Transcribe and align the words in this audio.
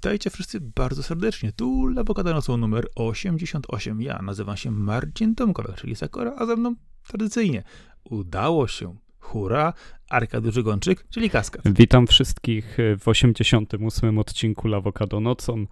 Witajcie 0.00 0.30
wszyscy 0.30 0.60
bardzo 0.60 1.02
serdecznie. 1.02 1.52
Tu 1.52 1.86
Lawokada 1.86 2.32
Nocą 2.32 2.56
numer 2.56 2.86
88. 2.94 4.02
Ja 4.02 4.22
nazywam 4.22 4.56
się 4.56 4.70
Marcin 4.70 5.34
Tomkowiak, 5.34 5.76
czyli 5.80 5.96
Sakora, 5.96 6.34
a 6.38 6.46
ze 6.46 6.56
mną 6.56 6.74
tradycyjnie 7.06 7.62
udało 8.04 8.68
się. 8.68 8.96
Hurra! 9.18 9.72
Arka 10.08 10.40
Gączyk, 10.40 11.06
czyli 11.10 11.30
Kaskad. 11.30 11.62
Witam 11.72 12.06
wszystkich 12.06 12.76
w 13.00 13.08
88 13.08 14.18
odcinku 14.18 14.68
Lawokado 14.68 15.20
Nocą. 15.20 15.66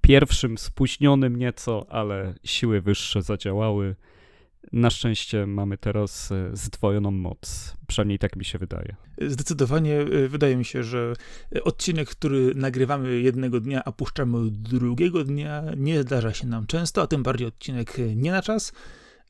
Pierwszym 0.00 0.58
spóźnionym 0.58 1.36
nieco, 1.36 1.86
ale 1.88 2.34
siły 2.44 2.80
wyższe 2.80 3.22
zadziałały. 3.22 3.96
Na 4.72 4.90
szczęście 4.90 5.46
mamy 5.46 5.78
teraz 5.78 6.32
e, 6.32 6.50
zdwojoną 6.52 7.10
moc. 7.10 7.76
Przynajmniej 7.86 8.18
tak 8.18 8.36
mi 8.36 8.44
się 8.44 8.58
wydaje. 8.58 8.96
Zdecydowanie 9.20 10.00
e, 10.00 10.28
wydaje 10.28 10.56
mi 10.56 10.64
się, 10.64 10.82
że 10.82 11.12
odcinek, 11.64 12.08
który 12.08 12.54
nagrywamy 12.54 13.20
jednego 13.20 13.60
dnia, 13.60 13.84
a 13.84 13.92
puszczamy 13.92 14.50
drugiego 14.50 15.24
dnia, 15.24 15.62
nie 15.76 16.02
zdarza 16.02 16.34
się 16.34 16.46
nam 16.46 16.66
często, 16.66 17.02
a 17.02 17.06
tym 17.06 17.22
bardziej 17.22 17.48
odcinek 17.48 17.96
nie 18.16 18.32
na 18.32 18.42
czas, 18.42 18.72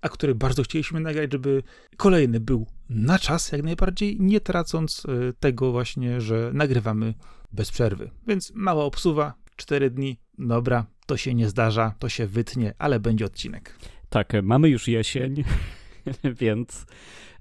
a 0.00 0.08
który 0.08 0.34
bardzo 0.34 0.62
chcieliśmy 0.62 1.00
nagrać, 1.00 1.32
żeby 1.32 1.62
kolejny 1.96 2.40
był 2.40 2.66
na 2.88 3.18
czas, 3.18 3.52
jak 3.52 3.62
najbardziej, 3.62 4.16
nie 4.20 4.40
tracąc 4.40 5.02
e, 5.08 5.32
tego 5.32 5.72
właśnie, 5.72 6.20
że 6.20 6.50
nagrywamy 6.54 7.14
bez 7.52 7.70
przerwy. 7.70 8.10
Więc 8.26 8.52
mała 8.54 8.84
obsuwa, 8.84 9.34
cztery 9.56 9.90
dni, 9.90 10.20
dobra, 10.38 10.86
to 11.06 11.16
się 11.16 11.34
nie 11.34 11.48
zdarza, 11.48 11.94
to 11.98 12.08
się 12.08 12.26
wytnie, 12.26 12.74
ale 12.78 13.00
będzie 13.00 13.24
odcinek. 13.24 13.78
Tak, 14.10 14.32
mamy 14.42 14.68
już 14.68 14.88
jesień, 14.88 15.44
więc. 16.40 16.86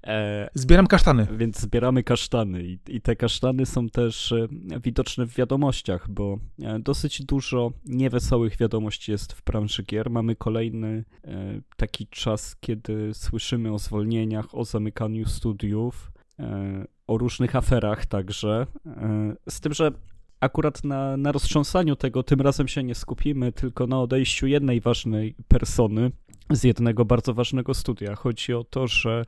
E, 0.06 0.50
Zbieram 0.54 0.86
kasztany. 0.86 1.26
Więc 1.36 1.60
zbieramy 1.60 2.02
kasztany 2.02 2.62
i, 2.64 2.78
i 2.88 3.00
te 3.00 3.16
kasztany 3.16 3.66
są 3.66 3.88
też 3.88 4.32
e, 4.32 4.48
widoczne 4.84 5.26
w 5.26 5.34
wiadomościach, 5.34 6.10
bo 6.10 6.38
e, 6.62 6.78
dosyć 6.78 7.22
dużo 7.22 7.72
niewesołych 7.86 8.56
wiadomości 8.56 9.12
jest 9.12 9.32
w 9.32 9.44
branży 9.44 9.82
gier. 9.82 10.10
Mamy 10.10 10.36
kolejny 10.36 11.04
e, 11.24 11.60
taki 11.76 12.06
czas, 12.06 12.56
kiedy 12.60 13.14
słyszymy 13.14 13.72
o 13.72 13.78
zwolnieniach, 13.78 14.54
o 14.54 14.64
zamykaniu 14.64 15.26
studiów, 15.26 16.12
e, 16.38 16.86
o 17.06 17.18
różnych 17.18 17.56
aferach 17.56 18.06
także. 18.06 18.66
E, 18.86 19.34
z 19.48 19.60
tym, 19.60 19.74
że 19.74 19.92
akurat 20.40 20.84
na, 20.84 21.16
na 21.16 21.32
roztrząsaniu 21.32 21.96
tego 21.96 22.22
tym 22.22 22.40
razem 22.40 22.68
się 22.68 22.82
nie 22.82 22.94
skupimy, 22.94 23.52
tylko 23.52 23.86
na 23.86 24.00
odejściu 24.00 24.46
jednej 24.46 24.80
ważnej 24.80 25.34
persony 25.48 26.10
z 26.50 26.64
jednego 26.64 27.04
bardzo 27.04 27.34
ważnego 27.34 27.74
studia. 27.74 28.14
Chodzi 28.14 28.54
o 28.54 28.64
to, 28.64 28.86
że 28.86 29.24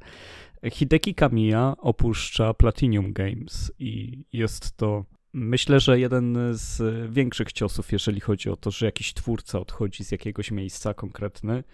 Hideki 0.70 1.14
Kamiya 1.14 1.74
opuszcza 1.78 2.54
Platinum 2.54 3.12
Games 3.12 3.72
i 3.78 4.24
jest 4.32 4.76
to 4.76 5.04
myślę, 5.32 5.80
że 5.80 6.00
jeden 6.00 6.38
z 6.52 6.82
większych 7.12 7.52
ciosów, 7.52 7.92
jeżeli 7.92 8.20
chodzi 8.20 8.50
o 8.50 8.56
to, 8.56 8.70
że 8.70 8.86
jakiś 8.86 9.14
twórca 9.14 9.60
odchodzi 9.60 10.04
z 10.04 10.12
jakiegoś 10.12 10.50
miejsca 10.50 10.94
konkretny. 10.94 11.64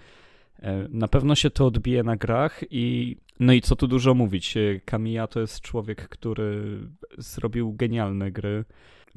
E, 0.59 0.89
na 0.91 1.09
pewno 1.09 1.35
się 1.35 1.51
to 1.51 1.67
odbije 1.67 2.03
na 2.03 2.17
grach 2.17 2.65
i 2.71 3.17
no 3.41 3.53
i 3.53 3.61
co 3.61 3.77
tu 3.77 3.89
dużo 3.89 4.15
mówić. 4.15 4.55
Kamiya 4.85 5.27
to 5.31 5.41
jest 5.41 5.61
człowiek, 5.61 6.09
który 6.09 6.79
zrobił 7.19 7.73
genialne 7.73 8.31
gry 8.31 8.65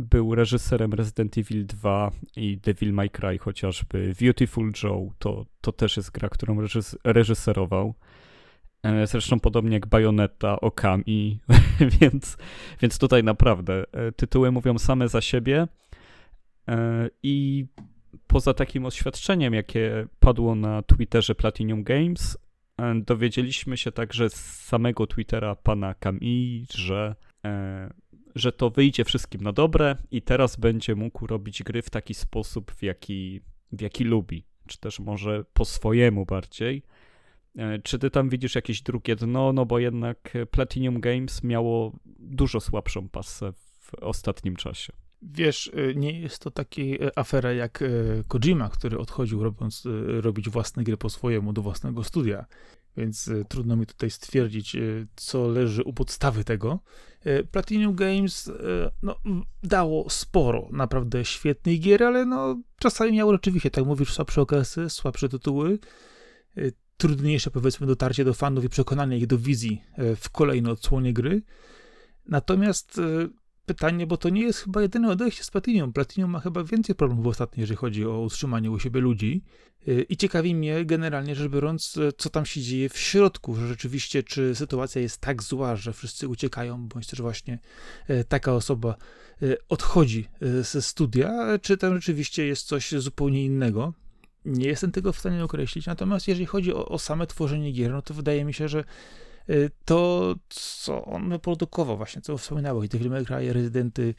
był 0.02 0.35
reżyserem 0.35 0.94
Resident 0.94 1.38
Evil 1.38 1.66
2 1.66 2.11
i 2.35 2.57
Devil 2.57 2.94
May 2.94 3.09
Cry 3.09 3.38
chociażby. 3.38 4.13
Beautiful 4.21 4.71
Joe 4.83 5.11
to, 5.19 5.45
to 5.61 5.71
też 5.71 5.97
jest 5.97 6.11
gra, 6.11 6.30
którą 6.30 6.61
reżys 6.61 6.97
reżyserował. 7.03 7.93
E, 8.83 9.08
zresztą 9.08 9.39
podobnie 9.39 9.73
jak 9.73 9.87
Bayonetta, 9.87 10.61
Okami, 10.61 11.39
więc, 12.02 12.37
więc 12.81 12.98
tutaj 12.98 13.23
naprawdę 13.23 13.83
e, 13.92 14.11
tytuły 14.11 14.52
mówią 14.52 14.77
same 14.77 15.08
za 15.08 15.21
siebie 15.21 15.67
e, 16.67 17.09
i 17.23 17.65
poza 18.27 18.53
takim 18.53 18.86
oświadczeniem, 18.86 19.53
jakie 19.53 20.08
padło 20.20 20.55
na 20.55 20.81
Twitterze 20.81 21.36
Platinum 21.36 21.83
Games, 21.83 22.37
dowiedzieliśmy 22.95 23.77
się 23.77 23.92
także 23.92 24.30
z 24.30 24.36
samego 24.65 25.08
Twittera 25.08 25.55
pana 25.55 25.93
Kami, 25.93 26.65
że 26.76 27.15
że 28.36 28.52
to 28.52 28.69
wyjdzie 28.69 29.05
wszystkim 29.05 29.42
na 29.42 29.52
dobre 29.52 29.97
i 30.11 30.21
teraz 30.21 30.55
będzie 30.55 30.95
mógł 30.95 31.27
robić 31.27 31.64
gry 31.64 31.81
w 31.81 31.89
taki 31.89 32.14
sposób, 32.14 32.71
w 32.71 32.83
jaki, 32.83 33.42
w 33.71 33.81
jaki 33.81 34.03
lubi, 34.03 34.45
czy 34.67 34.77
też 34.77 34.99
może 34.99 35.45
po 35.53 35.65
swojemu 35.65 36.25
bardziej. 36.25 36.83
E, 37.58 37.80
czy 37.80 37.99
ty 37.99 38.09
tam 38.09 38.30
widzisz 38.30 38.55
jakieś 38.55 38.81
drugie 38.81 39.15
dno? 39.15 39.53
No 39.53 39.65
bo 39.65 39.80
jednak 39.80 40.33
Platinum 40.52 40.99
Games 40.99 41.43
miało 41.43 41.91
dużo 42.20 42.59
słabszą 42.59 43.09
pasę 43.09 43.53
w 43.53 43.93
ostatnim 44.02 44.55
czasie. 44.55 44.93
Wiesz, 45.21 45.71
e, 45.73 45.95
nie 45.95 46.20
jest 46.20 46.39
to 46.39 46.52
taki 46.52 47.03
e, 47.03 47.20
afera 47.20 47.53
jak 47.53 47.83
Kojima, 48.27 48.70
który 48.70 48.97
odchodził 48.97 49.43
robiąc, 49.43 49.83
robić 50.08 50.49
własne 50.49 50.83
gry 50.83 50.97
po 50.97 51.09
swojemu 51.09 51.53
do 51.53 51.61
własnego 51.61 52.03
studia 52.03 52.45
więc 52.97 53.27
e, 53.27 53.45
trudno 53.45 53.75
mi 53.75 53.85
tutaj 53.85 54.09
stwierdzić, 54.09 54.75
e, 54.75 54.79
co 55.15 55.47
leży 55.47 55.83
u 55.83 55.93
podstawy 55.93 56.43
tego. 56.43 56.79
E, 57.23 57.43
Platinum 57.43 57.95
Games 57.95 58.52
no, 59.03 59.15
dało 59.63 60.09
sporo 60.09 60.69
naprawdę 60.71 61.25
świetnych 61.25 61.79
gier, 61.79 62.03
ale 62.03 62.25
no, 62.25 62.61
czasami 62.79 63.11
miało 63.11 63.31
rzeczywiście, 63.31 63.71
tak 63.71 63.85
mówisz, 63.85 64.13
słabsze 64.13 64.41
okresy, 64.41 64.89
słabsze 64.89 65.29
tytuły, 65.29 65.79
trudniejsze 66.97 67.52
powiedzmy 67.52 67.87
dotarcie 67.87 68.25
do 68.25 68.33
fanów 68.33 68.63
i 68.63 68.69
przekonanie 68.69 69.17
ich 69.17 69.27
do 69.27 69.37
wizji 69.37 69.83
w 70.15 70.29
kolejnej 70.29 70.71
odsłonie 70.71 71.13
gry. 71.13 71.41
Natomiast 72.25 73.02
pytanie, 73.66 74.08
bo 74.08 74.17
to 74.17 74.30
nie 74.30 74.42
jest 74.42 74.60
chyba 74.60 74.82
jedyne 74.82 75.10
odejście 75.10 75.44
z 75.44 75.52
Platinum. 75.52 75.94
Platinum 75.94 76.32
ma 76.32 76.39
chyba 76.39 76.64
więcej 76.64 76.95
problemów 76.95 77.27
ostatnio, 77.27 77.61
jeżeli 77.61 77.77
chodzi 77.77 78.05
o 78.05 78.20
utrzymanie 78.20 78.72
u 78.72 78.80
siebie 78.80 79.02
ludzi. 79.02 79.44
Y, 79.88 80.05
I 80.10 80.17
ciekawi 80.17 80.55
mnie 80.55 80.86
generalnie 80.86 81.36
rzecz 81.36 81.52
biorąc, 81.52 81.98
y, 81.98 82.11
co 82.17 82.30
tam 82.30 82.45
się 82.45 82.61
dzieje 82.61 82.89
w 82.89 82.98
środku, 82.98 83.55
że 83.55 83.67
rzeczywiście, 83.67 84.23
czy 84.23 84.55
sytuacja 84.55 85.02
jest 85.02 85.21
tak 85.21 85.44
zła, 85.44 85.76
że 85.76 85.94
wszyscy 85.94 86.27
uciekają, 86.27 86.88
bądź 86.88 87.08
też 87.08 87.21
właśnie 87.21 87.60
y, 88.10 88.23
taka 88.23 88.54
osoba 88.54 88.95
odchodzi 89.70 90.27
ze 90.61 90.82
studia, 90.82 91.60
czy 91.61 91.77
tam 91.77 91.95
rzeczywiście 91.95 92.45
jest 92.45 92.67
coś 92.67 92.92
zupełnie 92.92 93.45
innego. 93.45 93.94
Nie 94.45 94.67
jestem 94.67 94.92
tego 94.92 95.14
w 95.14 95.20
stanie 95.20 95.44
określić, 95.44 95.86
natomiast 95.86 96.27
jeżeli 96.27 96.45
chodzi 96.45 96.73
o, 96.73 96.86
o 96.86 97.00
same 97.00 97.27
tworzenie 97.27 97.71
gier, 97.71 97.92
no 97.92 98.02
to 98.02 98.14
wydaje 98.14 98.45
mi 98.45 98.54
się, 98.54 98.67
że 98.67 98.83
to, 99.85 100.35
co 100.49 101.05
on 101.05 101.29
wyprodukował 101.29 101.97
właśnie, 101.97 102.21
co 102.21 102.37
wspominałeś, 102.37 102.89
tych 102.89 103.02
Cry, 103.02 103.53
Rezydenty, 103.53 104.13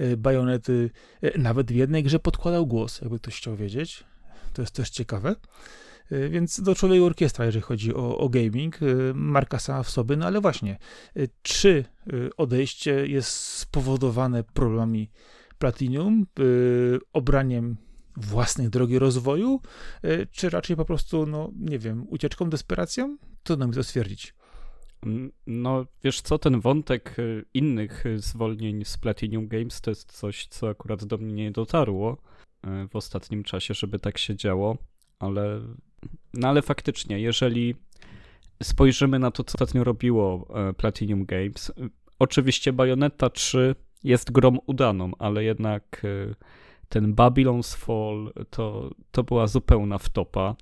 y, 0.00 0.16
Bajonety, 0.16 0.90
y, 1.24 1.38
nawet 1.38 1.72
w 1.72 1.74
jednej 1.74 2.02
grze 2.02 2.18
podkładał 2.18 2.66
głos, 2.66 3.00
jakby 3.00 3.18
ktoś 3.18 3.36
chciał 3.36 3.56
wiedzieć. 3.56 4.04
To 4.52 4.62
jest 4.62 4.74
też 4.74 4.90
ciekawe. 4.90 5.36
Więc 6.30 6.60
do 6.60 6.74
człowieka 6.74 7.04
orkiestra, 7.04 7.44
jeżeli 7.46 7.62
chodzi 7.62 7.94
o, 7.94 8.18
o 8.18 8.28
gaming, 8.28 8.78
marka 9.14 9.58
sama 9.58 9.82
w 9.82 9.90
sobie, 9.90 10.16
no 10.16 10.26
ale 10.26 10.40
właśnie, 10.40 10.78
czy 11.42 11.84
odejście 12.36 13.06
jest 13.06 13.30
spowodowane 13.30 14.44
problemami 14.44 15.10
Platinum, 15.58 16.26
obraniem 17.12 17.76
własnej 18.16 18.70
drogi 18.70 18.98
rozwoju, 18.98 19.60
czy 20.30 20.50
raczej 20.50 20.76
po 20.76 20.84
prostu, 20.84 21.26
no 21.26 21.50
nie 21.56 21.78
wiem, 21.78 22.06
ucieczką, 22.08 22.50
desperacją? 22.50 23.16
Trudno 23.42 23.66
mi 23.66 23.74
to 23.74 23.82
stwierdzić. 23.82 24.34
No, 25.46 25.86
wiesz 26.04 26.20
co, 26.20 26.38
ten 26.38 26.60
wątek 26.60 27.18
y, 27.18 27.44
innych 27.54 28.04
zwolnień 28.16 28.84
z 28.84 28.96
Platinum 28.96 29.48
Games 29.48 29.80
to 29.80 29.90
jest 29.90 30.12
coś, 30.12 30.46
co 30.46 30.68
akurat 30.68 31.04
do 31.04 31.18
mnie 31.18 31.34
nie 31.34 31.50
dotarło 31.50 32.12
y, 32.12 32.88
w 32.88 32.96
ostatnim 32.96 33.42
czasie, 33.42 33.74
żeby 33.74 33.98
tak 33.98 34.18
się 34.18 34.36
działo, 34.36 34.76
ale, 35.18 35.60
no 36.34 36.48
ale 36.48 36.62
faktycznie, 36.62 37.20
jeżeli 37.20 37.74
spojrzymy 38.62 39.18
na 39.18 39.30
to, 39.30 39.44
co 39.44 39.54
ostatnio 39.54 39.84
robiło 39.84 40.48
y, 40.70 40.74
Platinum 40.74 41.24
Games, 41.24 41.72
oczywiście 42.18 42.72
Bayonetta 42.72 43.30
3 43.30 43.74
jest 44.04 44.32
grom 44.32 44.58
udaną, 44.66 45.10
ale 45.18 45.44
jednak 45.44 46.02
ten 46.88 47.14
Babylon's 47.14 47.76
Fall 47.76 48.32
to, 48.50 48.90
to 49.10 49.22
była 49.22 49.46
zupełna 49.46 49.98
wtopa. 49.98 50.56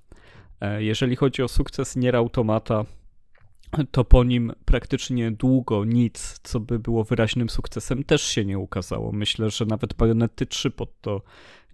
Jeżeli 0.79 1.17
chodzi 1.17 1.43
o 1.43 1.49
sukces 1.49 1.97
Nier 1.97 2.17
Automata, 2.17 2.85
to 3.91 4.05
po 4.05 4.25
nim 4.25 4.53
praktycznie 4.65 5.31
długo 5.31 5.85
nic, 5.85 6.41
co 6.43 6.61
by 6.61 6.79
było 6.79 7.05
wyraźnym 7.05 7.51
sukcesem, 7.51 8.05
też 8.05 8.23
się 8.23 8.45
nie 8.45 8.59
ukazało. 8.59 9.13
Myślę, 9.13 9.51
że 9.51 9.67
nawet 9.67 9.95
Bayonety 9.95 10.47
3 10.47 10.71
pod 10.71 11.01
to 11.01 11.23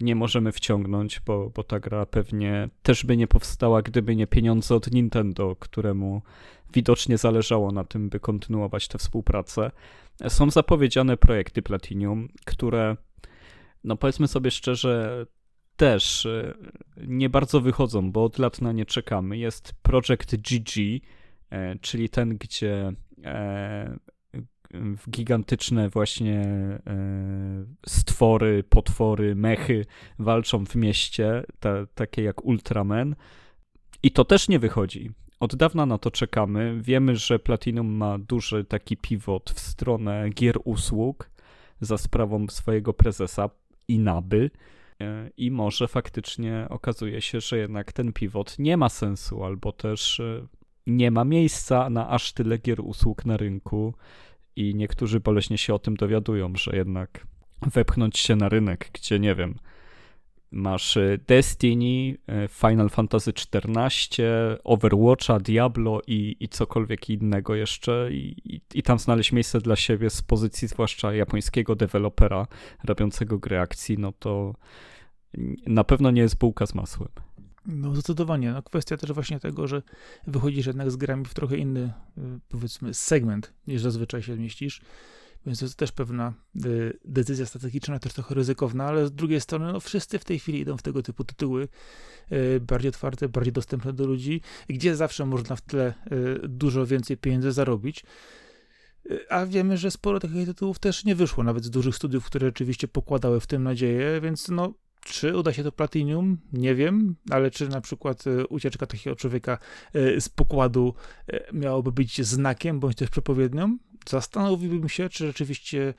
nie 0.00 0.15
możemy 0.15 0.53
wciągnąć, 0.53 1.21
bo, 1.27 1.50
bo 1.50 1.65
ta 1.65 1.81
gra 1.81 2.06
pewnie 2.06 2.69
też 2.83 3.05
by 3.05 3.17
nie 3.17 3.27
powstała, 3.27 3.83
gdyby 3.83 4.17
nie 4.17 4.27
pieniądze 4.27 4.75
od 4.75 4.93
Nintendo, 4.93 5.56
któremu 5.56 6.23
widocznie 6.73 7.19
zależało 7.19 7.73
na 7.73 7.85
tym, 7.85 8.09
by 8.09 8.21
kontynuować 8.21 8.89
tę 8.89 8.99
współpracę. 8.99 9.71
Są 10.29 10.51
zapowiedziane 10.51 11.17
projekty 11.17 11.62
Platinum, 11.62 12.29
które, 12.44 12.97
no 13.85 13.97
powiedzmy 13.97 14.29
sobie 14.29 14.51
szczerze, 14.51 15.27
też 15.77 16.27
e, 16.27 16.55
nie 17.06 17.31
bardzo 17.31 17.61
wychodzą, 17.61 18.12
bo 18.12 18.25
od 18.25 18.39
lat 18.39 18.61
na 18.61 18.73
nie 18.73 18.87
czekamy. 18.87 19.39
Jest 19.39 19.73
projekt 19.83 20.37
GG, 20.37 21.01
czyli 21.81 22.09
ten, 22.09 22.37
gdzie 22.39 22.93
e, 23.25 23.99
gigantyczne 25.11 25.89
właśnie 25.89 26.41
e, 26.41 26.81
stwory, 27.87 28.65
potwory, 28.69 29.35
mechy 29.35 29.87
walczą 30.19 30.67
w 30.67 30.75
mieście, 30.75 31.45
ta, 31.61 31.87
takie 31.95 32.23
jak 32.23 32.45
Ultraman. 32.45 33.17
I 34.03 34.11
to 34.11 34.25
też 34.25 34.49
nie 34.49 34.59
wychodzi. 34.59 35.11
Od 35.41 35.56
dawna 35.56 35.87
na 35.87 35.99
to 35.99 36.11
czekamy. 36.11 36.79
Wiemy, 36.83 37.17
że 37.17 37.39
Platinum 37.39 37.87
ma 37.87 38.19
duży 38.19 38.65
taki 38.65 38.97
pivot 38.97 39.51
w 39.51 39.61
stronę 39.61 40.31
gier 40.31 40.59
usług 40.65 41.31
za 41.81 41.99
sprawą 41.99 42.47
swojego 42.49 42.94
prezesa 42.94 43.51
Inaby. 43.89 44.51
E, 45.01 45.31
I 45.37 45.51
może 45.51 45.89
faktycznie 45.89 46.67
okazuje 46.71 47.23
się, 47.23 47.41
że 47.41 47.59
jednak 47.59 47.93
ten 47.93 48.12
pivot 48.12 48.59
nie 48.59 48.77
ma 48.77 48.89
sensu, 48.89 49.44
albo 49.44 49.73
też 49.73 50.21
e, 50.21 50.47
nie 50.88 51.11
ma 51.11 51.25
miejsca 51.25 51.90
na 51.90 52.08
aż 52.08 52.32
tyle 52.32 52.58
gier 52.58 52.81
usług 52.81 53.26
na 53.26 53.37
rynku. 53.37 53.94
I 54.56 54.75
niektórzy 54.75 55.20
boleśnie 55.20 55.58
się 55.58 55.75
o 55.75 55.79
tym 55.79 55.96
dowiadują, 55.96 56.52
że 56.56 56.76
jednak 56.76 57.26
wepchnąć 57.73 58.19
się 58.19 58.37
na 58.37 58.49
rynek, 58.49 58.90
gdzie 58.93 59.19
nie 59.19 59.35
wiem, 59.35 59.55
Masz 60.50 60.96
y, 60.96 61.20
Destiny, 61.26 62.19
y, 62.44 62.49
Final 62.49 62.88
Fantasy 62.88 63.31
XIV, 63.31 64.25
Overwatcha, 64.64 65.40
Diablo 65.40 66.00
i, 66.06 66.37
i 66.40 66.49
cokolwiek 66.49 67.11
innego 67.11 67.55
jeszcze 67.55 68.08
i, 68.12 68.55
i, 68.55 68.61
i, 68.75 68.82
tam 68.82 68.99
znaleźć 68.99 69.32
miejsce 69.32 69.61
dla 69.61 69.76
siebie 69.76 70.11
z 70.11 70.23
pozycji 70.23 70.69
zwłaszcza 70.69 71.14
japońskiego 71.14 71.76
dewelopera 71.76 72.46
robiącego 72.84 73.38
gry 73.38 73.58
akcji, 73.58 73.99
no 73.99 74.12
to 74.12 74.55
na 75.67 75.84
pewno 75.84 76.11
nie 76.11 76.23
jest 76.23 76.38
bułka 76.38 76.67
z 76.67 76.75
masłem. 76.75 77.28
No 77.69 77.94
zdecydowanie. 77.94 78.53
No, 78.53 78.62
kwestia 78.62 78.97
też 78.97 79.12
właśnie 79.12 79.41
tego, 79.41 79.67
że 79.69 79.82
wychodzisz 80.26 80.67
jednak 80.67 80.91
z 80.91 80.97
grami 80.97 81.25
w 81.25 81.35
trochę 81.35 81.56
inny, 81.56 81.93
y, 82.19 82.20
powiedzmy, 82.49 82.94
segment 82.94 83.53
niż 83.67 83.82
zazwyczaj 83.82 84.23
się 84.23 84.35
zmieścisz. 84.35 84.81
Więc 85.47 85.59
to 85.59 85.65
jest 85.65 85.76
też 85.76 85.93
pewna 85.93 86.32
y, 86.67 86.99
decyzja 87.05 87.47
strategiczna, 87.47 87.99
też 87.99 88.12
trochę 88.12 88.35
ryzykowna, 88.35 88.85
ale 88.85 89.06
z 89.06 89.12
drugiej 89.12 89.41
strony 89.41 89.73
no, 89.73 89.81
wszyscy 89.81 90.19
w 90.19 90.25
tej 90.25 90.38
chwili 90.38 90.61
idą 90.61 90.76
w 90.76 90.82
tego 90.82 91.03
typu 91.03 91.25
tytuły 91.25 91.69
y, 92.32 92.61
bardziej 92.61 92.88
otwarte, 92.88 93.29
bardziej 93.29 93.53
dostępne 93.53 93.93
do 93.93 94.06
ludzi, 94.06 94.41
gdzie 94.69 94.97
zawsze 94.97 95.26
można 95.26 95.56
w 95.56 95.61
tle 95.61 95.94
dużo 96.49 96.87
więcej 96.87 97.17
pieniędzy 97.17 97.53
zarobić. 97.53 98.05
A 99.29 99.47
wiemy, 99.47 99.76
że 99.76 99.91
sporo 99.91 100.20
takich 100.20 100.47
tytułów 100.47 100.79
też 100.79 101.05
nie 101.05 101.15
wyszło, 101.15 101.44
nawet 101.44 101.65
z 101.65 101.70
dużych 101.70 101.97
studiów, 101.97 102.25
które 102.25 102.47
rzeczywiście 102.47 102.88
pokładały 102.88 103.41
w 103.41 103.47
tym 103.47 103.62
nadzieję, 103.62 104.20
więc 104.20 104.49
no, 104.49 104.75
czy 105.08 105.37
uda 105.37 105.52
się 105.52 105.62
to 105.62 105.72
Platinum? 105.72 106.38
Nie 106.52 106.75
wiem, 106.75 107.16
ale 107.31 107.50
czy 107.50 107.69
na 107.69 107.81
przykład 107.81 108.25
ucieczka 108.49 108.87
takiego 108.87 109.16
człowieka 109.16 109.58
z 109.94 110.28
pokładu 110.28 110.94
miałoby 111.52 111.93
być 111.93 112.22
znakiem 112.26 112.81
bądź 112.81 112.96
też 112.96 113.10
przepowiednią? 113.10 113.78
zastanowiłbym 114.08 114.88
się, 114.88 115.08
czy 115.08 115.26
rzeczywiście 115.26 115.94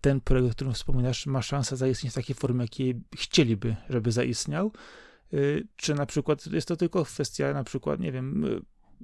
ten 0.00 0.20
projekt, 0.20 0.50
o 0.50 0.52
którym 0.54 0.72
wspominasz, 0.72 1.26
ma 1.26 1.42
szansę 1.42 1.76
zaistnieć 1.76 2.12
w 2.12 2.16
takiej 2.16 2.36
formie, 2.36 2.62
jakiej 2.62 3.00
chcieliby, 3.16 3.76
żeby 3.90 4.12
zaistniał. 4.12 4.72
Czy 5.76 5.94
na 5.94 6.06
przykład 6.06 6.46
jest 6.46 6.68
to 6.68 6.76
tylko 6.76 7.04
kwestia, 7.04 7.54
na 7.54 7.64
przykład, 7.64 8.00
nie 8.00 8.12
wiem, 8.12 8.44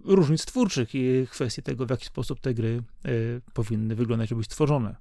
różnic 0.05 0.45
twórczych 0.45 0.95
i 0.95 1.27
kwestii 1.31 1.63
tego, 1.63 1.87
w 1.87 1.91
jaki 1.91 2.07
sposób 2.07 2.41
te 2.41 2.55
gry 2.55 2.83
powinny 3.55 3.95
wyglądać, 3.95 4.29
żeby 4.29 4.39
być 4.39 4.47
stworzone. 4.47 4.97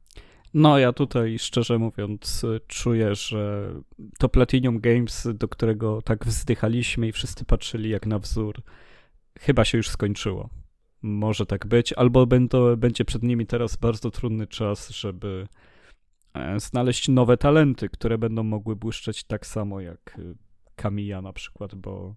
No, 0.53 0.79
ja 0.79 0.93
tutaj 0.93 1.39
szczerze 1.39 1.77
mówiąc 1.77 2.45
czuję, 2.67 3.15
że 3.15 3.73
to 4.17 4.29
Platinum 4.29 4.79
Games, 4.79 5.27
do 5.33 5.47
którego 5.47 6.01
tak 6.01 6.25
wzdychaliśmy 6.25 7.07
i 7.07 7.11
wszyscy 7.11 7.45
patrzyli 7.45 7.89
jak 7.89 8.05
na 8.05 8.19
wzór, 8.19 8.61
chyba 9.39 9.65
się 9.65 9.77
już 9.77 9.89
skończyło. 9.89 10.49
Może 11.01 11.45
tak 11.45 11.67
być, 11.67 11.93
albo 11.93 12.25
będą, 12.25 12.75
będzie 12.75 13.05
przed 13.05 13.23
nimi 13.23 13.45
teraz 13.45 13.75
bardzo 13.75 14.11
trudny 14.11 14.47
czas, 14.47 14.89
żeby 14.89 15.47
e, 16.33 16.59
znaleźć 16.59 17.07
nowe 17.07 17.37
talenty, 17.37 17.89
które 17.89 18.17
będą 18.17 18.43
mogły 18.43 18.75
błyszczeć 18.75 19.23
tak 19.23 19.45
samo 19.45 19.81
jak 19.81 20.17
Kamiya 20.75 21.19
y, 21.19 21.21
na 21.21 21.33
przykład, 21.33 21.75
bo 21.75 22.15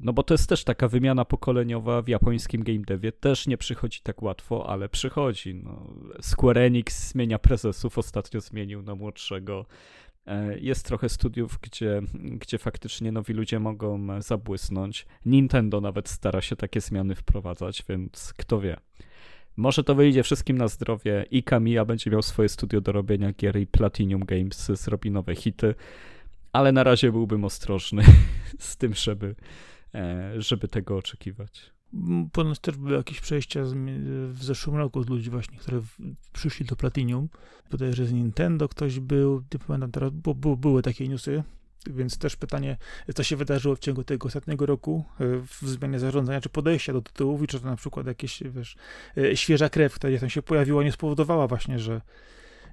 no 0.00 0.12
bo 0.12 0.22
to 0.22 0.34
jest 0.34 0.48
też 0.48 0.64
taka 0.64 0.88
wymiana 0.88 1.24
pokoleniowa 1.24 2.02
w 2.02 2.08
japońskim 2.08 2.62
game 2.62 2.78
devie. 2.78 3.12
Też 3.12 3.46
nie 3.46 3.56
przychodzi 3.56 4.00
tak 4.02 4.22
łatwo, 4.22 4.70
ale 4.70 4.88
przychodzi. 4.88 5.54
No, 5.54 5.94
Square 6.20 6.58
Enix 6.58 7.08
zmienia 7.08 7.38
prezesów, 7.38 7.98
ostatnio 7.98 8.40
zmienił 8.40 8.82
na 8.82 8.94
młodszego. 8.94 9.66
E, 10.26 10.58
jest 10.58 10.86
trochę 10.86 11.08
studiów, 11.08 11.58
gdzie, 11.62 12.02
gdzie 12.14 12.58
faktycznie 12.58 13.12
nowi 13.12 13.34
ludzie 13.34 13.60
mogą 13.60 14.12
e, 14.12 14.22
zabłysnąć. 14.22 15.06
Nintendo 15.26 15.80
nawet 15.80 16.08
stara 16.08 16.40
się 16.40 16.56
takie 16.56 16.80
zmiany 16.80 17.14
wprowadzać, 17.14 17.84
więc 17.88 18.34
kto 18.36 18.60
wie. 18.60 18.76
Może 19.56 19.84
to 19.84 19.94
wyjdzie 19.94 20.22
wszystkim 20.22 20.58
na 20.58 20.68
zdrowie 20.68 21.26
i 21.30 21.42
Kamiya 21.42 21.84
będzie 21.86 22.10
miał 22.10 22.22
swoje 22.22 22.48
studio 22.48 22.80
do 22.80 22.92
robienia 22.92 23.32
gier 23.32 23.60
i 23.60 23.66
Platinum 23.66 24.24
Games 24.24 24.66
zrobi 24.66 25.10
nowe 25.10 25.34
hity, 25.34 25.74
ale 26.52 26.72
na 26.72 26.84
razie 26.84 27.12
byłbym 27.12 27.44
ostrożny 27.44 28.02
z 28.58 28.76
tym, 28.76 28.94
żeby, 28.94 29.34
żeby 30.38 30.68
tego 30.68 30.96
oczekiwać. 30.96 31.72
Ponoć 32.32 32.58
też 32.58 32.76
były 32.76 32.96
jakieś 32.96 33.20
przejścia 33.20 33.60
w 34.28 34.44
zeszłym 34.44 34.76
roku 34.76 34.98
od 34.98 35.10
ludzi 35.10 35.30
właśnie, 35.30 35.58
które 35.58 35.80
przyszli 36.32 36.66
do 36.66 36.76
Platinum. 36.76 37.28
Podaję, 37.70 37.92
że 37.92 38.06
z 38.06 38.12
Nintendo 38.12 38.68
ktoś 38.68 39.00
był, 39.00 39.44
nie 39.54 39.58
pamiętam 39.58 39.90
teraz, 39.90 40.10
bo, 40.10 40.34
bo 40.34 40.56
były 40.56 40.82
takie 40.82 41.08
newsy, 41.08 41.42
więc 41.86 42.18
też 42.18 42.36
pytanie, 42.36 42.76
co 43.14 43.22
się 43.22 43.36
wydarzyło 43.36 43.76
w 43.76 43.78
ciągu 43.78 44.04
tego 44.04 44.26
ostatniego 44.26 44.66
roku 44.66 45.04
e, 45.20 45.24
w 45.46 45.68
zmianie 45.68 45.98
zarządzania, 45.98 46.40
czy 46.40 46.48
podejścia 46.48 46.92
do 46.92 47.02
tytułów 47.02 47.42
i 47.42 47.46
czy 47.46 47.60
to 47.60 47.66
na 47.66 47.76
przykład 47.76 48.06
jakieś, 48.06 48.42
wiesz, 48.42 48.76
e, 49.16 49.36
świeża 49.36 49.68
krew, 49.68 49.94
która 49.94 50.18
tam 50.18 50.30
się 50.30 50.42
pojawiła, 50.42 50.84
nie 50.84 50.92
spowodowała 50.92 51.46
właśnie, 51.46 51.78
że 51.78 52.00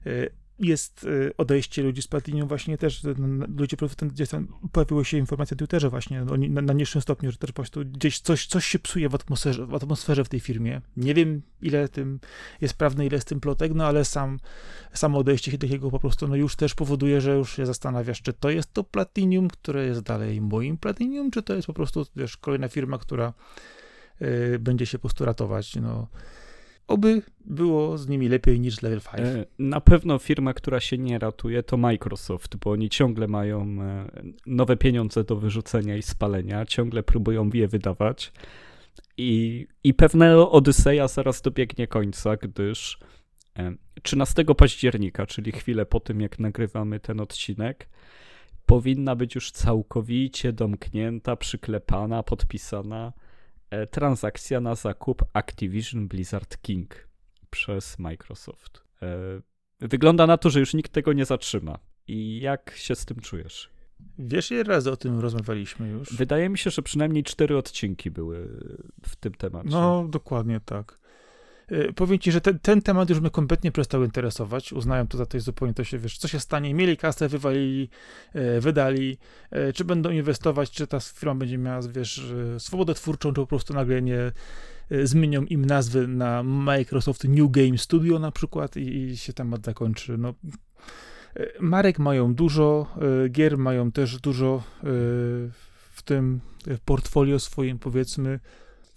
e, 0.05 0.29
jest 0.59 1.03
y, 1.03 1.31
odejście 1.37 1.83
ludzi 1.83 2.01
z 2.01 2.07
Platinum 2.07 2.47
właśnie 2.47 2.77
też, 2.77 3.01
ludzie 3.57 3.77
gdzieś 4.01 4.29
tam 4.29 4.47
pojawiły 4.71 5.05
się 5.05 5.17
informacje 5.17 5.55
na 5.55 5.59
Twitterze 5.59 5.89
właśnie 5.89 6.21
na, 6.49 6.61
na 6.61 6.73
niższym 6.73 7.01
stopniu, 7.01 7.31
że 7.31 7.37
też 7.37 7.51
po 7.51 7.55
prostu 7.55 7.85
gdzieś 7.85 8.19
coś, 8.19 8.47
coś 8.47 8.65
się 8.65 8.79
psuje 8.79 9.09
w 9.09 9.15
atmosferze, 9.15 9.65
w 9.65 9.75
atmosferze 9.75 10.23
w 10.23 10.29
tej 10.29 10.39
firmie. 10.39 10.81
Nie 10.97 11.13
wiem, 11.13 11.41
ile 11.61 11.89
tym 11.89 12.19
jest 12.61 12.73
prawdy, 12.73 13.05
ile 13.05 13.15
jest 13.15 13.27
tym 13.27 13.39
plotek, 13.39 13.73
no 13.73 13.85
ale 13.85 14.05
sam, 14.05 14.39
samo 14.93 15.17
odejście 15.17 15.57
takiego 15.57 15.91
po 15.91 15.99
prostu 15.99 16.27
no 16.27 16.35
już 16.35 16.55
też 16.55 16.75
powoduje, 16.75 17.21
że 17.21 17.35
już 17.35 17.55
się 17.55 17.65
zastanawiasz, 17.65 18.21
czy 18.21 18.33
to 18.33 18.49
jest 18.49 18.73
to 18.73 18.83
Platinum, 18.83 19.47
które 19.47 19.85
jest 19.85 20.01
dalej 20.01 20.41
moim 20.41 20.77
Platinum, 20.77 21.31
czy 21.31 21.43
to 21.43 21.53
jest 21.53 21.67
po 21.67 21.73
prostu, 21.73 22.05
wiesz, 22.15 22.37
kolejna 22.37 22.67
firma, 22.67 22.97
która 22.97 23.33
y, 24.21 24.59
będzie 24.59 24.85
się 24.85 24.97
po 24.97 25.01
prostu 25.01 25.25
ratować, 25.25 25.75
no 25.75 26.07
oby 26.87 27.21
było 27.45 27.97
z 27.97 28.07
nimi 28.07 28.29
lepiej 28.29 28.59
niż 28.59 28.81
Level 28.81 29.01
5. 29.01 29.27
E, 29.27 29.45
na 29.59 29.81
pewno 29.81 30.19
firma, 30.19 30.53
która 30.53 30.79
się 30.79 30.97
nie 30.97 31.19
ratuje, 31.19 31.63
to 31.63 31.77
Microsoft, 31.77 32.55
bo 32.55 32.71
oni 32.71 32.89
ciągle 32.89 33.27
mają 33.27 33.61
e, 33.81 34.07
nowe 34.45 34.77
pieniądze 34.77 35.23
do 35.23 35.35
wyrzucenia 35.35 35.97
i 35.97 36.01
spalenia, 36.01 36.65
ciągle 36.65 37.03
próbują 37.03 37.49
je 37.53 37.67
wydawać. 37.67 38.31
I, 39.17 39.67
i 39.83 39.93
pewnego 39.93 40.51
Odyseja 40.51 41.07
zaraz 41.07 41.41
dobiegnie 41.41 41.87
końca, 41.87 42.37
gdyż 42.37 42.99
13 44.03 44.41
e, 44.41 44.55
października, 44.55 45.25
czyli 45.25 45.51
chwilę 45.51 45.85
po 45.85 45.99
tym, 45.99 46.21
jak 46.21 46.39
nagrywamy 46.39 46.99
ten 46.99 47.19
odcinek, 47.19 47.89
powinna 48.65 49.15
być 49.15 49.35
już 49.35 49.51
całkowicie 49.51 50.53
domknięta, 50.53 51.35
przyklepana, 51.35 52.23
podpisana 52.23 53.13
transakcja 53.91 54.61
na 54.61 54.75
zakup 54.75 55.23
Activision 55.33 56.07
Blizzard 56.07 56.61
King 56.61 57.07
przez 57.49 57.99
Microsoft. 57.99 58.83
E, 59.01 59.07
wygląda 59.79 60.27
na 60.27 60.37
to, 60.37 60.49
że 60.49 60.59
już 60.59 60.73
nikt 60.73 60.91
tego 60.91 61.13
nie 61.13 61.25
zatrzyma. 61.25 61.79
I 62.07 62.39
jak 62.41 62.73
się 62.75 62.95
z 62.95 63.05
tym 63.05 63.19
czujesz? 63.19 63.69
Wiesz, 64.19 64.51
ile 64.51 64.63
razy 64.63 64.91
o 64.91 64.97
tym 64.97 65.19
rozmawialiśmy 65.19 65.89
już? 65.89 66.13
Wydaje 66.13 66.49
mi 66.49 66.57
się, 66.57 66.69
że 66.69 66.81
przynajmniej 66.81 67.23
cztery 67.23 67.57
odcinki 67.57 68.11
były 68.11 68.47
w 69.03 69.15
tym 69.15 69.33
temacie. 69.33 69.69
No, 69.69 70.07
dokładnie 70.09 70.59
tak. 70.59 70.99
Y, 71.71 71.93
powiem 71.93 72.19
ci, 72.19 72.31
że 72.31 72.41
ten, 72.41 72.59
ten 72.59 72.81
temat 72.81 73.09
już 73.09 73.19
mnie 73.19 73.29
kompletnie 73.29 73.71
przestał 73.71 74.03
interesować. 74.03 74.73
Uznałem 74.73 75.07
to 75.07 75.17
za 75.17 75.25
coś 75.25 75.41
zupełnie, 75.41 75.73
to 75.73 75.83
się, 75.83 75.97
wiesz, 75.97 76.17
co 76.17 76.27
się 76.27 76.39
stanie. 76.39 76.73
Mieli 76.73 76.97
kasę, 76.97 77.29
wywalili, 77.29 77.89
y, 78.35 78.61
wydali. 78.61 79.17
Y, 79.69 79.73
czy 79.73 79.85
będą 79.85 80.09
inwestować, 80.09 80.71
czy 80.71 80.87
ta 80.87 80.99
firma 80.99 81.35
będzie 81.35 81.57
miała, 81.57 81.81
wiesz, 81.81 82.33
swobodę 82.57 82.93
twórczą, 82.93 83.29
czy 83.29 83.35
po 83.35 83.47
prostu 83.47 83.73
nagle 83.73 84.01
nie 84.01 84.31
zmienią 85.03 85.43
im 85.43 85.65
nazwy 85.65 86.07
na 86.07 86.43
Microsoft 86.43 87.23
New 87.23 87.51
Game 87.51 87.77
Studio 87.77 88.19
na 88.19 88.31
przykład 88.31 88.77
i, 88.77 88.95
i 88.97 89.17
się 89.17 89.33
temat 89.33 89.65
zakończy. 89.65 90.17
No, 90.17 90.33
marek 91.59 91.99
mają 91.99 92.33
dużo, 92.33 92.87
gier 93.29 93.57
mają 93.57 93.91
też 93.91 94.19
dużo 94.19 94.63
w 95.93 96.01
tym 96.05 96.39
portfolio 96.85 97.39
swoim, 97.39 97.79
powiedzmy. 97.79 98.39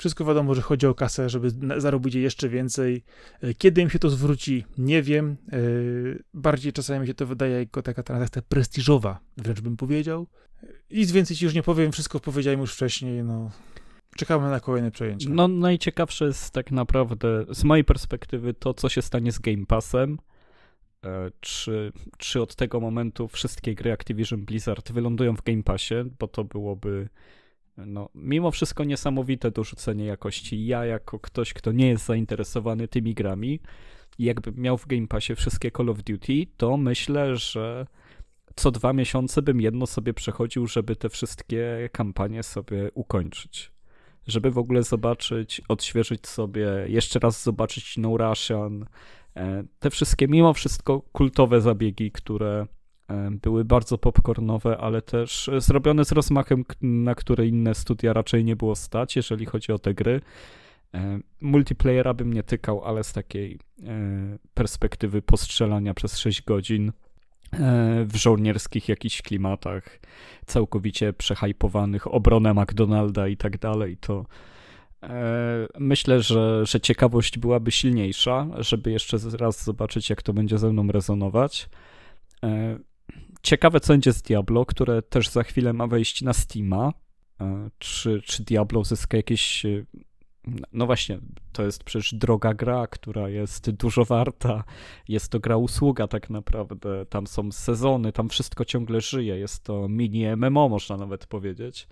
Wszystko 0.00 0.24
wiadomo, 0.24 0.54
że 0.54 0.62
chodzi 0.62 0.86
o 0.86 0.94
kasę, 0.94 1.28
żeby 1.28 1.50
zarobić 1.76 2.14
jeszcze 2.14 2.48
więcej. 2.48 3.04
E, 3.40 3.54
kiedy 3.54 3.80
im 3.80 3.90
się 3.90 3.98
to 3.98 4.10
zwróci, 4.10 4.64
nie 4.78 5.02
wiem. 5.02 5.36
E, 5.52 5.58
bardziej 6.34 6.72
czasami 6.72 7.00
mi 7.00 7.06
się 7.06 7.14
to 7.14 7.26
wydaje 7.26 7.58
jako 7.58 7.82
taka 7.82 8.02
transakcja 8.02 8.42
prestiżowa, 8.42 9.20
wręcz 9.36 9.60
bym 9.60 9.76
powiedział. 9.76 10.26
Nic 10.90 11.12
więcej 11.12 11.36
ci 11.36 11.44
już 11.44 11.54
nie 11.54 11.62
powiem, 11.62 11.92
wszystko 11.92 12.20
powiedziałem 12.20 12.60
już 12.60 12.74
wcześniej. 12.74 13.24
No. 13.24 13.50
czekamy 14.16 14.50
na 14.50 14.60
kolejne 14.60 14.90
przejęcia. 14.90 15.28
No 15.30 15.48
najciekawsze 15.48 16.24
jest 16.24 16.50
tak 16.50 16.70
naprawdę 16.70 17.44
z 17.50 17.64
mojej 17.64 17.84
perspektywy 17.84 18.54
to, 18.54 18.74
co 18.74 18.88
się 18.88 19.02
stanie 19.02 19.32
z 19.32 19.38
Game 19.38 19.66
Passem. 19.66 20.18
E, 21.04 21.30
czy, 21.40 21.92
czy 22.18 22.42
od 22.42 22.54
tego 22.54 22.80
momentu 22.80 23.28
wszystkie 23.28 23.74
gry 23.74 23.92
Activision 23.92 24.44
Blizzard 24.44 24.92
wylądują 24.92 25.36
w 25.36 25.42
Game 25.42 25.62
Passie, 25.62 25.94
bo 26.18 26.28
to 26.28 26.44
byłoby 26.44 27.08
no, 27.86 28.08
mimo 28.14 28.50
wszystko 28.50 28.84
niesamowite 28.84 29.50
dorzucenie 29.50 30.04
jakości. 30.04 30.66
Ja, 30.66 30.84
jako 30.84 31.18
ktoś, 31.18 31.52
kto 31.52 31.72
nie 31.72 31.88
jest 31.88 32.06
zainteresowany 32.06 32.88
tymi 32.88 33.14
grami, 33.14 33.60
jakbym 34.18 34.54
miał 34.56 34.78
w 34.78 34.86
Game 34.86 35.06
Passie 35.06 35.34
wszystkie 35.34 35.70
Call 35.70 35.88
of 35.88 36.02
Duty, 36.02 36.46
to 36.56 36.76
myślę, 36.76 37.36
że 37.36 37.86
co 38.56 38.70
dwa 38.70 38.92
miesiące 38.92 39.42
bym 39.42 39.60
jedno 39.60 39.86
sobie 39.86 40.14
przechodził, 40.14 40.66
żeby 40.66 40.96
te 40.96 41.08
wszystkie 41.08 41.88
kampanie 41.92 42.42
sobie 42.42 42.90
ukończyć. 42.94 43.72
Żeby 44.26 44.50
w 44.50 44.58
ogóle 44.58 44.82
zobaczyć, 44.82 45.62
odświeżyć 45.68 46.26
sobie, 46.26 46.68
jeszcze 46.86 47.18
raz 47.18 47.42
zobaczyć 47.42 47.96
No 47.98 48.16
Russian, 48.16 48.86
e, 49.36 49.64
te 49.78 49.90
wszystkie 49.90 50.28
mimo 50.28 50.52
wszystko 50.52 51.02
kultowe 51.12 51.60
zabiegi, 51.60 52.10
które 52.10 52.66
były 53.30 53.64
bardzo 53.64 53.98
popcornowe, 53.98 54.78
ale 54.78 55.02
też 55.02 55.50
zrobione 55.58 56.04
z 56.04 56.12
rozmachem, 56.12 56.64
na 56.82 57.14
które 57.14 57.46
inne 57.46 57.74
studia 57.74 58.12
raczej 58.12 58.44
nie 58.44 58.56
było 58.56 58.74
stać, 58.74 59.16
jeżeli 59.16 59.46
chodzi 59.46 59.72
o 59.72 59.78
te 59.78 59.94
gry. 59.94 60.20
E, 60.94 61.18
multiplayera 61.40 62.14
bym 62.14 62.32
nie 62.32 62.42
tykał, 62.42 62.84
ale 62.84 63.04
z 63.04 63.12
takiej 63.12 63.58
perspektywy 64.54 65.22
postrzelania 65.22 65.94
przez 65.94 66.18
6 66.18 66.42
godzin 66.42 66.92
E, 67.52 68.04
w 68.04 68.16
żołnierskich 68.16 68.88
jakichś 68.88 69.22
klimatach, 69.22 70.00
całkowicie 70.46 71.12
przehajpowanych, 71.12 72.14
obronę 72.14 72.54
McDonalda 72.54 73.28
i 73.28 73.36
tak 73.36 73.58
dalej, 73.58 73.96
to 73.96 74.26
e, 75.02 75.66
myślę, 75.78 76.22
że, 76.22 76.66
że 76.66 76.80
ciekawość 76.80 77.38
byłaby 77.38 77.70
silniejsza, 77.70 78.46
żeby 78.58 78.90
jeszcze 78.90 79.16
raz 79.38 79.64
zobaczyć, 79.64 80.10
jak 80.10 80.22
to 80.22 80.32
będzie 80.32 80.58
ze 80.58 80.72
mną 80.72 80.86
rezonować. 80.86 81.68
E, 83.40 83.42
ciekawe, 83.42 83.80
co 83.80 83.92
będzie 83.92 84.12
z 84.12 84.22
Diablo, 84.22 84.66
które 84.66 85.02
też 85.02 85.28
za 85.28 85.42
chwilę 85.42 85.72
ma 85.72 85.86
wejść 85.86 86.22
na 86.22 86.32
Steama. 86.32 86.92
Czy, 87.78 88.22
czy 88.22 88.44
Diablo 88.44 88.84
zyska 88.84 89.16
jakieś 89.16 89.66
no 90.72 90.86
właśnie, 90.86 91.18
to 91.52 91.62
jest 91.62 91.84
przecież 91.84 92.14
droga 92.14 92.54
gra, 92.54 92.86
która 92.86 93.28
jest 93.28 93.70
dużo 93.70 94.04
warta. 94.04 94.64
Jest 95.08 95.32
to 95.32 95.40
gra 95.40 95.56
usługa 95.56 96.08
tak 96.08 96.30
naprawdę. 96.30 97.06
Tam 97.06 97.26
są 97.26 97.52
sezony, 97.52 98.12
tam 98.12 98.28
wszystko 98.28 98.64
ciągle 98.64 99.00
żyje. 99.00 99.38
Jest 99.38 99.64
to 99.64 99.88
mini 99.88 100.36
MMO, 100.36 100.68
można 100.68 100.96
nawet 100.96 101.26
powiedzieć. 101.26 101.88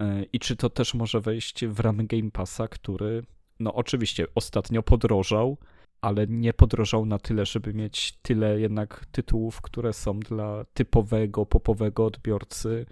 E, 0.00 0.24
I 0.32 0.38
czy 0.38 0.56
to 0.56 0.70
też 0.70 0.94
może 0.94 1.20
wejść 1.20 1.66
w 1.66 1.80
ramy 1.80 2.04
Game 2.06 2.30
Passa, 2.30 2.68
który, 2.68 3.24
no 3.60 3.74
oczywiście, 3.74 4.26
ostatnio 4.34 4.82
podrożał, 4.82 5.58
ale 6.04 6.26
nie 6.26 6.52
podrożał 6.52 7.06
na 7.06 7.18
tyle, 7.18 7.46
żeby 7.46 7.74
mieć 7.74 8.18
tyle 8.22 8.60
jednak 8.60 9.06
tytułów, 9.12 9.60
które 9.60 9.92
są 9.92 10.20
dla 10.20 10.64
typowego, 10.74 11.46
popowego 11.46 12.06
odbiorcy 12.06 12.86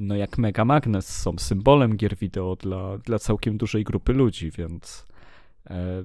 no 0.00 0.16
jak 0.16 0.38
Mega 0.38 0.64
Magnes 0.64 1.16
są 1.22 1.38
symbolem 1.38 1.96
gier 1.96 2.16
wideo 2.16 2.56
dla, 2.56 2.98
dla 2.98 3.18
całkiem 3.18 3.58
dużej 3.58 3.84
grupy 3.84 4.12
ludzi, 4.12 4.50
więc 4.50 5.06
e, 5.70 6.04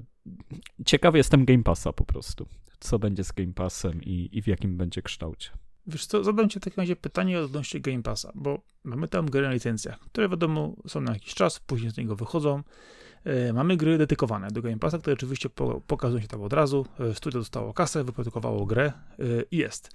ciekawy 0.84 1.18
jestem 1.18 1.44
Game 1.44 1.62
Passa 1.62 1.92
po 1.92 2.04
prostu. 2.04 2.46
Co 2.80 2.98
będzie 2.98 3.24
z 3.24 3.32
Game 3.32 3.52
Passem 3.52 4.02
i, 4.02 4.28
i 4.32 4.42
w 4.42 4.46
jakim 4.46 4.76
będzie 4.76 5.02
kształcie. 5.02 5.50
Wiesz 5.86 6.06
co, 6.06 6.24
zadam 6.24 6.48
ci 6.48 6.60
w 6.60 6.62
takim 6.62 6.80
razie 6.80 6.96
pytanie 6.96 7.40
odnośnie 7.40 7.80
Game 7.80 8.02
Passa, 8.02 8.32
bo 8.34 8.62
mamy 8.84 9.08
tam 9.08 9.26
gry 9.26 9.42
na 9.42 9.52
licencjach, 9.52 9.98
które 9.98 10.28
wiadomo 10.28 10.76
są 10.86 11.00
na 11.00 11.12
jakiś 11.12 11.34
czas, 11.34 11.60
później 11.60 11.90
z 11.90 11.96
niego 11.96 12.16
wychodzą. 12.16 12.62
E, 13.26 13.52
mamy 13.52 13.76
gry 13.76 13.98
dedykowane 13.98 14.50
do 14.50 14.62
Game 14.62 14.78
Passa, 14.78 14.98
które 14.98 15.14
oczywiście 15.14 15.48
po, 15.48 15.80
pokazują 15.86 16.22
się 16.22 16.28
tam 16.28 16.42
od 16.42 16.52
razu. 16.52 16.86
E, 17.00 17.14
studio 17.14 17.40
dostało 17.40 17.74
kasę, 17.74 18.04
wyprodukowało 18.04 18.66
grę 18.66 18.92
e, 19.18 19.22
i 19.50 19.56
jest. 19.56 19.90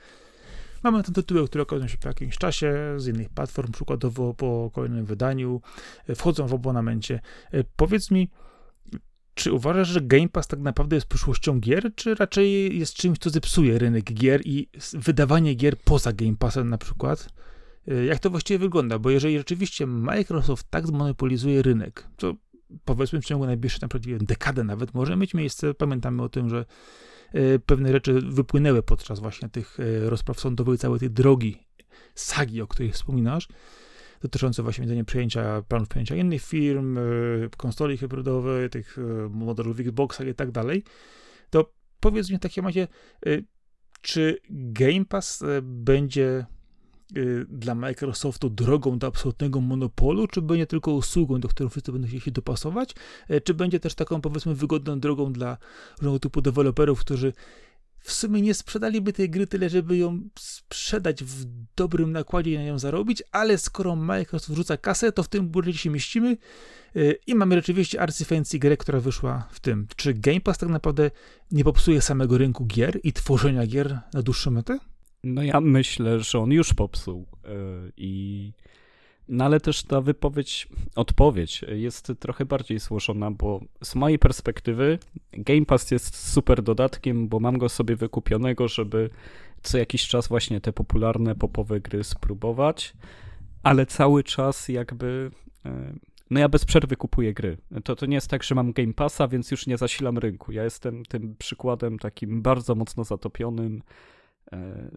Mamy 0.83 1.03
te 1.03 1.11
tytuły, 1.11 1.47
które 1.47 1.61
okazują 1.61 1.88
się 1.88 1.97
po 1.97 2.07
jakimś 2.07 2.38
czasie 2.38 2.93
z 2.97 3.07
innych 3.07 3.29
platform, 3.29 3.71
przykładowo 3.71 4.33
po 4.33 4.71
kolejnym 4.73 5.05
wydaniu, 5.05 5.61
wchodzą 6.15 6.47
w 6.47 6.53
abonamencie. 6.53 7.19
Powiedz 7.75 8.11
mi, 8.11 8.29
czy 9.33 9.53
uważasz, 9.53 9.88
że 9.88 10.01
Game 10.01 10.29
Pass 10.29 10.47
tak 10.47 10.59
naprawdę 10.59 10.95
jest 10.95 11.07
przyszłością 11.07 11.59
gier, 11.59 11.95
czy 11.95 12.15
raczej 12.15 12.79
jest 12.79 12.93
czymś, 12.93 13.17
co 13.17 13.29
zepsuje 13.29 13.79
rynek 13.79 14.13
gier 14.13 14.41
i 14.45 14.69
wydawanie 14.93 15.53
gier 15.53 15.77
poza 15.77 16.13
Game 16.13 16.35
Passem 16.39 16.69
na 16.69 16.77
przykład? 16.77 17.29
Jak 18.07 18.19
to 18.19 18.29
właściwie 18.29 18.59
wygląda? 18.59 19.00
Bo 19.00 19.09
jeżeli 19.09 19.38
rzeczywiście 19.38 19.88
Microsoft 19.88 20.67
tak 20.69 20.88
zmonopolizuje 20.88 21.61
rynek, 21.61 22.07
to 22.17 22.33
powiedzmy 22.85 23.21
w 23.21 23.25
ciągu 23.25 23.45
najbliższej 23.45 23.79
naprawdę 23.81 24.09
dekadę 24.17 24.63
nawet 24.63 24.93
może 24.93 25.15
mieć 25.15 25.33
miejsce. 25.33 25.73
Pamiętamy 25.73 26.23
o 26.23 26.29
tym, 26.29 26.49
że 26.49 26.65
E, 27.33 27.59
pewne 27.59 27.91
rzeczy 27.91 28.21
wypłynęły 28.21 28.83
podczas 28.83 29.19
właśnie 29.19 29.49
tych 29.49 29.79
e, 29.79 30.09
rozpraw 30.09 30.39
sądowych, 30.39 30.79
całej 30.79 30.99
tej 30.99 31.11
drogi, 31.11 31.67
sagi, 32.15 32.61
o 32.61 32.67
której 32.67 32.91
wspominasz, 32.91 33.47
dotyczące 34.21 34.63
właśnie 34.63 34.87
między 34.87 35.03
przejęcia, 35.03 35.61
planów 35.61 35.87
przejęcia 35.87 36.15
innych 36.15 36.41
firm, 36.41 36.97
e, 36.97 37.01
konsoli 37.57 37.97
hybrydowej, 37.97 38.69
tych 38.69 38.97
modelów 39.29 39.79
Xboxa 39.79 40.23
i 40.23 40.33
tak 40.33 40.51
dalej, 40.51 40.83
to 41.49 41.73
powiedz 41.99 42.29
mi 42.29 42.37
w 42.37 42.39
takim 42.39 42.65
razie, 42.65 42.87
czy 44.01 44.37
Game 44.49 45.05
Pass 45.05 45.43
będzie 45.61 46.45
dla 47.49 47.75
Microsoftu 47.75 48.49
drogą 48.49 48.99
do 48.99 49.07
absolutnego 49.07 49.61
monopolu, 49.61 50.27
czy 50.27 50.41
będzie 50.41 50.67
tylko 50.67 50.91
usługą, 50.91 51.39
do 51.39 51.47
której 51.47 51.69
wszyscy 51.69 51.91
będą 51.91 52.07
chcieli 52.07 52.21
się 52.21 52.31
dopasować, 52.31 52.95
e, 53.27 53.41
czy 53.41 53.53
będzie 53.53 53.79
też 53.79 53.95
taką 53.95 54.21
powiedzmy 54.21 54.55
wygodną 54.55 54.99
drogą 54.99 55.33
dla 55.33 55.57
różnego 55.97 56.19
typu 56.19 56.41
deweloperów, 56.41 56.99
którzy 56.99 57.33
w 57.99 58.11
sumie 58.11 58.41
nie 58.41 58.53
sprzedaliby 58.53 59.13
tej 59.13 59.29
gry 59.29 59.47
tyle, 59.47 59.69
żeby 59.69 59.97
ją 59.97 60.19
sprzedać 60.39 61.23
w 61.23 61.45
dobrym 61.75 62.11
nakładzie 62.11 62.51
i 62.51 62.57
na 62.57 62.63
nią 62.63 62.79
zarobić, 62.79 63.23
ale 63.31 63.57
skoro 63.57 63.95
Microsoft 63.95 64.51
wrzuca 64.51 64.77
kasę, 64.77 65.11
to 65.11 65.23
w 65.23 65.27
tym 65.27 65.47
budżecie 65.47 65.77
się 65.77 65.89
mieścimy 65.89 66.37
e, 66.95 67.11
i 67.27 67.35
mamy 67.35 67.55
rzeczywiście 67.55 68.01
arcy 68.01 68.25
grę, 68.59 68.77
która 68.77 68.99
wyszła 68.99 69.47
w 69.51 69.59
tym. 69.59 69.87
Czy 69.95 70.13
Game 70.13 70.41
Pass 70.41 70.57
tak 70.57 70.69
naprawdę 70.69 71.11
nie 71.51 71.63
popsuje 71.63 72.01
samego 72.01 72.37
rynku 72.37 72.65
gier 72.65 72.99
i 73.03 73.13
tworzenia 73.13 73.67
gier 73.67 73.99
na 74.13 74.21
dłuższą 74.21 74.51
metę? 74.51 74.90
No 75.23 75.43
ja 75.43 75.61
myślę, 75.61 76.19
że 76.19 76.39
on 76.39 76.51
już 76.51 76.73
popsuł 76.73 77.25
e, 77.45 77.47
i 77.97 78.51
no 79.27 79.45
ale 79.45 79.59
też 79.59 79.83
ta 79.83 80.01
wypowiedź, 80.01 80.67
odpowiedź 80.95 81.65
jest 81.67 82.11
trochę 82.19 82.45
bardziej 82.45 82.79
złożona, 82.79 83.31
bo 83.31 83.61
z 83.83 83.95
mojej 83.95 84.19
perspektywy 84.19 84.99
Game 85.31 85.65
Pass 85.65 85.91
jest 85.91 86.31
super 86.31 86.63
dodatkiem, 86.63 87.27
bo 87.27 87.39
mam 87.39 87.57
go 87.57 87.69
sobie 87.69 87.95
wykupionego, 87.95 88.67
żeby 88.67 89.09
co 89.63 89.77
jakiś 89.77 90.07
czas 90.07 90.27
właśnie 90.27 90.61
te 90.61 90.73
popularne 90.73 91.35
popowe 91.35 91.79
gry 91.79 92.03
spróbować, 92.03 92.93
ale 93.63 93.85
cały 93.85 94.23
czas 94.23 94.69
jakby 94.69 95.31
e, 95.65 95.93
no 96.29 96.39
ja 96.39 96.49
bez 96.49 96.65
przerwy 96.65 96.95
kupuję 96.95 97.33
gry. 97.33 97.57
To, 97.83 97.95
to 97.95 98.05
nie 98.05 98.15
jest 98.15 98.27
tak, 98.27 98.43
że 98.43 98.55
mam 98.55 98.73
Game 98.73 98.93
Passa, 98.93 99.27
więc 99.27 99.51
już 99.51 99.67
nie 99.67 99.77
zasilam 99.77 100.17
rynku. 100.17 100.51
Ja 100.51 100.63
jestem 100.63 101.05
tym 101.05 101.35
przykładem 101.39 101.99
takim 101.99 102.41
bardzo 102.41 102.75
mocno 102.75 103.03
zatopionym, 103.03 103.81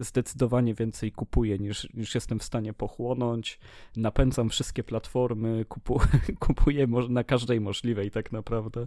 zdecydowanie 0.00 0.74
więcej 0.74 1.12
kupuję 1.12 1.58
niż, 1.58 1.88
niż 1.94 2.14
jestem 2.14 2.38
w 2.38 2.44
stanie 2.44 2.72
pochłonąć. 2.72 3.58
Napędzam 3.96 4.48
wszystkie 4.48 4.84
platformy, 4.84 5.64
kupu, 5.68 6.00
kupuję 6.46 6.86
na 7.08 7.24
każdej 7.24 7.60
możliwej 7.60 8.10
tak 8.10 8.32
naprawdę. 8.32 8.86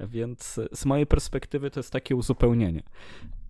Więc 0.00 0.60
z 0.72 0.84
mojej 0.84 1.06
perspektywy 1.06 1.70
to 1.70 1.80
jest 1.80 1.92
takie 1.92 2.16
uzupełnienie. 2.16 2.82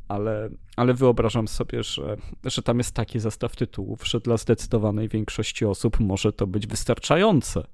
Ale, 0.08 0.50
ale 0.76 0.94
wyobrażam 0.94 1.48
sobie, 1.48 1.82
że, 1.82 2.16
że 2.44 2.62
tam 2.62 2.78
jest 2.78 2.94
taki 2.94 3.18
zestaw 3.18 3.56
tytułów, 3.56 4.06
że 4.06 4.20
dla 4.20 4.36
zdecydowanej 4.36 5.08
większości 5.08 5.64
osób 5.64 6.00
może 6.00 6.32
to 6.32 6.46
być 6.46 6.66
wystarczające 6.66 7.66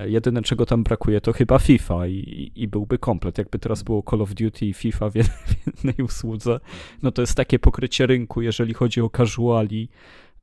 Jedyne, 0.00 0.42
czego 0.42 0.66
tam 0.66 0.82
brakuje, 0.82 1.20
to 1.20 1.32
chyba 1.32 1.58
FIFA 1.58 2.06
i, 2.06 2.52
i 2.54 2.68
byłby 2.68 2.98
komplet. 2.98 3.38
Jakby 3.38 3.58
teraz 3.58 3.82
było 3.82 4.02
Call 4.10 4.22
of 4.22 4.34
Duty 4.34 4.66
i 4.66 4.74
FIFA 4.74 5.10
w 5.10 5.14
jednej 5.14 5.94
usłudze, 6.04 6.60
no 7.02 7.12
to 7.12 7.22
jest 7.22 7.34
takie 7.34 7.58
pokrycie 7.58 8.06
rynku, 8.06 8.42
jeżeli 8.42 8.74
chodzi 8.74 9.00
o 9.00 9.10
casuali, 9.16 9.88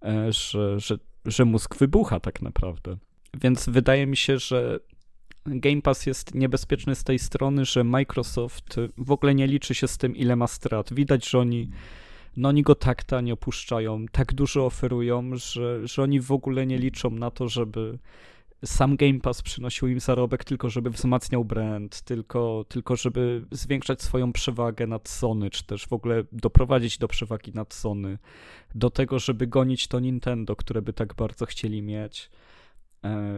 e, 0.05 0.31
że, 0.31 0.79
że, 0.79 0.98
że 1.25 1.45
mózg 1.45 1.77
wybucha 1.77 2.19
tak 2.19 2.41
naprawdę. 2.41 2.98
Więc 3.41 3.69
wydaje 3.69 4.07
mi 4.07 4.17
się, 4.17 4.39
że 4.39 4.79
Game 5.45 5.81
Pass 5.81 6.05
jest 6.05 6.36
niebezpieczny 6.36 6.95
z 6.95 7.03
tej 7.03 7.19
strony, 7.19 7.65
że 7.65 7.83
Microsoft 7.83 8.75
w 8.98 9.12
ogóle 9.12 9.36
nie 9.36 9.48
liczy 9.48 9.75
się 9.75 9.88
z 9.88 9.98
tym, 9.98 10.15
ile 10.15 10.36
ma 10.36 10.48
strat. 10.48 10.93
Widać, 10.93 11.29
że 11.29 11.39
oni, 11.39 11.69
no 12.38 12.50
oni 12.50 12.62
go 12.62 12.75
tak 12.75 13.03
tanio 13.03 13.33
opuszczają, 13.33 14.05
tak 14.12 14.33
dużo 14.33 14.65
oferują, 14.65 15.36
że, 15.36 15.88
że 15.88 16.03
oni 16.03 16.19
w 16.19 16.31
ogóle 16.31 16.65
nie 16.65 16.77
liczą 16.77 17.10
na 17.10 17.31
to, 17.31 17.50
żeby 17.50 18.00
sam 18.65 18.96
Game 18.96 19.20
Pass 19.20 19.41
przynosił 19.41 19.88
im 19.88 20.00
zarobek 20.00 20.43
tylko, 20.43 20.70
żeby 20.70 20.89
wzmacniał 20.89 21.46
brand, 21.46 22.01
tylko, 22.01 22.65
tylko 22.70 22.96
żeby 22.96 23.46
zwiększać 23.51 24.01
swoją 24.01 24.34
przewagę 24.34 24.88
nad 24.88 25.10
Sony, 25.10 25.50
czy 25.50 25.63
też 25.63 25.88
w 25.88 25.93
ogóle 25.93 26.24
doprowadzić 26.32 26.98
do 26.98 27.08
przewagi 27.08 27.51
nad 27.55 27.74
Sony, 27.74 28.17
do 28.75 28.89
tego, 28.89 29.20
żeby 29.20 29.48
gonić 29.48 29.88
to 29.88 30.00
Nintendo, 30.00 30.55
które 30.55 30.82
by 30.82 30.93
tak 30.93 31.13
bardzo 31.13 31.46
chcieli 31.46 31.82
mieć. 31.82 32.29
E, 33.03 33.34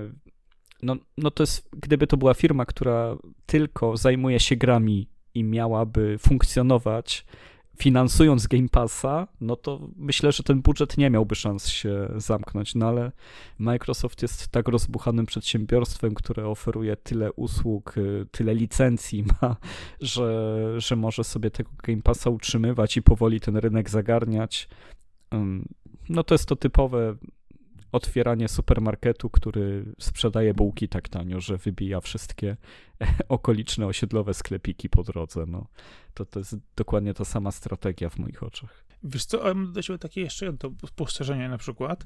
no, 0.84 0.96
no 1.18 1.32
to 1.32 1.44
jest, 1.44 1.70
gdyby 1.72 2.08
to 2.08 2.18
była 2.18 2.34
firma, 2.34 2.66
która 2.66 3.18
tylko 3.46 3.98
zajmuje 3.98 4.40
się 4.40 4.56
grami 4.56 5.08
i 5.34 5.44
miałaby 5.44 6.18
funkcjonować 6.20 7.26
finansując 7.78 8.48
Game 8.48 8.70
Passa, 8.70 9.28
no 9.42 9.56
to 9.56 9.88
myślę, 9.96 10.32
że 10.32 10.44
ten 10.44 10.62
budżet 10.62 10.98
nie 10.98 11.10
miałby 11.10 11.36
szans 11.36 11.68
się 11.68 12.10
zamknąć, 12.16 12.76
no 12.76 12.88
ale 12.88 13.12
Microsoft 13.60 14.22
jest 14.22 14.48
tak 14.48 14.68
rozbuchanym 14.68 15.26
przedsiębiorstwem, 15.26 16.14
które 16.14 16.48
oferuje 16.48 16.96
tyle 16.96 17.34
usług, 17.34 17.98
y, 17.98 18.28
tyle 18.32 18.56
licencji 18.56 19.24
ma, 19.42 19.56
że, 20.02 20.74
że 20.78 20.96
może 20.96 21.24
sobie 21.24 21.52
tego 21.52 21.70
Game 21.84 22.02
Passa 22.02 22.30
utrzymywać 22.30 22.98
i 22.98 23.02
powoli 23.02 23.40
ten 23.40 23.58
rynek 23.58 23.90
zagarniać. 23.90 24.68
No 26.10 26.24
to 26.24 26.34
jest 26.34 26.46
to 26.46 26.56
typowe 26.56 27.16
otwieranie 27.96 28.48
supermarketu, 28.48 29.30
który 29.30 29.86
sprzedaje 30.00 30.54
bułki 30.54 30.90
tak 30.90 31.10
tanio, 31.10 31.42
że 31.42 31.58
wybija 31.58 32.02
wszystkie 32.02 32.58
okoliczne 33.30 33.88
osiedlowe 33.88 34.34
sklepiki 34.34 34.90
po 34.90 35.04
drodze. 35.04 35.46
No, 35.48 35.68
to, 36.14 36.26
to 36.26 36.40
jest 36.40 36.56
dokładnie 36.76 37.14
ta 37.14 37.26
sama 37.26 37.52
strategia 37.52 38.10
w 38.10 38.20
moich 38.20 38.44
oczach. 38.44 38.86
Wiesz 39.04 39.26
co, 39.26 39.44
mam 39.44 39.74
do 39.74 39.82
ciebie 39.82 40.00
takie 40.00 40.22
jeszcze 40.22 40.46
jedno 40.46 40.72
spostrzeżenie 40.88 41.50
na 41.50 41.58
przykład, 41.58 42.06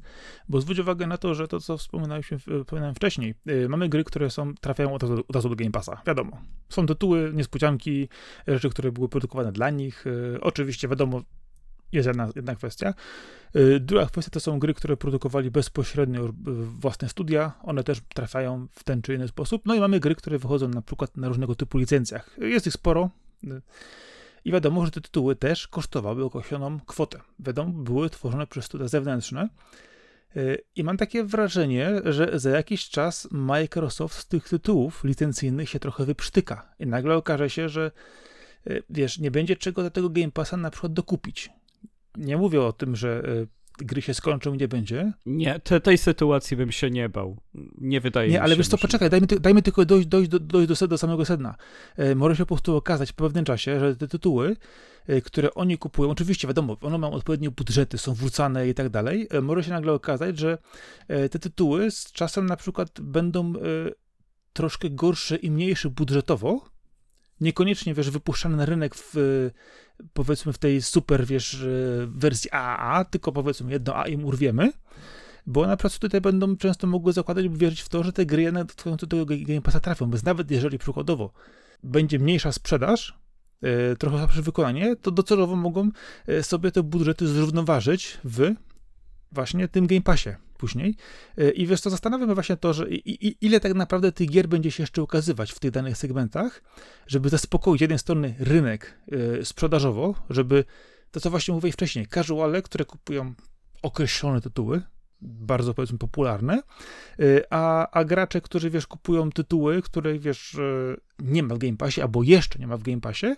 bo 0.50 0.62
zwróć 0.62 0.80
uwagę 0.80 1.08
na 1.08 1.18
to, 1.18 1.36
że 1.36 1.48
to, 1.48 1.60
co 1.60 1.78
wspominałem 1.78 2.96
wcześniej, 2.96 3.36
yy, 3.46 3.70
mamy 3.70 3.90
gry, 3.90 4.04
które 4.04 4.30
są, 4.30 4.56
trafiają 4.56 4.94
od 4.94 5.04
razu, 5.04 5.24
od 5.28 5.36
razu 5.36 5.50
do 5.50 5.56
Game 5.56 5.72
Passa, 5.72 6.02
wiadomo. 6.08 6.42
Są 6.70 6.86
tytuły, 6.86 7.32
niespodzianki, 7.34 8.10
rzeczy, 8.48 8.70
które 8.70 8.92
były 8.92 9.10
produkowane 9.10 9.52
dla 9.52 9.70
nich. 9.70 10.06
Yy, 10.06 10.42
oczywiście, 10.42 10.88
wiadomo, 10.88 11.22
jest 11.92 12.08
jedna, 12.08 12.30
jedna 12.36 12.56
kwestia. 12.56 12.94
Y, 13.56 13.80
druga 13.80 14.06
kwestia 14.06 14.32
to 14.32 14.40
są 14.40 14.60
gry, 14.60 14.74
które 14.74 14.98
produkowali 14.98 15.52
bezpośrednio 15.52 16.30
własne 16.80 17.10
studia. 17.10 17.52
One 17.64 17.84
też 17.84 18.02
trafiają 18.14 18.68
w 18.72 18.84
ten 18.84 19.02
czy 19.02 19.14
inny 19.14 19.28
sposób. 19.28 19.62
No 19.66 19.76
i 19.76 19.80
mamy 19.80 20.00
gry, 20.00 20.16
które 20.16 20.38
wychodzą 20.38 20.68
na 20.70 20.82
przykład 20.82 21.18
na 21.18 21.28
różnego 21.28 21.56
typu 21.56 21.78
licencjach. 21.78 22.38
Jest 22.38 22.68
ich 22.68 22.74
sporo. 22.74 23.10
Y, 23.44 23.62
I 24.46 24.52
wiadomo, 24.52 24.86
że 24.86 24.92
te 24.92 25.02
tytuły 25.02 25.36
też 25.36 25.68
kosztowały 25.68 26.26
określoną 26.26 26.80
kwotę. 26.80 27.20
Wiadomo, 27.40 27.72
były 27.72 28.10
tworzone 28.10 28.48
przez 28.48 28.66
studia 28.66 28.88
zewnętrzne. 28.88 29.50
Y, 30.38 30.64
I 30.76 30.84
mam 30.84 30.98
takie 30.98 31.24
wrażenie, 31.24 32.02
że 32.06 32.40
za 32.40 32.50
jakiś 32.50 32.90
czas 32.90 33.28
Microsoft 33.32 34.20
z 34.20 34.28
tych 34.28 34.50
tytułów 34.50 35.04
licencyjnych 35.04 35.70
się 35.70 35.80
trochę 35.80 36.06
wyprztyka. 36.06 36.74
I 36.80 36.88
nagle 36.88 37.16
okaże 37.16 37.50
się, 37.50 37.70
że 37.70 37.92
wiesz, 38.90 39.20
nie 39.20 39.32
będzie 39.32 39.56
czego 39.56 39.84
do 39.84 39.92
tego 39.92 40.10
Game 40.10 40.32
Passa 40.32 40.58
na 40.58 40.72
przykład 40.72 40.94
dokupić 40.94 41.50
nie 42.20 42.38
mówię 42.38 42.62
o 42.62 42.74
tym, 42.74 42.96
że 42.96 43.24
e, 43.26 43.60
gry 43.86 44.02
się 44.02 44.14
skończą 44.14 44.54
i 44.54 44.58
nie 44.58 44.68
będzie. 44.68 45.14
Nie, 45.26 45.60
te, 45.60 45.82
tej 45.82 45.98
sytuacji 45.98 46.58
bym 46.58 46.72
się 46.72 46.90
nie 46.90 47.10
bał. 47.10 47.38
Nie 47.78 48.02
wydaje 48.02 48.28
nie, 48.28 48.32
mi 48.32 48.34
się. 48.34 48.40
Nie, 48.40 48.44
ale 48.44 48.56
wiesz 48.56 48.68
co, 48.68 48.78
poczekaj, 48.78 49.10
dajmy, 49.10 49.28
dajmy 49.28 49.62
tylko 49.62 49.86
dojść, 49.86 50.08
dojść, 50.08 50.30
do, 50.30 50.40
dojść 50.40 50.80
do, 50.80 50.88
do 50.88 50.98
samego 50.98 51.26
sedna. 51.26 51.56
E, 51.98 52.16
może 52.16 52.36
się 52.36 52.44
po 52.44 52.56
prostu 52.56 52.76
okazać 52.76 53.12
w 53.12 53.14
pewnym 53.14 53.46
czasie, 53.46 53.80
że 53.80 53.96
te 53.96 54.08
tytuły, 54.08 54.56
e, 55.08 55.22
które 55.22 55.54
oni 55.54 55.78
kupują, 55.78 56.10
oczywiście 56.10 56.48
wiadomo, 56.48 56.78
one 56.82 56.98
mają 56.98 57.14
odpowiednie 57.14 57.52
budżety, 57.52 57.98
są 57.98 58.14
wrzucane 58.14 58.70
i 58.70 58.74
tak 58.74 58.90
dalej, 58.90 59.28
e, 59.32 59.42
może 59.42 59.64
się 59.64 59.72
nagle 59.72 59.94
okazać, 59.94 60.40
że 60.40 60.58
te 61.08 61.40
tytuły 61.40 61.92
z 61.92 62.12
czasem 62.12 62.46
na 62.46 62.56
przykład 62.56 63.02
będą 63.02 63.54
troszkę 64.54 64.90
gorsze 64.90 65.36
i 65.36 65.52
mniejsze 65.52 65.90
budżetowo, 65.90 66.70
niekoniecznie, 67.42 67.94
wiesz, 67.94 68.10
wypuszczane 68.10 68.58
na 68.58 68.66
rynek 68.66 68.96
w, 68.96 69.14
powiedzmy, 70.14 70.54
w 70.54 70.58
tej 70.58 70.82
super, 70.82 71.26
wiesz, 71.26 71.66
wersji 72.08 72.52
AAA, 72.52 73.06
tylko 73.06 73.32
powiedzmy 73.32 73.72
jedno 73.72 73.96
A 73.96 74.08
im 74.08 74.26
urwiemy, 74.26 74.72
bo 75.46 75.68
na 75.68 75.78
przykład 75.78 76.00
tutaj 76.00 76.22
będą 76.22 76.58
często 76.58 76.88
mogły 76.88 77.14
zakładać 77.14 77.46
lub 77.46 77.58
wierzyć 77.58 77.82
w 77.82 77.90
to, 77.90 78.04
że 78.04 78.14
te 78.14 78.26
gry 78.26 78.42
jednak 78.42 78.68
do 78.86 78.98
tego 79.08 79.26
Game 79.26 79.62
Passa 79.62 79.80
trafią, 79.80 80.10
więc 80.10 80.24
nawet 80.24 80.52
jeżeli 80.52 80.78
przykładowo 80.78 81.34
będzie 81.84 82.20
mniejsza 82.20 82.52
sprzedaż, 82.52 83.20
e, 83.62 83.96
trochę 83.96 84.18
słabsze 84.18 84.42
wykonanie, 84.42 84.96
to 84.96 85.12
docelowo 85.12 85.56
mogą 85.56 85.90
e, 86.28 86.44
sobie 86.44 86.72
te 86.72 86.84
budżety 86.84 87.28
zrównoważyć 87.28 88.18
w 88.24 88.52
właśnie 89.32 89.68
tym 89.68 89.88
Game 89.88 90.02
Passie 90.02 90.30
później. 90.60 90.96
E, 91.38 91.50
I 91.50 91.68
wiesz, 91.68 91.82
to 91.82 91.90
zastanawiamy 91.90 92.34
właśnie 92.34 92.58
to, 92.58 92.74
że 92.74 92.90
i, 92.90 93.28
i, 93.28 93.46
ile 93.46 93.60
tak 93.60 93.74
naprawdę 93.74 94.12
tych 94.12 94.30
gier 94.30 94.48
będzie 94.48 94.72
się 94.72 94.84
jeszcze 94.84 95.04
ukazywać 95.04 95.52
w 95.52 95.60
tych 95.60 95.72
danych 95.72 95.98
segmentach, 95.98 96.64
żeby 97.08 97.30
zaspokoić 97.30 97.80
z 97.80 97.82
jednej 97.82 98.00
strony 98.00 98.36
rynek 98.40 99.00
y, 99.42 99.46
sprzedażowo, 99.46 100.16
żeby 100.30 100.64
to, 101.12 101.20
co 101.20 101.30
właśnie 101.30 101.54
mówiłem 101.54 101.74
wcześniej, 101.74 102.08
casuale, 102.08 102.62
które 102.62 102.86
kupują 102.86 103.34
określone 103.82 104.42
tytuły, 104.42 104.82
bardzo 105.22 105.74
powiedzmy 105.74 105.98
popularne, 105.98 106.62
y, 107.20 107.44
a, 107.50 107.92
a 107.92 108.06
gracze, 108.06 108.42
którzy 108.42 108.70
wiesz, 108.70 108.88
kupują 108.88 109.32
tytuły, 109.32 109.82
które 109.82 110.20
wiesz, 110.20 110.58
nie 111.20 111.44
ma 111.44 111.56
w 111.56 111.58
Game 111.58 111.78
Passie, 111.78 112.02
albo 112.02 112.24
jeszcze 112.24 112.60
nie 112.60 112.68
ma 112.68 112.78
w 112.78 112.84
Game 112.84 113.02
Passie, 113.02 113.36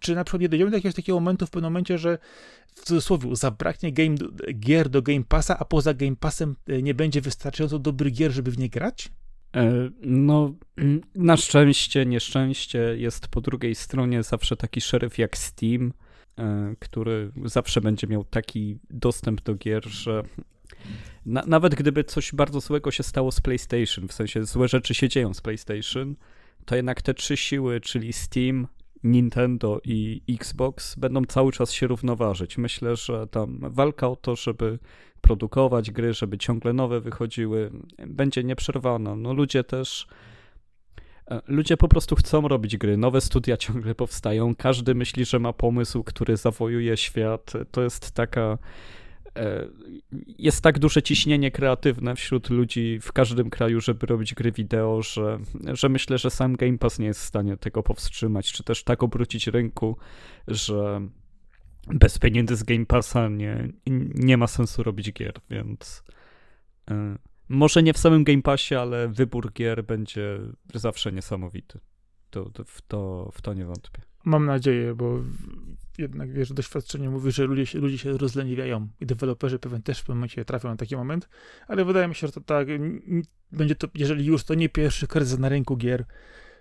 czy 0.00 0.14
na 0.14 0.24
przykład 0.24 0.40
nie 0.42 0.48
dojdziemy 0.48 0.70
do 0.70 0.76
jakiegoś 0.76 0.94
takiego 0.94 1.20
momentu 1.20 1.46
w 1.46 1.50
pewnym 1.50 1.72
momencie, 1.72 1.98
że 1.98 2.18
w 2.74 2.84
cudzysłowie 2.84 3.36
zabraknie 3.36 3.92
game, 3.92 4.16
gier 4.54 4.88
do 4.88 5.02
Game 5.02 5.24
Passa, 5.28 5.58
a 5.58 5.64
poza 5.64 5.94
Game 5.94 6.16
Passem 6.16 6.56
y, 6.68 6.82
nie 6.82 6.94
będzie 6.94 7.20
wystarczająco 7.20 7.78
dobrych 7.78 8.14
gier, 8.14 8.32
żeby 8.32 8.50
w 8.50 8.58
nie 8.58 8.68
grać? 8.68 9.08
E, 9.56 9.90
no, 10.02 10.54
na 11.14 11.36
szczęście, 11.36 12.06
nieszczęście 12.06 12.78
jest 12.78 13.28
po 13.28 13.40
drugiej 13.40 13.74
stronie 13.74 14.22
zawsze 14.22 14.56
taki 14.56 14.80
szeryf 14.80 15.18
jak 15.18 15.38
Steam, 15.38 15.92
e, 16.38 16.74
który 16.78 17.32
zawsze 17.44 17.80
będzie 17.80 18.06
miał 18.06 18.24
taki 18.24 18.78
dostęp 18.90 19.42
do 19.42 19.54
gier, 19.54 19.88
że 19.88 20.22
na, 21.26 21.42
nawet 21.46 21.74
gdyby 21.74 22.04
coś 22.04 22.32
bardzo 22.32 22.60
złego 22.60 22.90
się 22.90 23.02
stało 23.02 23.32
z 23.32 23.40
PlayStation, 23.40 24.08
w 24.08 24.12
sensie 24.12 24.44
złe 24.44 24.68
rzeczy 24.68 24.94
się 24.94 25.08
dzieją 25.08 25.34
z 25.34 25.40
PlayStation, 25.40 26.16
to 26.64 26.76
jednak 26.76 27.02
te 27.02 27.14
trzy 27.14 27.36
siły, 27.36 27.80
czyli 27.80 28.12
Steam, 28.12 28.66
Nintendo 29.04 29.80
i 29.84 30.22
Xbox 30.28 30.94
będą 30.94 31.24
cały 31.24 31.52
czas 31.52 31.72
się 31.72 31.86
równoważyć. 31.86 32.58
Myślę, 32.58 32.96
że 32.96 33.26
tam 33.26 33.58
walka 33.62 34.08
o 34.08 34.16
to, 34.16 34.36
żeby 34.36 34.78
produkować 35.20 35.90
gry, 35.90 36.14
żeby 36.14 36.38
ciągle 36.38 36.72
nowe 36.72 37.00
wychodziły, 37.00 37.70
będzie 38.06 38.44
nieprzerwana. 38.44 39.16
No 39.16 39.34
ludzie 39.34 39.64
też 39.64 40.06
e, 41.30 41.40
Ludzie 41.46 41.76
po 41.76 41.88
prostu 41.88 42.16
chcą 42.16 42.48
robić 42.48 42.76
gry, 42.76 42.96
nowe 42.96 43.20
studia 43.20 43.56
ciągle 43.66 43.94
powstają, 43.94 44.54
każdy 44.54 44.94
myśli, 44.94 45.24
że 45.24 45.38
ma 45.38 45.52
pomysł, 45.52 46.04
który 46.04 46.36
zawojuje 46.36 46.96
świat. 46.96 47.52
To 47.70 47.82
jest 47.82 48.12
taka 48.12 48.58
jest 50.38 50.62
tak 50.62 50.78
duże 50.78 51.02
ciśnienie 51.02 51.50
kreatywne 51.50 52.14
wśród 52.16 52.50
ludzi 52.50 52.98
w 53.02 53.12
każdym 53.12 53.50
kraju, 53.50 53.80
żeby 53.80 54.06
robić 54.06 54.34
gry 54.34 54.52
wideo, 54.52 55.02
że, 55.02 55.38
że 55.72 55.88
myślę, 55.88 56.18
że 56.18 56.30
sam 56.30 56.56
Game 56.56 56.78
Pass 56.78 56.98
nie 56.98 57.06
jest 57.06 57.20
w 57.20 57.24
stanie 57.24 57.56
tego 57.56 57.82
powstrzymać, 57.82 58.52
czy 58.52 58.64
też 58.64 58.84
tak 58.84 59.02
obrócić 59.02 59.46
rynku, 59.46 59.96
że 60.48 61.08
bez 61.86 62.18
pieniędzy 62.18 62.56
z 62.56 62.62
Game 62.62 62.86
Passa 62.86 63.28
nie, 63.28 63.68
nie 64.14 64.36
ma 64.36 64.46
sensu 64.46 64.82
robić 64.82 65.12
gier, 65.12 65.34
więc 65.50 66.02
y, 66.90 66.94
może 67.48 67.82
nie 67.82 67.92
w 67.92 67.98
samym 67.98 68.24
Game 68.24 68.42
Passie, 68.42 68.74
ale 68.74 69.08
wybór 69.08 69.52
gier 69.52 69.84
będzie 69.84 70.38
zawsze 70.74 71.12
niesamowity. 71.12 71.80
To, 72.30 72.50
to, 72.50 72.64
w, 72.64 72.82
to, 72.82 73.30
w 73.34 73.42
to 73.42 73.54
nie 73.54 73.64
wątpię. 73.64 74.09
Mam 74.24 74.46
nadzieję, 74.46 74.94
bo 74.94 75.18
jednak, 75.98 76.32
wiesz, 76.32 76.52
doświadczenie 76.52 77.10
mówi, 77.10 77.32
że 77.32 77.44
ludzie 77.44 77.66
się, 77.66 77.78
ludzie 77.78 77.98
się 77.98 78.18
rozleniwiają 78.18 78.88
i 79.00 79.06
deweloperzy 79.06 79.58
pewnie 79.58 79.80
też 79.80 79.98
w 79.98 80.02
pewnym 80.02 80.18
momencie 80.18 80.44
trafią 80.44 80.68
na 80.68 80.76
taki 80.76 80.96
moment, 80.96 81.28
ale 81.68 81.84
wydaje 81.84 82.08
mi 82.08 82.14
się, 82.14 82.26
że 82.26 82.32
to 82.32 82.40
tak, 82.40 82.68
będzie 83.52 83.74
to, 83.74 83.88
jeżeli 83.94 84.26
już, 84.26 84.44
to 84.44 84.54
nie 84.54 84.68
pierwszy 84.68 85.06
kryzys 85.06 85.38
na 85.38 85.48
rynku 85.48 85.76
gier, 85.76 86.04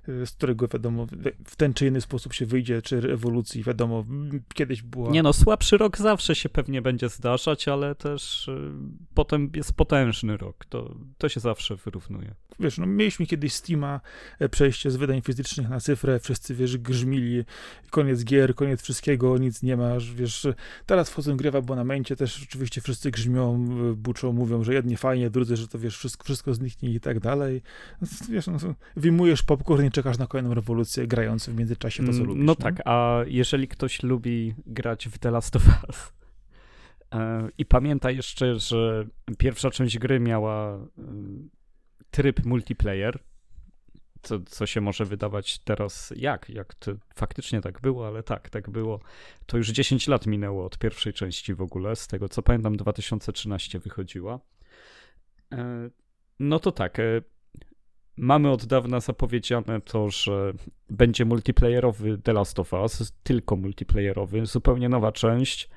z 0.08 0.32
którego 0.32 0.68
wiadomo, 0.68 1.08
w 1.46 1.56
ten 1.56 1.74
czy 1.74 1.88
inny 1.88 2.02
sposób 2.02 2.34
się 2.34 2.46
wyjdzie, 2.46 2.82
czy 2.82 2.98
ewolucji, 2.98 3.64
wiadomo, 3.64 4.06
kiedyś 4.54 4.82
było. 4.82 5.12
Nie 5.12 5.24
no, 5.24 5.34
słabszy 5.34 5.78
rok 5.78 5.98
zawsze 5.98 6.36
się 6.36 6.50
pewnie 6.50 6.82
będzie 6.82 7.10
zdarzać, 7.10 7.68
ale 7.68 7.96
też 7.96 8.48
y, 8.48 8.72
potem 9.14 9.52
jest 9.56 9.74
potężny 9.74 10.38
rok, 10.38 10.66
to, 10.66 10.96
to 11.18 11.30
się 11.30 11.40
zawsze 11.40 11.76
wyrównuje. 11.76 12.36
Wiesz, 12.60 12.78
no 12.78 12.86
mieliśmy 12.86 13.26
kiedyś 13.26 13.54
Steama, 13.54 14.02
e, 14.40 14.50
przejście 14.50 14.92
z 14.92 14.96
wydań 14.96 15.22
fizycznych 15.22 15.70
na 15.70 15.80
cyfrę, 15.80 16.20
wszyscy, 16.20 16.56
wiesz, 16.56 16.78
grzmili, 16.78 17.44
koniec 17.90 18.24
gier, 18.24 18.56
koniec 18.56 18.82
wszystkiego, 18.82 19.38
nic 19.38 19.64
nie 19.64 19.78
masz, 19.78 20.14
wiesz, 20.14 20.48
teraz 20.86 21.10
wchodzą 21.10 21.38
gry 21.38 21.52
w 21.52 21.56
abonamencie, 21.56 22.16
też 22.16 22.44
oczywiście 22.44 22.82
wszyscy 22.82 23.12
grzmią, 23.12 23.68
e, 23.92 23.94
buczą, 23.94 24.34
mówią, 24.34 24.64
że 24.64 24.74
jedni 24.74 24.98
fajnie, 24.98 25.30
drudzy, 25.30 25.58
że 25.58 25.68
to, 25.68 25.80
wiesz, 25.80 25.98
wszystko, 25.98 26.24
wszystko 26.24 26.54
zniknie 26.54 26.90
i 26.90 27.00
tak 27.00 27.20
dalej. 27.20 27.62
Wiesz, 28.30 28.48
no, 28.48 28.58
wyjmujesz 28.96 29.44
popcorn 29.44 29.89
i 29.90 29.92
czekasz 29.92 30.18
na 30.18 30.28
kolejną 30.28 30.54
rewolucję, 30.54 31.08
grając 31.08 31.50
w 31.50 31.56
międzyczasie 31.56 32.06
to, 32.06 32.12
co 32.12 32.18
mm, 32.18 32.28
lubisz. 32.28 32.46
No 32.46 32.56
tak, 32.56 32.82
a 32.86 33.20
jeżeli 33.28 33.68
ktoś 33.68 34.04
lubi 34.04 34.56
grać 34.66 35.08
w 35.08 35.18
The 35.18 35.32
Last 35.32 35.56
of 35.56 35.64
Us 35.88 36.14
e, 37.14 37.50
i 37.58 37.66
pamięta 37.66 38.12
jeszcze, 38.12 38.60
że 38.60 39.08
pierwsza 39.38 39.72
część 39.72 40.00
gry 40.00 40.20
miała 40.20 40.76
e, 40.76 40.80
tryb 42.12 42.46
multiplayer, 42.46 43.20
co, 44.22 44.40
co 44.40 44.66
się 44.66 44.82
może 44.82 45.06
wydawać 45.06 45.60
teraz 45.60 46.14
jak, 46.16 46.50
jak 46.50 46.74
to 46.74 46.92
faktycznie 47.16 47.62
tak 47.62 47.82
było, 47.82 48.08
ale 48.08 48.24
tak, 48.24 48.50
tak 48.50 48.70
było. 48.70 49.00
To 49.46 49.58
już 49.58 49.70
10 49.70 50.08
lat 50.08 50.28
minęło 50.28 50.66
od 50.66 50.78
pierwszej 50.78 51.14
części 51.14 51.54
w 51.54 51.62
ogóle, 51.62 51.96
z 51.96 52.08
tego 52.08 52.30
co 52.30 52.42
pamiętam 52.42 52.78
2013 52.78 53.80
wychodziła. 53.80 54.40
E, 55.54 55.90
no 56.40 56.60
to 56.60 56.72
tak, 56.72 56.98
mamy 58.20 58.52
od 58.52 58.66
dawna 58.66 59.00
zapowiedziane 59.00 59.82
to, 59.82 60.10
że 60.10 60.54
będzie 60.90 61.26
multiplayerowy 61.26 62.18
The 62.24 62.34
Last 62.34 62.60
of 62.60 62.74
Us, 62.74 63.14
tylko 63.24 63.56
multiplayerowy, 63.56 64.46
zupełnie 64.46 64.90
nowa 64.90 65.12
część. 65.12 65.70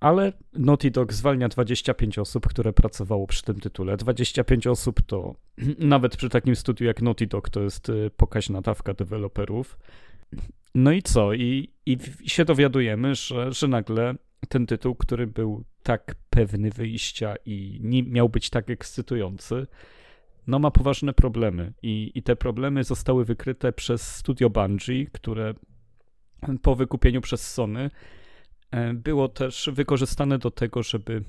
Ale 0.00 0.32
Naughty 0.52 0.90
Dog 0.90 1.12
zwalnia 1.12 1.48
25 1.48 2.18
osób, 2.18 2.46
które 2.46 2.72
pracowało 2.72 3.26
przy 3.26 3.42
tym 3.42 3.60
tytule. 3.60 3.96
25 3.96 4.66
osób 4.66 5.02
to 5.02 5.34
nawet 5.78 6.16
przy 6.16 6.28
takim 6.28 6.56
studiu 6.56 6.86
jak 6.86 7.02
Naughty 7.02 7.26
Dog 7.26 7.50
to 7.50 7.62
jest 7.62 7.88
y, 7.88 8.10
pokaźna 8.16 8.60
dawka 8.60 8.94
deweloperów. 8.94 9.78
No 10.74 10.92
i 10.92 11.02
co? 11.02 11.32
I, 11.32 11.72
i 11.86 11.98
się 12.26 12.44
dowiadujemy, 12.44 13.14
że, 13.14 13.52
że 13.52 13.68
nagle 13.68 14.14
ten 14.48 14.66
tytuł, 14.66 14.94
który 14.94 15.26
był 15.26 15.64
tak 15.82 16.14
pewny 16.30 16.70
wyjścia 16.70 17.34
i 17.46 17.78
nie 17.82 18.02
miał 18.02 18.28
być 18.28 18.50
tak 18.50 18.70
ekscytujący, 18.70 19.66
no 20.48 20.58
ma 20.58 20.70
poważne 20.70 21.12
problemy. 21.12 21.72
I, 21.82 22.12
I 22.14 22.22
te 22.22 22.36
problemy 22.36 22.84
zostały 22.84 23.24
wykryte 23.24 23.72
przez 23.72 24.16
studio 24.16 24.50
Bungie, 24.50 25.06
które 25.12 25.54
po 26.62 26.74
wykupieniu 26.74 27.20
przez 27.20 27.52
Sony 27.52 27.90
e, 28.70 28.94
było 28.94 29.28
też 29.28 29.70
wykorzystane 29.72 30.38
do 30.38 30.50
tego, 30.50 30.82
żeby 30.82 31.24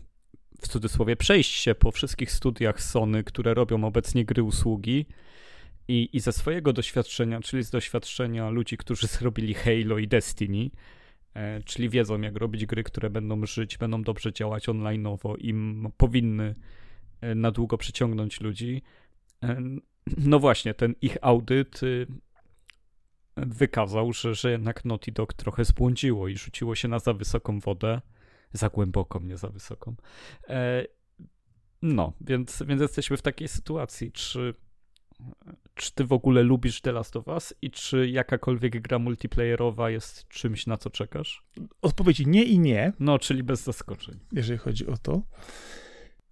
w 0.62 0.68
cudzysłowie 0.68 1.16
przejść 1.16 1.52
się 1.52 1.76
po 1.76 1.92
wszystkich 1.92 2.32
studiach 2.32 2.82
Sony, 2.82 3.24
które 3.24 3.54
robią 3.54 3.84
obecnie 3.84 4.26
gry 4.26 4.44
usługi. 4.44 5.06
I, 5.88 6.10
I 6.14 6.20
ze 6.20 6.32
swojego 6.32 6.74
doświadczenia, 6.74 7.40
czyli 7.40 7.64
z 7.64 7.70
doświadczenia 7.70 8.50
ludzi, 8.50 8.78
którzy 8.78 9.08
zrobili 9.08 9.54
Halo 9.54 9.98
i 9.98 10.08
Destiny, 10.08 10.70
e, 11.34 11.64
czyli 11.64 11.90
wiedzą, 11.90 12.22
jak 12.22 12.38
robić 12.38 12.66
gry, 12.66 12.84
które 12.84 13.10
będą 13.10 13.46
żyć, 13.46 13.78
będą 13.78 14.04
dobrze 14.04 14.34
działać 14.34 14.68
online'owo 14.68 15.36
i 15.40 15.54
powinny 15.98 16.56
e, 17.22 17.36
na 17.36 17.52
długo 17.52 17.78
przyciągnąć 17.78 18.42
ludzi, 18.42 18.82
no 20.18 20.40
właśnie, 20.40 20.74
ten 20.74 20.96
ich 21.02 21.18
audyt 21.22 21.84
y, 21.84 22.08
wykazał, 23.38 24.14
że, 24.14 24.36
że 24.36 24.52
jednak 24.52 24.86
Naughty 24.86 25.12
Dog 25.12 25.34
trochę 25.34 25.66
zbłądziło 25.66 26.28
i 26.28 26.38
rzuciło 26.38 26.76
się 26.76 26.88
na 26.88 27.00
za 27.00 27.14
wysoką 27.14 27.60
wodę, 27.60 28.02
za 28.54 28.70
głęboką, 28.70 29.20
nie 29.20 29.38
za 29.38 29.50
wysoką. 29.50 29.96
E, 30.50 30.86
no, 31.82 32.14
więc, 32.22 32.64
więc 32.68 32.82
jesteśmy 32.82 33.18
w 33.18 33.22
takiej 33.22 33.48
sytuacji, 33.48 34.12
czy, 34.12 34.54
czy 35.74 35.94
ty 35.94 36.06
w 36.06 36.14
ogóle 36.14 36.44
lubisz 36.44 36.82
The 36.82 36.92
Last 36.92 37.16
of 37.16 37.28
Us 37.28 37.54
i 37.62 37.72
czy 37.72 38.10
jakakolwiek 38.10 38.82
gra 38.82 39.00
multiplayerowa 39.00 39.90
jest 39.90 40.28
czymś, 40.28 40.68
na 40.68 40.78
co 40.78 40.90
czekasz? 40.90 41.44
Odpowiedzi 41.82 42.28
nie 42.28 42.44
i 42.44 42.60
nie. 42.60 42.94
No, 43.00 43.20
czyli 43.20 43.44
bez 43.44 43.64
zaskoczeń. 43.64 44.20
Jeżeli 44.32 44.60
chodzi 44.60 44.88
o 44.88 44.98
to. 44.98 45.22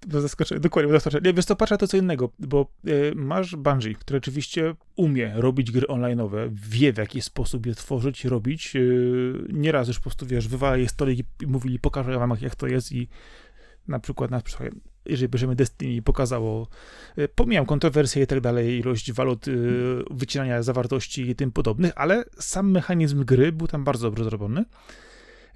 Bez 0.07 0.21
zaskoczenia, 0.21 0.61
dokładnie, 0.61 0.91
bez 0.91 1.03
zaskoczenia. 1.03 1.33
Wiesz, 1.33 1.45
patrzę 1.57 1.77
to 1.77 1.87
co 1.87 1.97
innego, 1.97 2.29
bo 2.39 2.71
y, 2.87 3.11
masz 3.15 3.55
Bungie, 3.55 3.95
który 3.95 4.17
oczywiście 4.17 4.75
umie 4.95 5.33
robić 5.35 5.71
gry 5.71 5.87
online'owe, 5.87 6.49
wie 6.51 6.93
w 6.93 6.97
jaki 6.97 7.21
sposób 7.21 7.65
je 7.65 7.75
tworzyć, 7.75 8.25
robić. 8.25 8.75
Y, 8.75 9.33
nieraz 9.49 9.87
już 9.87 9.97
po 9.97 10.03
prostu, 10.03 10.25
wiesz, 10.25 10.47
wywala 10.47 10.77
je 10.77 10.89
stolik 10.89 11.27
i 11.41 11.47
mówili, 11.47 11.79
pokażę 11.79 12.19
wam 12.19 12.33
jak 12.41 12.55
to 12.55 12.67
jest 12.67 12.91
i 12.91 13.07
na 13.87 13.99
przykład, 13.99 14.31
na 14.31 14.41
przykład 14.41 14.73
jeżeli 15.07 15.29
bierzemy 15.29 15.55
Destiny, 15.55 16.01
pokazało, 16.01 16.67
y, 17.17 17.27
pomijam 17.27 17.65
kontrowersje 17.65 18.23
i 18.23 18.27
tak 18.27 18.41
dalej, 18.41 18.79
ilość 18.79 19.11
walut, 19.11 19.47
y, 19.47 20.03
wycinania 20.11 20.63
zawartości 20.63 21.29
i 21.29 21.35
tym 21.35 21.51
podobnych, 21.51 21.91
ale 21.95 22.23
sam 22.39 22.71
mechanizm 22.71 23.25
gry 23.25 23.51
był 23.51 23.67
tam 23.67 23.83
bardzo 23.83 24.07
dobrze 24.07 24.23
zrobiony. 24.23 24.65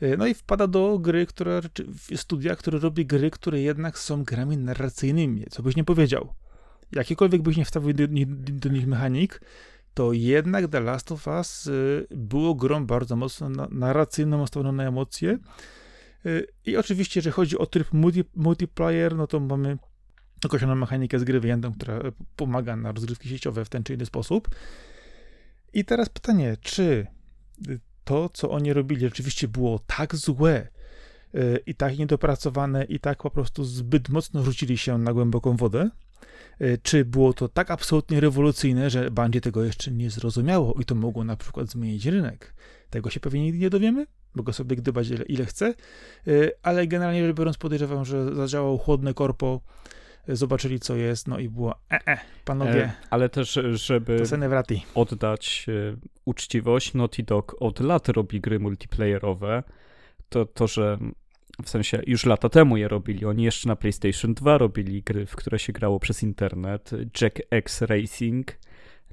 E, 0.02 0.18
no 0.18 0.28
i 0.28 0.34
wpada 0.34 0.68
do 0.68 1.00
gry, 1.00 1.26
które, 1.26 1.62
studia, 2.16 2.56
które 2.56 2.80
robi 2.80 3.06
gry, 3.06 3.32
które 3.32 3.62
jednak 3.62 4.00
są 4.00 4.24
grami 4.24 4.58
narracyjnymi, 4.58 5.46
co 5.50 5.64
byś 5.64 5.76
nie 5.76 5.84
powiedział. 5.84 6.34
Jakiekolwiek 6.92 7.42
byś 7.42 7.58
nie 7.58 7.66
wstawił 7.66 7.94
do, 7.94 8.04
do 8.36 8.70
nich 8.70 8.88
mechanik, 8.88 9.42
to 9.94 10.14
jednak 10.14 10.68
The 10.68 10.80
Last 10.80 11.12
of 11.12 11.28
Us 11.28 11.68
e, 11.68 11.72
było 12.16 12.56
grą 12.56 12.86
bardzo 12.86 13.16
mocno 13.16 13.50
narracyjną, 13.72 14.42
ostawioną 14.42 14.72
na 14.72 14.84
emocje. 14.84 15.38
E, 16.26 16.42
I 16.66 16.78
oczywiście, 16.78 17.18
jeżeli 17.18 17.34
chodzi 17.34 17.58
o 17.58 17.66
tryb 17.66 17.94
multi, 17.94 18.24
multiplayer, 18.36 19.16
no 19.16 19.28
to 19.28 19.40
mamy 19.40 19.78
określoną 20.46 20.76
mechanikę 20.76 21.20
z 21.20 21.24
gry 21.24 21.40
wyjętą, 21.40 21.74
która 21.74 22.00
pomaga 22.36 22.76
na 22.76 22.92
rozgrywki 22.92 23.30
sieciowe 23.30 23.66
w 23.66 23.70
ten 23.70 23.84
czy 23.84 23.94
inny 23.94 24.06
sposób. 24.06 24.50
I 25.74 25.86
teraz 25.86 26.10
pytanie, 26.10 26.58
czy 26.62 27.08
to, 28.12 28.30
co 28.30 28.50
oni 28.50 28.74
robili, 28.74 29.02
rzeczywiście 29.02 29.48
było 29.48 29.80
tak 29.80 30.16
złe 30.16 30.54
e, 30.54 31.58
i 31.66 31.76
tak 31.76 31.98
niedopracowane 31.98 32.84
i 32.84 33.00
tak 33.00 33.18
po 33.18 33.30
prostu 33.30 33.64
zbyt 33.64 34.10
mocno 34.10 34.44
rzucili 34.44 34.78
się 34.78 34.98
na 34.98 35.14
głęboką 35.14 35.58
wodę, 35.58 35.90
e, 36.60 36.78
czy 36.78 37.06
było 37.06 37.34
to 37.34 37.48
tak 37.48 37.72
absolutnie 37.72 38.20
rewolucyjne, 38.20 38.90
że 38.90 39.12
Bungie 39.12 39.42
tego 39.42 39.64
jeszcze 39.64 39.92
nie 39.92 40.10
zrozumiało 40.10 40.74
i 40.82 40.86
to 40.86 40.96
mogło 40.96 41.24
na 41.24 41.36
przykład 41.36 41.70
zmienić 41.70 42.06
rynek. 42.06 42.54
Tego 42.90 43.10
się 43.10 43.20
pewnie 43.20 43.42
nigdy 43.42 43.60
nie 43.60 43.70
dowiemy, 43.70 44.08
mogę 44.36 44.54
sobie 44.54 44.76
gdybać 44.76 45.10
ile, 45.10 45.26
ile 45.26 45.46
chcę, 45.46 45.66
e, 45.66 46.32
ale 46.64 46.88
generalnie 46.88 47.28
rzecz 47.28 47.36
biorąc 47.36 47.58
podejrzewam, 47.58 48.06
że 48.06 48.36
zadziałał 48.36 48.78
chłodne 48.78 49.14
korpo, 49.14 49.62
zobaczyli 50.28 50.80
co 50.80 50.96
jest, 50.96 51.28
no 51.28 51.40
i 51.40 51.50
było 51.50 51.76
e, 51.92 52.08
e 52.08 52.18
panowie. 52.46 52.92
Ale 53.10 53.30
też, 53.30 53.60
żeby 53.74 54.26
oddać 54.96 55.66
uczciwość, 56.26 56.94
Naughty 56.94 57.24
Dog 57.24 57.56
od 57.60 57.80
lat 57.80 58.10
robi 58.10 58.42
gry 58.42 58.60
multiplayerowe. 58.60 59.64
To, 60.30 60.46
to, 60.46 60.68
że 60.68 60.98
w 61.64 61.70
sensie 61.70 62.02
już 62.08 62.26
lata 62.26 62.50
temu 62.50 62.78
je 62.78 62.88
robili. 62.88 63.26
Oni 63.26 63.44
jeszcze 63.44 63.68
na 63.68 63.76
PlayStation 63.76 64.34
2 64.34 64.58
robili 64.58 65.04
gry, 65.04 65.26
w 65.26 65.36
które 65.36 65.60
się 65.60 65.74
grało 65.74 66.00
przez 66.00 66.24
internet. 66.24 66.92
Jack 67.22 67.40
X 67.52 67.82
Racing 67.82 68.58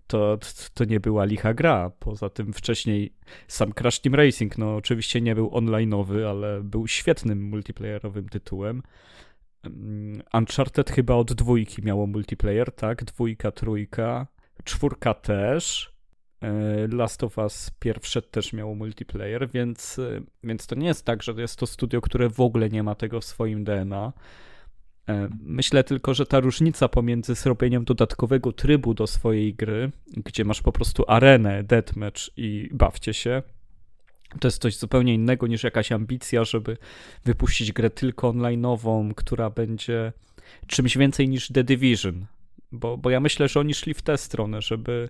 to, 0.06 0.38
to 0.74 0.84
nie 0.84 1.00
była 1.00 1.24
licha 1.24 1.54
gra. 1.54 1.90
Poza 1.98 2.30
tym 2.30 2.52
wcześniej 2.52 3.12
sam 3.48 3.72
Crash 3.72 4.00
Team 4.00 4.14
Racing, 4.14 4.58
no 4.58 4.76
oczywiście 4.76 5.20
nie 5.20 5.34
był 5.34 5.56
onlineowy, 5.56 6.28
ale 6.28 6.62
był 6.62 6.86
świetnym 6.86 7.42
multiplayerowym 7.42 8.28
tytułem. 8.28 8.82
Mm, 9.64 10.22
Uncharted 10.34 10.90
chyba 10.90 11.14
od 11.14 11.32
dwójki 11.32 11.82
miało 11.82 12.06
multiplayer, 12.06 12.72
tak? 12.72 13.04
Dwójka, 13.04 13.50
trójka, 13.50 14.26
czwórka 14.64 15.14
też. 15.14 15.92
E, 16.40 16.88
Last 16.88 17.24
of 17.24 17.38
Us 17.38 17.70
pierwsze 17.80 18.22
też 18.22 18.52
miało 18.52 18.74
multiplayer, 18.74 19.50
więc, 19.50 19.98
e, 19.98 20.20
więc 20.44 20.66
to 20.66 20.74
nie 20.74 20.86
jest 20.86 21.04
tak, 21.04 21.22
że 21.22 21.32
jest 21.32 21.58
to 21.58 21.66
studio, 21.66 22.00
które 22.00 22.28
w 22.28 22.40
ogóle 22.40 22.68
nie 22.68 22.82
ma 22.82 22.94
tego 22.94 23.20
w 23.20 23.24
swoim 23.24 23.64
DNA. 23.64 24.12
E, 25.08 25.28
myślę 25.42 25.84
tylko, 25.84 26.14
że 26.14 26.26
ta 26.26 26.40
różnica 26.40 26.88
pomiędzy 26.88 27.34
zrobieniem 27.34 27.84
dodatkowego 27.84 28.52
trybu 28.52 28.94
do 28.94 29.06
swojej 29.06 29.54
gry, 29.54 29.90
gdzie 30.16 30.44
masz 30.44 30.62
po 30.62 30.72
prostu 30.72 31.04
arenę, 31.06 31.62
deathmatch 31.62 32.30
i 32.36 32.68
bawcie 32.72 33.14
się, 33.14 33.42
to 34.40 34.48
jest 34.48 34.62
coś 34.62 34.76
zupełnie 34.76 35.14
innego 35.14 35.46
niż 35.46 35.64
jakaś 35.64 35.92
ambicja, 35.92 36.44
żeby 36.44 36.76
wypuścić 37.24 37.72
grę 37.72 37.90
tylko 37.90 38.32
online'ową, 38.32 39.14
która 39.14 39.50
będzie 39.50 40.12
czymś 40.66 40.98
więcej 40.98 41.28
niż 41.28 41.48
The 41.48 41.64
Division. 41.64 42.26
Bo, 42.72 42.96
bo 42.96 43.10
ja 43.10 43.20
myślę, 43.20 43.48
że 43.48 43.60
oni 43.60 43.74
szli 43.74 43.94
w 43.94 44.02
tę 44.02 44.18
stronę, 44.18 44.62
żeby, 44.62 45.08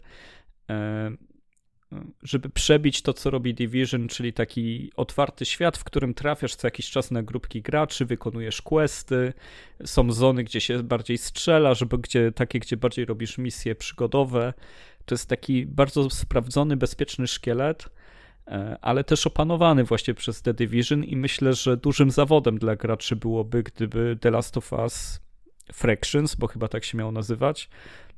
żeby 2.23 2.51
przebić 2.51 3.03
to, 3.03 3.13
co 3.13 3.31
robi 3.31 3.55
Division, 3.55 4.09
czyli 4.09 4.33
taki 4.33 4.91
otwarty 4.97 5.45
świat, 5.45 5.79
w 5.79 5.85
którym 5.85 6.15
trafiasz 6.15 6.55
co 6.55 6.67
jakiś 6.67 6.91
czas 6.91 7.11
na 7.11 7.23
grupki 7.23 7.63
graczy, 7.63 8.05
wykonujesz 8.07 8.63
questy, 8.63 9.33
są 9.85 10.13
zony, 10.13 10.45
gdzie 10.45 10.61
się 10.61 10.83
bardziej 10.83 11.19
strzela, 11.19 11.75
żeby 11.75 11.99
gdzie, 11.99 12.33
takie, 12.33 12.59
gdzie 12.59 12.77
bardziej 12.77 13.05
robisz 13.05 13.39
misje 13.39 13.75
przygodowe. 13.75 14.55
To 15.05 15.15
jest 15.15 15.29
taki 15.29 15.67
bardzo 15.67 16.11
sprawdzony, 16.11 16.77
bezpieczny 16.77 17.27
szkielet 17.27 17.89
E, 18.49 18.79
ale 18.81 19.05
też 19.05 19.27
opanowany 19.27 19.85
właśnie 19.85 20.15
przez 20.15 20.43
The 20.43 20.55
Division 20.55 21.05
i 21.05 21.17
myślę, 21.17 21.55
że 21.55 21.77
dużym 21.77 22.11
zawodem 22.11 22.59
dla 22.59 22.77
graczy 22.77 23.17
byłoby, 23.17 23.63
gdyby 23.63 24.19
The 24.21 24.31
Last 24.31 24.57
of 24.57 24.73
Us 24.73 25.21
Fractions, 25.73 26.35
bo 26.35 26.47
chyba 26.47 26.69
tak 26.69 26.85
się 26.85 26.99
miało 26.99 27.13
nazywać, 27.13 27.69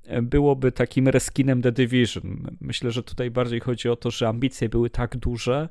e, 0.07 0.23
byłoby 0.23 0.73
takim 0.73 1.09
reskinem 1.09 1.63
The 1.63 1.73
Division. 1.73 2.57
Myślę, 2.61 2.91
że 2.91 3.03
tutaj 3.03 3.31
bardziej 3.31 3.61
chodzi 3.61 3.89
o 3.89 3.97
to, 3.97 4.11
że 4.11 4.29
ambicje 4.29 4.69
były 4.69 4.91
tak 4.91 5.17
duże, 5.17 5.69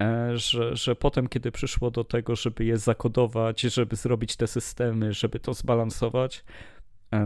e, 0.00 0.38
że, 0.38 0.76
że 0.76 0.96
potem, 0.96 1.28
kiedy 1.28 1.52
przyszło 1.52 1.90
do 1.90 2.04
tego, 2.04 2.36
żeby 2.36 2.64
je 2.64 2.78
zakodować, 2.78 3.60
żeby 3.60 3.96
zrobić 3.96 4.36
te 4.36 4.46
systemy, 4.46 5.12
żeby 5.12 5.40
to 5.40 5.54
zbalansować, 5.54 6.44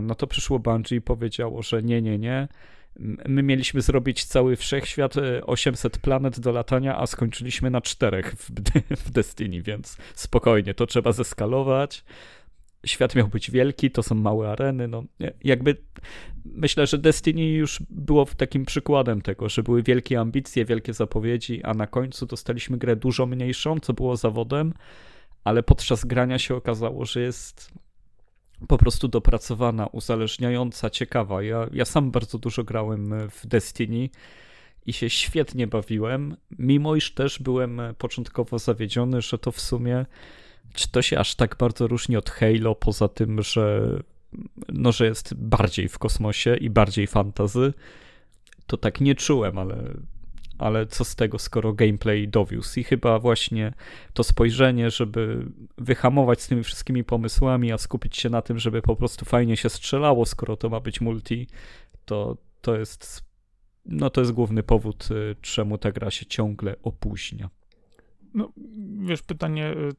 no 0.01 0.15
to 0.15 0.27
przyszło 0.27 0.59
Bungie 0.59 0.97
i 0.97 1.01
powiedziało, 1.01 1.61
że 1.61 1.83
nie, 1.83 2.01
nie, 2.01 2.17
nie, 2.17 2.47
My 3.27 3.43
mieliśmy 3.43 3.81
zrobić 3.81 4.25
cały 4.25 4.55
wszechświat 4.55 5.15
800 5.45 5.95
e, 5.95 5.99
planet 5.99 6.39
do 6.39 6.51
latania, 6.51 6.97
a 6.97 7.07
skończyliśmy 7.07 7.69
na 7.69 7.81
czterech 7.81 8.33
w, 8.33 8.51
w 9.05 9.11
Destiny, 9.11 9.61
więc 9.61 9.97
spokojnie, 10.13 10.73
to 10.73 10.87
trzeba 10.87 11.11
zeskalować. 11.11 12.03
Świat 12.85 13.15
miał 13.15 13.27
być 13.27 13.51
wielki, 13.51 13.91
to 13.91 14.03
są 14.03 14.15
małe 14.15 14.49
areny. 14.49 14.87
No, 14.87 15.03
jakby 15.43 15.77
myślę, 16.45 16.87
że 16.87 16.97
Destiny 16.97 17.45
już 17.45 17.79
było 17.89 18.25
takim 18.25 18.65
przykładem 18.65 19.21
tego, 19.21 19.49
że 19.49 19.63
były 19.63 19.83
wielkie 19.83 20.19
ambicje, 20.19 20.65
wielkie 20.65 20.93
zapowiedzi, 20.93 21.63
a 21.63 21.73
na 21.73 21.87
końcu 21.87 22.25
dostaliśmy 22.25 22.77
grę 22.77 22.95
dużo 22.95 23.25
mniejszą, 23.25 23.79
co 23.79 23.93
było 23.93 24.17
zawodem, 24.17 24.73
ale 25.43 25.63
podczas 25.63 26.05
grania 26.05 26.39
się 26.39 26.55
okazało, 26.55 27.05
że 27.05 27.21
jest 27.21 27.71
po 28.67 28.77
prostu 28.77 29.07
dopracowana, 29.07 29.87
uzależniająca, 29.87 30.89
ciekawa. 30.89 31.43
Ja, 31.43 31.67
ja 31.71 31.85
sam 31.85 32.11
bardzo 32.11 32.37
dużo 32.37 32.63
grałem 32.63 33.29
w 33.29 33.47
Destiny 33.47 34.09
i 34.85 34.93
się 34.93 35.09
świetnie 35.09 35.67
bawiłem, 35.67 36.37
mimo 36.59 36.95
iż 36.95 37.13
też 37.13 37.39
byłem 37.39 37.81
początkowo 37.97 38.59
zawiedziony, 38.59 39.21
że 39.21 39.37
to 39.37 39.51
w 39.51 39.61
sumie, 39.61 40.05
czy 40.73 40.91
to 40.91 41.01
się 41.01 41.19
aż 41.19 41.35
tak 41.35 41.55
bardzo 41.59 41.87
różni 41.87 42.17
od 42.17 42.29
Halo, 42.29 42.75
poza 42.75 43.07
tym, 43.07 43.41
że, 43.41 43.81
no, 44.69 44.91
że 44.91 45.05
jest 45.05 45.33
bardziej 45.33 45.89
w 45.89 45.99
kosmosie 45.99 46.55
i 46.55 46.69
bardziej 46.69 47.07
fantazy, 47.07 47.73
to 48.67 48.77
tak 48.77 49.01
nie 49.01 49.15
czułem, 49.15 49.57
ale 49.57 49.93
ale 50.57 50.87
co 50.87 51.05
z 51.05 51.15
tego, 51.15 51.39
skoro 51.39 51.73
gameplay 51.73 52.27
dowiózł. 52.27 52.79
I 52.79 52.83
chyba 52.83 53.19
właśnie 53.19 53.73
to 54.13 54.23
spojrzenie, 54.23 54.91
żeby 54.91 55.45
wyhamować 55.77 56.41
z 56.41 56.47
tymi 56.47 56.63
wszystkimi 56.63 57.03
pomysłami, 57.03 57.71
a 57.71 57.77
skupić 57.77 58.17
się 58.17 58.29
na 58.29 58.41
tym, 58.41 58.59
żeby 58.59 58.81
po 58.81 58.95
prostu 58.95 59.25
fajnie 59.25 59.57
się 59.57 59.69
strzelało, 59.69 60.25
skoro 60.25 60.57
to 60.57 60.69
ma 60.69 60.79
być 60.79 61.01
multi, 61.01 61.47
to, 62.05 62.37
to 62.61 62.77
jest 62.77 63.29
no 63.85 64.09
to 64.09 64.21
jest 64.21 64.31
główny 64.31 64.63
powód, 64.63 65.07
y, 65.11 65.35
czemu 65.41 65.77
ta 65.77 65.91
gra 65.91 66.11
się 66.11 66.25
ciągle 66.25 66.75
opóźnia. 66.83 67.49
No, 68.33 68.51
wiesz, 69.07 69.21
pytanie, 69.21 69.71
y, 69.71 69.91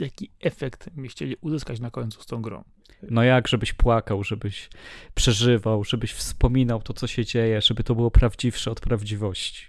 jaki 0.00 0.30
efekt 0.40 0.96
mi 0.96 1.08
chcieli 1.08 1.36
uzyskać 1.40 1.80
na 1.80 1.90
końcu 1.90 2.22
z 2.22 2.26
tą 2.26 2.42
grą? 2.42 2.64
No 3.10 3.22
jak, 3.22 3.48
żebyś 3.48 3.72
płakał, 3.72 4.24
żebyś 4.24 4.70
przeżywał, 5.14 5.84
żebyś 5.84 6.12
wspominał 6.12 6.82
to, 6.82 6.92
co 6.92 7.06
się 7.06 7.24
dzieje, 7.24 7.60
żeby 7.60 7.84
to 7.84 7.94
było 7.94 8.10
prawdziwsze 8.10 8.70
od 8.70 8.80
prawdziwości. 8.80 9.66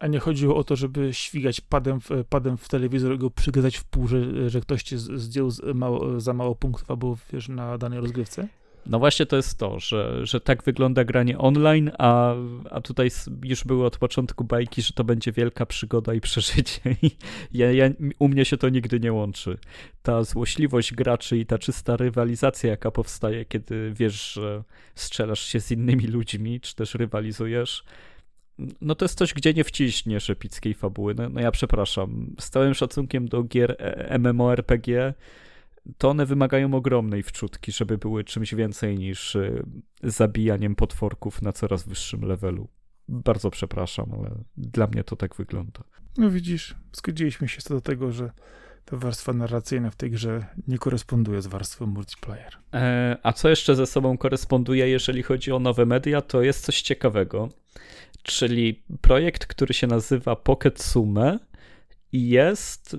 A 0.00 0.06
nie 0.06 0.18
chodziło 0.18 0.56
o 0.56 0.64
to, 0.64 0.76
żeby 0.76 1.14
świgać 1.14 1.60
padem 1.60 2.00
w, 2.00 2.08
padem 2.28 2.56
w 2.56 2.68
telewizor 2.68 3.14
i 3.14 3.18
go 3.18 3.30
przygadzać 3.30 3.76
w 3.76 3.84
pół, 3.84 4.08
że, 4.08 4.50
że 4.50 4.60
ktoś 4.60 4.82
cię 4.82 4.98
zdjął 4.98 5.48
mało, 5.74 6.20
za 6.20 6.32
mało 6.32 6.54
punktów 6.54 6.90
albo 6.90 7.16
wiesz, 7.32 7.48
na 7.48 7.78
danej 7.78 8.00
rozgrywce? 8.00 8.48
No 8.88 8.98
właśnie 8.98 9.26
to 9.26 9.36
jest 9.36 9.58
to, 9.58 9.80
że, 9.80 10.26
że 10.26 10.40
tak 10.40 10.62
wygląda 10.62 11.04
granie 11.04 11.38
online, 11.38 11.90
a, 11.98 12.34
a 12.70 12.80
tutaj 12.80 13.10
już 13.44 13.64
były 13.64 13.86
od 13.86 13.98
początku 13.98 14.44
bajki, 14.44 14.82
że 14.82 14.92
to 14.92 15.04
będzie 15.04 15.32
wielka 15.32 15.66
przygoda 15.66 16.14
i 16.14 16.20
przeżycie. 16.28 16.80
I 17.02 17.10
ja, 17.52 17.72
ja, 17.72 17.90
u 18.18 18.28
mnie 18.28 18.44
się 18.44 18.56
to 18.56 18.68
nigdy 18.68 19.00
nie 19.00 19.12
łączy. 19.12 19.58
Ta 20.02 20.24
złośliwość 20.24 20.94
graczy 20.94 21.38
i 21.38 21.46
ta 21.46 21.58
czysta 21.58 21.96
rywalizacja, 21.96 22.70
jaka 22.70 22.90
powstaje, 22.90 23.44
kiedy 23.44 23.92
wiesz, 23.94 24.32
że 24.32 24.62
strzelasz 24.94 25.40
się 25.40 25.60
z 25.60 25.70
innymi 25.70 26.06
ludźmi, 26.06 26.60
czy 26.60 26.74
też 26.74 26.94
rywalizujesz, 26.94 27.84
no 28.80 28.94
to 28.94 29.04
jest 29.04 29.18
coś, 29.18 29.34
gdzie 29.34 29.54
nie 29.54 29.64
wciśniesz 29.64 30.30
epickiej 30.30 30.74
fabuły. 30.74 31.14
No, 31.14 31.28
no 31.28 31.40
ja 31.40 31.50
przepraszam. 31.50 32.34
Z 32.40 32.50
całym 32.50 32.74
szacunkiem 32.74 33.28
do 33.28 33.42
gier 33.42 33.76
e, 33.78 34.18
MMORPG, 34.18 35.14
to 35.98 36.10
one 36.10 36.26
wymagają 36.26 36.74
ogromnej 36.74 37.22
wczutki, 37.22 37.72
żeby 37.72 37.98
były 37.98 38.24
czymś 38.24 38.54
więcej 38.54 38.98
niż 38.98 39.36
e, 39.36 39.62
zabijaniem 40.02 40.74
potworków 40.74 41.42
na 41.42 41.52
coraz 41.52 41.88
wyższym 41.88 42.24
levelu. 42.24 42.68
Bardzo 43.08 43.50
przepraszam, 43.50 44.12
ale 44.12 44.30
dla 44.56 44.86
mnie 44.86 45.04
to 45.04 45.16
tak 45.16 45.34
wygląda. 45.34 45.80
No 46.18 46.30
widzisz, 46.30 46.74
zgodziliśmy 46.92 47.48
się 47.48 47.62
co 47.62 47.74
do 47.74 47.80
tego, 47.80 48.12
że 48.12 48.30
ta 48.84 48.96
warstwa 48.96 49.32
narracyjna 49.32 49.90
w 49.90 49.96
tej 49.96 50.10
grze 50.10 50.46
nie 50.68 50.78
koresponduje 50.78 51.42
z 51.42 51.46
warstwą 51.46 51.86
multiplayer. 51.86 52.52
E, 52.74 53.16
a 53.22 53.32
co 53.32 53.48
jeszcze 53.48 53.76
ze 53.76 53.86
sobą 53.86 54.18
koresponduje, 54.18 54.88
jeżeli 54.88 55.22
chodzi 55.22 55.52
o 55.52 55.58
nowe 55.58 55.86
media, 55.86 56.20
to 56.20 56.42
jest 56.42 56.64
coś 56.64 56.82
ciekawego 56.82 57.48
czyli 58.22 58.82
projekt, 59.00 59.46
który 59.46 59.74
się 59.74 59.86
nazywa 59.86 60.36
Pocket 60.36 60.82
Sume 60.82 61.38
i 62.12 62.28
jest 62.28 62.96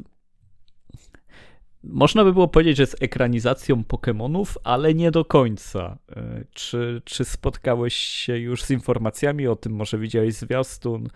można 1.83 2.23
by 2.23 2.33
było 2.33 2.47
powiedzieć, 2.47 2.77
że 2.77 2.83
jest 2.83 3.03
ekranizacją 3.03 3.83
Pokémonów, 3.83 4.55
ale 4.63 4.93
nie 4.93 5.11
do 5.11 5.25
końca. 5.25 5.97
E, 6.09 6.43
czy, 6.53 7.01
czy 7.05 7.25
spotkałeś 7.25 7.93
się 7.93 8.37
już 8.37 8.63
z 8.63 8.71
informacjami 8.71 9.47
o 9.47 9.55
tym? 9.55 9.73
Może 9.73 9.97
widziałeś 9.97 10.33
zwiastun? 10.33 11.07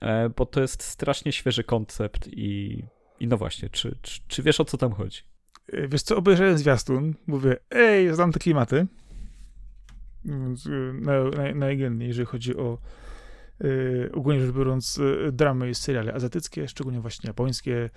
E, 0.00 0.28
bo 0.28 0.46
to 0.46 0.60
jest 0.60 0.82
strasznie 0.82 1.32
świeży 1.32 1.64
koncept 1.64 2.28
i, 2.32 2.82
i 3.20 3.26
no 3.26 3.36
właśnie, 3.36 3.68
czy, 3.68 3.98
czy, 4.02 4.20
czy 4.28 4.42
wiesz 4.42 4.60
o 4.60 4.64
co 4.64 4.78
tam 4.78 4.92
chodzi? 4.92 5.20
E, 5.72 5.88
wiesz 5.88 6.02
co, 6.02 6.16
obejrzałem 6.16 6.58
zwiastun, 6.58 7.14
mówię, 7.26 7.56
ej, 7.70 8.14
znam 8.14 8.32
te 8.32 8.38
klimaty. 8.38 8.86
Najgłębiej, 11.54 12.08
jeżeli 12.08 12.26
chodzi 12.26 12.56
o 12.56 12.78
yy, 13.60 14.10
ogólnie 14.14 14.40
rzecz 14.40 14.54
biorąc, 14.54 14.96
yy, 14.96 15.32
dramy 15.32 15.70
i 15.70 15.74
seriale 15.74 16.14
azjatyckie, 16.14 16.68
szczególnie 16.68 17.00
właśnie 17.00 17.28
japońskie. 17.28 17.90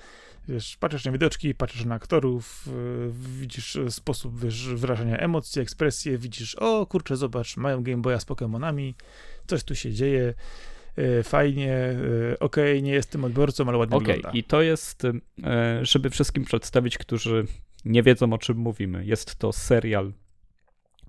Wiesz, 0.47 0.77
patrzysz 0.77 1.05
na 1.05 1.11
widoczki, 1.11 1.55
patrzysz 1.55 1.85
na 1.85 1.95
aktorów, 1.95 2.65
yy, 2.67 3.11
widzisz 3.39 3.77
sposób 3.89 4.39
wiesz, 4.39 4.67
wyrażania 4.67 5.17
emocji, 5.17 5.61
ekspresję, 5.61 6.17
widzisz, 6.17 6.55
o 6.55 6.85
kurczę, 6.85 7.15
zobacz, 7.15 7.57
mają 7.57 7.83
Game 7.83 8.01
Boya 8.01 8.19
z 8.19 8.25
Pokémonami, 8.25 8.93
coś 9.47 9.63
tu 9.63 9.75
się 9.75 9.91
dzieje, 9.91 10.33
y, 10.97 11.23
fajnie, 11.23 11.95
y, 12.31 12.39
okej, 12.39 12.71
okay, 12.71 12.81
nie 12.81 12.91
jestem 12.91 13.23
odbiorcą, 13.23 13.67
ale 13.67 13.77
ładnie 13.77 13.97
okay. 13.97 14.15
wygląda. 14.15 14.39
i 14.39 14.43
to 14.43 14.61
jest, 14.61 15.05
y, 15.05 15.11
żeby 15.81 16.09
wszystkim 16.09 16.45
przedstawić, 16.45 16.97
którzy 16.97 17.45
nie 17.85 18.03
wiedzą, 18.03 18.33
o 18.33 18.37
czym 18.37 18.57
mówimy. 18.57 19.05
Jest 19.05 19.35
to 19.35 19.53
serial, 19.53 20.13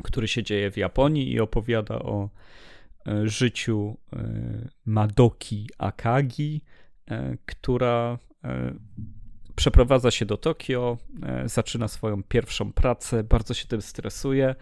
który 0.03 0.29
się 0.29 0.43
dzieje 0.43 0.71
w 0.71 0.77
Japonii 0.77 1.33
i 1.33 1.40
opowiada 1.40 1.99
o 1.99 2.31
życiu 3.25 3.97
e, 4.12 4.19
Madoki 4.87 5.69
Akagi, 5.79 6.62
e, 7.11 7.37
która 7.47 8.19
przeprowadza 9.57 10.11
się 10.11 10.27
do 10.27 10.37
Tokio, 10.37 10.99
zaczyna 11.45 11.88
swoją 11.88 12.23
pierwszą 12.23 12.73
pracę, 12.73 13.25
bardzo 13.25 13.55
się 13.55 13.67
tym 13.67 13.83
stresuje, 13.83 14.55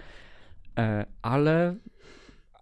ale, 1.22 1.74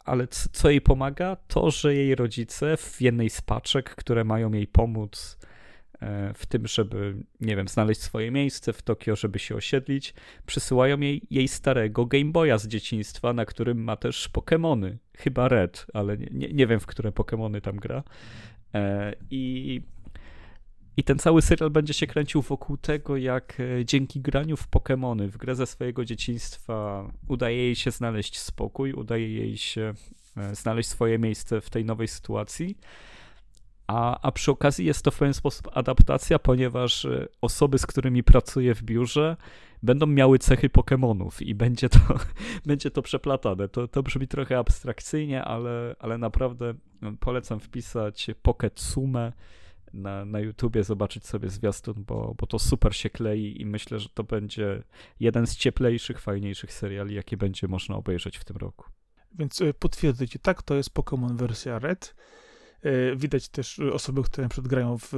ale 0.05 0.27
co 0.29 0.71
jej 0.71 0.81
pomaga? 0.81 1.37
To, 1.49 1.71
że 1.71 1.95
jej 1.95 2.15
rodzice 2.15 2.77
w 2.77 3.01
jednej 3.01 3.31
z 3.31 3.41
paczek, 3.41 3.95
które 3.95 4.25
mają 4.25 4.53
jej 4.53 4.67
pomóc 4.67 5.40
E, 5.40 5.40
w 6.35 6.47
tym, 6.49 6.67
żeby, 6.67 7.17
nie 7.41 7.57
wiem, 7.57 7.69
znaleźć 7.69 8.01
swoje 8.01 8.31
miejsce 8.31 8.73
w 8.73 8.83
Tokio, 8.83 9.17
żeby 9.17 9.39
się 9.39 9.55
osiedlić, 9.55 10.15
przysyłają 10.47 11.01
jej, 11.01 11.23
jej 11.31 11.49
starego 11.49 12.07
Game 12.07 12.33
Boya 12.33 12.59
z 12.59 12.67
dzieciństwa, 12.67 13.33
na 13.33 13.45
którym 13.45 13.85
ma 13.85 13.97
też 13.97 14.31
Pokémony. 14.33 14.97
Chyba 15.17 15.49
Red, 15.49 15.87
ale 15.95 16.19
nie, 16.19 16.49
nie 16.49 16.67
wiem, 16.67 16.81
w 16.81 16.87
które 16.87 17.11
Pokémony 17.11 17.61
tam 17.61 17.77
gra. 17.77 18.03
E, 18.75 19.15
I, 19.31 19.83
I 20.97 21.05
ten 21.05 21.19
cały 21.19 21.43
serial 21.43 21.71
będzie 21.71 21.95
się 21.95 22.07
kręcił 22.07 22.43
wokół 22.43 22.77
tego, 22.77 23.17
jak 23.17 23.61
e, 23.61 23.85
dzięki 23.85 24.21
graniu 24.21 24.57
w 24.57 24.69
Pokémony, 24.69 25.29
w 25.29 25.37
grę 25.37 25.55
ze 25.55 25.67
swojego 25.67 26.05
dzieciństwa, 26.05 27.09
udaje 27.29 27.57
jej 27.57 27.77
się 27.77 27.91
znaleźć 27.91 28.39
spokój, 28.39 28.93
udaje 28.93 29.35
jej 29.35 29.57
się 29.57 29.95
znaleźć 30.53 30.89
swoje 30.89 31.19
miejsce 31.19 31.61
w 31.61 31.71
tej 31.71 31.85
nowej 31.85 32.09
sytuacji 32.09 32.77
a, 33.91 34.21
a 34.23 34.33
przy 34.33 34.51
okazji 34.51 34.87
jest 34.87 35.05
to 35.05 35.11
w 35.11 35.19
pewien 35.19 35.35
sposób 35.35 35.69
adaptacja, 35.73 36.39
ponieważ 36.39 37.05
y, 37.05 37.29
osoby, 37.41 37.79
z 37.79 37.87
którymi 37.87 38.23
pracuję 38.23 38.75
w 38.75 38.83
biurze, 38.83 39.37
będą 39.83 40.07
miały 40.07 40.39
cechy 40.39 40.69
Pokémonów 40.69 41.47
i 41.47 41.55
będzie 41.55 41.89
to, 41.89 41.99
będzie 42.67 42.91
to 42.91 43.03
przeplatane. 43.03 43.69
To, 43.69 43.89
to 43.89 44.03
brzmi 44.03 44.29
trochę 44.29 44.59
abstrakcyjnie, 44.59 45.45
ale, 45.45 45.97
ale 45.99 46.19
naprawdę 46.19 46.75
no, 47.03 47.13
polecam 47.21 47.61
wpisać 47.61 48.27
Pocket 48.43 48.81
Sume 48.81 49.33
na, 49.93 50.25
na 50.25 50.41
YouTubie, 50.41 50.85
zobaczyć 50.85 51.27
sobie 51.27 51.49
zwiastun, 51.49 51.95
bo, 51.97 52.35
bo 52.39 52.47
to 52.47 52.59
super 52.59 52.97
się 52.97 53.11
klei 53.11 53.61
i 53.61 53.67
myślę, 53.67 53.99
że 53.99 54.09
to 54.09 54.25
będzie 54.25 54.83
jeden 55.21 55.47
z 55.47 55.57
cieplejszych, 55.57 56.21
fajniejszych 56.21 56.73
seriali, 56.73 57.15
jakie 57.15 57.37
będzie 57.37 57.69
można 57.69 57.97
obejrzeć 57.97 58.39
w 58.39 58.45
tym 58.45 58.57
roku. 58.57 58.87
Więc 59.39 59.61
y, 59.61 59.75
potwierdzę 59.75 60.25
tak, 60.43 60.63
to 60.63 60.75
jest 60.75 60.95
Pokémon 60.95 61.37
wersja 61.37 61.79
Red. 61.79 62.15
E, 62.83 63.17
widać 63.17 63.49
też 63.49 63.79
osoby, 63.79 64.23
które 64.23 64.43
na 64.45 64.49
przykład 64.49 64.69
grają 64.69 64.99
w, 64.99 65.13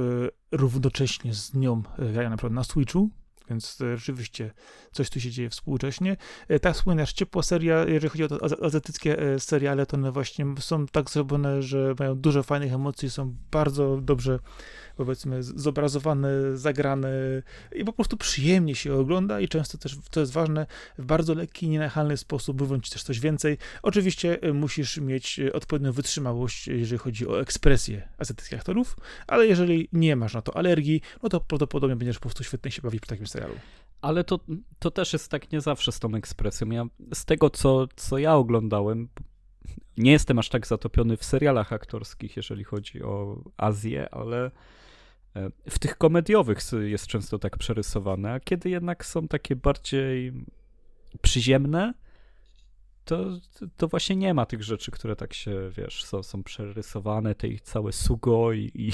równocześnie 0.51 1.33
z 1.33 1.53
nią, 1.53 1.83
e, 1.99 2.11
grają 2.11 2.29
na 2.29 2.37
przykład 2.37 2.53
na 2.53 2.63
Switchu, 2.63 3.09
więc 3.49 3.77
rzeczywiście 3.95 4.51
coś 4.91 5.09
tu 5.09 5.19
się 5.19 5.31
dzieje 5.31 5.49
współcześnie. 5.49 6.17
E, 6.47 6.59
tak 6.59 6.75
wspominasz, 6.75 7.13
ciepła 7.13 7.43
seria, 7.43 7.85
jeżeli 7.85 8.09
chodzi 8.09 8.23
o 8.23 8.65
azjatyckie 8.65 9.17
seriale, 9.39 9.85
to 9.85 9.97
one 9.97 10.11
właśnie 10.11 10.45
są 10.59 10.87
tak 10.87 11.09
zrobione, 11.09 11.61
że 11.61 11.95
mają 11.99 12.15
dużo 12.15 12.43
fajnych 12.43 12.73
emocji, 12.73 13.09
są 13.09 13.35
bardzo 13.51 13.97
dobrze 14.01 14.39
powiedzmy 14.95 15.43
zobrazowane, 15.43 16.57
zagrane 16.57 17.09
i 17.75 17.85
po 17.85 17.93
prostu 17.93 18.17
przyjemnie 18.17 18.75
się 18.75 18.93
ogląda 18.93 19.39
i 19.39 19.47
często 19.47 19.77
też, 19.77 19.97
co 20.11 20.19
jest 20.19 20.33
ważne, 20.33 20.65
w 20.97 21.05
bardzo 21.05 21.33
lekki, 21.33 21.69
nienachalny 21.69 22.17
sposób 22.17 22.59
wywąć 22.59 22.89
też 22.89 23.03
coś 23.03 23.19
więcej. 23.19 23.57
Oczywiście 23.81 24.41
e, 24.41 24.53
musisz 24.53 24.97
mieć 24.97 25.39
e, 25.39 25.53
odpowiednią 25.53 25.91
wytrzymałość, 25.91 26.67
jeżeli 26.67 26.97
chodzi 26.97 27.27
o 27.27 27.41
ekspresję 27.41 28.09
azjatyckich 28.17 28.59
aktorów, 28.59 28.97
ale 29.27 29.47
jeżeli 29.47 29.89
nie 29.93 30.15
masz 30.15 30.33
na 30.33 30.41
to 30.41 30.57
alergii, 30.57 31.01
no 31.23 31.29
to 31.29 31.39
prawdopodobnie 31.39 31.95
będziesz 31.95 32.17
po 32.17 32.21
prostu 32.21 32.43
świetnie 32.43 32.71
się 32.71 32.81
bawić 32.81 33.01
przy 33.01 33.09
takim 33.09 33.27
serialu. 33.33 33.55
Ale 34.01 34.23
to, 34.23 34.39
to 34.79 34.91
też 34.91 35.13
jest 35.13 35.31
tak 35.31 35.51
nie 35.51 35.61
zawsze 35.61 35.91
z 35.91 35.99
tą 35.99 36.15
ekspresją. 36.15 36.69
Ja, 36.69 36.85
z 37.13 37.25
tego, 37.25 37.49
co, 37.49 37.87
co 37.95 38.17
ja 38.17 38.35
oglądałem, 38.35 39.09
nie 39.97 40.11
jestem 40.11 40.39
aż 40.39 40.49
tak 40.49 40.67
zatopiony 40.67 41.17
w 41.17 41.23
serialach 41.23 41.73
aktorskich, 41.73 42.37
jeżeli 42.37 42.63
chodzi 42.63 43.03
o 43.03 43.43
Azję, 43.57 44.09
ale 44.13 44.51
E, 45.35 45.49
w 45.69 45.79
tych 45.79 45.97
komediowych 45.97 46.59
jest 46.81 47.07
często 47.07 47.39
tak 47.39 47.57
przerysowane, 47.57 48.33
a 48.33 48.39
kiedy 48.39 48.69
jednak 48.69 49.05
są 49.05 49.27
takie 49.27 49.55
bardziej 49.55 50.33
przyziemne, 51.21 51.93
to, 53.05 53.25
to 53.77 53.87
właśnie 53.87 54.15
nie 54.15 54.33
ma 54.33 54.45
tych 54.45 54.63
rzeczy, 54.63 54.91
które 54.91 55.15
tak 55.15 55.33
się, 55.33 55.69
wiesz, 55.77 56.03
są, 56.03 56.23
są 56.23 56.43
przerysowane, 56.43 57.35
te 57.35 57.47
ich 57.47 57.61
całe 57.61 57.91
sugo 57.91 58.53
i, 58.53 58.71
i, 58.75 58.91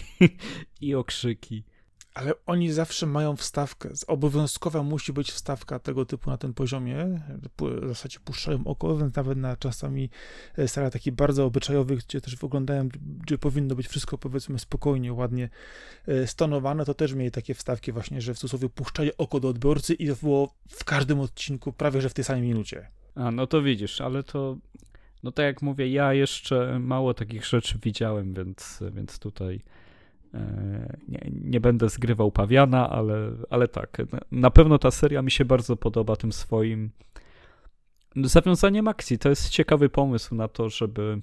i 0.88 0.96
okrzyki. 0.96 1.64
Ale 2.14 2.34
oni 2.46 2.72
zawsze 2.72 3.06
mają 3.06 3.36
wstawkę. 3.36 3.90
Obowiązkowa 4.08 4.84
musi 4.84 5.14
być 5.14 5.32
wstawka 5.32 5.80
tego 5.80 6.06
typu 6.06 6.30
na 6.30 6.38
tym 6.38 6.54
poziomie. 6.54 7.22
W 7.60 7.88
zasadzie 7.88 8.20
puszczają 8.20 8.64
oko, 8.66 8.98
więc 8.98 9.16
nawet 9.16 9.38
na 9.38 9.58
czasami 9.58 10.10
e, 10.58 10.68
serial 10.68 10.92
takich 10.92 11.14
bardzo 11.14 11.46
obyczajowych, 11.46 12.00
gdzie 12.00 12.22
też 12.22 12.44
oglądałem, 12.44 12.90
gdzie 13.22 13.38
powinno 13.38 13.76
być 13.76 13.88
wszystko 13.88 14.18
powiedzmy 14.18 14.60
spokojnie, 14.60 15.14
ładnie 15.14 15.50
e, 16.08 16.28
stonowane, 16.28 16.86
to 16.86 16.94
też 16.94 17.14
mieli 17.14 17.32
takie 17.32 17.54
wstawki 17.54 17.92
właśnie, 17.92 18.22
że 18.22 18.34
w 18.34 18.38
cudzysłowie 18.38 18.70
puszczali 18.70 19.18
oko 19.18 19.40
do 19.40 19.48
odbiorcy 19.48 19.94
i 19.94 20.08
to 20.08 20.16
było 20.16 20.54
w 20.70 20.84
każdym 20.84 21.20
odcinku 21.20 21.74
prawie, 21.74 22.02
że 22.02 22.10
w 22.10 22.14
tej 22.14 22.26
samej 22.26 22.42
minucie. 22.42 22.88
A, 23.16 23.32
no 23.32 23.48
to 23.48 23.62
widzisz, 23.62 24.02
ale 24.02 24.24
to, 24.24 24.58
no 25.24 25.32
tak 25.32 25.46
jak 25.46 25.62
mówię, 25.62 25.90
ja 25.90 26.14
jeszcze 26.14 26.80
mało 26.80 27.14
takich 27.14 27.46
rzeczy 27.46 27.80
widziałem, 27.84 28.34
więc, 28.34 28.80
więc 28.92 29.20
tutaj 29.20 29.62
nie, 31.08 31.32
nie 31.44 31.60
będę 31.60 31.90
zgrywał 31.90 32.32
pawiana, 32.32 32.90
ale, 32.90 33.32
ale 33.50 33.68
tak, 33.68 33.98
na 34.32 34.52
pewno 34.52 34.80
ta 34.80 34.92
seria 34.92 35.22
mi 35.22 35.32
się 35.32 35.46
bardzo 35.46 35.78
podoba 35.78 36.16
tym 36.16 36.32
swoim 36.32 36.92
zawiązaniem 38.16 38.88
akcji. 38.88 39.20
To 39.20 39.30
jest 39.30 39.50
ciekawy 39.50 39.90
pomysł 39.90 40.36
na 40.36 40.48
to, 40.48 40.70
żeby 40.70 41.22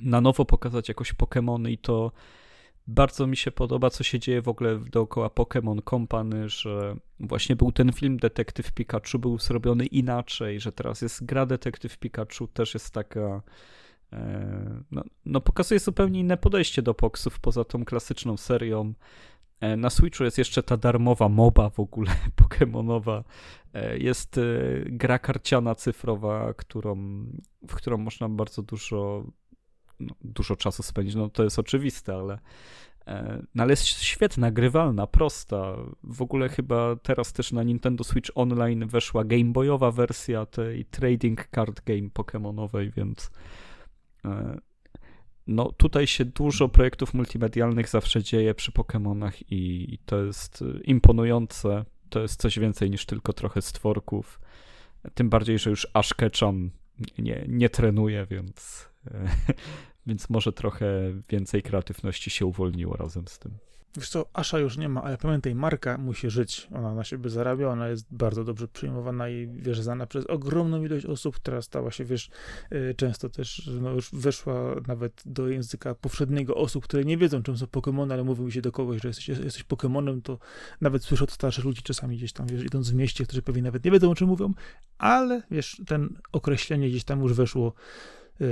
na 0.00 0.20
nowo 0.20 0.44
pokazać 0.44 0.88
jakoś 0.88 1.14
Pokémony 1.14 1.70
i 1.70 1.78
to 1.78 2.12
bardzo 2.86 3.26
mi 3.26 3.36
się 3.36 3.50
podoba, 3.50 3.90
co 3.90 4.04
się 4.04 4.18
dzieje 4.18 4.42
w 4.42 4.48
ogóle 4.48 4.78
dookoła 4.78 5.28
Pokémon 5.28 5.90
Company, 5.90 6.48
że 6.48 6.96
właśnie 7.20 7.56
był 7.56 7.72
ten 7.72 7.92
film 7.92 8.16
Detektyw 8.16 8.72
Pikachu, 8.72 9.18
był 9.18 9.38
zrobiony 9.38 9.86
inaczej, 9.86 10.60
że 10.60 10.72
teraz 10.72 11.02
jest 11.02 11.24
gra 11.24 11.46
Detektyw 11.46 11.98
Pikachu, 11.98 12.46
też 12.46 12.74
jest 12.74 12.94
taka. 12.94 13.42
E, 14.14 14.82
no, 14.90 15.04
no, 15.24 15.40
pokazuje 15.40 15.80
zupełnie 15.80 16.20
inne 16.20 16.36
podejście 16.36 16.82
do 16.82 16.94
Poksów 16.94 17.40
poza 17.40 17.64
tą 17.64 17.84
klasyczną 17.84 18.36
serią. 18.36 18.94
E, 19.60 19.76
na 19.76 19.90
Switchu 19.90 20.24
jest 20.24 20.38
jeszcze 20.38 20.62
ta 20.62 20.76
darmowa 20.76 21.28
MOBA 21.28 21.70
w 21.70 21.80
ogóle 21.80 22.10
Pokémonowa. 22.42 23.22
E, 23.74 23.98
jest 23.98 24.40
gra 24.86 25.18
karciana 25.18 25.74
cyfrowa, 25.74 26.54
którą, 26.54 26.96
w 27.68 27.74
którą 27.74 27.98
można 27.98 28.28
bardzo 28.28 28.62
dużo 28.62 29.24
no, 30.00 30.14
dużo 30.20 30.56
czasu 30.56 30.82
spędzić, 30.82 31.14
no 31.14 31.28
to 31.28 31.44
jest 31.44 31.58
oczywiste, 31.58 32.14
ale, 32.14 32.38
no, 33.54 33.62
ale 33.62 33.72
jest 33.72 33.86
świetna, 33.86 34.50
grywalna, 34.50 35.06
prosta. 35.06 35.76
W 36.02 36.22
ogóle 36.22 36.48
chyba 36.48 36.96
teraz 36.96 37.32
też 37.32 37.52
na 37.52 37.62
Nintendo 37.62 38.04
Switch 38.04 38.30
Online 38.34 38.86
weszła 38.86 39.24
Game 39.24 39.44
Boyowa 39.44 39.90
wersja 39.90 40.46
tej 40.46 40.84
trading 40.84 41.48
card 41.54 41.80
game 41.84 42.08
Pokémonowej, 42.08 42.92
więc 42.96 43.30
no 45.46 45.72
tutaj 45.72 46.06
się 46.06 46.24
dużo 46.24 46.68
projektów 46.68 47.14
multimedialnych 47.14 47.88
zawsze 47.88 48.22
dzieje 48.22 48.54
przy 48.54 48.72
Pokémonach 48.72 49.32
i 49.50 49.98
to 50.06 50.24
jest 50.24 50.64
imponujące. 50.84 51.84
To 52.08 52.20
jest 52.20 52.40
coś 52.40 52.58
więcej 52.58 52.90
niż 52.90 53.06
tylko 53.06 53.32
trochę 53.32 53.62
stworków. 53.62 54.40
Tym 55.14 55.30
bardziej, 55.30 55.58
że 55.58 55.70
już 55.70 55.86
Ash 55.94 56.14
Ketchum 56.14 56.70
nie, 57.18 57.44
nie 57.48 57.70
trenuje, 57.70 58.26
więc 58.30 58.88
Więc 60.06 60.30
może 60.30 60.52
trochę 60.52 61.12
więcej 61.28 61.62
kreatywności 61.62 62.30
się 62.30 62.46
uwolniło 62.46 62.96
razem 62.96 63.28
z 63.28 63.38
tym. 63.38 63.52
Wiesz 63.96 64.08
co, 64.08 64.26
Asha 64.32 64.58
już 64.58 64.76
nie 64.76 64.88
ma, 64.88 65.02
ale 65.02 65.18
pamiętaj, 65.18 65.54
marka 65.54 65.98
musi 65.98 66.30
żyć. 66.30 66.68
Ona 66.74 66.94
na 66.94 67.04
siebie 67.04 67.30
zarabia, 67.30 67.68
ona 67.68 67.88
jest 67.88 68.06
bardzo 68.10 68.44
dobrze 68.44 68.68
przyjmowana 68.68 69.28
i 69.28 69.46
wiesz, 69.46 69.80
znana 69.80 70.06
przez 70.06 70.26
ogromną 70.26 70.84
ilość 70.84 71.06
osób, 71.06 71.36
która 71.36 71.62
stała 71.62 71.90
się, 71.90 72.04
wiesz, 72.04 72.30
y, 72.72 72.94
często 72.96 73.28
też, 73.28 73.70
no 73.80 73.90
już 73.90 74.10
weszła 74.12 74.74
nawet 74.86 75.22
do 75.26 75.48
języka 75.48 75.94
powszedniego 75.94 76.54
osób, 76.54 76.84
które 76.84 77.04
nie 77.04 77.16
wiedzą, 77.16 77.42
czym 77.42 77.58
są 77.58 77.66
Pokémony, 77.66 78.12
ale 78.12 78.24
mówią 78.24 78.50
się 78.50 78.60
do 78.62 78.72
kogoś, 78.72 79.02
że 79.02 79.08
jesteś, 79.08 79.28
jesteś 79.28 79.64
Pokémonem, 79.64 80.22
to 80.22 80.38
nawet 80.80 81.04
słyszę 81.04 81.24
od 81.24 81.32
starszych 81.32 81.64
ludzi 81.64 81.82
czasami 81.82 82.16
gdzieś 82.16 82.32
tam, 82.32 82.46
wiesz, 82.46 82.64
idąc 82.64 82.90
w 82.90 82.94
mieście, 82.94 83.24
którzy 83.24 83.42
pewnie 83.42 83.62
nawet 83.62 83.84
nie 83.84 83.90
wiedzą, 83.90 84.10
o 84.10 84.14
czym 84.14 84.28
mówią, 84.28 84.54
ale 84.98 85.42
wiesz, 85.50 85.82
ten 85.86 86.18
określenie 86.32 86.88
gdzieś 86.88 87.04
tam 87.04 87.22
już 87.22 87.32
weszło 87.32 87.72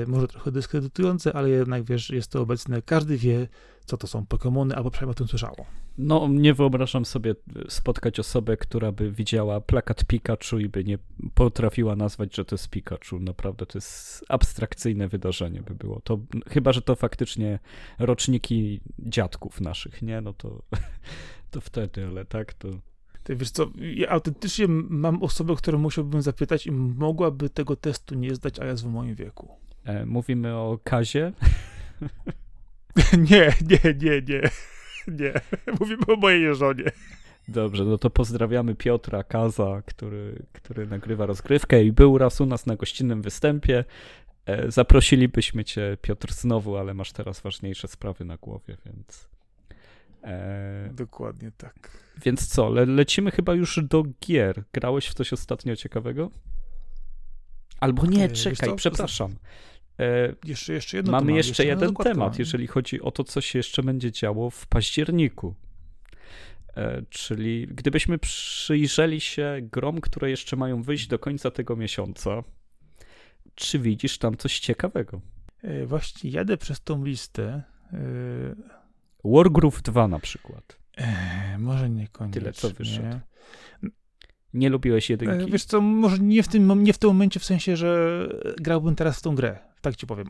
może 0.06 0.28
trochę 0.28 0.52
dyskredytujące, 0.52 1.32
ale 1.32 1.50
jednak 1.50 1.84
wiesz, 1.84 2.10
jest 2.10 2.30
to 2.30 2.40
obecne. 2.40 2.82
Każdy 2.82 3.16
wie, 3.16 3.48
co 3.84 3.96
to 3.96 4.06
są 4.06 4.22
Pokémony, 4.22 4.72
albo 4.74 4.90
przynajmniej 4.90 5.12
o 5.12 5.14
tym 5.14 5.28
słyszało. 5.28 5.66
No, 5.98 6.28
nie 6.28 6.54
wyobrażam 6.54 7.04
sobie 7.04 7.34
spotkać 7.68 8.18
osobę, 8.18 8.56
która 8.56 8.92
by 8.92 9.12
widziała 9.12 9.60
plakat 9.60 10.04
Pikachu 10.04 10.58
i 10.58 10.68
by 10.68 10.84
nie 10.84 10.98
potrafiła 11.34 11.96
nazwać, 11.96 12.36
że 12.36 12.44
to 12.44 12.54
jest 12.54 12.68
Pikachu. 12.68 13.18
Naprawdę 13.18 13.66
to 13.66 13.78
jest 13.78 14.24
abstrakcyjne 14.28 15.08
wydarzenie 15.08 15.62
by 15.62 15.74
było. 15.74 16.00
To 16.00 16.18
chyba, 16.48 16.72
że 16.72 16.82
to 16.82 16.96
faktycznie 16.96 17.58
roczniki 17.98 18.80
dziadków 18.98 19.60
naszych, 19.60 20.02
nie? 20.02 20.20
No 20.20 20.32
to, 20.32 20.62
to 21.50 21.60
wtedy, 21.60 22.06
ale 22.06 22.24
tak 22.24 22.54
to. 22.54 22.68
Ty 23.22 23.36
wiesz 23.36 23.50
co, 23.50 23.70
ja 23.96 24.08
autentycznie 24.08 24.66
mam 24.68 25.22
osobę, 25.22 25.56
którą 25.56 25.78
musiałbym 25.78 26.22
zapytać 26.22 26.66
i 26.66 26.72
mogłaby 26.72 27.50
tego 27.50 27.76
testu 27.76 28.14
nie 28.14 28.34
zdać, 28.34 28.58
a 28.58 28.66
jest 28.66 28.84
w 28.84 28.86
moim 28.86 29.14
wieku. 29.14 29.62
E, 29.84 30.06
mówimy 30.06 30.54
o 30.54 30.78
Kazie? 30.84 31.32
nie, 33.30 33.52
nie, 33.70 33.94
nie, 34.00 34.22
nie. 34.28 34.50
Nie. 35.08 35.32
Mówimy 35.80 36.02
o 36.08 36.16
mojej 36.16 36.54
żonie. 36.54 36.84
Dobrze, 37.48 37.84
no 37.84 37.98
to 37.98 38.10
pozdrawiamy 38.10 38.74
Piotra 38.74 39.24
Kaza, 39.24 39.82
który, 39.86 40.42
który 40.52 40.86
nagrywa 40.86 41.26
rozgrywkę 41.26 41.84
i 41.84 41.92
był 41.92 42.18
raz 42.18 42.40
u 42.40 42.46
nas 42.46 42.66
na 42.66 42.76
gościnnym 42.76 43.22
występie. 43.22 43.84
E, 44.46 44.70
zaprosilibyśmy 44.70 45.64
cię, 45.64 45.96
Piotr, 46.02 46.32
znowu, 46.32 46.76
ale 46.76 46.94
masz 46.94 47.12
teraz 47.12 47.40
ważniejsze 47.40 47.88
sprawy 47.88 48.24
na 48.24 48.36
głowie, 48.36 48.76
więc. 48.86 49.28
E... 50.24 50.90
Dokładnie 50.92 51.52
tak. 51.56 51.90
Więc 52.24 52.46
co, 52.46 52.68
le 52.70 52.86
lecimy 52.86 53.30
chyba 53.30 53.54
już 53.54 53.80
do 53.82 54.04
gier. 54.26 54.64
Grałeś 54.72 55.08
w 55.08 55.14
coś 55.14 55.32
ostatnio 55.32 55.76
ciekawego? 55.76 56.30
Albo 57.80 58.06
nie, 58.06 58.28
czekaj, 58.28 58.76
przepraszam. 58.76 59.36
E, 60.02 60.34
jeszcze, 60.44 60.72
jeszcze 60.72 60.96
jedno 60.96 61.12
Mamy 61.12 61.32
jeszcze, 61.32 61.48
jeszcze 61.48 61.66
jeden 61.66 61.94
temat, 61.94 62.38
jeżeli 62.38 62.66
chodzi 62.66 63.00
o 63.00 63.10
to, 63.10 63.24
co 63.24 63.40
się 63.40 63.58
jeszcze 63.58 63.82
będzie 63.82 64.12
działo 64.12 64.50
w 64.50 64.66
październiku. 64.66 65.54
E, 66.76 67.02
czyli 67.10 67.66
gdybyśmy 67.66 68.18
przyjrzeli 68.18 69.20
się 69.20 69.58
grom, 69.62 70.00
które 70.00 70.30
jeszcze 70.30 70.56
mają 70.56 70.82
wyjść 70.82 71.06
do 71.06 71.18
końca 71.18 71.50
tego 71.50 71.76
miesiąca, 71.76 72.42
czy 73.54 73.78
widzisz 73.78 74.18
tam 74.18 74.36
coś 74.36 74.58
ciekawego? 74.58 75.20
E, 75.62 75.86
właśnie 75.86 76.30
jadę 76.30 76.56
przez 76.56 76.80
tą 76.80 77.04
listę. 77.04 77.62
Wargroove 79.24 79.82
2 79.82 80.08
na 80.08 80.18
przykład. 80.18 80.78
może 81.58 81.90
niekoniecznie. 81.90 82.40
Tyle, 82.40 82.52
co 82.52 82.70
wyszedł. 82.70 83.18
Nie 84.54 84.70
lubiłeś 84.70 85.10
jedynki? 85.10 85.52
Wiesz 85.52 85.64
co, 85.64 85.80
może 85.80 86.18
nie 86.18 86.42
w, 86.42 86.48
tym, 86.48 86.82
nie 86.82 86.92
w 86.92 86.98
tym 86.98 87.10
momencie, 87.10 87.40
w 87.40 87.44
sensie, 87.44 87.76
że 87.76 88.28
grałbym 88.56 88.94
teraz 88.94 89.18
w 89.18 89.22
tą 89.22 89.34
grę. 89.34 89.58
Tak 89.80 89.96
ci 89.96 90.06
powiem. 90.06 90.28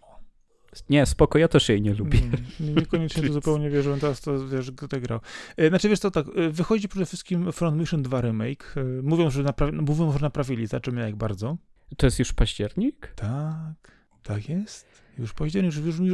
Nie, 0.91 1.07
spoko, 1.07 1.39
ja 1.39 1.49
też 1.49 1.69
jej 1.69 1.83
nie 1.83 1.95
lubię. 1.95 2.19
Mm, 2.19 2.75
niekoniecznie 2.75 3.23
to 3.23 3.33
zupełnie 3.41 3.71
wierzę, 3.71 3.97
teraz 4.01 4.21
to 4.21 4.49
wiesz, 4.49 4.71
kto 4.77 5.01
grał. 5.01 5.21
E, 5.57 5.69
znaczy 5.69 5.89
wiesz 5.89 6.01
to 6.01 6.11
tak, 6.11 6.27
e, 6.37 6.51
wychodzi 6.51 6.89
przede 6.89 7.07
wszystkim 7.07 7.53
Front 7.53 7.77
Mission 7.79 8.03
2 8.03 8.21
Remake. 8.21 8.75
E, 8.77 9.03
mówią, 9.03 9.31
że, 9.31 9.43
naprawi, 9.43 9.79
mówią, 9.79 10.13
że 10.13 10.19
naprawili, 10.19 10.67
zobaczymy 10.67 11.01
jak 11.01 11.17
bardzo. 11.17 11.57
To 11.97 12.07
jest 12.07 12.19
już 12.19 12.33
październik? 12.33 13.13
Tak, 13.17 13.93
tak 14.23 14.49
jest. 14.49 14.87
Już 15.19 15.33
październik, 15.33 15.75
już, 15.77 15.99
już 16.01 16.11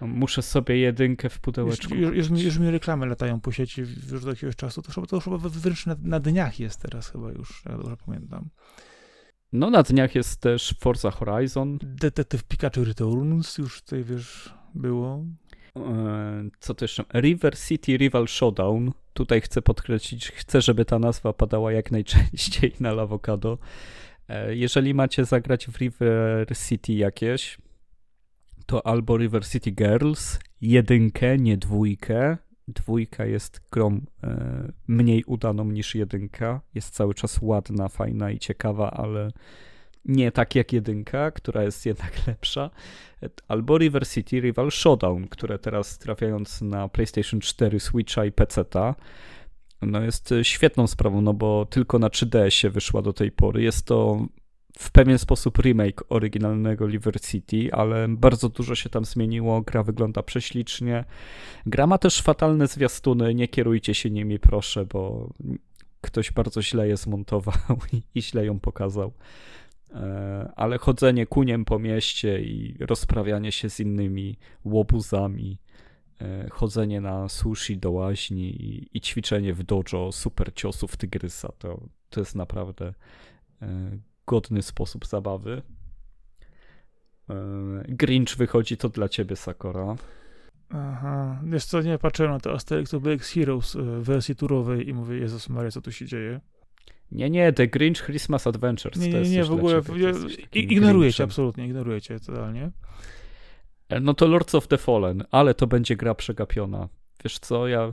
Muszę 0.00 0.42
sobie 0.42 0.76
jedynkę 0.78 1.28
w 1.28 1.40
pudełeczku. 1.40 1.94
Już, 1.94 2.16
już, 2.16 2.30
już, 2.30 2.42
już 2.42 2.58
mi 2.58 2.70
reklamy 2.70 3.06
latają 3.06 3.40
po 3.40 3.52
sieci 3.52 3.80
już 4.12 4.24
do 4.24 4.30
jakiegoś 4.30 4.56
czasu. 4.56 4.82
To, 4.82 5.06
to 5.06 5.16
już 5.16 5.24
chyba 5.24 5.38
wręcz 5.38 5.86
na, 5.86 5.96
na 6.02 6.20
dniach 6.20 6.60
jest 6.60 6.80
teraz 6.82 7.10
chyba 7.10 7.32
już, 7.32 7.62
jak 7.68 7.76
dobrze 7.76 7.96
pamiętam. 8.06 8.48
No 9.52 9.70
na 9.70 9.82
dniach 9.82 10.14
jest 10.14 10.40
też 10.40 10.74
Forza 10.80 11.10
Horizon. 11.10 11.78
Detektyw 11.82 12.44
Pikachu 12.44 12.84
Returns 12.84 13.58
już 13.58 13.82
tutaj, 13.82 14.04
wiesz, 14.04 14.54
było. 14.74 15.24
E, 15.76 16.48
co 16.60 16.74
to 16.74 16.84
jeszcze? 16.84 17.04
River 17.14 17.58
City 17.58 17.96
Rival 17.96 18.28
Showdown. 18.28 18.92
Tutaj 19.12 19.40
chcę 19.40 19.62
podkreślić, 19.62 20.28
chcę, 20.30 20.60
żeby 20.60 20.84
ta 20.84 20.98
nazwa 20.98 21.32
padała 21.32 21.72
jak 21.72 21.90
najczęściej 21.90 22.72
na 22.80 22.92
Lavocado. 22.92 23.58
E, 24.28 24.56
jeżeli 24.56 24.94
macie 24.94 25.24
zagrać 25.24 25.66
w 25.66 25.76
River 25.76 26.56
City 26.68 26.92
jakieś, 26.92 27.58
to 28.70 28.86
albo 28.86 29.16
River 29.16 29.46
City 29.46 29.70
Girls, 29.70 30.38
jedynkę, 30.60 31.38
nie 31.38 31.56
dwójkę. 31.56 32.36
Dwójka 32.68 33.24
jest 33.24 33.60
grą 33.70 34.00
e, 34.22 34.72
mniej 34.88 35.24
udaną 35.24 35.64
niż 35.64 35.94
jedynka. 35.94 36.60
Jest 36.74 36.94
cały 36.94 37.14
czas 37.14 37.38
ładna, 37.42 37.88
fajna 37.88 38.30
i 38.30 38.38
ciekawa, 38.38 38.90
ale 38.90 39.30
nie 40.04 40.32
tak 40.32 40.54
jak 40.54 40.72
jedynka, 40.72 41.30
która 41.30 41.62
jest 41.62 41.86
jednak 41.86 42.12
lepsza. 42.26 42.70
Albo 43.48 43.78
River 43.78 44.08
City 44.08 44.40
Rival 44.40 44.70
Showdown, 44.70 45.28
które 45.28 45.58
teraz 45.58 45.98
trafiając 45.98 46.62
na 46.62 46.88
PlayStation 46.88 47.40
4, 47.40 47.80
Switcha 47.80 48.24
i 48.24 48.32
PC-ta, 48.32 48.94
no 49.82 50.00
jest 50.00 50.34
świetną 50.42 50.86
sprawą, 50.86 51.20
no 51.20 51.34
bo 51.34 51.66
tylko 51.66 51.98
na 51.98 52.08
3DS-ie 52.08 52.70
wyszła 52.70 53.02
do 53.02 53.12
tej 53.12 53.32
pory. 53.32 53.62
Jest 53.62 53.86
to 53.86 54.26
w 54.78 54.90
pewien 54.90 55.18
sposób 55.18 55.58
remake 55.58 56.04
oryginalnego 56.08 56.86
Liver 56.86 57.20
City, 57.20 57.72
ale 57.72 58.08
bardzo 58.08 58.48
dużo 58.48 58.74
się 58.74 58.90
tam 58.90 59.04
zmieniło, 59.04 59.62
gra 59.62 59.82
wygląda 59.82 60.22
prześlicznie. 60.22 61.04
Gra 61.66 61.86
ma 61.86 61.98
też 61.98 62.22
fatalne 62.22 62.66
zwiastuny, 62.66 63.34
nie 63.34 63.48
kierujcie 63.48 63.94
się 63.94 64.10
nimi 64.10 64.38
proszę, 64.38 64.86
bo 64.86 65.30
ktoś 66.00 66.32
bardzo 66.32 66.62
źle 66.62 66.88
je 66.88 66.96
zmontował 66.96 67.78
i 68.14 68.22
źle 68.22 68.46
ją 68.46 68.60
pokazał. 68.60 69.12
E, 69.94 70.52
ale 70.56 70.78
chodzenie 70.78 71.26
kuniem 71.26 71.64
po 71.64 71.78
mieście 71.78 72.42
i 72.42 72.76
rozprawianie 72.80 73.52
się 73.52 73.70
z 73.70 73.80
innymi 73.80 74.38
łobuzami, 74.64 75.58
e, 76.20 76.48
chodzenie 76.50 77.00
na 77.00 77.28
sushi 77.28 77.78
do 77.78 77.90
łaźni 77.90 78.62
i, 78.62 78.88
i 78.92 79.00
ćwiczenie 79.00 79.54
w 79.54 79.62
dojo 79.62 80.12
super 80.12 80.54
ciosów 80.54 80.96
tygrysa, 80.96 81.52
to, 81.58 81.80
to 82.10 82.20
jest 82.20 82.34
naprawdę 82.34 82.94
e, 83.62 83.98
godny 84.30 84.62
sposób 84.62 85.06
zabawy. 85.06 85.62
Grinch 87.88 88.36
wychodzi 88.36 88.76
to 88.76 88.88
dla 88.88 89.08
ciebie, 89.08 89.36
Sakora. 89.36 89.96
Aha, 90.70 91.40
wiesz 91.44 91.64
co, 91.64 91.82
nie 91.82 91.98
patrzyłem 91.98 92.32
na 92.32 92.40
to 92.40 92.52
Asterix 92.52 92.94
Obelix 92.94 93.32
Heroes 93.32 93.76
w 93.76 94.02
wersji 94.02 94.36
turowej 94.36 94.88
i 94.88 94.94
mówię, 94.94 95.16
Jezus 95.18 95.48
Maria, 95.48 95.70
co 95.70 95.80
tu 95.80 95.92
się 95.92 96.06
dzieje? 96.06 96.40
Nie, 97.12 97.30
nie, 97.30 97.52
The 97.52 97.68
Grinch 97.68 98.02
Christmas 98.02 98.46
Adventures. 98.46 98.98
Nie, 98.98 99.08
nie, 99.08 99.30
nie, 99.30 99.44
w 99.44 99.52
ogóle 99.52 99.82
ignorujecie, 100.52 101.24
absolutnie, 101.24 101.66
ignorujecie 101.66 102.20
totalnie. 102.20 102.70
E, 103.88 104.00
no 104.00 104.14
to 104.14 104.26
Lords 104.26 104.54
of 104.54 104.68
the 104.68 104.78
Fallen, 104.78 105.24
ale 105.30 105.54
to 105.54 105.66
będzie 105.66 105.96
gra 105.96 106.14
przegapiona. 106.14 106.88
Wiesz 107.24 107.38
co, 107.38 107.68
ja 107.68 107.82
e, 107.82 107.92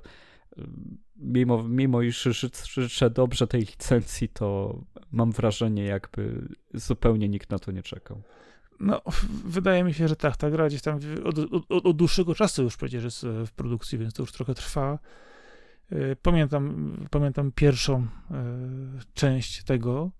mimo, 1.19 1.63
mimo 1.63 2.01
iż 2.01 2.27
życzę 2.63 3.09
dobrze 3.09 3.47
tej 3.47 3.61
licencji, 3.61 4.29
to 4.29 4.79
mam 5.11 5.31
wrażenie, 5.31 5.83
jakby 5.83 6.47
zupełnie 6.73 7.29
nikt 7.29 7.49
na 7.49 7.59
to 7.59 7.71
nie 7.71 7.83
czekał. 7.83 8.21
No, 8.79 9.01
wydaje 9.45 9.83
mi 9.83 9.93
się, 9.93 10.07
że 10.07 10.15
tak, 10.15 10.37
ta 10.37 10.49
gra 10.49 10.67
gdzieś 10.67 10.81
tam 10.81 10.99
od, 11.23 11.39
od, 11.69 11.85
od 11.85 11.97
dłuższego 11.97 12.35
czasu 12.35 12.63
już 12.63 12.77
przecież 12.77 13.03
jest 13.03 13.25
w 13.45 13.51
produkcji, 13.51 13.97
więc 13.97 14.13
to 14.13 14.23
już 14.23 14.31
trochę 14.31 14.53
trwa. 14.53 14.99
E, 15.91 16.15
pamiętam, 16.15 16.93
pamiętam 17.11 17.51
pierwszą 17.51 17.95
e, 17.95 18.07
część 19.13 19.63
tego. 19.63 20.11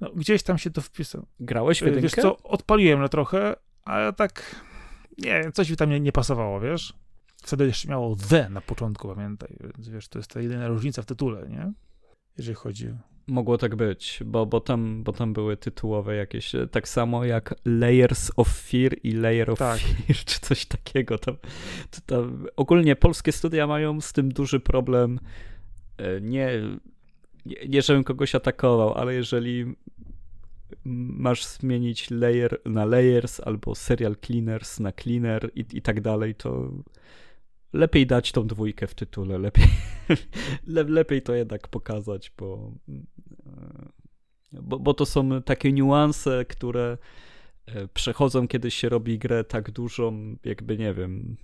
No, 0.00 0.10
gdzieś 0.14 0.42
tam 0.42 0.58
się 0.58 0.70
to 0.70 0.80
wpisał. 0.80 1.26
Grałeś 1.40 1.78
w 1.78 1.86
jedynkę? 1.86 2.02
Wiesz 2.02 2.12
co, 2.12 2.42
odpaliłem 2.42 3.00
na 3.00 3.08
trochę, 3.08 3.54
ale 3.84 4.12
tak, 4.12 4.64
nie 5.18 5.52
coś 5.52 5.70
mi 5.70 5.76
tam 5.76 5.90
nie, 5.90 6.00
nie 6.00 6.12
pasowało, 6.12 6.60
wiesz? 6.60 6.94
Wtedy 7.46 7.66
jeszcze 7.66 7.88
miało 7.88 8.16
The 8.28 8.48
na 8.48 8.60
początku, 8.60 9.08
pamiętaj, 9.08 9.56
więc 9.60 9.88
wiesz, 9.88 10.08
to 10.08 10.18
jest 10.18 10.30
ta 10.30 10.40
jedyna 10.40 10.68
różnica 10.68 11.02
w 11.02 11.06
tytule, 11.06 11.48
nie? 11.48 11.72
Jeżeli 12.38 12.54
chodzi 12.54 12.94
Mogło 13.26 13.58
tak 13.58 13.76
być, 13.76 14.20
bo, 14.24 14.46
bo, 14.46 14.60
tam, 14.60 15.02
bo 15.02 15.12
tam 15.12 15.32
były 15.32 15.56
tytułowe 15.56 16.16
jakieś, 16.16 16.54
e, 16.54 16.66
tak 16.66 16.88
samo 16.88 17.24
jak 17.24 17.54
Layers 17.64 18.30
of 18.36 18.48
Fear 18.48 18.96
i 19.02 19.12
Layer 19.12 19.50
of 19.50 19.58
tak. 19.58 19.80
Fear, 19.80 20.18
czy 20.26 20.40
coś 20.40 20.66
takiego. 20.66 21.18
Tam, 21.18 21.36
tam, 22.06 22.46
ogólnie 22.56 22.96
polskie 22.96 23.32
studia 23.32 23.66
mają 23.66 24.00
z 24.00 24.12
tym 24.12 24.28
duży 24.28 24.60
problem. 24.60 25.20
E, 25.98 26.20
nie, 26.20 26.50
nie, 27.46 27.56
nie 27.68 27.82
żebym 27.82 28.04
kogoś 28.04 28.34
atakował, 28.34 28.94
ale 28.94 29.14
jeżeli 29.14 29.74
masz 30.84 31.46
zmienić 31.46 32.10
layer 32.10 32.60
na 32.64 32.84
layers 32.84 33.40
albo 33.40 33.74
serial 33.74 34.16
cleaners 34.26 34.80
na 34.80 34.92
cleaner 34.92 35.50
i, 35.54 35.64
i 35.72 35.82
tak 35.82 36.00
dalej, 36.00 36.34
to 36.34 36.70
lepiej 37.76 38.06
dać 38.06 38.32
tą 38.32 38.46
dwójkę 38.46 38.86
w 38.86 38.94
tytule, 38.94 39.38
lepiej, 39.38 39.68
le, 40.66 40.82
lepiej 40.82 41.22
to 41.22 41.34
jednak 41.34 41.68
pokazać, 41.68 42.32
bo, 42.38 42.72
e, 42.88 44.62
bo, 44.62 44.78
bo 44.78 44.94
to 44.94 45.06
są 45.06 45.42
takie 45.42 45.72
niuanse, 45.72 46.44
które 46.44 46.98
e, 47.66 47.88
przechodzą, 47.88 48.48
kiedy 48.48 48.70
się 48.70 48.88
robi 48.88 49.18
grę 49.18 49.44
tak 49.44 49.70
dużą, 49.70 50.36
jakby 50.44 50.78
nie 50.78 50.94
wiem, 50.94 51.36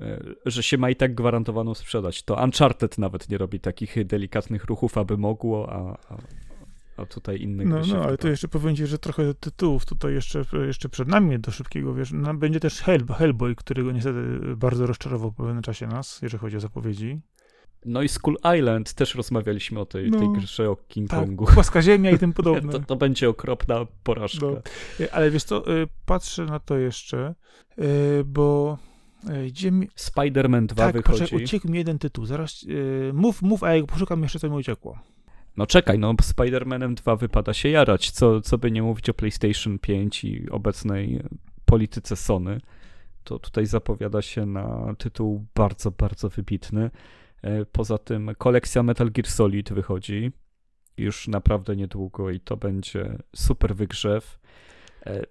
e, 0.00 0.20
że 0.46 0.62
się 0.62 0.78
ma 0.78 0.90
i 0.90 0.96
tak 0.96 1.14
gwarantowaną 1.14 1.74
sprzedać. 1.74 2.22
To 2.22 2.44
Uncharted 2.44 2.98
nawet 2.98 3.28
nie 3.28 3.38
robi 3.38 3.60
takich 3.60 4.06
delikatnych 4.06 4.64
ruchów, 4.64 4.98
aby 4.98 5.16
mogło, 5.16 5.72
a, 5.72 5.98
a, 6.08 6.16
a 6.96 7.06
tutaj 7.06 7.40
innych 7.40 7.68
No, 7.68 7.80
no 7.88 8.04
ale 8.04 8.18
to 8.18 8.28
jeszcze 8.28 8.48
powiem 8.48 8.76
ci, 8.76 8.86
że 8.86 8.98
trochę 8.98 9.34
tytułów 9.34 9.86
tutaj 9.86 10.14
jeszcze, 10.14 10.44
jeszcze 10.66 10.88
przed 10.88 11.08
nami 11.08 11.38
do 11.38 11.50
szybkiego, 11.50 11.94
wiesz, 11.94 12.12
no, 12.12 12.34
będzie 12.34 12.60
też 12.60 12.80
Hell, 12.80 13.06
Hellboy, 13.06 13.54
którego 13.54 13.92
niestety 13.92 14.38
bardzo 14.56 14.86
rozczarował 14.86 15.32
po 15.32 15.42
pewnym 15.42 15.62
czasie 15.62 15.86
nas, 15.86 16.22
jeżeli 16.22 16.40
chodzi 16.40 16.56
o 16.56 16.60
zapowiedzi. 16.60 17.20
No 17.84 18.02
i 18.02 18.08
Skull 18.08 18.36
Island, 18.58 18.94
też 18.94 19.14
rozmawialiśmy 19.14 19.80
o 19.80 19.86
tej, 19.86 20.10
no, 20.10 20.18
tej 20.18 20.32
grze 20.32 20.70
o 20.70 20.76
King 20.76 21.10
tak, 21.10 21.20
Kongu. 21.20 21.46
Płaska 21.46 21.82
ziemia 21.82 22.10
i 22.10 22.18
tym 22.18 22.32
podobne. 22.42 22.72
to, 22.72 22.80
to 22.80 22.96
będzie 22.96 23.28
okropna 23.28 23.86
porażka. 24.02 24.46
No. 24.46 24.62
Ale 25.12 25.30
wiesz 25.30 25.44
co, 25.44 25.76
y, 25.82 25.86
patrzę 26.06 26.44
na 26.44 26.60
to 26.60 26.78
jeszcze, 26.78 27.34
y, 27.78 28.24
bo 28.24 28.78
y, 29.28 29.46
gdzie 29.46 29.70
mi... 29.70 29.88
Spider-Man 29.88 30.66
2 30.66 30.76
tak, 30.76 30.96
wychodzi. 30.96 31.20
Tak, 31.20 31.32
uciekł 31.32 31.68
mi 31.68 31.78
jeden 31.78 31.98
tytuł, 31.98 32.26
zaraz 32.26 32.66
mów, 33.12 33.42
mów, 33.42 33.64
a 33.64 33.74
jak 33.74 33.86
poszukam 33.86 34.22
jeszcze, 34.22 34.38
co 34.38 34.50
mi 34.50 34.56
uciekło. 34.56 34.98
No 35.56 35.66
czekaj, 35.66 35.98
no 35.98 36.14
Spider-Manem 36.14 36.94
2 36.94 37.16
wypada 37.16 37.54
się 37.54 37.68
jarać, 37.68 38.10
co, 38.10 38.40
co 38.40 38.58
by 38.58 38.70
nie 38.70 38.82
mówić 38.82 39.08
o 39.08 39.14
PlayStation 39.14 39.78
5 39.78 40.24
i 40.24 40.50
obecnej 40.50 41.22
polityce 41.64 42.16
Sony, 42.16 42.60
to 43.24 43.38
tutaj 43.38 43.66
zapowiada 43.66 44.22
się 44.22 44.46
na 44.46 44.94
tytuł 44.98 45.46
bardzo, 45.54 45.90
bardzo 45.90 46.28
wybitny. 46.28 46.90
E, 47.42 47.64
poza 47.64 47.98
tym 47.98 48.30
kolekcja 48.38 48.82
Metal 48.82 49.10
Gear 49.10 49.26
Solid 49.26 49.72
wychodzi 49.72 50.32
już 50.96 51.28
naprawdę 51.28 51.76
niedługo 51.76 52.30
i 52.30 52.40
to 52.40 52.56
będzie 52.56 53.18
super 53.36 53.76
wygrzew. 53.76 54.38
E, 55.06 55.22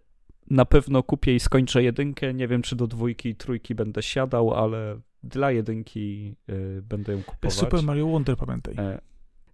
na 0.50 0.66
pewno 0.66 1.04
kupię 1.04 1.36
i 1.36 1.40
skończę 1.40 1.84
jedynkę. 1.84 2.34
Nie 2.34 2.48
wiem, 2.48 2.62
czy 2.62 2.76
do 2.76 2.88
dwójki 2.88 3.30
i 3.30 3.36
trójki 3.36 3.76
będę 3.76 4.04
siadał, 4.04 4.54
ale 4.54 5.00
dla 5.24 5.52
jedynki 5.52 6.36
e, 6.48 6.82
będę 6.82 7.12
ją 7.12 7.24
kupować. 7.24 7.54
Super 7.54 7.84
Mario 7.84 8.08
Wonder, 8.08 8.38
pamiętaj. 8.38 8.76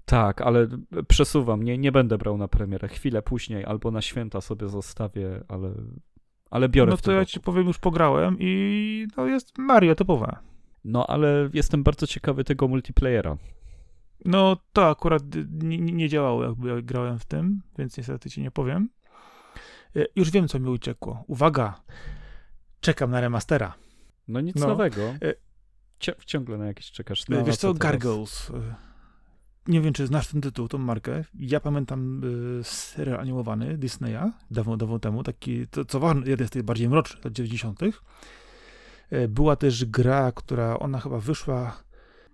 Tak, 0.09 0.41
ale 0.41 0.67
przesuwam, 1.07 1.63
nie, 1.63 1.77
nie 1.77 1.91
będę 1.91 2.17
brał 2.17 2.37
na 2.37 2.47
premierę. 2.47 2.87
Chwilę 2.87 3.21
później 3.21 3.65
albo 3.65 3.91
na 3.91 4.01
święta 4.01 4.41
sobie 4.41 4.67
zostawię, 4.67 5.43
ale, 5.47 5.73
ale 6.51 6.69
biorę 6.69 6.91
No 6.91 6.97
to 6.97 7.11
ja 7.11 7.19
roku. 7.19 7.31
ci 7.31 7.39
powiem, 7.39 7.67
już 7.67 7.77
pograłem 7.77 8.37
i 8.39 9.07
no 9.17 9.25
jest 9.25 9.57
Mario 9.57 9.95
typowe. 9.95 10.37
No 10.83 11.07
ale 11.07 11.49
jestem 11.53 11.83
bardzo 11.83 12.07
ciekawy 12.07 12.43
tego 12.43 12.67
multiplayera. 12.67 13.37
No 14.25 14.57
to 14.73 14.89
akurat 14.89 15.23
nie, 15.51 15.77
nie 15.77 16.09
działało, 16.09 16.43
jakby 16.43 16.83
grałem 16.83 17.19
w 17.19 17.25
tym, 17.25 17.61
więc 17.77 17.97
niestety 17.97 18.29
ci 18.29 18.41
nie 18.41 18.51
powiem. 18.51 18.89
E, 19.95 20.05
już 20.15 20.31
wiem, 20.31 20.47
co 20.47 20.59
mi 20.59 20.69
uciekło. 20.69 21.23
Uwaga! 21.27 21.81
Czekam 22.79 23.11
na 23.11 23.21
remastera. 23.21 23.73
No 24.27 24.41
nic 24.41 24.55
no. 24.55 24.67
nowego. 24.67 25.01
E, 25.01 25.33
ciągle 26.25 26.57
na 26.57 26.65
jakieś 26.65 26.91
czekasz. 26.91 27.27
No, 27.27 27.43
wiesz 27.43 27.57
co, 27.57 27.73
Gargoyles 27.73 28.51
nie 29.67 29.81
wiem, 29.81 29.93
czy 29.93 30.07
znasz 30.07 30.27
ten 30.27 30.41
tytuł, 30.41 30.67
tą 30.67 30.77
markę. 30.77 31.23
Ja 31.39 31.59
pamiętam 31.59 32.21
y, 32.59 32.63
serial 32.63 33.19
animowany 33.19 33.77
Disneya, 33.77 34.31
dawno, 34.51 34.77
dawno 34.77 34.99
temu, 34.99 35.23
taki, 35.23 35.67
to, 35.67 35.85
co 35.85 35.99
ważne, 35.99 36.27
jeden 36.27 36.47
z 36.47 36.51
tych 36.51 36.63
bardziej 36.63 36.89
mrocznych, 36.89 37.25
lat 37.25 37.33
90. 37.33 37.81
Y, 37.83 39.27
była 39.27 39.55
też 39.55 39.85
gra, 39.85 40.31
która, 40.31 40.79
ona 40.79 40.99
chyba 40.99 41.19
wyszła, 41.19 41.83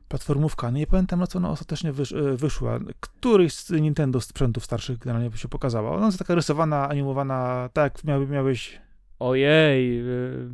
platformówka, 0.08 0.72
nie 0.72 0.88
pamiętam 0.88 1.20
na 1.20 1.28
co 1.28 1.40
ona 1.40 1.50
ostatecznie 1.50 1.92
wysz, 1.92 2.12
y, 2.12 2.38
wyszła. 2.38 2.80
Któryś 3.00 3.54
z 3.54 3.70
Nintendo 3.72 4.22
sprzętów 4.22 4.66
starszych 4.66 4.98
generalnie 4.98 5.30
by 5.30 5.38
się 5.38 5.48
pokazała. 5.48 5.96
Ona 5.96 6.06
jest 6.06 6.20
taka 6.20 6.36
rysowana, 6.36 6.90
animowana, 6.90 7.70
tak 7.74 8.04
miałby, 8.04 8.28
miałeś... 8.28 8.82
Ojej, 9.20 10.00
y, 10.00 10.50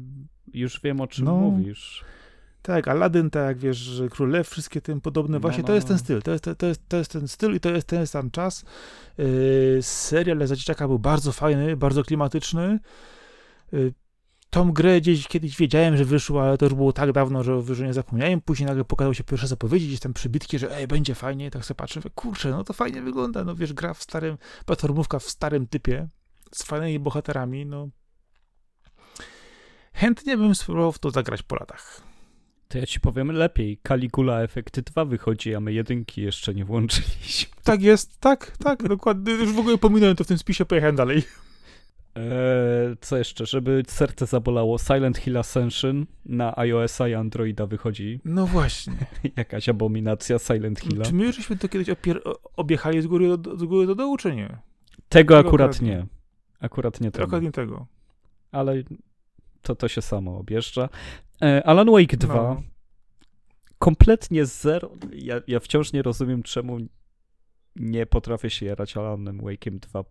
już 0.53 0.81
wiem 0.83 1.01
o 1.01 1.07
czym 1.07 1.25
no. 1.25 1.35
mówisz. 1.35 2.03
Tak, 2.61 2.87
Aladdin, 2.87 3.29
tak 3.29 3.57
wiesz, 3.57 4.01
Król 4.11 4.29
Lew, 4.29 4.49
wszystkie 4.49 4.81
tym 4.81 5.01
podobne, 5.01 5.33
no, 5.37 5.39
właśnie 5.39 5.61
no, 5.61 5.67
to 5.67 5.73
jest 5.73 5.87
ten 5.87 5.95
no. 5.95 5.99
styl, 5.99 6.21
to 6.21 6.31
jest, 6.31 6.45
to, 6.57 6.65
jest, 6.65 6.81
to 6.87 6.97
jest 6.97 7.11
ten 7.11 7.27
styl 7.27 7.55
i 7.55 7.59
to 7.59 7.69
jest 7.69 7.87
ten 7.87 8.07
sam 8.07 8.31
czas. 8.31 8.65
Yy, 9.17 9.79
serial 9.81 10.47
za 10.47 10.55
dzieciaka 10.55 10.87
był 10.87 10.99
bardzo 10.99 11.31
fajny, 11.31 11.77
bardzo 11.77 12.03
klimatyczny. 12.03 12.79
Yy, 13.71 13.93
tą 14.49 14.71
grę 14.71 15.01
gdzieś 15.01 15.27
kiedyś 15.27 15.57
wiedziałem, 15.57 15.97
że 15.97 16.05
wyszła, 16.05 16.43
ale 16.43 16.57
to 16.57 16.65
już 16.65 16.73
było 16.73 16.93
tak 16.93 17.11
dawno, 17.11 17.43
że, 17.43 17.75
że 17.75 17.85
nie 17.85 17.93
zapomniałem. 17.93 18.41
Później 18.41 18.67
nagle 18.67 18.85
pokazały 18.85 19.15
się 19.15 19.23
pierwsze 19.23 19.47
zapowiedzi, 19.47 19.87
gdzieś 19.87 19.99
tam 19.99 20.13
przybitki, 20.13 20.59
że 20.59 20.77
ej, 20.77 20.87
będzie 20.87 21.15
fajnie, 21.15 21.51
tak 21.51 21.65
sobie 21.65 21.75
patrzę, 21.75 21.99
mówię, 21.99 22.09
kurczę, 22.15 22.49
no 22.49 22.63
to 22.63 22.73
fajnie 22.73 23.01
wygląda, 23.01 23.43
no 23.43 23.55
wiesz, 23.55 23.73
gra 23.73 23.93
w 23.93 24.03
starym, 24.03 24.37
platformówka 24.65 25.19
w 25.19 25.23
starym 25.23 25.67
typie, 25.67 26.07
z 26.51 26.63
fajnymi 26.63 26.99
bohaterami, 26.99 27.65
no. 27.65 27.89
Chętnie 29.93 30.37
bym 30.37 30.55
spróbował 30.55 30.91
w 30.91 30.99
to 30.99 31.11
zagrać 31.11 31.43
po 31.43 31.55
latach. 31.55 32.10
To 32.71 32.77
ja 32.77 32.85
ci 32.85 32.99
powiem 32.99 33.31
lepiej. 33.31 33.79
Caligula 33.87 34.41
Efekty 34.41 34.81
2 34.81 35.05
wychodzi, 35.05 35.55
a 35.55 35.59
my 35.59 35.73
jedynki 35.73 36.21
jeszcze 36.21 36.53
nie 36.53 36.65
włączyliśmy. 36.65 37.53
Tak 37.63 37.81
jest, 37.81 38.19
tak, 38.19 38.57
tak, 38.57 38.87
dokładnie. 38.87 39.33
Już 39.33 39.53
w 39.53 39.59
ogóle 39.59 39.77
pominąłem 39.77 40.15
to 40.15 40.23
w 40.23 40.27
tym 40.27 40.37
spisie, 40.37 40.65
pojechałem 40.65 40.95
dalej. 40.95 41.23
Eee, 42.15 42.95
co 43.01 43.17
jeszcze? 43.17 43.45
Żeby 43.45 43.83
serce 43.87 44.25
zabolało, 44.25 44.77
Silent 44.77 45.17
Hill 45.17 45.37
Ascension 45.37 46.05
na 46.25 46.57
iOS-a 46.57 47.07
i 47.07 47.13
Androida 47.13 47.67
wychodzi. 47.67 48.19
No 48.25 48.47
właśnie. 48.47 48.93
Jakaś 49.37 49.69
abominacja 49.69 50.39
Silent 50.39 50.79
Hilla. 50.79 51.05
Czy 51.05 51.13
my 51.13 51.33
żeśmy 51.33 51.57
to 51.57 51.69
kiedyś 51.69 51.87
opier- 51.87 52.21
objechali 52.55 53.01
z 53.01 53.07
góry, 53.07 53.37
do, 53.37 53.57
z 53.57 53.63
góry 53.63 53.87
do 53.87 53.95
dołu, 53.95 54.17
czy 54.17 54.35
nie? 54.35 54.47
Tego 54.47 54.57
Tego 55.09 55.37
akurat 55.37 55.53
akurat 55.53 55.81
nie. 55.81 55.89
nie. 55.89 56.05
Akurat 56.59 57.01
nie 57.01 57.11
tego. 57.11 57.27
Trochę 57.27 57.41
nie 57.45 57.51
tego. 57.51 57.87
Ale 58.51 58.83
to, 59.61 59.75
to 59.75 59.87
się 59.87 60.01
samo 60.01 60.37
objeżdża. 60.37 60.89
E, 61.41 61.63
Alan 61.67 61.91
Wake 61.91 62.17
2 62.17 62.33
No. 62.35 62.63
kompletnie 63.79 64.45
zero. 64.45 64.91
Ja, 65.13 65.41
ja 65.47 65.59
wciąż 65.59 65.93
nie 65.93 66.01
rozumiem, 66.01 66.43
czemu 66.43 66.77
nie 67.75 68.05
potrafię 68.05 68.49
się 68.49 68.65
jarać 68.65 68.97
Alanem 68.97 69.41
Wake'iem 69.41 69.79
2, 69.79 70.03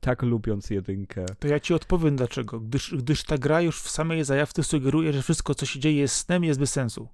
tak 0.00 0.22
lubiąc 0.22 0.70
jedynkę. 0.70 1.26
To 1.38 1.48
ja 1.48 1.60
ci 1.60 1.74
odpowiem 1.74 2.16
dlaczego. 2.16 2.60
Gdyż, 2.60 2.94
gdyż 2.94 3.24
ta 3.24 3.38
gra 3.38 3.60
już 3.60 3.80
w 3.82 3.90
samej 3.90 4.24
zajawce 4.24 4.62
sugeruje, 4.62 5.12
że 5.12 5.22
wszystko, 5.22 5.54
co 5.54 5.66
się 5.66 5.80
dzieje 5.80 6.00
jest 6.00 6.16
snem, 6.16 6.44
jest 6.44 6.60
bez 6.60 6.72
sensu. 6.72 7.08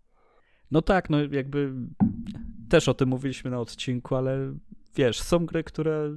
No 0.71 0.83
tak, 0.83 1.11
no 1.11 1.19
jakby 1.31 1.73
też 2.69 2.89
o 2.89 2.95
tym 2.95 3.09
mówiliśmy 3.09 3.51
na 3.51 3.61
odcinku, 3.61 4.17
ale 4.17 4.55
wiesz, 4.97 5.21
są 5.21 5.47
gry, 5.47 5.65
które 5.65 6.11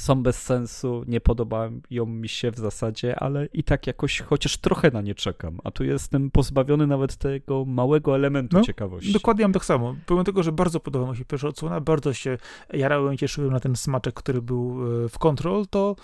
są 0.00 0.22
bez 0.22 0.42
sensu, 0.42 1.04
nie 1.06 1.20
podobają 1.20 2.06
mi 2.06 2.28
się 2.28 2.50
w 2.50 2.58
zasadzie, 2.58 3.18
ale 3.18 3.46
i 3.46 3.64
tak 3.64 3.86
jakoś 3.86 4.20
chociaż 4.20 4.56
trochę 4.56 4.90
na 4.90 5.00
nie 5.00 5.14
czekam. 5.14 5.58
A 5.64 5.70
tu 5.70 5.84
jestem 5.84 6.30
pozbawiony 6.30 6.86
nawet 6.86 7.16
tego 7.16 7.64
małego 7.64 8.14
elementu 8.14 8.56
No, 8.56 8.62
ciekawości. 8.62 9.12
Dokładnie 9.12 9.44
mam 9.44 9.52
tak 9.52 9.64
samo. 9.64 9.96
Pomimo 10.06 10.24
tego, 10.24 10.42
że 10.42 10.52
bardzo 10.52 10.80
podoba 10.80 11.10
mi 11.10 11.16
się 11.16 11.24
pierwsza 11.24 11.48
odsłona, 11.48 11.80
bardzo 11.80 12.12
się 12.12 12.38
jarałem 12.72 13.14
i 13.14 13.18
cieszyłem 13.18 13.50
na 13.50 13.60
ten 13.60 13.76
smaczek, 13.76 14.14
który 14.14 14.42
był 14.42 14.80
e, 15.04 15.08
w 15.08 15.18
Control, 15.18 15.66
to 15.66 15.96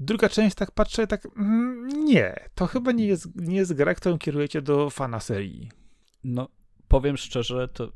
druga 0.00 0.28
część 0.28 0.56
tak 0.56 0.70
patrzę, 0.70 1.06
tak 1.06 1.28
mm, 1.36 1.88
nie, 2.04 2.34
to 2.54 2.66
chyba 2.66 2.92
nie 2.92 3.06
jest, 3.06 3.28
nie 3.36 3.56
jest 3.56 3.74
gra, 3.74 3.94
którą 3.94 4.18
kierujecie 4.18 4.62
do 4.62 4.90
fana 4.90 5.20
serii. 5.20 5.68
No, 6.24 6.48
powiem 6.88 7.16
szczerze, 7.16 7.68
to 7.68 7.88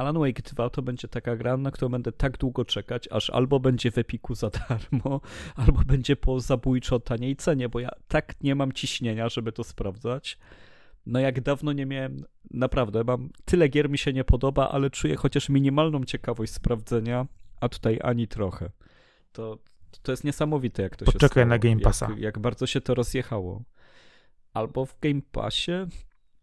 Alan 0.00 0.18
Wake 0.18 0.42
2 0.42 0.70
to 0.70 0.82
będzie 0.82 1.08
taka 1.08 1.36
gra, 1.36 1.56
na 1.56 1.70
którą 1.70 1.88
będę 1.88 2.12
tak 2.12 2.38
długo 2.38 2.64
czekać, 2.64 3.08
aż 3.10 3.30
albo 3.30 3.60
będzie 3.60 3.90
w 3.90 3.98
Epiku 3.98 4.34
za 4.34 4.50
darmo, 4.50 5.20
albo 5.66 5.80
będzie 5.86 6.16
po 6.16 6.40
zabójczo 6.40 7.00
taniej 7.00 7.36
cenie, 7.36 7.68
bo 7.68 7.80
ja 7.80 7.90
tak 8.08 8.34
nie 8.42 8.54
mam 8.54 8.72
ciśnienia, 8.72 9.28
żeby 9.28 9.52
to 9.52 9.64
sprawdzać. 9.64 10.38
No 11.06 11.20
jak 11.20 11.40
dawno 11.40 11.72
nie 11.72 11.86
miałem, 11.86 12.24
naprawdę, 12.50 13.04
mam 13.04 13.30
tyle 13.44 13.68
gier 13.68 13.90
mi 13.90 13.98
się 13.98 14.12
nie 14.12 14.24
podoba, 14.24 14.68
ale 14.68 14.90
czuję 14.90 15.16
chociaż 15.16 15.48
minimalną 15.48 16.04
ciekawość 16.04 16.52
sprawdzenia, 16.52 17.26
a 17.60 17.68
tutaj 17.68 17.98
ani 18.02 18.28
trochę. 18.28 18.70
To, 19.32 19.58
to 20.02 20.12
jest 20.12 20.24
niesamowite, 20.24 20.82
jak 20.82 20.96
to 20.96 21.04
się 21.04 21.12
Poczekaj 21.12 21.46
na 21.46 21.58
Game 21.58 21.80
Passa. 21.80 22.10
Jak, 22.10 22.18
jak 22.18 22.38
bardzo 22.38 22.66
się 22.66 22.80
to 22.80 22.94
rozjechało. 22.94 23.62
Albo 24.52 24.86
w 24.86 25.00
Game 25.00 25.20
Passie, 25.32 25.72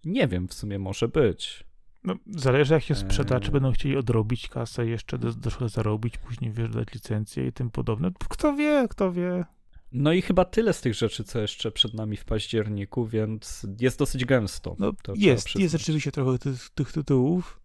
nie 0.06 0.28
wiem, 0.28 0.48
w 0.48 0.54
sumie 0.54 0.80
może 0.80 1.08
być. 1.08 1.68
No, 2.04 2.16
zależy 2.28 2.74
jak 2.74 2.84
się 2.84 2.96
sprzeda, 2.96 3.40
czy 3.40 3.46
Eee. 3.46 3.52
będą 3.52 3.72
chcieli 3.72 3.98
odrobić 3.98 4.48
kasę, 4.48 4.86
jeszcze 4.86 5.20
trochę 5.42 5.70
zarobić, 5.70 6.18
później 6.18 6.52
wiesz, 6.52 6.70
dać 6.70 6.94
licencję 6.94 7.48
i 7.48 7.54
tym 7.54 7.70
podobne. 7.70 8.12
Kto 8.30 8.56
wie, 8.56 8.88
kto 8.90 9.12
wie. 9.12 9.46
No 9.92 10.14
i 10.14 10.22
chyba 10.22 10.46
tyle 10.46 10.74
z 10.74 10.82
tych 10.82 10.94
rzeczy, 10.94 11.24
co 11.24 11.40
jeszcze 11.40 11.72
przed 11.72 11.94
nami 11.94 12.18
w 12.18 12.26
październiku, 12.26 13.06
więc 13.06 13.68
jest 13.80 14.00
dosyć 14.00 14.26
gęsto. 14.26 14.76
No, 14.80 14.92
jest, 15.16 15.56
jest 15.56 15.72
rzeczywiście 15.72 16.12
trochę 16.12 16.38
tych, 16.38 16.70
tych 16.70 16.92
tytułów, 16.92 17.60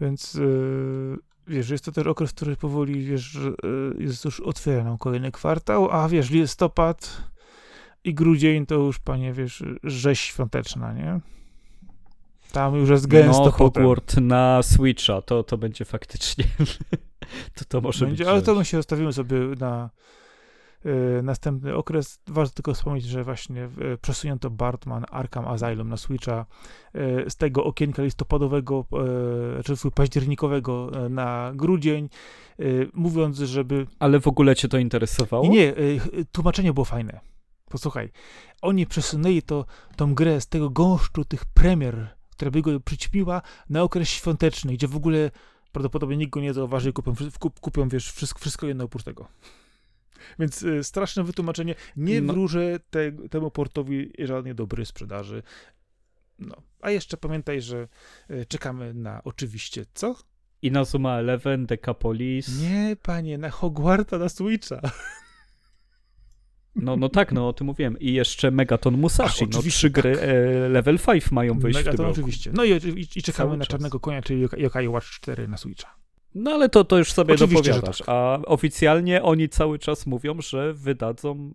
więc 0.00 0.34
yy, 0.34 1.18
wiesz, 1.46 1.70
jest 1.70 1.84
to 1.84 1.92
też 1.92 2.06
okres, 2.06 2.32
który 2.32 2.56
powoli, 2.56 3.04
wiesz, 3.04 3.34
yy, 3.34 3.96
jest 3.98 4.24
już 4.24 4.40
otwiera 4.40 4.84
nam 4.84 4.98
kolejny 4.98 5.32
kwartał, 5.32 5.90
a 5.90 6.08
wiesz, 6.08 6.30
listopad 6.30 7.22
i 8.04 8.14
grudzień 8.14 8.66
to 8.66 8.74
już, 8.74 8.98
panie, 8.98 9.32
wiesz, 9.32 9.64
rzeź 9.82 10.20
świąteczna, 10.20 10.92
nie? 10.92 11.20
Tam 12.52 12.74
już 12.74 12.90
jest 12.90 13.06
gęsto 13.06 13.44
no, 13.44 13.52
potem. 13.52 13.82
Hogwart 13.82 14.16
na 14.16 14.62
Switcha, 14.62 15.22
to, 15.22 15.42
to 15.42 15.58
będzie 15.58 15.84
faktycznie. 15.84 16.44
to, 17.56 17.64
to 17.68 17.80
może 17.80 18.06
Będzie, 18.06 18.24
być. 18.24 18.32
ale 18.32 18.42
to 18.42 18.54
my 18.54 18.64
się 18.64 18.76
zostawimy 18.76 19.12
sobie 19.12 19.36
na 19.38 19.90
y, 20.86 21.22
następny 21.22 21.76
okres. 21.76 22.20
Warto 22.26 22.54
tylko 22.54 22.74
wspomnieć, 22.74 23.04
że 23.04 23.24
właśnie 23.24 23.64
y, 23.94 23.98
przesunięto 24.02 24.50
Bartman 24.50 25.04
Arkham 25.10 25.48
Asylum 25.48 25.88
na 25.88 25.96
Switcha 25.96 26.46
y, 26.96 27.30
z 27.30 27.36
tego 27.36 27.64
okienka 27.64 28.02
listopadowego, 28.02 28.84
y, 29.60 29.62
czy 29.62 29.90
październikowego 29.94 31.04
y, 31.06 31.08
na 31.08 31.52
grudzień, 31.54 32.08
y, 32.60 32.88
mówiąc, 32.94 33.38
żeby... 33.38 33.86
Ale 33.98 34.20
w 34.20 34.28
ogóle 34.28 34.56
cię 34.56 34.68
to 34.68 34.78
interesowało? 34.78 35.48
Nie, 35.48 35.66
nie, 35.66 35.74
tłumaczenie 36.32 36.72
było 36.72 36.84
fajne. 36.84 37.20
Posłuchaj, 37.70 38.10
oni 38.62 38.86
przesunęli 38.86 39.42
to, 39.42 39.64
tą 39.96 40.14
grę 40.14 40.40
z 40.40 40.46
tego 40.46 40.70
gąszczu 40.70 41.24
tych 41.24 41.44
premier, 41.44 42.08
która 42.42 42.50
by 42.50 42.62
go 42.62 42.80
przyćmiła, 42.80 43.42
na 43.70 43.82
okres 43.82 44.08
świąteczny, 44.08 44.72
gdzie 44.72 44.88
w 44.88 44.96
ogóle 44.96 45.30
prawdopodobnie 45.72 46.16
nikt 46.16 46.32
go 46.32 46.40
nie 46.40 46.54
zauważy 46.54 46.90
i 46.90 46.92
kupią, 46.92 47.14
kup, 47.38 47.60
kupią 47.60 47.88
wiesz, 47.88 48.12
wszystko, 48.12 48.38
wszystko 48.40 48.66
jedno 48.66 48.84
oprócz 48.84 49.02
tego. 49.02 49.28
Więc 50.38 50.62
y, 50.62 50.84
straszne 50.84 51.24
wytłumaczenie. 51.24 51.74
Nie 51.96 52.20
No. 52.20 52.32
wróżę 52.32 52.80
te, 52.90 53.12
temu 53.12 53.50
portowi 53.50 54.12
żadnej 54.18 54.54
dobrej 54.54 54.86
sprzedaży. 54.86 55.42
No. 56.38 56.56
A 56.80 56.90
jeszcze 56.90 57.16
pamiętaj, 57.16 57.62
że 57.62 57.88
y, 58.30 58.46
czekamy 58.46 58.94
na 58.94 59.24
oczywiście 59.24 59.86
co? 59.94 60.16
Inazuma 60.62 61.18
Eleven, 61.18 61.66
Decapolis. 61.66 62.60
Nie, 62.60 62.96
panie, 63.02 63.38
na 63.38 63.50
Hogwarta 63.50 64.18
na 64.18 64.28
Switcha. 64.28 64.80
No, 66.76 66.96
no 66.96 67.08
tak, 67.08 67.32
no 67.32 67.48
o 67.48 67.52
tym 67.52 67.66
mówiłem. 67.66 67.98
I 67.98 68.12
jeszcze 68.12 68.50
Megaton 68.50 68.98
Musashi. 68.98 69.44
Ach, 69.44 69.50
no 69.54 69.62
trzy 69.62 69.90
gry 69.90 70.14
tak. 70.16 70.24
e, 70.24 70.68
level 70.68 70.98
5 70.98 71.30
mają 71.30 71.58
wyjść 71.58 71.78
Mega 71.78 71.92
w 71.92 71.96
tym 71.96 72.04
roku. 72.04 72.12
oczywiście. 72.20 72.50
No 72.54 72.64
i, 72.64 72.70
i, 72.70 73.00
i 73.00 73.22
czekamy 73.22 73.32
Cały 73.48 73.56
na 73.56 73.64
czas. 73.64 73.70
czarnego 73.70 74.00
konia, 74.00 74.22
czyli 74.22 74.46
Yokai- 74.46 74.88
Watch 74.88 75.06
4 75.06 75.48
na 75.48 75.56
Switcha. 75.56 75.94
No 76.34 76.50
ale 76.50 76.68
to, 76.68 76.84
to 76.84 76.98
już 76.98 77.12
sobie 77.12 77.34
Oczywiście, 77.34 77.70
dopowiadasz. 77.70 77.98
tak. 77.98 78.08
A 78.08 78.38
oficjalnie 78.46 79.22
oni 79.22 79.48
cały 79.48 79.78
czas 79.78 80.06
mówią, 80.06 80.40
że 80.40 80.72
wydadzą. 80.74 81.52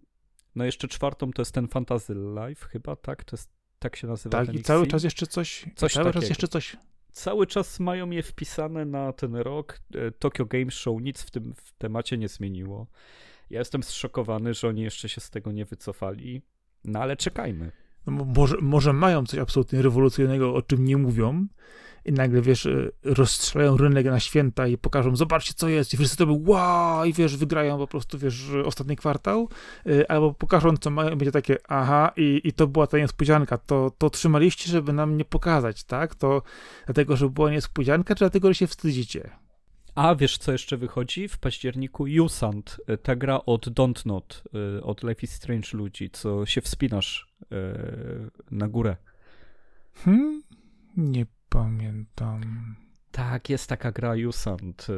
No 0.55 0.65
jeszcze 0.65 0.87
czwartą 0.87 1.31
to 1.31 1.41
jest 1.41 1.51
ten 1.51 1.67
Fantasy 1.67 2.13
Life, 2.15 2.67
chyba, 2.67 2.95
tak? 2.95 3.23
To 3.23 3.35
jest, 3.35 3.49
tak 3.79 3.95
się 3.95 4.07
nazywa. 4.07 4.45
Tak, 4.45 4.55
i 4.55 4.61
cały 4.61 4.81
XC? 4.81 4.91
czas 4.91 5.03
jeszcze 5.03 5.27
coś. 5.27 5.65
Coś 5.75 5.93
cały 5.93 6.05
czas 6.05 6.13
takiego. 6.13 6.29
jeszcze 6.31 6.47
coś. 6.47 6.77
Cały 7.11 7.47
czas 7.47 7.79
mają 7.79 8.09
je 8.09 8.23
wpisane 8.23 8.85
na 8.85 9.13
ten 9.13 9.35
rok. 9.35 9.79
E, 9.95 10.11
Tokyo 10.11 10.45
Game 10.45 10.71
Show 10.71 11.01
nic 11.01 11.21
w 11.21 11.31
tym 11.31 11.53
w 11.55 11.71
temacie 11.71 12.17
nie 12.17 12.27
zmieniło. 12.27 12.87
Ja 13.49 13.59
jestem 13.59 13.83
zszokowany, 13.83 14.53
że 14.53 14.67
oni 14.67 14.81
jeszcze 14.81 15.09
się 15.09 15.21
z 15.21 15.29
tego 15.29 15.51
nie 15.51 15.65
wycofali. 15.65 16.41
No 16.85 16.99
ale 16.99 17.15
czekajmy. 17.17 17.71
No, 18.07 18.13
mo- 18.13 18.25
może, 18.25 18.57
może 18.61 18.93
mają 18.93 19.25
coś 19.25 19.39
absolutnie 19.39 19.81
rewolucyjnego, 19.81 20.55
o 20.55 20.61
czym 20.61 20.85
nie 20.85 20.97
mówią. 20.97 21.47
I 22.05 22.11
nagle, 22.13 22.41
wiesz, 22.41 22.65
y, 22.65 22.91
rozstrzelają 23.03 23.77
rynek 23.77 24.05
na 24.05 24.19
święta 24.19 24.67
i 24.67 24.77
pokażą, 24.77 25.15
zobaczcie, 25.15 25.53
co 25.55 25.69
jest. 25.69 25.93
I 25.93 25.97
wszyscy 25.97 26.17
to 26.17 26.25
by 26.25 26.51
wow, 26.51 27.05
i 27.05 27.13
wiesz, 27.13 27.37
wygrają 27.37 27.77
po 27.77 27.87
prostu, 27.87 28.17
wiesz, 28.17 28.49
ostatni 28.65 28.95
kwartał. 28.95 29.49
Y, 29.87 30.07
Albo 30.07 30.33
pokażą, 30.33 30.77
co 30.77 30.89
mają, 30.89 31.09
będzie 31.09 31.31
takie, 31.31 31.57
aha, 31.67 32.11
i, 32.17 32.41
i 32.43 32.53
to 32.53 32.67
była 32.67 32.87
ta 32.87 32.97
niespodzianka. 32.97 33.57
To, 33.57 33.91
to 33.97 34.09
trzymaliście, 34.09 34.71
żeby 34.71 34.93
nam 34.93 35.17
nie 35.17 35.25
pokazać, 35.25 35.83
tak? 35.83 36.15
To 36.15 36.41
dlatego, 36.85 37.15
że 37.15 37.29
była 37.29 37.51
niespodzianka, 37.51 38.15
czy 38.15 38.19
dlatego, 38.19 38.47
że 38.47 38.55
się 38.55 38.67
wstydzicie? 38.67 39.29
A 39.97 40.15
wiesz, 40.15 40.37
co 40.37 40.51
jeszcze 40.51 40.77
wychodzi? 40.77 41.27
W 41.27 41.37
październiku 41.37 42.05
Usant, 42.23 42.77
e, 42.87 42.97
ta 42.97 43.15
gra 43.15 43.45
od 43.45 43.67
Don't 43.67 44.05
Not, 44.05 44.43
e, 44.77 44.83
od 44.83 45.03
Life 45.03 45.21
is 45.23 45.31
Strange 45.31 45.67
ludzi, 45.73 46.09
co 46.09 46.45
się 46.45 46.61
wspinasz 46.61 47.33
e, 47.51 47.55
na 48.51 48.67
górę. 48.67 48.95
Hmm? 49.93 50.43
Nie 50.97 51.25
pamiętam. 51.49 52.75
Tak, 53.11 53.49
jest 53.49 53.69
taka 53.69 53.91
gra 53.91 54.13
Usant. 54.27 54.87
e, 54.89 54.93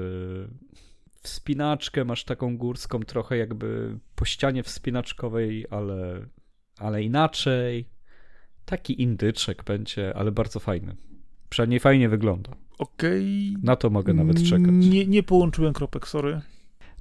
Wspinaczkę 1.22 2.06
masz 2.06 2.24
taką 2.24 2.58
górską, 2.58 3.00
trochę 3.00 3.38
jakby 3.38 4.00
po 4.16 4.26
ścianie 4.26 4.64
wspinaczkowej, 4.64 5.66
ale, 5.70 6.26
ale 6.78 7.04
inaczej. 7.04 7.90
Taki 8.66 9.02
indyczek 9.02 9.64
będzie, 9.64 10.16
ale 10.16 10.32
bardzo 10.32 10.60
fajny. 10.60 10.96
Przynajmniej 11.50 11.80
fajnie 11.80 12.10
wygląda. 12.10 12.69
Okej. 12.80 13.56
Na 13.64 13.76
to 13.76 13.90
mogę 13.90 14.14
nawet 14.14 14.44
czekać. 14.44 14.70
Nie, 14.72 15.06
nie 15.08 15.24
połączyłem 15.24 15.74
kropek, 15.74 16.08
sorry. 16.08 16.42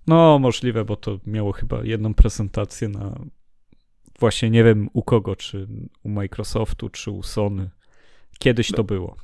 No, 0.06 0.38
możliwe, 0.38 0.84
bo 0.84 0.96
to 0.96 1.18
miało 1.26 1.52
chyba 1.52 1.84
jedną 1.84 2.14
prezentację 2.14 2.88
na 2.88 3.18
właśnie 4.20 4.50
nie 4.50 4.64
wiem 4.64 4.88
u 4.92 5.02
kogo, 5.02 5.36
czy 5.36 5.68
u 6.02 6.08
Microsoftu, 6.08 6.88
czy 6.88 7.10
u 7.10 7.22
Sony. 7.22 7.70
Kiedyś 8.38 8.72
to 8.72 8.84
było. 8.84 9.16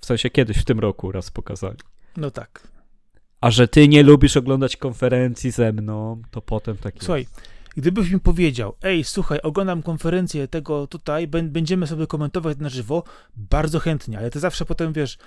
W 0.00 0.06
sensie 0.06 0.30
kiedyś 0.30 0.56
w 0.58 0.64
tym 0.64 0.80
roku 0.80 1.12
raz 1.12 1.30
pokazali. 1.30 1.76
No 2.16 2.30
tak. 2.30 2.68
A 3.40 3.50
że 3.50 3.68
ty 3.68 3.88
nie 3.88 4.02
lubisz 4.02 4.36
oglądać 4.36 4.76
konferencji 4.76 5.50
ze 5.50 5.72
mną, 5.72 6.22
to 6.30 6.40
potem 6.40 6.76
tak 6.76 6.94
Słuchaj, 6.98 7.20
jest. 7.20 7.40
gdybyś 7.76 8.10
mi 8.10 8.20
powiedział, 8.20 8.76
ej, 8.82 9.04
słuchaj, 9.04 9.40
oglądam 9.42 9.82
konferencję 9.82 10.48
tego 10.48 10.86
tutaj, 10.86 11.28
bę- 11.28 11.48
będziemy 11.48 11.86
sobie 11.86 12.06
komentować 12.06 12.58
na 12.58 12.68
żywo, 12.68 13.02
bardzo 13.36 13.78
chętnie, 13.78 14.18
ale 14.18 14.30
ty 14.30 14.40
zawsze 14.40 14.64
potem 14.64 14.92
wiesz, 14.92 15.18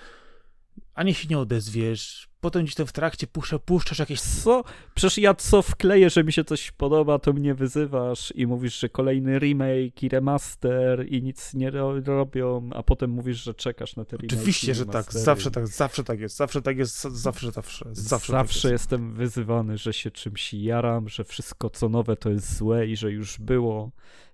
ani 0.94 1.14
się 1.14 1.28
nie 1.28 1.40
odezwiesz, 1.40 2.30
potem 2.42 2.64
gdzieś 2.64 2.76
tam 2.76 2.88
w 2.88 2.92
trakcie 2.92 3.28
puszcza, 3.28 3.60
puszczasz 3.60 4.00
jakieś... 4.00 4.22
Co? 4.22 4.64
Przecież 4.96 5.18
ja 5.18 5.34
co 5.34 5.62
wkleję, 5.62 6.10
że 6.10 6.24
mi 6.24 6.34
się 6.34 6.44
coś 6.44 6.72
podoba, 6.72 7.20
to 7.20 7.34
mnie 7.34 7.56
wyzywasz 7.56 8.34
i 8.36 8.48
mówisz, 8.48 8.80
że 8.80 8.90
kolejny 8.90 9.40
remake 9.40 10.04
i 10.04 10.10
remaster 10.10 11.06
i 11.10 11.24
nic 11.24 11.54
nie 11.54 11.72
ro 11.72 12.00
robią, 12.02 12.70
a 12.74 12.84
potem 12.84 13.12
mówisz, 13.12 13.44
że 13.44 13.54
czekasz 13.54 13.96
na 13.96 14.06
te 14.06 14.18
remake 14.18 14.34
Oczywiście, 14.34 14.76
że 14.76 14.86
tak, 14.86 15.14
zawsze 15.14 15.52
tak, 15.52 15.68
zawsze 15.68 16.04
tak 16.04 16.20
jest, 16.20 16.36
zawsze 16.36 16.62
tak 16.62 16.78
jest, 16.78 17.02
zawsze, 17.02 17.52
zawsze, 17.52 17.86
zawsze, 17.92 18.10
zawsze 18.10 18.34
tak 18.34 18.48
jest. 18.48 18.64
jestem 18.64 19.14
wyzywany, 19.14 19.78
że 19.78 19.94
się 19.94 20.12
czymś 20.12 20.54
jaram, 20.54 21.10
że 21.10 21.24
wszystko 21.24 21.70
co 21.70 21.90
nowe 21.90 22.16
to 22.16 22.30
jest 22.30 22.58
złe 22.58 22.88
i 22.88 22.98
że 22.98 23.12
już 23.12 23.40
było 23.40 23.92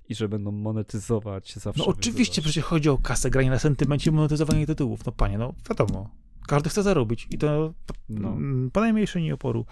i 0.10 0.16
że 0.16 0.30
będą 0.30 0.52
monetyzować 0.52 1.56
zawsze. 1.56 1.84
No 1.84 1.88
oczywiście, 1.88 2.42
przecież 2.42 2.64
chodzi 2.64 2.90
o 2.90 2.98
kasę, 2.98 3.30
granie 3.30 3.50
na 3.50 3.60
sentymencie, 3.60 4.12
monetyzowanie 4.12 4.68
tytułów. 4.68 5.06
No 5.06 5.12
panie, 5.12 5.38
no 5.38 5.54
wiadomo. 5.70 6.10
Każdy 6.48 6.70
chce 6.70 6.84
zarobić 6.84 7.28
i 7.32 7.38
to 7.38 7.74
no. 8.10 8.30
Mm, 8.30 8.72
po 8.72 8.80
najmniejszej 8.80 9.24
nie 9.24 9.34
oporu. 9.34 9.66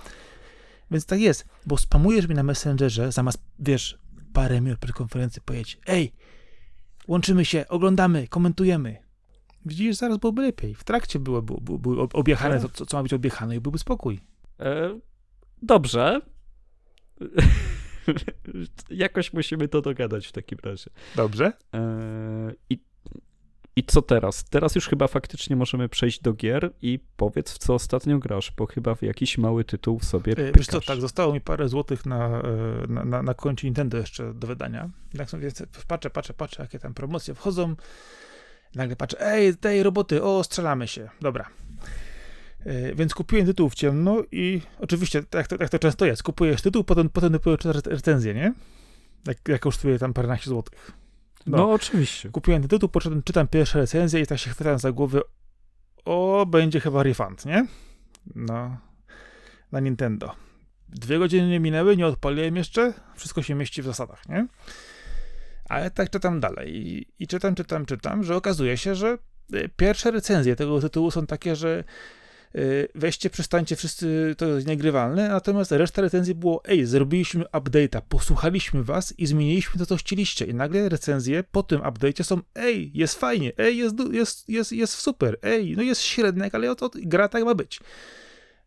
Więc 0.92 1.06
tak 1.06 1.20
jest, 1.20 1.46
bo 1.66 1.78
spamujesz 1.78 2.28
mi 2.28 2.36
na 2.36 2.44
Messengerze, 2.44 3.12
zamiast, 3.12 3.44
wiesz, 3.60 4.00
parę 4.34 4.62
minut 4.62 4.80
przed 4.80 4.96
konferencji 4.96 5.42
powiedzieć, 5.42 5.80
ej, 5.88 6.14
łączymy 7.08 7.46
się, 7.46 7.66
oglądamy, 7.68 8.28
komentujemy. 8.28 8.98
Widzisz, 9.66 9.96
zaraz 9.96 10.18
byłoby 10.18 10.42
lepiej. 10.42 10.76
W 10.76 10.84
trakcie 10.84 11.20
były, 11.20 11.42
były, 11.42 11.80
były 11.80 12.02
objechane, 12.14 12.60
to, 12.60 12.70
co, 12.70 12.86
co 12.86 12.98
ma 12.98 13.04
być 13.04 13.14
objechane 13.14 13.56
i 13.56 13.60
byłby 13.60 13.78
spokój. 13.78 14.20
E, 14.60 15.00
dobrze. 15.62 16.22
Jakoś 18.90 19.34
musimy 19.34 19.68
to 19.68 19.82
dogadać 19.82 20.28
w 20.28 20.32
takim 20.32 20.58
razie. 20.64 20.92
Dobrze. 21.16 21.54
E, 21.74 22.54
I 22.70 22.80
i 23.76 23.84
co 23.84 24.02
teraz? 24.02 24.44
Teraz 24.44 24.76
już 24.76 24.88
chyba 24.88 25.08
faktycznie 25.08 25.56
możemy 25.56 25.90
przejść 25.90 26.22
do 26.22 26.34
gier 26.34 26.74
i 26.82 27.00
powiedz, 27.18 27.54
w 27.54 27.58
co 27.58 27.74
ostatnio 27.74 28.20
grasz, 28.20 28.52
bo 28.58 28.66
chyba 28.66 28.96
w 28.96 29.02
jakiś 29.02 29.38
mały 29.38 29.64
tytuł 29.64 30.00
sobie 30.00 30.36
pykasz. 30.36 30.58
Wiesz 30.58 30.68
co, 30.68 30.82
tak, 30.82 31.02
zostało 31.02 31.34
mi 31.34 31.42
parę 31.42 31.70
złotych 31.70 32.06
na, 32.06 32.28
e, 32.28 32.42
na, 32.88 33.06
na, 33.06 33.24
na 33.24 33.34
koncie 33.34 33.68
Nintendo 33.68 33.98
jeszcze 33.98 34.34
do 34.34 34.48
wydania. 34.48 34.90
Tak 35.18 35.30
sobie 35.30 35.52
patrzę, 35.88 36.10
patrzę, 36.10 36.34
patrzę, 36.34 36.62
jakie 36.62 36.80
tam 36.80 36.94
promocje 36.94 37.34
wchodzą. 37.34 37.76
Nagle 38.76 38.96
patrzę, 38.96 39.32
ej, 39.32 39.58
tej 39.58 39.84
roboty, 39.84 40.24
o, 40.24 40.44
strzelamy 40.44 40.88
się. 40.88 41.10
Dobra. 41.22 41.50
E, 42.66 42.96
więc 42.96 43.14
kupiłem 43.14 43.46
tytuł 43.46 43.70
w 43.70 43.76
ciemno 43.76 44.24
i 44.32 44.62
oczywiście, 44.80 45.24
tak 45.24 45.48
to, 45.48 45.58
tak 45.58 45.70
to 45.70 45.80
często 45.80 46.06
jest, 46.06 46.24
kupujesz 46.24 46.62
tytuł, 46.62 46.84
potem, 46.84 47.10
potem 47.10 47.32
dopiero 47.32 47.58
czytasz 47.58 47.84
recenzję, 47.86 48.34
nie? 48.34 48.54
Jak, 49.28 49.38
jak 49.48 49.62
kosztuje 49.62 50.00
tam 50.00 50.14
paręnaście 50.14 50.50
złotych. 50.50 51.03
No, 51.46 51.58
no, 51.58 51.72
oczywiście. 51.72 52.30
Kupiłem 52.30 52.62
ten 52.62 52.70
tytuł, 52.70 52.90
poszedłem, 52.90 53.24
czytam 53.24 53.48
pierwsze 53.48 53.80
recenzje 53.80 54.22
i 54.22 54.28
tak 54.28 54.40
się 54.40 54.50
chwytam 54.50 54.80
za 54.80 54.92
głowę, 54.92 55.22
o, 56.06 56.46
będzie 56.46 56.80
chyba 56.80 57.04
refund, 57.04 57.46
nie? 57.46 57.68
No, 58.36 58.78
na 59.72 59.80
Nintendo. 59.80 60.36
Dwie 60.90 61.20
godziny 61.20 61.48
nie 61.48 61.60
minęły, 61.60 61.98
nie 61.98 62.08
odpaliłem 62.08 62.56
jeszcze, 62.56 62.94
wszystko 63.16 63.42
się 63.42 63.56
mieści 63.56 63.82
w 63.82 63.86
zasadach, 63.86 64.30
nie? 64.30 64.48
Ale 65.70 65.92
tak 65.92 66.10
czytam 66.10 66.40
dalej 66.40 66.76
i, 66.76 67.08
i 67.20 67.28
czytam, 67.28 67.56
czytam, 67.56 67.86
czytam, 67.86 68.24
że 68.24 68.36
okazuje 68.36 68.78
się, 68.78 68.96
że 68.96 69.18
y, 69.54 69.70
pierwsze 69.78 70.12
recenzje 70.12 70.56
tego 70.56 70.82
tytułu 70.82 71.12
są 71.12 71.26
takie, 71.26 71.56
że 71.56 71.84
weźcie, 72.96 73.30
przestańcie, 73.30 73.76
wszyscy, 73.76 74.36
to 74.38 74.46
jest 74.48 74.68
niegrywalne, 74.68 75.30
natomiast 75.30 75.72
reszta 75.72 76.02
recenzji 76.02 76.36
było, 76.36 76.62
ej, 76.66 76.86
zrobiliśmy 76.86 77.44
update'a, 77.44 78.02
posłuchaliśmy 78.10 78.84
was 78.84 79.20
i 79.20 79.28
zmieniliśmy 79.28 79.80
to, 79.80 79.86
co 79.86 79.96
chcieliście. 79.96 80.46
I 80.46 80.54
nagle 80.54 80.90
recenzje 80.90 81.44
po 81.44 81.64
tym 81.64 81.82
update'cie 81.82 82.24
są, 82.24 82.42
ej, 82.56 82.92
jest 82.94 83.20
fajnie, 83.20 83.52
ej, 83.58 83.78
jest, 83.78 83.96
jest, 84.12 84.50
jest, 84.50 84.72
jest 84.72 84.94
super, 84.94 85.38
ej, 85.44 85.76
no 85.78 85.84
jest 85.84 86.02
średnek, 86.02 86.56
ale 86.56 86.72
od, 86.72 86.96
gra 86.96 87.28
tak 87.28 87.44
ma 87.44 87.56
być. 87.56 87.80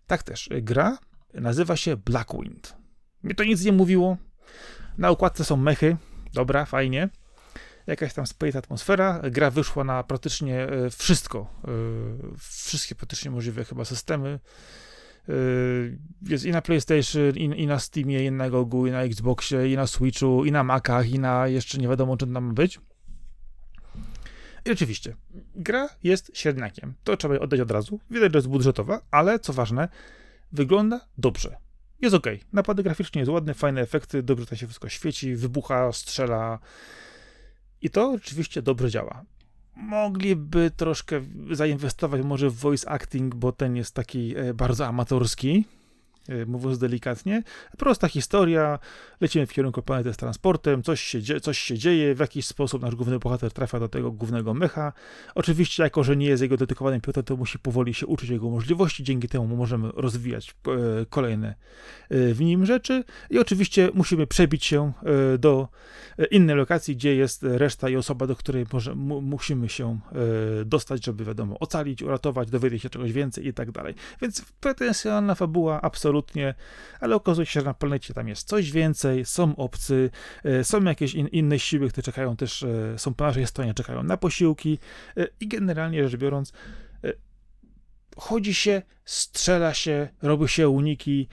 Tak 0.06 0.22
też, 0.22 0.48
gra 0.62 0.98
nazywa 1.34 1.76
się 1.76 1.96
Blackwind. 1.96 2.76
Mnie 3.22 3.34
to 3.34 3.44
nic 3.44 3.64
nie 3.64 3.72
mówiło, 3.72 4.16
na 4.98 5.10
układce 5.10 5.44
są 5.44 5.56
mechy, 5.56 5.96
dobra, 6.34 6.64
fajnie, 6.64 7.08
jakaś 7.86 8.14
tam 8.14 8.26
spojita 8.26 8.58
atmosfera. 8.58 9.22
Gra 9.30 9.50
wyszła 9.50 9.84
na 9.84 10.02
praktycznie 10.02 10.68
e, 10.68 10.90
wszystko, 10.90 11.46
e, 11.64 11.68
wszystkie 12.38 12.94
praktycznie 12.94 13.30
możliwe 13.30 13.64
chyba 13.64 13.84
systemy. 13.84 14.40
E, 15.28 15.32
jest 16.22 16.44
i 16.44 16.50
na 16.50 16.62
PlayStation, 16.62 17.36
i, 17.36 17.62
i 17.62 17.66
na 17.66 17.78
Steamie, 17.78 18.24
i 18.24 18.32
na 18.32 18.50
Gogu, 18.50 18.86
i 18.86 18.90
na 18.90 19.02
Xboxie, 19.02 19.72
i 19.72 19.76
na 19.76 19.86
Switchu, 19.86 20.44
i 20.44 20.52
na 20.52 20.64
Macach, 20.64 21.10
i 21.10 21.18
na 21.18 21.48
jeszcze 21.48 21.78
nie 21.78 21.88
wiadomo 21.88 22.16
czym 22.16 22.34
tam 22.34 22.44
ma 22.44 22.52
być. 22.52 22.80
I 24.64 24.70
oczywiście, 24.70 25.16
gra 25.54 25.88
jest 26.02 26.30
średniakiem. 26.34 26.94
To 27.04 27.16
trzeba 27.16 27.38
oddać 27.38 27.60
od 27.60 27.70
razu. 27.70 28.00
Widać, 28.10 28.32
że 28.32 28.38
jest 28.38 28.48
budżetowa, 28.48 29.00
ale 29.10 29.38
co 29.38 29.52
ważne, 29.52 29.88
wygląda 30.52 31.00
dobrze. 31.18 31.56
Jest 32.00 32.14
ok. 32.14 32.26
Napady 32.52 32.82
graficznie 32.82 33.20
jest 33.20 33.30
ładne, 33.30 33.54
fajne 33.54 33.80
efekty, 33.80 34.22
dobrze 34.22 34.46
to 34.46 34.56
się 34.56 34.66
wszystko 34.66 34.88
świeci, 34.88 35.36
wybucha, 35.36 35.92
strzela, 35.92 36.58
i 37.82 37.90
to 37.90 38.10
oczywiście 38.10 38.62
dobrze 38.62 38.90
działa. 38.90 39.24
Mogliby 39.76 40.70
troszkę 40.76 41.20
zainwestować 41.50 42.22
może 42.22 42.50
w 42.50 42.54
voice 42.54 42.88
acting, 42.88 43.34
bo 43.34 43.52
ten 43.52 43.76
jest 43.76 43.94
taki 43.94 44.36
e, 44.36 44.54
bardzo 44.54 44.86
amatorski, 44.86 45.64
mówiąc 46.46 46.78
delikatnie. 46.78 47.42
Prosta 47.78 48.08
historia, 48.08 48.78
lecimy 49.20 49.46
w 49.46 49.52
kierunku 49.52 49.82
planety 49.82 50.12
z 50.12 50.16
transportem, 50.16 50.82
coś 50.82 51.00
się, 51.00 51.40
coś 51.40 51.58
się 51.58 51.78
dzieje, 51.78 52.14
w 52.14 52.18
jakiś 52.20 52.46
sposób 52.46 52.82
nasz 52.82 52.94
główny 52.94 53.18
bohater 53.18 53.52
trafia 53.52 53.80
do 53.80 53.88
tego 53.88 54.12
głównego 54.12 54.54
mecha. 54.54 54.92
Oczywiście, 55.34 55.82
jako 55.82 56.04
że 56.04 56.16
nie 56.16 56.26
jest 56.26 56.42
jego 56.42 56.56
dedykowanym 56.56 57.00
pilotem, 57.00 57.24
to 57.24 57.36
musi 57.36 57.58
powoli 57.58 57.94
się 57.94 58.06
uczyć 58.06 58.30
jego 58.30 58.50
możliwości, 58.50 59.04
dzięki 59.04 59.28
temu 59.28 59.56
możemy 59.56 59.90
rozwijać 59.94 60.50
e, 60.50 61.06
kolejne 61.06 61.54
w 62.10 62.40
nim 62.40 62.66
rzeczy 62.66 63.04
i 63.30 63.38
oczywiście 63.38 63.90
musimy 63.94 64.26
przebić 64.26 64.64
się 64.64 64.92
do 65.38 65.68
innej 66.30 66.56
lokacji, 66.56 66.96
gdzie 66.96 67.16
jest 67.16 67.42
reszta 67.42 67.88
i 67.88 67.96
osoba, 67.96 68.26
do 68.26 68.36
której 68.36 68.66
może, 68.72 68.94
musimy 68.94 69.68
się 69.68 70.00
e, 70.60 70.64
dostać, 70.64 71.04
żeby 71.04 71.24
wiadomo, 71.24 71.58
ocalić, 71.58 72.02
uratować, 72.02 72.50
dowiedzieć 72.50 72.82
się 72.82 72.90
czegoś 72.90 73.12
więcej 73.12 73.46
i 73.46 73.54
tak 73.54 73.70
dalej. 73.70 73.94
Więc 74.22 74.44
pretensjonalna 74.60 75.34
fabuła 75.34 75.82
absolutnie, 75.82 76.15
ale 77.00 77.16
okazuje 77.16 77.46
się, 77.46 77.60
że 77.60 77.66
na 77.66 77.74
planecie 77.74 78.14
tam 78.14 78.28
jest 78.28 78.48
coś 78.48 78.72
więcej, 78.72 79.24
są 79.24 79.56
obcy, 79.56 80.10
e, 80.44 80.64
są 80.64 80.84
jakieś 80.84 81.14
in, 81.14 81.28
inne 81.28 81.58
siły, 81.58 81.88
które 81.88 82.02
czekają 82.02 82.36
też, 82.36 82.62
e, 82.62 82.98
są 82.98 83.14
po 83.14 83.24
naszej 83.24 83.46
stronie, 83.46 83.74
czekają 83.74 84.02
na 84.02 84.16
posiłki 84.16 84.78
i 85.40 85.48
generalnie 85.48 86.08
rzecz 86.08 86.20
biorąc, 86.20 86.52
chodzi 88.16 88.54
się, 88.54 88.82
strzela 89.04 89.74
się, 89.74 90.08
robi 90.22 90.48
się 90.48 90.68
uniki 90.68 91.28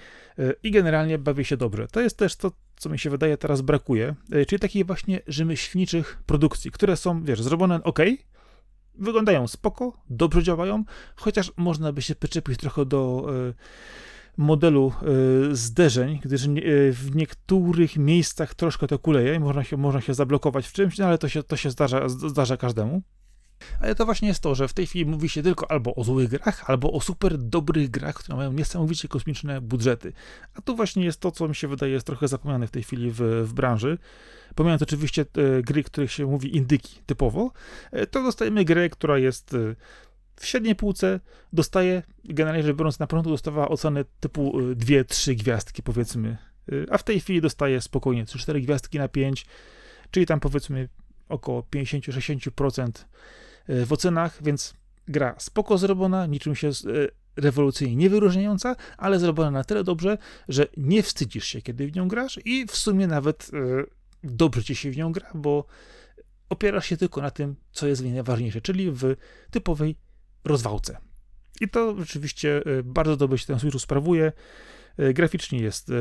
i 0.64 0.72
generalnie 0.72 1.18
bawi 1.18 1.46
się 1.46 1.58
dobrze. 1.58 1.88
To 1.88 2.02
jest 2.02 2.18
też 2.18 2.36
to, 2.36 2.52
co 2.84 2.90
mi 2.90 3.00
się 3.00 3.10
wydaje 3.10 3.38
teraz 3.38 3.62
brakuje, 3.62 4.16
e, 4.32 4.46
czyli 4.46 4.60
takich 4.60 4.86
właśnie 4.86 5.22
rzemieślniczych 5.28 6.24
produkcji, 6.26 6.72
które 6.72 6.98
są, 6.98 7.24
wiesz, 7.24 7.42
zrobione 7.42 7.84
ok, 7.84 8.00
wyglądają 8.96 9.48
spoko, 9.48 10.04
dobrze 10.10 10.44
działają, 10.44 10.84
chociaż 11.16 11.52
można 11.58 11.94
by 11.94 12.02
się 12.02 12.16
przyczepić 12.16 12.60
trochę 12.60 12.86
do 12.86 13.28
modelu 14.38 14.94
y, 15.52 15.56
zderzeń, 15.56 16.20
gdyż 16.24 16.46
y, 16.46 16.94
w 16.94 17.16
niektórych 17.16 17.98
miejscach 17.98 18.56
troszkę 18.56 18.88
to 18.88 19.00
kuleje 19.00 19.36
i 19.36 19.40
można 19.40 19.64
się, 19.64 19.78
można 19.78 20.02
się 20.02 20.14
zablokować 20.14 20.68
w 20.68 20.74
czymś, 20.74 20.98
no 20.98 21.06
ale 21.06 21.18
to 21.18 21.30
się, 21.30 21.44
to 21.44 21.56
się 21.56 21.72
zdarza, 21.72 22.10
zdarza 22.10 22.58
każdemu. 22.58 23.02
Ale 23.80 23.96
to 23.96 24.06
właśnie 24.06 24.28
jest 24.28 24.44
to, 24.44 24.56
że 24.56 24.68
w 24.68 24.74
tej 24.74 24.88
chwili 24.88 25.06
mówi 25.06 25.30
się 25.30 25.44
tylko 25.44 25.72
albo 25.72 25.96
o 25.96 26.04
złych 26.04 26.30
grach, 26.30 26.70
albo 26.70 26.92
o 26.92 27.02
super 27.02 27.38
dobrych 27.38 27.90
grach, 27.90 28.16
które 28.16 28.38
mają 28.38 28.54
niesamowicie 28.54 29.08
kosmiczne 29.08 29.62
budżety. 29.62 30.14
A 30.54 30.62
tu 30.62 30.76
właśnie 30.76 31.06
jest 31.06 31.20
to, 31.20 31.32
co 31.32 31.48
mi 31.48 31.56
się 31.56 31.68
wydaje 31.68 31.94
jest 31.94 32.06
trochę 32.06 32.28
zapomniane 32.28 32.68
w 32.68 32.72
tej 32.72 32.84
chwili 32.84 33.12
w, 33.12 33.22
w 33.44 33.54
branży. 33.54 33.98
Pomijając 34.56 34.82
oczywiście 34.82 35.22
e, 35.22 35.62
gry, 35.62 35.84
których 35.84 36.12
się 36.12 36.26
mówi 36.26 36.58
indyki 36.58 37.02
typowo, 37.06 37.52
e, 37.92 38.08
to 38.08 38.24
dostajemy 38.24 38.66
grę, 38.66 38.90
która 38.90 39.18
jest 39.18 39.54
e, 39.54 39.76
w 40.36 40.46
średniej 40.46 40.76
półce, 40.76 41.20
dostaje, 41.54 42.04
generalnie 42.26 42.64
rzecz 42.64 42.76
biorąc, 42.76 43.00
na 43.00 43.08
początku 43.08 43.32
dostawała 43.32 43.70
oceny 43.70 44.06
typu 44.20 44.60
2-3 44.60 45.36
gwiazdki, 45.36 45.84
powiedzmy, 45.84 46.38
a 46.90 46.98
w 46.98 47.04
tej 47.04 47.20
chwili 47.20 47.42
dostaje 47.42 47.82
spokojnie 47.82 48.26
3-4 48.26 48.62
gwiazdki 48.62 49.00
na 49.00 49.08
5, 49.08 49.46
czyli 50.12 50.26
tam 50.26 50.40
powiedzmy 50.40 50.90
około 51.30 51.62
50-60% 51.62 52.92
w 53.68 53.94
ocenach, 53.94 54.44
więc 54.44 54.74
gra 55.08 55.36
spoko 55.38 55.78
zrobiona, 55.78 56.26
niczym 56.26 56.56
się 56.56 56.70
rewolucyjnie 57.36 57.96
nie 57.96 58.10
wyróżniająca, 58.10 58.76
ale 58.98 59.20
zrobiona 59.20 59.52
na 59.52 59.64
tyle 59.64 59.84
dobrze, 59.84 60.18
że 60.50 60.68
nie 60.78 61.04
wstydzisz 61.04 61.46
się, 61.46 61.62
kiedy 61.62 61.88
w 61.88 61.96
nią 61.96 62.08
grasz 62.08 62.40
i 62.46 62.66
w 62.68 62.76
sumie 62.76 63.08
nawet 63.08 63.52
dobrze 64.24 64.64
ci 64.64 64.76
się 64.76 64.92
w 64.92 64.98
nią 64.98 65.12
gra, 65.12 65.32
bo 65.34 65.66
opierasz 66.50 66.86
się 66.86 66.98
tylko 66.98 67.22
na 67.22 67.32
tym, 67.32 67.56
co 67.72 67.88
jest 67.88 68.04
najważniejsze, 68.04 68.62
czyli 68.62 68.92
w 68.92 69.16
typowej 69.52 69.96
rozwałce. 70.46 70.98
I 71.62 71.70
to 71.70 71.96
rzeczywiście 72.00 72.62
e, 72.66 72.84
bardzo 72.84 73.18
dobrze 73.18 73.38
się 73.38 73.46
ten 73.46 73.60
Switchu 73.60 73.80
sprawuje. 73.80 74.32
Graficznie 75.14 75.60
jest, 75.60 75.92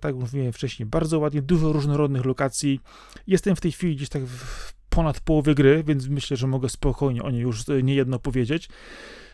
tak 0.00 0.14
jak 0.14 0.20
mówiłem 0.20 0.52
wcześniej, 0.52 0.86
bardzo 0.86 1.18
ładnie, 1.18 1.42
dużo 1.42 1.72
różnorodnych 1.72 2.24
lokacji. 2.24 2.80
Jestem 3.26 3.56
w 3.56 3.60
tej 3.60 3.72
chwili 3.72 3.96
gdzieś 3.96 4.08
tak 4.08 4.22
w 4.22 4.74
ponad 4.90 5.20
połowy 5.20 5.54
gry, 5.54 5.84
więc 5.86 6.08
myślę, 6.08 6.36
że 6.36 6.46
mogę 6.46 6.68
spokojnie 6.68 7.22
o 7.22 7.30
niej 7.30 7.40
już 7.40 7.64
niejedno 7.82 8.18
powiedzieć. 8.18 8.68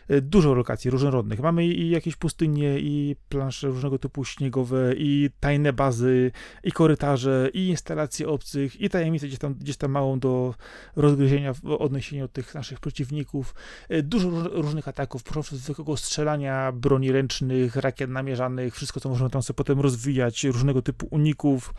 E, 0.07 0.21
dużo 0.21 0.53
lokacji 0.53 0.91
różnorodnych. 0.91 1.39
Mamy 1.39 1.65
i 1.65 1.89
jakieś 1.89 2.15
pustynie, 2.15 2.79
i 2.79 3.15
plansze 3.29 3.67
różnego 3.67 3.99
typu 3.99 4.25
śniegowe, 4.25 4.93
i 4.97 5.29
tajne 5.39 5.73
bazy, 5.73 6.31
i 6.63 6.71
korytarze, 6.71 7.49
i 7.53 7.67
instalacje 7.67 8.27
obcych, 8.27 8.81
i 8.81 8.89
tajemnice 8.89 9.27
gdzieś 9.27 9.39
tam, 9.39 9.53
gdzieś 9.53 9.77
tam 9.77 9.91
małą 9.91 10.19
do 10.19 10.55
rozgryzienia 10.95 11.53
w 11.53 11.65
odniesieniu 11.65 12.23
do 12.23 12.27
tych 12.27 12.55
naszych 12.55 12.79
przeciwników. 12.79 13.55
E, 13.89 14.01
dużo 14.01 14.29
różnych 14.47 14.87
ataków, 14.87 15.37
od 15.37 15.45
zwykłego 15.45 15.97
strzelania, 15.97 16.71
broni 16.71 17.11
ręcznych, 17.11 17.75
rakiet 17.75 18.09
namierzanych, 18.09 18.75
wszystko 18.75 18.99
co 18.99 19.09
możemy 19.09 19.29
tam 19.29 19.43
sobie 19.43 19.55
potem 19.55 19.79
rozwijać, 19.79 20.43
różnego 20.43 20.81
typu 20.81 21.07
uników, 21.11 21.73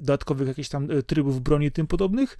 dodatkowych 0.00 0.48
jakichś 0.48 0.68
tam 0.68 0.90
e, 0.90 1.02
trybów 1.02 1.40
broni 1.40 1.66
i 1.66 1.72
tym 1.72 1.86
podobnych. 1.86 2.38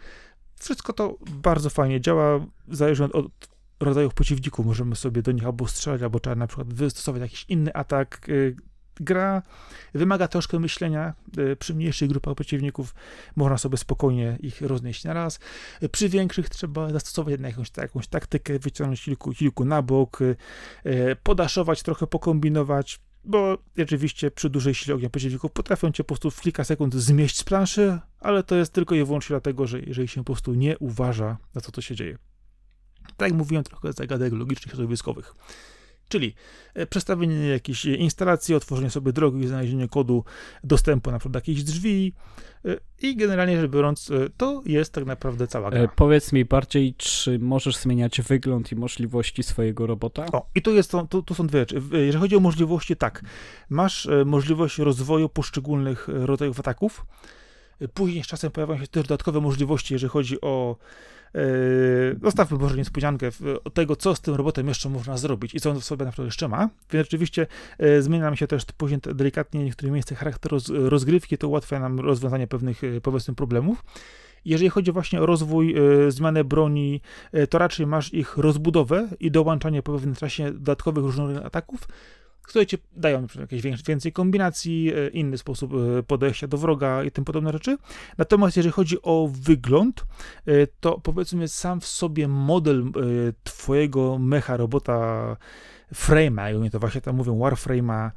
Wszystko 0.61 0.93
to 0.93 1.16
bardzo 1.30 1.70
fajnie 1.70 2.01
działa, 2.01 2.47
zależnie 2.68 3.07
od, 3.07 3.14
od 3.14 3.54
rodzajów 3.81 4.14
przeciwników. 4.14 4.66
Możemy 4.66 4.97
sobie 4.97 5.22
do 5.22 5.33
nich 5.33 5.45
albo 5.45 5.68
strzelać, 5.68 6.03
albo 6.03 6.20
trzeba 6.20 6.37
na 6.37 6.47
przykład 6.47 6.75
wystosować 6.75 7.22
jakiś 7.22 7.47
inny 7.49 7.75
atak. 7.75 8.29
Y, 8.29 8.57
gra 9.01 9.43
wymaga 9.95 10.29
troszkę 10.29 10.59
myślenia. 10.59 11.14
Y, 11.39 11.57
przy 11.57 11.75
mniejszych 11.75 12.09
grupach 12.09 12.35
przeciwników 12.35 12.95
można 13.37 13.59
sobie 13.59 13.77
spokojnie 13.77 14.39
ich 14.41 14.62
roznieść 14.62 15.05
na 15.05 15.12
raz. 15.12 15.39
Y, 15.83 15.89
przy 15.89 16.09
większych 16.09 16.49
trzeba 16.49 16.91
zastosować 16.91 17.41
jakąś, 17.41 17.70
jakąś 17.77 18.07
taktykę, 18.07 18.59
wyciągnąć 18.59 19.03
kilku, 19.03 19.33
kilku 19.33 19.64
na 19.64 19.83
bok, 19.83 20.18
podaszować, 21.22 21.83
trochę 21.83 22.07
pokombinować 22.07 23.01
bo 23.25 23.59
rzeczywiście 23.77 24.31
przy 24.31 24.51
dużej 24.51 24.75
sile 24.75 24.95
ognia 24.95 25.11
przeciwników 25.11 25.53
potrafią 25.53 25.93
cię 25.93 26.05
po 26.05 26.09
prostu 26.09 26.31
w 26.31 26.41
kilka 26.41 26.64
sekund 26.64 26.95
zmieść 26.95 27.39
z 27.39 27.45
planszy, 27.45 27.99
ale 28.20 28.43
to 28.43 28.57
jest 28.57 28.72
tylko 28.72 28.95
i 28.95 29.05
wyłącznie 29.05 29.35
dlatego, 29.35 29.66
że 29.66 29.81
jeżeli 29.81 30.09
się 30.09 30.20
po 30.20 30.25
prostu 30.25 30.55
nie 30.55 30.79
uważa 30.79 31.37
na 31.55 31.61
to, 31.61 31.72
co 31.72 31.81
się 31.81 31.95
dzieje. 31.95 32.18
Tak 33.17 33.29
jak 33.29 33.39
mówiłem, 33.39 33.65
trochę 33.65 33.93
zagadek 33.93 34.33
logicznych 34.33 34.75
środowiskowych. 34.75 35.35
Czyli 36.09 36.35
e, 36.75 36.87
przestawienie 36.87 37.49
jakiejś 37.49 37.85
instalacji, 37.85 38.55
otworzenie 38.55 38.91
sobie 38.91 39.12
drogi, 39.12 39.47
znalezienie 39.47 39.89
kodu 39.89 40.25
dostępu 40.65 41.11
na 41.11 41.19
przykład 41.19 41.33
do 41.33 41.37
jakichś 41.37 41.62
drzwi 41.62 42.12
e, 42.65 42.77
i 43.03 43.17
generalnie 43.17 43.61
rzecz 43.61 43.71
biorąc, 43.71 44.11
e, 44.11 44.29
to 44.37 44.62
jest 44.67 44.93
tak 44.93 45.05
naprawdę 45.07 45.47
cała 45.47 45.71
gra. 45.71 45.89
powiedz 45.89 46.33
mi 46.33 46.45
bardziej, 46.45 46.95
czy 46.95 47.39
możesz 47.39 47.77
zmieniać 47.77 48.21
wygląd 48.21 48.73
i 48.73 48.77
możliwości 48.77 49.43
swojego 49.43 49.87
robota? 49.87 50.27
O, 50.33 50.47
i 50.55 50.62
to, 50.62 50.71
jest, 50.71 50.91
to, 50.91 51.23
to 51.23 51.35
są 51.35 51.47
dwie 51.47 51.61
rzeczy. 51.61 51.83
Jeżeli 51.93 52.19
chodzi 52.19 52.37
o 52.37 52.41
możliwości, 52.41 52.97
tak. 52.97 53.25
Masz 53.69 54.09
możliwość 54.27 54.79
rozwoju 54.79 55.29
poszczególnych 55.29 56.09
rodzajów 56.09 56.61
ataków. 56.61 57.07
Później 57.95 58.25
z 58.25 58.27
czasem 58.27 58.51
pojawiają 58.51 58.81
się 58.81 58.87
też 58.87 59.03
dodatkowe 59.03 59.41
możliwości, 59.41 59.95
jeżeli 59.95 60.11
chodzi 60.11 60.41
o 60.41 60.77
zostawmy 62.22 62.59
może 62.59 62.76
niespodziankę 62.76 63.30
tego, 63.74 63.97
co 63.97 64.14
z 64.14 64.20
tym 64.20 64.35
robotem 64.35 64.68
jeszcze 64.68 64.89
można 64.89 65.16
zrobić 65.16 65.55
i 65.55 65.61
co 65.61 65.70
on 65.70 65.80
w 65.80 65.85
sobie 65.85 66.05
naprawdę 66.05 66.24
jeszcze 66.26 66.49
ma. 66.49 66.68
Więc 66.93 67.07
rzeczywiście 67.07 67.47
yy, 67.78 68.03
zmienia 68.03 68.24
nam 68.24 68.37
się 68.37 68.47
też 68.47 68.64
później 68.76 69.01
delikatnie 69.14 69.61
w 69.61 69.64
niektórych 69.64 69.93
miejscach 69.93 70.18
charakter 70.18 70.53
rozgrywki, 70.68 71.39
to 71.39 71.49
ułatwia 71.49 71.80
nam 71.80 72.01
rozwiązanie 72.01 72.47
pewnych, 72.47 72.82
yy, 72.82 73.01
powiedzmy, 73.01 73.35
problemów. 73.35 73.85
Jeżeli 74.45 74.68
chodzi 74.68 74.93
właśnie 74.93 75.20
o 75.20 75.26
rozwój, 75.26 75.74
zmianę 76.09 76.45
broni, 76.45 77.01
to 77.51 77.59
raczej 77.59 77.87
masz 77.87 78.14
ich 78.14 78.37
rozbudowę 78.37 79.09
i 79.20 79.30
dołączanie 79.30 79.82
po 79.82 79.93
pewnym 79.93 80.14
czasie 80.14 80.53
dodatkowych 80.53 81.05
różnych 81.05 81.47
ataków, 81.47 81.89
które 82.45 82.66
ci 82.66 82.78
dają 82.97 83.26
jakieś 83.40 83.62
więcej 83.86 84.12
kombinacji, 84.12 84.92
e, 84.95 85.09
inny 85.09 85.38
sposób 85.38 85.72
e, 85.74 86.03
podejścia 86.03 86.47
do 86.47 86.59
wroga 86.59 87.05
i 87.05 87.11
tym 87.11 87.24
podobne 87.24 87.53
rzeczy. 87.53 87.76
Natomiast 88.18 88.57
jeżeli 88.57 88.72
chodzi 88.72 88.97
o 89.03 89.30
wygląd, 89.32 90.05
e, 90.47 90.66
to 90.66 91.01
powiedzmy 91.01 91.49
sam 91.49 91.80
w 91.80 91.86
sobie 91.86 92.28
model 92.28 92.84
twojego 93.45 94.18
mecha 94.18 94.57
robota 94.57 95.36
frame'a, 95.95 96.53
i 96.53 96.57
oni 96.57 96.70
to 96.70 96.78
właśnie 96.78 97.01
tam 97.01 97.16
mówią, 97.16 97.38
warframe'a, 97.38 98.11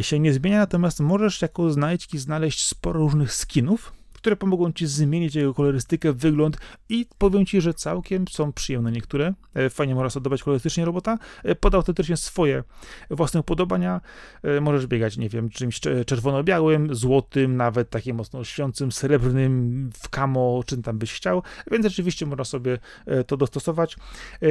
się 0.00 0.18
nie 0.18 0.32
zmienia, 0.32 0.58
natomiast 0.58 1.00
możesz 1.00 1.42
jako 1.42 1.70
znajdźki 1.70 2.18
znaleźć 2.18 2.66
sporo 2.66 3.00
różnych 3.00 3.32
skinów, 3.32 3.92
które 4.18 4.36
pomogą 4.36 4.72
ci 4.72 4.86
zmienić 4.86 5.34
jego 5.34 5.54
kolorystykę, 5.54 6.12
wygląd 6.12 6.56
i 6.88 7.06
powiem 7.18 7.46
ci, 7.46 7.60
że 7.60 7.74
całkiem 7.74 8.28
są 8.28 8.52
przyjemne 8.52 8.92
niektóre. 8.92 9.34
E, 9.54 9.70
fajnie 9.70 9.94
można 9.94 10.10
sobie 10.10 10.38
kolorystycznie 10.38 10.84
robota. 10.84 11.18
E, 11.44 11.54
podał 11.54 11.78
autentycznie 11.78 12.16
swoje 12.16 12.64
własne 13.10 13.40
upodobania. 13.40 14.00
E, 14.42 14.60
możesz 14.60 14.86
biegać, 14.86 15.16
nie 15.16 15.28
wiem, 15.28 15.50
czymś 15.50 15.80
czerwono-białym, 16.06 16.94
złotym, 16.94 17.56
nawet 17.56 17.90
takim 17.90 18.16
mocno 18.16 18.44
świącym, 18.44 18.92
srebrnym, 18.92 19.90
w 19.94 20.08
kamo, 20.08 20.62
czym 20.66 20.82
tam 20.82 20.98
byś 20.98 21.12
chciał, 21.12 21.42
więc 21.70 21.86
rzeczywiście 21.86 22.26
można 22.26 22.44
sobie 22.44 22.78
to 23.26 23.36
dostosować. 23.36 23.96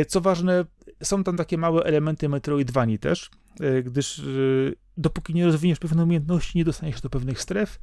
Co 0.07 0.22
ważne, 0.22 0.65
są 1.03 1.24
tam 1.24 1.38
takie 1.38 1.57
małe 1.57 1.84
elementy 1.84 2.30
Metroidvanii 2.30 2.99
też, 2.99 3.30
gdyż 3.84 4.22
dopóki 4.97 5.34
nie 5.34 5.45
rozwiniesz 5.45 5.80
pewnej 5.80 6.03
umiejętności, 6.03 6.57
nie 6.57 6.65
dostaniesz 6.65 7.01
do 7.01 7.09
pewnych 7.09 7.41
stref, 7.41 7.80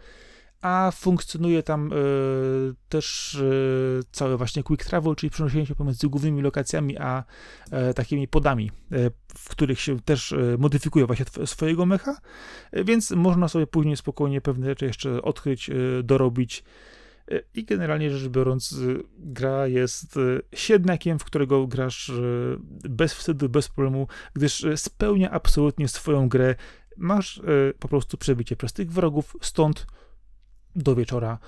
a 0.65 0.91
funkcjonuje 0.91 1.63
tam 1.63 1.93
y, 1.93 2.75
też 2.89 3.35
y, 3.35 4.01
cały 4.13 4.37
właśnie 4.37 4.63
quick 4.63 4.85
travel, 4.85 5.15
czyli 5.15 5.31
przenoszenie 5.31 5.67
się 5.67 5.75
pomiędzy 5.75 6.09
głównymi 6.09 6.43
lokacjami, 6.43 6.99
a 6.99 7.25
y, 7.91 7.95
takimi 7.95 8.29
podami, 8.29 8.71
w 9.37 9.49
których 9.49 9.81
się 9.81 10.01
też 10.01 10.35
modyfikuje 10.59 11.07
właśnie 11.07 11.27
swojego 11.47 11.87
mecha, 11.87 12.17
więc 12.73 13.11
można 13.11 13.49
sobie 13.49 13.67
później 13.67 13.97
spokojnie 13.97 14.41
pewne 14.41 14.67
rzeczy 14.67 14.87
jeszcze 14.87 15.23
odkryć, 15.23 15.71
dorobić. 16.05 16.65
I 17.55 17.65
generalnie 17.65 18.11
rzecz 18.11 18.29
biorąc 18.29 18.75
gra 19.19 19.67
jest 19.67 20.19
siednakiem, 20.55 21.19
w 21.19 21.25
którego 21.25 21.67
grasz 21.67 22.13
bez 22.89 23.15
wstydu, 23.15 23.49
bez 23.49 23.69
problemu, 23.69 24.09
gdyż 24.35 24.67
spełnia 24.77 25.31
absolutnie 25.31 25.89
swoją 25.89 26.29
grę, 26.29 26.55
masz 26.97 27.41
po 27.79 27.89
prostu 27.89 28.19
przebicie 28.19 28.57
przez 28.57 28.73
tych 28.73 28.93
wrogów, 28.93 29.37
stąd 29.41 29.87
do 30.77 30.95
wieczora 30.95 31.39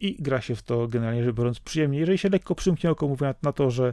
i 0.00 0.22
gra 0.22 0.40
się 0.40 0.56
w 0.56 0.62
to 0.62 0.88
generalnie 0.88 1.24
rzecz 1.24 1.36
biorąc 1.36 1.60
przyjemnie. 1.60 1.98
Jeżeli 1.98 2.18
się 2.18 2.28
lekko 2.28 2.54
przymknie 2.54 2.90
oko, 2.90 3.08
mówię 3.08 3.34
na, 3.42 3.52
to, 3.52 3.70
że 3.70 3.92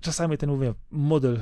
czasami 0.00 0.38
ten 0.38 0.50
mówię, 0.50 0.74
model, 0.90 1.38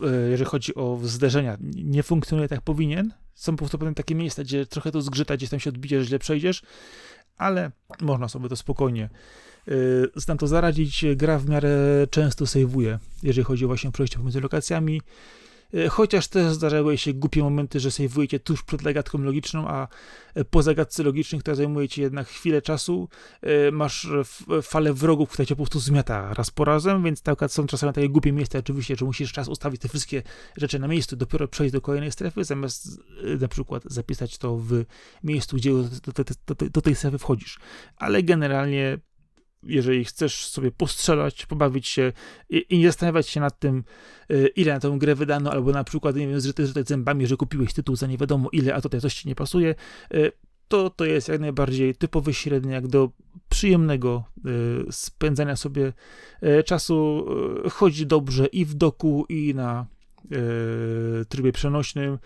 yy, 0.00 0.10
yy, 0.10 0.30
jeżeli 0.30 0.50
chodzi 0.50 0.74
o 0.74 0.98
zderzenia, 1.02 1.56
nie 1.74 2.02
funkcjonuje 2.02 2.48
tak 2.48 2.56
jak 2.56 2.64
powinien. 2.64 3.12
Są 3.34 3.52
po 3.52 3.58
prostu 3.58 3.78
pewne 3.78 3.94
takie 3.94 4.14
miejsca, 4.14 4.42
gdzie 4.42 4.66
trochę 4.66 4.92
to 4.92 5.02
zgrzyta, 5.02 5.36
gdzieś 5.36 5.50
tam 5.50 5.60
się 5.60 5.70
odbijesz, 5.70 6.06
źle 6.06 6.18
przejdziesz, 6.18 6.62
ale 7.36 7.70
można 8.00 8.28
sobie 8.28 8.48
to 8.48 8.56
spokojnie 8.56 9.08
yy, 9.66 10.10
znam 10.16 10.38
to 10.38 10.46
zaradzić. 10.46 11.04
Gra 11.16 11.38
w 11.38 11.48
miarę 11.48 12.06
często 12.10 12.46
sejwuje, 12.46 12.98
jeżeli 13.22 13.44
chodzi 13.44 13.64
o 13.64 13.68
właśnie 13.68 13.92
przejście 13.92 14.16
pomiędzy 14.16 14.40
lokacjami. 14.40 15.00
E, 15.74 15.88
chociaż 15.88 16.28
też 16.28 16.52
zdarzały 16.52 16.98
się 16.98 17.12
głupie 17.12 17.42
momenty, 17.42 17.80
że 17.80 17.90
sejwujecie 17.90 18.40
tuż 18.40 18.62
przed 18.62 18.82
zagadką 18.82 19.18
logiczną, 19.18 19.68
a 19.68 19.88
e, 20.34 20.44
po 20.44 20.62
zagadce 20.62 21.02
logicznej, 21.02 21.40
która 21.40 21.54
zajmuje 21.54 21.88
ci 21.88 22.00
jednak 22.00 22.28
chwilę 22.28 22.62
czasu, 22.62 23.08
e, 23.42 23.70
masz 23.70 24.08
falę 24.62 24.92
wrogów, 24.92 25.30
która 25.30 25.46
cię 25.46 25.56
po 25.56 25.62
prostu 25.62 25.80
zmiata 25.80 26.34
raz 26.34 26.50
po 26.50 26.64
razem, 26.64 27.04
więc 27.04 27.22
tak, 27.22 27.38
są 27.48 27.66
czasami 27.66 27.92
takie 27.92 28.08
głupie 28.08 28.32
miejsca 28.32 28.58
oczywiście, 28.58 28.96
że 28.96 29.04
musisz 29.04 29.32
czas 29.32 29.48
ustawić 29.48 29.80
te 29.80 29.88
wszystkie 29.88 30.22
rzeczy 30.56 30.78
na 30.78 30.88
miejscu, 30.88 31.16
dopiero 31.16 31.48
przejść 31.48 31.72
do 31.72 31.80
kolejnej 31.80 32.12
strefy, 32.12 32.44
zamiast 32.44 33.00
na 33.40 33.48
przykład 33.48 33.82
zapisać 33.86 34.38
to 34.38 34.56
w 34.56 34.84
miejscu, 35.24 35.56
gdzie 35.56 35.70
do, 35.70 36.12
do, 36.12 36.24
do, 36.46 36.70
do 36.70 36.80
tej 36.80 36.94
strefy 36.94 37.18
wchodzisz. 37.18 37.58
Ale 37.96 38.22
generalnie 38.22 38.98
jeżeli 39.62 40.04
chcesz 40.04 40.46
sobie 40.46 40.70
postrzelać, 40.70 41.46
pobawić 41.46 41.88
się 41.88 42.12
i, 42.50 42.66
i, 42.70 42.78
nie 42.78 42.86
zastanawiać 42.86 43.28
się 43.28 43.40
nad 43.40 43.58
tym, 43.58 43.84
y, 44.30 44.48
ile 44.56 44.74
na 44.74 44.80
tę 44.80 44.96
grę 44.98 45.14
wydano, 45.14 45.52
albo 45.52 45.72
na 45.72 45.84
przykład, 45.84 46.16
nie 46.16 46.28
wiem, 46.28 46.40
zryty, 46.40 46.66
zryty 46.66 46.88
zębami, 46.88 47.26
że 47.26 47.36
kupiłeś 47.36 47.72
tytuł 47.72 47.96
za 47.96 48.06
nie 48.06 48.18
wiadomo 48.18 48.48
ile, 48.52 48.74
a 48.74 48.80
tutaj 48.80 49.00
coś 49.00 49.14
ci 49.14 49.28
nie 49.28 49.34
pasuje, 49.34 49.74
y, 50.14 50.32
to 50.68 50.90
to 50.90 51.04
jest 51.04 51.28
jak 51.28 51.40
najbardziej 51.40 51.94
typowy 51.94 52.34
średniak 52.34 52.86
do 52.86 53.10
przyjemnego 53.48 54.24
y, 54.38 54.92
spędzania 54.92 55.56
sobie 55.56 55.92
czasu. 56.64 57.26
Chodzi 57.70 58.06
dobrze 58.06 58.46
i 58.46 58.64
w 58.64 58.74
doku, 58.74 59.26
i 59.28 59.54
na 59.54 59.86
trybie 61.28 61.52
przenośnym. 61.52 62.18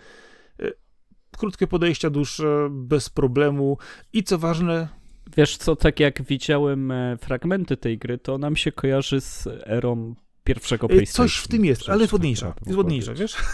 Krótkie 1.37 1.67
podejścia, 1.67 2.09
dłuższe, 2.09 2.67
bez 2.71 3.09
problemu 3.09 3.77
i 4.13 4.23
co 4.23 4.37
ważne, 4.37 4.87
Wiesz 5.37 5.57
co, 5.57 5.75
tak 5.75 5.99
jak 5.99 6.23
widziałem 6.23 6.91
e, 6.91 7.17
fragmenty 7.17 7.77
tej 7.77 7.97
gry, 7.97 8.17
to 8.17 8.37
nam 8.37 8.55
się 8.55 8.71
kojarzy 8.71 9.21
z 9.21 9.47
erą 9.65 10.15
pierwszego 10.43 10.87
PlayStation. 10.87 11.27
Coś 11.27 11.37
w 11.37 11.47
tym 11.47 11.65
jest, 11.65 11.89
ale 11.89 12.01
jest 12.01 12.13
ładniejsza. 12.13 12.53
Jest 12.65 12.77
ładniejsza, 12.77 13.13
wiesz? 13.13 13.35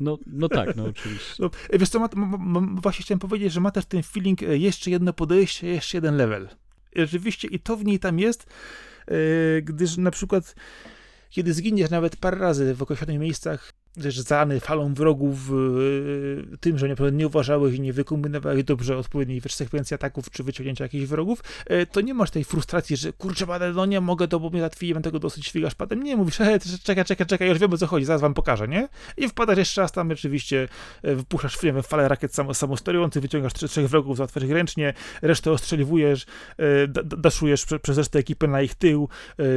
No, 0.00 0.18
no 0.26 0.48
tak, 0.48 0.76
no 0.76 0.84
oczywiście. 0.84 1.34
No, 1.38 1.50
wiesz 1.72 1.88
co, 1.88 1.98
ma, 1.98 2.08
ma, 2.14 2.60
ma, 2.60 2.80
właśnie 2.80 3.02
chciałem 3.04 3.18
powiedzieć, 3.18 3.52
że 3.52 3.60
ma 3.60 3.70
też 3.70 3.86
ten 3.86 4.02
feeling 4.02 4.42
e, 4.42 4.58
jeszcze 4.58 4.90
jedno 4.90 5.12
podejście, 5.12 5.66
jeszcze 5.66 5.96
jeden 5.96 6.16
level. 6.16 6.48
Rzeczywiście 6.96 7.48
i 7.48 7.58
to 7.58 7.76
w 7.76 7.84
niej 7.84 7.98
tam 7.98 8.18
jest, 8.18 8.46
gdyż 9.62 9.96
na 9.96 10.10
przykład 10.10 10.54
kiedy 11.32 11.54
zginiesz 11.54 11.90
nawet 11.90 12.16
parę 12.16 12.38
razy 12.38 12.74
w 12.74 12.82
określonych 12.82 13.18
miejscach, 13.18 13.72
zalany 13.96 14.60
falą 14.60 14.94
wrogów, 14.94 15.50
yy, 15.50 16.58
tym, 16.60 16.78
że 16.78 16.96
nie 17.12 17.26
uważałeś 17.26 17.74
i 17.74 17.80
nie 17.80 17.92
wykombinowałeś 17.92 18.64
dobrze 18.64 18.96
odpowiedniej 18.96 19.40
sekwencji 19.48 19.94
ataków 19.94 20.30
czy 20.30 20.42
wyciągnięcia 20.42 20.84
jakichś 20.84 21.04
wrogów, 21.04 21.44
yy, 21.70 21.86
to 21.86 22.00
nie 22.00 22.14
masz 22.14 22.30
tej 22.30 22.44
frustracji, 22.44 22.96
że 22.96 23.12
kurczę, 23.12 23.46
padę, 23.46 23.72
no 23.72 23.86
nie 23.86 24.00
mogę, 24.00 24.28
to 24.28 24.40
bo 24.40 24.50
mnie 24.50 24.60
zatwije, 24.60 24.94
będę 24.94 25.08
tego 25.08 25.18
dosyć 25.18 25.46
świgasz 25.46 25.74
padem. 25.74 26.02
Nie, 26.02 26.16
mówisz, 26.16 26.36
hej, 26.36 26.58
czekaj, 26.82 27.04
czekaj, 27.04 27.26
czekaj, 27.26 27.48
już 27.48 27.58
wiemy 27.58 27.74
o 27.74 27.78
co 27.78 27.86
chodzi, 27.86 28.06
zaraz 28.06 28.20
wam 28.20 28.34
pokażę, 28.34 28.68
nie? 28.68 28.88
I 29.16 29.28
wpadasz 29.28 29.58
jeszcze 29.58 29.80
raz 29.80 29.92
tam 29.92 30.10
oczywiście, 30.10 30.68
yy, 31.02 31.16
wypuszczasz 31.16 31.58
wiem, 31.62 31.82
falę 31.82 32.08
rakiet 32.08 32.34
samo, 32.34 32.54
samosterujący, 32.54 33.20
wyciągasz 33.20 33.52
trzech, 33.52 33.70
trzech 33.70 33.88
wrogów, 33.88 34.16
załatwiasz 34.16 34.44
ręcznie, 34.44 34.94
resztę 35.22 35.50
ostrzeliwujesz, 35.50 36.26
daszujesz 37.04 37.66
prze, 37.66 37.78
przez 37.78 37.98
resztę 37.98 38.18
ekipy 38.18 38.48
na 38.48 38.62
ich 38.62 38.74
tył, 38.74 39.08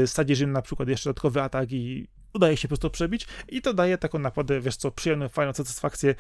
sadzisz 0.05 0.39
im 0.39 0.51
na 0.51 0.61
przykład 0.61 0.89
jeszcze 0.89 1.09
dodatkowy 1.09 1.41
atak 1.41 1.71
i 1.71 2.07
udaje 2.35 2.57
się 2.57 2.67
po 2.67 2.69
prostu 2.69 2.89
przebić 2.89 3.27
i 3.49 3.61
to 3.61 3.73
daje 3.73 3.97
taką 3.97 4.19
naprawdę, 4.19 4.61
wiesz 4.61 4.75
co, 4.75 4.91
przyjemną, 4.91 5.29
fajną 5.29 5.53
satysfakcję. 5.53 6.15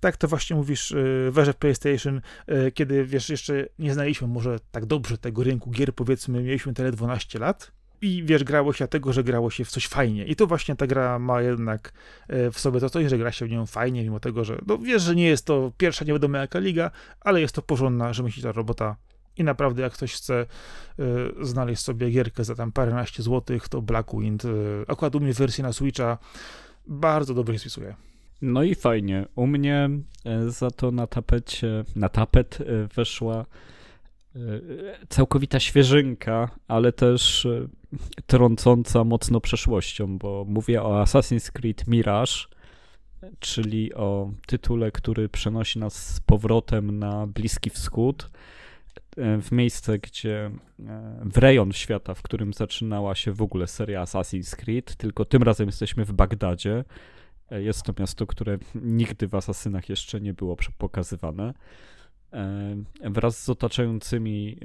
Tak 0.00 0.16
to 0.16 0.28
właśnie 0.28 0.56
mówisz 0.56 0.94
w 0.96 1.28
weże 1.32 1.54
PlayStation, 1.54 2.20
y, 2.66 2.72
kiedy 2.72 3.04
wiesz, 3.04 3.30
jeszcze 3.30 3.66
nie 3.78 3.94
znaliśmy 3.94 4.28
może 4.28 4.58
tak 4.70 4.86
dobrze 4.86 5.18
tego 5.18 5.44
rynku 5.44 5.70
gier, 5.70 5.94
powiedzmy, 5.94 6.42
mieliśmy 6.42 6.74
tyle 6.74 6.92
12 6.92 7.38
lat, 7.38 7.72
i 8.02 8.22
wiesz, 8.24 8.44
grało 8.44 8.72
się 8.72 8.88
tego, 8.88 9.12
że 9.12 9.24
grało 9.24 9.50
się 9.50 9.64
w 9.64 9.70
coś 9.70 9.86
fajnie. 9.86 10.24
I 10.24 10.36
to 10.36 10.46
właśnie 10.46 10.76
ta 10.76 10.86
gra 10.86 11.18
ma 11.18 11.42
jednak 11.42 11.92
y, 12.30 12.50
w 12.50 12.58
sobie 12.58 12.80
to 12.80 12.90
coś, 12.90 13.10
że 13.10 13.18
gra 13.18 13.32
się 13.32 13.46
w 13.46 13.50
nią 13.50 13.66
fajnie, 13.66 14.02
mimo 14.02 14.20
tego, 14.20 14.44
że 14.44 14.58
no 14.66 14.78
wiesz, 14.78 15.02
że 15.02 15.14
nie 15.14 15.26
jest 15.26 15.46
to 15.46 15.72
pierwsza 15.76 16.04
nie 16.04 16.12
wiadomo 16.12 16.38
jaka 16.38 16.58
liga, 16.58 16.90
ale 17.20 17.40
jest 17.40 17.54
to 17.54 17.62
porządna, 17.62 18.12
że 18.12 18.22
myśli 18.22 18.42
ta 18.42 18.52
robota 18.52 18.96
i 19.38 19.44
naprawdę, 19.44 19.82
jak 19.82 19.92
ktoś 19.92 20.14
chce 20.14 20.46
y, 20.98 21.04
znaleźć 21.40 21.82
sobie 21.82 22.10
gierkę 22.10 22.44
za 22.44 22.54
tam 22.54 22.72
paręnaście 22.72 23.22
złotych, 23.22 23.68
to 23.68 23.82
Blackwind, 23.82 24.44
y, 24.44 24.48
akurat 24.88 25.14
u 25.14 25.20
mnie 25.20 25.32
wersji 25.32 25.62
na 25.62 25.72
Switcha, 25.72 26.18
bardzo 26.86 27.34
dobrze 27.34 27.52
się 27.52 27.58
spisuje. 27.58 27.94
No 28.42 28.62
i 28.62 28.74
fajnie. 28.74 29.26
U 29.34 29.46
mnie 29.46 29.90
y, 30.46 30.50
za 30.50 30.70
to 30.70 30.90
na 30.90 31.06
tapecie, 31.06 31.84
na 31.96 32.08
tapet 32.08 32.60
y, 32.60 32.88
weszła 32.94 33.46
całkowita 35.08 35.60
świeżynka, 35.60 36.50
ale 36.68 36.92
też 36.92 37.48
trącąca 38.26 39.04
mocno 39.04 39.40
przeszłością, 39.40 40.18
bo 40.18 40.44
mówię 40.48 40.82
o 40.82 41.02
Assassin's 41.04 41.50
Creed 41.50 41.86
Mirage, 41.86 42.32
czyli 43.38 43.94
o 43.94 44.30
tytule, 44.46 44.92
który 44.92 45.28
przenosi 45.28 45.78
nas 45.78 46.14
z 46.14 46.20
powrotem 46.20 46.98
na 46.98 47.26
Bliski 47.26 47.70
Wschód 47.70 48.30
w 49.42 49.52
miejsce, 49.52 49.98
gdzie 49.98 50.50
e, 50.86 51.20
w 51.24 51.38
rejon 51.38 51.72
świata, 51.72 52.14
w 52.14 52.22
którym 52.22 52.52
zaczynała 52.52 53.14
się 53.14 53.32
w 53.32 53.42
ogóle 53.42 53.66
seria 53.66 54.04
Assassin's 54.04 54.56
Creed, 54.56 54.96
tylko 54.96 55.24
tym 55.24 55.42
razem 55.42 55.66
jesteśmy 55.66 56.04
w 56.04 56.12
Bagdadzie. 56.12 56.84
E, 57.50 57.62
jest 57.62 57.82
to 57.82 57.92
miasto, 57.98 58.26
które 58.26 58.58
nigdy 58.74 59.28
w 59.28 59.34
Asasynach 59.34 59.88
jeszcze 59.88 60.20
nie 60.20 60.34
było 60.34 60.56
pokazywane. 60.78 61.54
Wraz 63.00 63.44
z 63.44 63.48
otaczającymi 63.48 64.58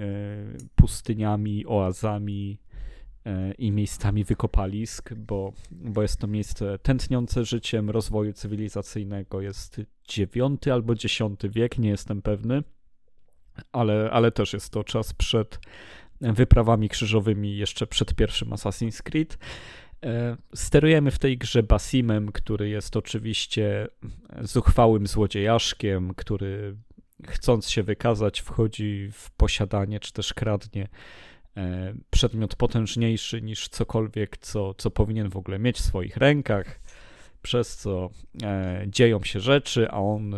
pustyniami, 0.75 1.65
oazami 1.65 2.59
i 3.57 3.71
miejscami 3.71 4.23
wykopalisk, 4.23 5.13
bo, 5.13 5.53
bo 5.71 6.01
jest 6.01 6.19
to 6.19 6.27
miejsce 6.27 6.79
tętniące 6.79 7.45
życiem 7.45 7.89
rozwoju 7.89 8.33
cywilizacyjnego. 8.33 9.41
Jest 9.41 9.81
IX 10.17 10.67
albo 10.71 10.93
X 10.93 11.19
wiek, 11.43 11.77
nie 11.77 11.89
jestem 11.89 12.21
pewny 12.21 12.63
ale, 13.71 14.09
ale 14.11 14.31
też 14.31 14.53
jest 14.53 14.69
to 14.69 14.83
czas 14.83 15.13
przed 15.13 15.59
wyprawami 16.21 16.89
krzyżowymi, 16.89 17.57
jeszcze 17.57 17.87
przed 17.87 18.15
pierwszym 18.15 18.49
Assassin's 18.49 19.01
Creed. 19.01 19.37
E, 20.03 20.37
sterujemy 20.55 21.11
w 21.11 21.19
tej 21.19 21.37
grze 21.37 21.63
Basimem, 21.63 22.31
który 22.31 22.69
jest 22.69 22.97
oczywiście 22.97 23.87
zuchwałym 24.41 25.07
złodziejaszkiem, 25.07 26.13
który 26.13 26.75
chcąc 27.27 27.69
się 27.69 27.83
wykazać, 27.83 28.39
wchodzi 28.39 29.09
w 29.11 29.31
posiadanie 29.31 29.99
czy 29.99 30.13
też 30.13 30.33
kradnie 30.33 30.87
e, 31.57 31.93
przedmiot 32.09 32.55
potężniejszy 32.55 33.41
niż 33.41 33.69
cokolwiek, 33.69 34.37
co, 34.37 34.73
co 34.73 34.91
powinien 34.91 35.29
w 35.29 35.37
ogóle 35.37 35.59
mieć 35.59 35.77
w 35.77 35.83
swoich 35.83 36.17
rękach, 36.17 36.79
przez 37.41 37.77
co 37.77 38.09
e, 38.43 38.85
dzieją 38.87 39.23
się 39.23 39.39
rzeczy, 39.39 39.89
a 39.91 39.99
on 39.99 40.35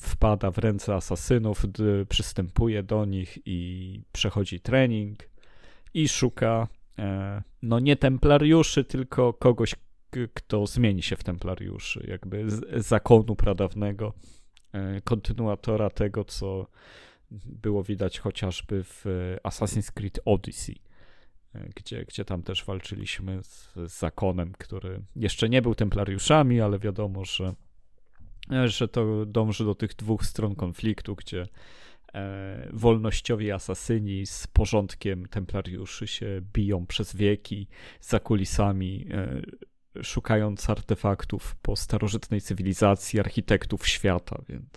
wpada 0.00 0.50
w 0.50 0.58
ręce 0.58 0.94
asasynów, 0.94 1.66
przystępuje 2.08 2.82
do 2.82 3.04
nich 3.04 3.38
i 3.46 4.02
przechodzi 4.12 4.60
trening 4.60 5.30
i 5.94 6.08
szuka 6.08 6.68
e, 6.98 7.42
no 7.62 7.78
nie 7.78 7.96
templariuszy, 7.96 8.84
tylko 8.84 9.32
kogoś, 9.32 9.74
kto 10.34 10.66
zmieni 10.66 11.02
się 11.02 11.16
w 11.16 11.24
templariuszy, 11.24 12.04
jakby 12.08 12.44
zakonu 12.76 13.36
pradawnego, 13.36 14.12
e, 14.72 15.00
kontynuatora 15.00 15.90
tego, 15.90 16.24
co 16.24 16.66
było 17.46 17.82
widać 17.82 18.18
chociażby 18.18 18.84
w 18.84 19.04
Assassin's 19.44 19.92
Creed 19.92 20.20
Odyssey. 20.24 20.80
E, 21.54 21.68
gdzie, 21.76 22.04
gdzie 22.04 22.24
tam 22.24 22.42
też 22.42 22.64
walczyliśmy 22.64 23.42
z, 23.42 23.72
z 23.74 23.98
zakonem, 23.98 24.52
który 24.58 25.02
jeszcze 25.16 25.48
nie 25.48 25.62
był 25.62 25.74
templariuszami, 25.74 26.60
ale 26.60 26.78
wiadomo, 26.78 27.24
że 27.24 27.54
że 28.66 28.88
to 28.88 29.26
dąży 29.26 29.64
do 29.64 29.74
tych 29.74 29.94
dwóch 29.94 30.26
stron 30.26 30.54
konfliktu, 30.54 31.16
gdzie 31.16 31.46
e, 32.14 32.68
wolnościowi 32.72 33.52
asasyni 33.52 34.26
z 34.26 34.46
porządkiem 34.46 35.26
templariuszy 35.26 36.06
się 36.06 36.40
biją 36.52 36.86
przez 36.86 37.16
wieki 37.16 37.68
za 38.00 38.20
kulisami, 38.20 39.06
e, 39.10 40.02
szukając 40.02 40.70
artefaktów 40.70 41.56
po 41.62 41.76
starożytnej 41.76 42.40
cywilizacji, 42.40 43.20
architektów 43.20 43.88
świata, 43.88 44.42
więc 44.48 44.68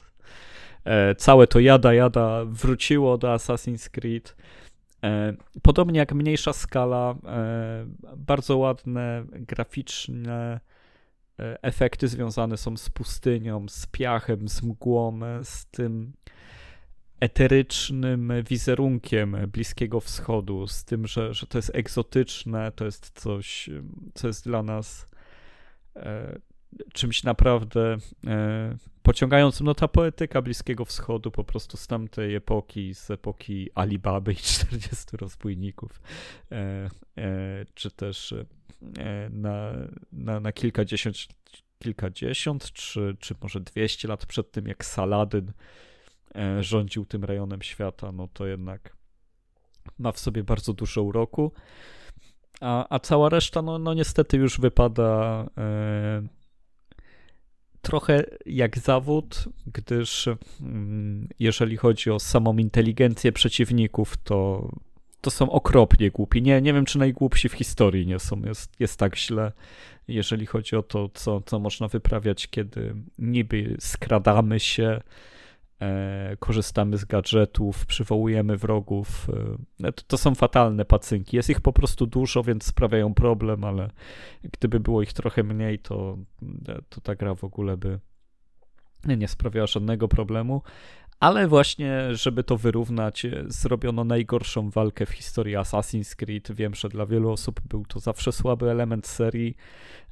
e, 0.86 1.16
całe 1.16 1.48
to 1.48 1.60
jada 1.60 1.94
jada 1.94 2.46
wróciło 2.46 3.18
do 3.18 3.28
Assassin's 3.28 3.90
Creed. 3.90 4.36
Podobnie 5.62 6.00
jak 6.00 6.14
mniejsza 6.14 6.54
skala, 6.54 7.16
bardzo 8.18 8.58
ładne, 8.58 9.26
graficzne 9.32 10.60
efekty 11.38 12.08
związane 12.08 12.58
są 12.58 12.78
z 12.78 12.90
pustynią, 12.90 13.70
z 13.70 13.86
piachem, 13.86 14.48
z 14.48 14.64
mgłą, 14.64 15.24
e, 15.24 15.46
z 15.46 15.66
tym 15.66 16.14
eterycznym 17.20 18.34
wizerunkiem 18.50 19.38
Bliskiego 19.48 20.00
Wschodu, 20.00 20.68
z 20.68 20.86
tym, 20.86 21.08
że, 21.08 21.34
że 21.34 21.48
to 21.48 21.58
jest 21.58 21.72
egzotyczne, 21.76 22.72
to 22.72 22.86
jest 22.86 23.20
coś, 23.20 23.70
co 24.14 24.28
jest 24.28 24.46
dla 24.46 24.64
nas 24.64 25.08
e, 25.96 26.40
czymś 26.94 27.24
naprawdę 27.24 27.98
e, 28.28 28.78
pociągającym. 29.04 29.66
No 29.66 29.76
ta 29.76 29.88
poetyka 29.88 30.42
Bliskiego 30.42 30.86
Wschodu 30.86 31.32
po 31.32 31.44
prostu 31.44 31.78
z 31.78 31.88
tamtej 31.88 32.36
epoki, 32.36 32.94
z 32.96 33.12
epoki 33.12 33.70
Alibaby 33.76 34.34
i 34.34 34.36
40 34.36 35.18
rozbójników, 35.18 36.02
e, 36.52 36.90
e, 37.18 37.66
czy 37.74 37.92
też 37.92 38.36
E, 38.98 39.30
na, 39.30 39.72
na, 40.12 40.40
na 40.40 40.52
kilkadziesiąt, 40.52 41.18
kilkadziesiąt 41.80 42.72
czy, 42.72 43.18
czy 43.20 43.36
może 43.42 43.60
dwieście 43.60 44.08
lat 44.08 44.26
przed 44.26 44.52
tym, 44.52 44.68
jak 44.68 44.86
Saladyn 44.86 45.52
e, 46.36 46.64
rządził 46.64 47.06
tym 47.06 47.24
rejonem 47.24 47.62
świata, 47.62 48.12
no 48.12 48.28
to 48.34 48.48
jednak 48.48 48.98
ma 50.00 50.12
w 50.12 50.20
sobie 50.20 50.44
bardzo 50.44 50.74
dużo 50.74 51.04
uroku. 51.04 51.52
A, 52.62 52.96
a 52.96 53.00
cała 53.00 53.30
reszta, 53.30 53.62
no, 53.62 53.80
no 53.80 53.94
niestety 53.94 54.38
już 54.38 54.60
wypada 54.60 55.46
e, 55.58 56.22
trochę 57.84 58.24
jak 58.46 58.80
zawód, 58.80 59.50
gdyż 59.68 60.30
mm, 60.62 61.28
jeżeli 61.40 61.78
chodzi 61.78 62.12
o 62.12 62.20
samą 62.20 62.58
inteligencję 62.58 63.32
przeciwników, 63.32 64.18
to 64.18 64.70
to 65.22 65.32
są 65.32 65.52
okropnie 65.52 66.12
głupi. 66.12 66.42
Nie, 66.42 66.62
nie 66.62 66.74
wiem, 66.74 66.86
czy 66.86 67.00
najgłupsi 67.00 67.50
w 67.50 67.54
historii 67.54 68.08
nie 68.08 68.20
są. 68.20 68.42
Jest, 68.46 68.80
jest 68.80 69.00
tak 69.00 69.18
źle, 69.18 69.52
jeżeli 70.08 70.46
chodzi 70.46 70.76
o 70.76 70.84
to, 70.84 71.10
co, 71.14 71.42
co 71.42 71.60
można 71.60 71.88
wyprawiać, 71.88 72.48
kiedy 72.48 72.96
niby 73.20 73.76
skradamy 73.80 74.60
się, 74.60 75.02
korzystamy 76.40 76.98
z 76.98 77.06
gadżetów, 77.06 77.86
przywołujemy 77.86 78.58
wrogów. 78.58 79.28
E, 79.84 79.92
to, 79.92 80.04
to, 80.08 80.18
są 80.18 80.36
fatalne 80.36 80.86
pacynki. 80.86 81.38
Jest 81.38 81.50
ich 81.50 81.62
po 81.62 81.74
prostu 81.74 82.08
dużo, 82.08 82.44
więc 82.44 82.66
sprawiają 82.66 83.14
problem, 83.14 83.64
ale 83.64 83.90
gdyby 84.44 84.80
było 84.80 85.02
ich 85.02 85.14
trochę 85.14 85.44
mniej, 85.44 85.80
to, 85.80 86.18
to 86.90 87.02
ta 87.02 87.16
gra 87.16 87.36
w 87.36 87.44
ogóle 87.44 87.78
by 87.78 88.00
nie 89.08 89.28
sprawiała 89.28 89.68
żadnego 89.68 90.08
problemu. 90.08 90.62
Ale 91.24 91.48
właśnie, 91.48 92.16
żeby 92.16 92.44
to 92.44 92.58
wyrównać, 92.58 93.26
e, 93.26 93.44
zrobiono 93.48 94.04
najgorszą 94.04 94.70
walkę 94.70 95.06
w 95.06 95.10
historii 95.10 95.56
Assassin's 95.56 96.16
Creed. 96.16 96.52
Wiem, 96.52 96.76
że 96.76 96.90
dla 96.90 97.06
wielu 97.06 97.32
osób 97.32 97.62
był 97.62 97.86
to 97.86 98.00
zawsze 98.00 98.32
słaby 98.32 98.72
element 98.72 99.08
serii, 99.08 99.56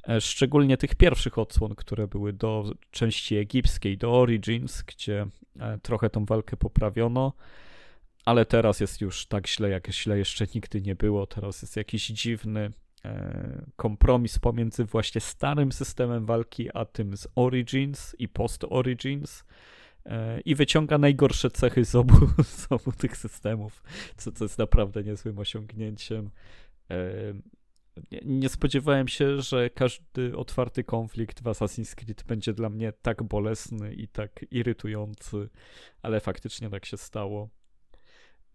e, 0.08 0.20
szczególnie 0.20 0.76
tych 0.76 0.94
pierwszych 0.94 1.38
odsłon, 1.38 1.74
które 1.74 2.08
były 2.08 2.32
do 2.32 2.74
części 2.90 3.36
egipskiej, 3.36 3.98
do 3.98 4.20
Origins, 4.20 4.82
gdzie 4.82 5.26
e, 5.60 5.78
trochę 5.78 6.10
tą 6.10 6.24
walkę 6.24 6.56
poprawiono. 6.56 7.32
Ale 8.24 8.46
teraz 8.46 8.80
jest 8.80 9.00
już 9.00 9.26
tak 9.26 9.48
źle, 9.48 9.68
jak 9.68 9.88
źle 9.90 10.18
jeszcze 10.18 10.46
nigdy 10.54 10.80
nie 10.80 10.94
było. 10.94 11.26
Teraz 11.26 11.62
jest 11.62 11.76
jakiś 11.76 12.06
dziwny 12.06 12.72
kompromis 13.76 14.38
pomiędzy 14.38 14.84
właśnie 14.84 15.20
starym 15.20 15.72
systemem 15.72 16.26
walki, 16.26 16.68
a 16.74 16.84
tym 16.84 17.16
z 17.16 17.28
Origins 17.34 18.16
i 18.18 18.28
Post-Origins 18.28 19.44
i 20.44 20.54
wyciąga 20.54 20.98
najgorsze 20.98 21.50
cechy 21.50 21.84
z 21.84 21.94
obu, 21.94 22.14
z 22.44 22.72
obu 22.72 22.92
tych 22.92 23.16
systemów, 23.16 23.82
co, 24.16 24.32
co 24.32 24.44
jest 24.44 24.58
naprawdę 24.58 25.02
niezłym 25.02 25.38
osiągnięciem. 25.38 26.30
Nie, 28.10 28.20
nie 28.24 28.48
spodziewałem 28.48 29.08
się, 29.08 29.40
że 29.40 29.70
każdy 29.70 30.36
otwarty 30.36 30.84
konflikt 30.84 31.42
w 31.42 31.44
Assassin's 31.44 31.94
Creed 31.94 32.24
będzie 32.24 32.52
dla 32.52 32.68
mnie 32.68 32.92
tak 33.02 33.22
bolesny 33.22 33.94
i 33.94 34.08
tak 34.08 34.44
irytujący, 34.50 35.48
ale 36.02 36.20
faktycznie 36.20 36.70
tak 36.70 36.86
się 36.86 36.96
stało. 36.96 37.48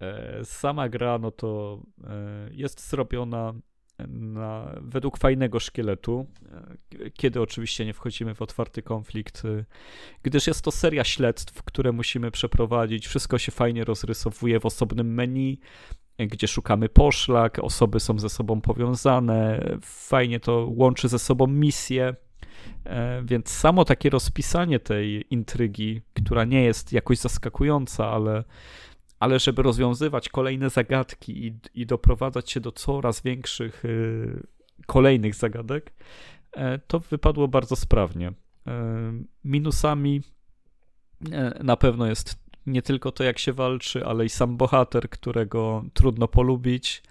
E, 0.01 0.45
sama 0.45 0.89
gra, 0.89 1.17
no 1.17 1.31
to 1.31 1.81
e, 2.03 2.49
jest 2.51 2.89
zrobiona 2.89 3.53
na, 4.07 4.75
według 4.81 5.17
fajnego 5.17 5.59
szkieletu, 5.59 6.27
e, 6.51 7.09
kiedy 7.09 7.41
oczywiście 7.41 7.85
nie 7.85 7.93
wchodzimy 7.93 8.35
w 8.35 8.41
otwarty 8.41 8.81
konflikt, 8.81 9.43
gdyż 10.23 10.47
jest 10.47 10.61
to 10.61 10.71
seria 10.71 11.03
śledztw, 11.03 11.63
które 11.63 11.91
musimy 11.91 12.31
przeprowadzić. 12.31 13.07
Wszystko 13.07 13.37
się 13.37 13.51
fajnie 13.51 13.83
rozrysowuje 13.83 14.59
w 14.59 14.65
osobnym 14.65 15.13
menu, 15.13 15.59
gdzie 16.19 16.47
szukamy 16.47 16.89
poszlak, 16.89 17.59
osoby 17.59 17.99
są 17.99 18.19
ze 18.19 18.29
sobą 18.29 18.61
powiązane, 18.61 19.65
fajnie 19.81 20.39
to 20.39 20.67
łączy 20.71 21.07
ze 21.07 21.19
sobą 21.19 21.47
misje. 21.47 22.15
Więc 23.23 23.49
samo 23.49 23.85
takie 23.85 24.09
rozpisanie 24.09 24.79
tej 24.79 25.25
intrygi, 25.33 26.01
która 26.13 26.45
nie 26.45 26.63
jest 26.63 26.93
jakoś 26.93 27.17
zaskakująca, 27.17 28.07
ale 28.07 28.43
ale 29.19 29.39
żeby 29.39 29.63
rozwiązywać 29.63 30.29
kolejne 30.29 30.69
zagadki 30.69 31.47
i, 31.47 31.59
i 31.73 31.85
doprowadzać 31.85 32.51
się 32.51 32.59
do 32.59 32.71
coraz 32.71 33.21
większych 33.21 33.85
y, 33.85 34.47
kolejnych 34.85 35.35
zagadek, 35.35 35.93
e, 36.51 36.79
to 36.79 36.99
wypadło 36.99 37.47
bardzo 37.47 37.75
sprawnie. 37.75 38.27
E, 38.27 38.33
minusami 39.43 40.21
e, 41.31 41.59
na 41.63 41.77
pewno 41.77 42.07
jest 42.07 42.47
nie 42.65 42.81
tylko 42.81 43.11
to, 43.11 43.23
jak 43.23 43.39
się 43.39 43.53
walczy, 43.53 44.05
ale 44.05 44.25
i 44.25 44.29
sam 44.29 44.57
bohater, 44.57 45.09
którego 45.09 45.83
trudno 45.93 46.27
polubić. 46.27 47.03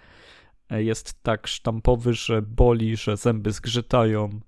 Jest 0.71 1.23
tak 1.23 1.47
sztampowy, 1.47 2.15
że 2.15 2.43
boli, 2.43 2.97
że 2.97 3.17
zęby 3.17 3.53
zgrzytają. 3.53 4.41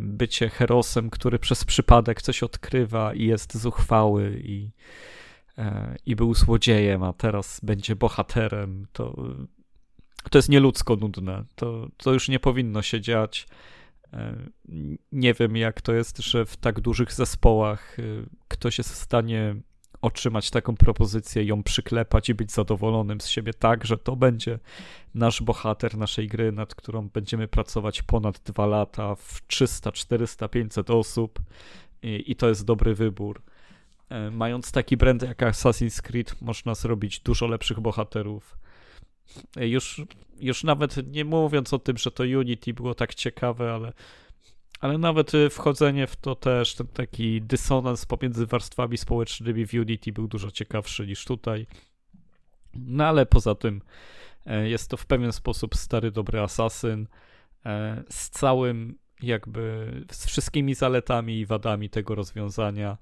Bycie 0.00 0.48
herosem, 0.48 1.10
który 1.10 1.38
przez 1.38 1.64
przypadek 1.64 2.22
coś 2.22 2.42
odkrywa 2.42 3.14
i 3.14 3.24
jest 3.24 3.56
zuchwały 3.56 4.40
i 4.44 4.70
i 6.06 6.16
był 6.16 6.34
złodziejem, 6.34 7.02
a 7.02 7.12
teraz 7.12 7.60
będzie 7.62 7.96
bohaterem, 7.96 8.86
to, 8.92 9.16
to 10.30 10.38
jest 10.38 10.48
nieludzko 10.48 10.96
nudne. 10.96 11.44
To, 11.54 11.88
to 11.96 12.12
już 12.12 12.28
nie 12.28 12.40
powinno 12.40 12.82
się 12.82 13.00
dziać. 13.00 13.46
E, 14.12 14.36
nie 15.12 15.34
wiem, 15.34 15.56
jak 15.56 15.80
to 15.80 15.92
jest, 15.92 16.18
że 16.18 16.46
w 16.46 16.56
tak 16.56 16.80
dużych 16.80 17.12
zespołach 17.12 17.98
e, 17.98 18.02
ktoś 18.48 18.78
jest 18.78 18.92
w 18.92 18.96
stanie 18.96 19.56
otrzymać 20.02 20.50
taką 20.50 20.76
propozycję, 20.76 21.44
ją 21.44 21.62
przyklepać 21.62 22.28
i 22.28 22.34
być 22.34 22.52
zadowolonym 22.52 23.20
z 23.20 23.26
siebie 23.26 23.54
tak, 23.54 23.84
że 23.84 23.98
to 23.98 24.16
będzie 24.16 24.58
nasz 25.14 25.42
bohater 25.42 25.96
naszej 25.96 26.28
gry, 26.28 26.52
nad 26.52 26.74
którą 26.74 27.08
będziemy 27.08 27.48
pracować 27.48 28.02
ponad 28.02 28.38
dwa 28.38 28.66
lata 28.66 29.14
w 29.14 29.46
300, 29.46 29.92
400, 29.92 30.48
500 30.48 30.90
osób 30.90 31.40
i, 32.02 32.24
i 32.26 32.36
to 32.36 32.48
jest 32.48 32.64
dobry 32.64 32.94
wybór. 32.94 33.42
E, 34.08 34.30
mając 34.30 34.72
taki 34.72 34.96
brand 34.96 35.22
jak 35.22 35.38
Assassin's 35.38 36.02
Creed, 36.02 36.42
można 36.42 36.74
zrobić 36.74 37.20
dużo 37.20 37.46
lepszych 37.46 37.80
bohaterów. 37.80 38.58
E, 39.56 39.68
już, 39.68 40.02
już 40.40 40.64
nawet 40.64 41.12
nie 41.12 41.24
mówiąc 41.24 41.72
o 41.72 41.78
tym, 41.78 41.98
że 41.98 42.10
to 42.10 42.22
Unity 42.22 42.74
było 42.74 42.94
tak 42.94 43.14
ciekawe, 43.14 43.72
ale, 43.72 43.92
ale 44.80 44.98
nawet 44.98 45.34
e, 45.34 45.50
wchodzenie 45.50 46.06
w 46.06 46.16
to 46.16 46.34
też, 46.34 46.74
ten 46.74 46.86
taki 46.86 47.42
dysonans 47.42 48.06
pomiędzy 48.06 48.46
warstwami 48.46 48.98
społecznymi 48.98 49.66
w 49.66 49.74
Unity 49.74 50.12
był 50.12 50.28
dużo 50.28 50.50
ciekawszy 50.50 51.06
niż 51.06 51.24
tutaj. 51.24 51.66
No 52.74 53.06
ale 53.06 53.26
poza 53.26 53.54
tym 53.54 53.82
jest 54.64 54.90
to 54.90 54.96
w 54.96 55.06
pewien 55.06 55.32
sposób 55.32 55.76
stary, 55.76 56.10
dobry 56.10 56.40
asasyn 56.40 57.06
z 58.10 58.30
całym 58.30 58.98
jakby, 59.22 59.92
z 60.10 60.26
wszystkimi 60.26 60.74
zaletami 60.74 61.38
i 61.38 61.46
wadami 61.46 61.90
tego 61.90 62.14
rozwiązania 62.14 62.96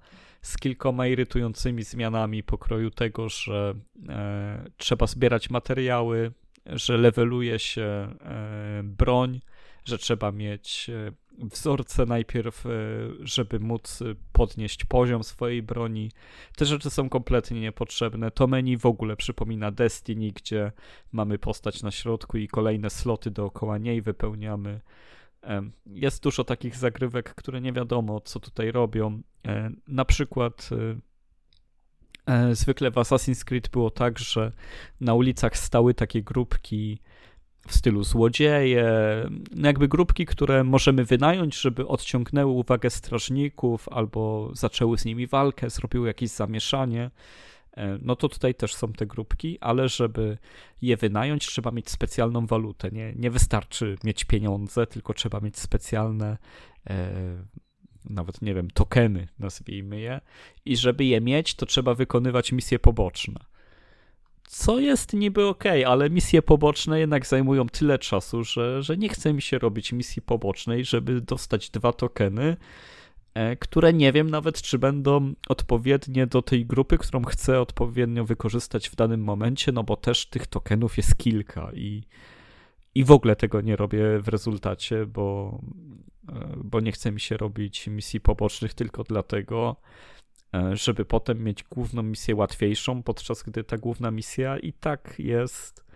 z 0.46 0.56
kilkoma 0.56 1.06
irytującymi 1.06 1.82
zmianami 1.82 2.42
pokroju 2.42 2.90
tego, 2.90 3.28
że 3.28 3.74
e, 4.08 4.70
trzeba 4.76 5.06
zbierać 5.06 5.50
materiały, 5.50 6.32
że 6.66 6.96
leveluje 6.96 7.58
się 7.58 7.82
e, 7.82 8.80
broń, 8.84 9.40
że 9.84 9.98
trzeba 9.98 10.32
mieć 10.32 10.90
e, 10.90 11.12
wzorce 11.38 12.06
najpierw, 12.06 12.66
e, 12.66 12.70
żeby 13.20 13.60
móc 13.60 14.02
podnieść 14.32 14.84
poziom 14.84 15.24
swojej 15.24 15.62
broni. 15.62 16.10
Te 16.56 16.64
rzeczy 16.64 16.90
są 16.90 17.08
kompletnie 17.08 17.60
niepotrzebne. 17.60 18.30
To 18.30 18.46
menu 18.46 18.76
w 18.78 18.86
ogóle 18.86 19.16
przypomina 19.16 19.70
Destiny, 19.70 20.32
gdzie 20.32 20.72
mamy 21.12 21.38
postać 21.38 21.82
na 21.82 21.90
środku 21.90 22.38
i 22.38 22.48
kolejne 22.48 22.90
sloty 22.90 23.30
dookoła 23.30 23.78
niej 23.78 24.02
wypełniamy. 24.02 24.80
Jest 25.86 26.22
dużo 26.22 26.44
takich 26.44 26.76
zagrywek, 26.76 27.34
które 27.34 27.60
nie 27.60 27.72
wiadomo, 27.72 28.20
co 28.20 28.40
tutaj 28.40 28.72
robią. 28.72 29.22
Na 29.88 30.04
przykład 30.04 30.68
e, 32.26 32.32
e, 32.34 32.54
zwykle 32.54 32.90
w 32.90 32.94
Assassin's 32.94 33.44
Creed 33.44 33.68
było 33.68 33.90
tak, 33.90 34.18
że 34.18 34.52
na 35.00 35.14
ulicach 35.14 35.56
stały 35.56 35.94
takie 35.94 36.22
grupki 36.22 37.00
w 37.68 37.74
stylu 37.74 38.04
złodzieje, 38.04 38.86
no 39.50 39.66
jakby 39.66 39.88
grupki, 39.88 40.26
które 40.26 40.64
możemy 40.64 41.04
wynająć, 41.04 41.60
żeby 41.60 41.86
odciągnęły 41.86 42.52
uwagę 42.52 42.90
strażników 42.90 43.88
albo 43.88 44.50
zaczęły 44.52 44.98
z 44.98 45.04
nimi 45.04 45.26
walkę, 45.26 45.70
zrobiły 45.70 46.06
jakieś 46.06 46.30
zamieszanie. 46.30 47.10
E, 47.76 47.98
no 48.02 48.16
to 48.16 48.28
tutaj 48.28 48.54
też 48.54 48.74
są 48.74 48.92
te 48.92 49.06
grupki, 49.06 49.58
ale 49.60 49.88
żeby 49.88 50.38
je 50.82 50.96
wynająć, 50.96 51.46
trzeba 51.46 51.70
mieć 51.70 51.90
specjalną 51.90 52.46
walutę. 52.46 52.90
Nie, 52.90 53.12
nie 53.16 53.30
wystarczy 53.30 53.96
mieć 54.04 54.24
pieniądze, 54.24 54.86
tylko 54.86 55.14
trzeba 55.14 55.40
mieć 55.40 55.58
specjalne, 55.58 56.38
e, 56.90 57.10
nawet 58.10 58.42
nie 58.42 58.54
wiem, 58.54 58.70
tokeny, 58.70 59.28
nazwijmy 59.38 60.00
je. 60.00 60.20
I 60.64 60.76
żeby 60.76 61.04
je 61.04 61.20
mieć, 61.20 61.54
to 61.54 61.66
trzeba 61.66 61.94
wykonywać 61.94 62.52
misje 62.52 62.78
poboczne. 62.78 63.40
Co 64.48 64.78
jest 64.78 65.12
niby 65.12 65.46
ok, 65.46 65.64
ale 65.86 66.10
misje 66.10 66.42
poboczne 66.42 67.00
jednak 67.00 67.26
zajmują 67.26 67.68
tyle 67.68 67.98
czasu, 67.98 68.44
że, 68.44 68.82
że 68.82 68.96
nie 68.96 69.08
chce 69.08 69.32
mi 69.32 69.42
się 69.42 69.58
robić 69.58 69.92
misji 69.92 70.22
pobocznej, 70.22 70.84
żeby 70.84 71.20
dostać 71.20 71.70
dwa 71.70 71.92
tokeny 71.92 72.56
które 73.60 73.92
nie 73.92 74.12
wiem 74.12 74.30
nawet, 74.30 74.62
czy 74.62 74.78
będą 74.78 75.34
odpowiednie 75.48 76.26
do 76.26 76.42
tej 76.42 76.66
grupy, 76.66 76.98
którą 76.98 77.24
chcę 77.24 77.60
odpowiednio 77.60 78.24
wykorzystać 78.24 78.88
w 78.88 78.96
danym 78.96 79.20
momencie, 79.24 79.72
no 79.72 79.84
bo 79.84 79.96
też 79.96 80.26
tych 80.26 80.46
tokenów 80.46 80.96
jest 80.96 81.16
kilka 81.16 81.70
i, 81.74 82.02
i 82.94 83.04
w 83.04 83.10
ogóle 83.10 83.36
tego 83.36 83.60
nie 83.60 83.76
robię 83.76 84.18
w 84.20 84.28
rezultacie, 84.28 85.06
bo, 85.06 85.58
e, 86.28 86.56
bo 86.64 86.80
nie 86.80 86.92
chce 86.92 87.12
mi 87.12 87.20
się 87.20 87.36
robić 87.36 87.86
misji 87.86 88.20
pobocznych 88.20 88.74
tylko 88.74 89.04
dlatego, 89.04 89.76
e, 90.54 90.76
żeby 90.76 91.04
potem 91.04 91.44
mieć 91.44 91.64
główną 91.64 92.02
misję 92.02 92.34
łatwiejszą, 92.34 93.02
podczas 93.02 93.42
gdy 93.42 93.64
ta 93.64 93.78
główna 93.78 94.10
misja 94.10 94.58
i 94.58 94.72
tak 94.72 95.14
jest 95.18 95.86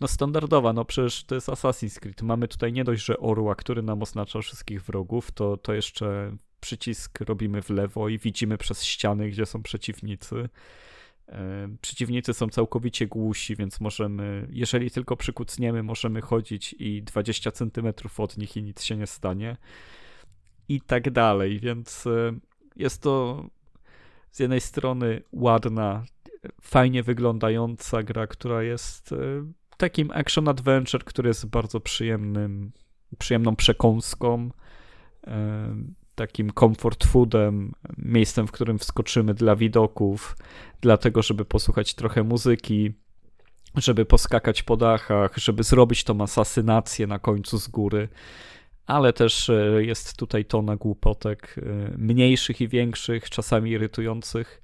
no 0.00 0.08
standardowa, 0.08 0.72
no 0.72 0.84
przecież 0.84 1.24
to 1.24 1.34
jest 1.34 1.48
Assassin's 1.48 2.00
Creed. 2.00 2.22
Mamy 2.22 2.48
tutaj 2.48 2.72
nie 2.72 2.84
dość, 2.84 3.04
że 3.04 3.18
orła, 3.18 3.54
który 3.54 3.82
nam 3.82 4.02
oznacza 4.02 4.40
wszystkich 4.40 4.82
wrogów, 4.82 5.30
to, 5.30 5.56
to 5.56 5.74
jeszcze 5.74 6.36
przycisk 6.60 7.20
robimy 7.20 7.62
w 7.62 7.70
lewo 7.70 8.08
i 8.08 8.18
widzimy 8.18 8.58
przez 8.58 8.84
ściany, 8.84 9.30
gdzie 9.30 9.46
są 9.46 9.62
przeciwnicy. 9.62 10.48
E, 11.28 11.68
przeciwnicy 11.80 12.34
są 12.34 12.48
całkowicie 12.48 13.06
głusi, 13.06 13.56
więc 13.56 13.80
możemy, 13.80 14.48
jeżeli 14.50 14.90
tylko 14.90 15.16
przykucniemy, 15.16 15.82
możemy 15.82 16.20
chodzić 16.20 16.74
i 16.78 17.02
20 17.02 17.50
centymetrów 17.50 18.20
od 18.20 18.36
nich 18.36 18.56
i 18.56 18.62
nic 18.62 18.82
się 18.82 18.96
nie 18.96 19.06
stanie. 19.06 19.56
I 20.68 20.80
tak 20.80 21.10
dalej, 21.10 21.60
więc 21.60 22.06
e, 22.06 22.38
jest 22.76 23.02
to 23.02 23.44
z 24.30 24.38
jednej 24.38 24.60
strony 24.60 25.22
ładna, 25.32 26.04
fajnie 26.60 27.02
wyglądająca 27.02 28.02
gra, 28.02 28.26
która 28.26 28.62
jest 28.62 29.12
e, 29.12 29.16
takim 29.78 30.10
action 30.10 30.48
adventure, 30.48 31.04
który 31.04 31.28
jest 31.28 31.46
bardzo 31.46 31.80
przyjemnym, 31.80 32.72
przyjemną 33.18 33.56
przekąską, 33.56 34.50
e, 35.26 35.76
takim 36.14 36.52
comfort 36.52 37.06
foodem, 37.06 37.72
miejscem, 37.98 38.46
w 38.46 38.52
którym 38.52 38.78
wskoczymy 38.78 39.34
dla 39.34 39.56
widoków, 39.56 40.36
dlatego, 40.80 41.22
żeby 41.22 41.44
posłuchać 41.44 41.94
trochę 41.94 42.22
muzyki, 42.22 42.92
żeby 43.76 44.04
poskakać 44.04 44.62
po 44.62 44.76
dachach, 44.76 45.36
żeby 45.36 45.62
zrobić 45.62 46.04
tą 46.04 46.20
asasynację 46.20 47.06
na 47.06 47.18
końcu 47.18 47.58
z 47.58 47.68
góry. 47.68 48.08
Ale 48.86 49.12
też 49.12 49.50
e, 49.50 49.84
jest 49.84 50.16
tutaj 50.16 50.44
tona 50.44 50.76
głupotek, 50.76 51.54
e, 51.58 51.62
mniejszych 51.98 52.60
i 52.60 52.68
większych, 52.68 53.30
czasami 53.30 53.70
irytujących, 53.70 54.62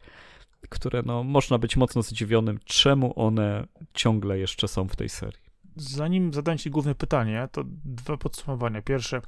które 0.69 1.03
no, 1.07 1.25
można 1.25 1.59
być 1.59 1.77
mocno 1.77 2.03
zdziwionym, 2.03 2.59
czemu 2.65 3.13
one 3.17 3.67
ciągle 3.95 4.39
jeszcze 4.39 4.69
są 4.69 4.89
w 4.89 4.97
tej 4.97 5.09
serii. 5.09 5.45
zanim 5.77 6.33
zadam 6.33 6.59
ci 6.59 6.71
główne 6.71 6.95
pytanie, 6.95 7.49
to 7.53 7.65
dwa 7.85 8.17
podsumowania. 8.17 8.83
Pierwsze, 8.83 9.21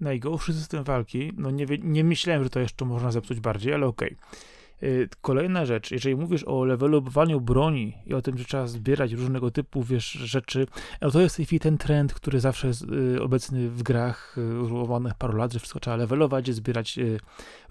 najgorszy 0.00 0.52
system 0.52 0.84
walki, 0.84 1.32
no 1.36 1.50
nie, 1.50 1.66
nie 1.82 2.04
myślałem, 2.04 2.44
że 2.44 2.50
to 2.50 2.60
jeszcze 2.60 2.84
można 2.84 3.12
zepsuć 3.12 3.40
bardziej, 3.40 3.74
ale 3.74 3.86
okej. 3.86 4.08
Okay. 4.12 4.40
Y, 4.82 5.08
kolejna 5.20 5.66
rzecz, 5.66 5.90
jeżeli 5.90 6.16
mówisz 6.16 6.44
o 6.44 6.64
levelowaniu 6.64 7.40
broni 7.40 7.94
i 8.06 8.14
o 8.14 8.22
tym, 8.22 8.38
że 8.38 8.44
trzeba 8.44 8.66
zbierać 8.66 9.12
różnego 9.12 9.50
typu, 9.50 9.82
wiesz, 9.82 10.10
rzeczy, 10.10 10.66
no 11.00 11.10
to 11.10 11.20
jest 11.20 11.34
w 11.34 11.36
tej 11.36 11.46
chwili 11.46 11.60
ten 11.60 11.78
trend, 11.78 12.14
który 12.14 12.40
zawsze 12.40 12.66
jest 12.66 12.82
y, 12.82 13.22
obecny 13.22 13.70
w 13.70 13.82
grach 13.82 14.36
używanych 14.62 15.14
paru 15.14 15.36
lat, 15.36 15.52
że 15.52 15.58
wszystko 15.58 15.80
trzeba 15.80 15.96
levelować, 15.96 16.50
zbierać 16.50 16.98
y, 16.98 17.20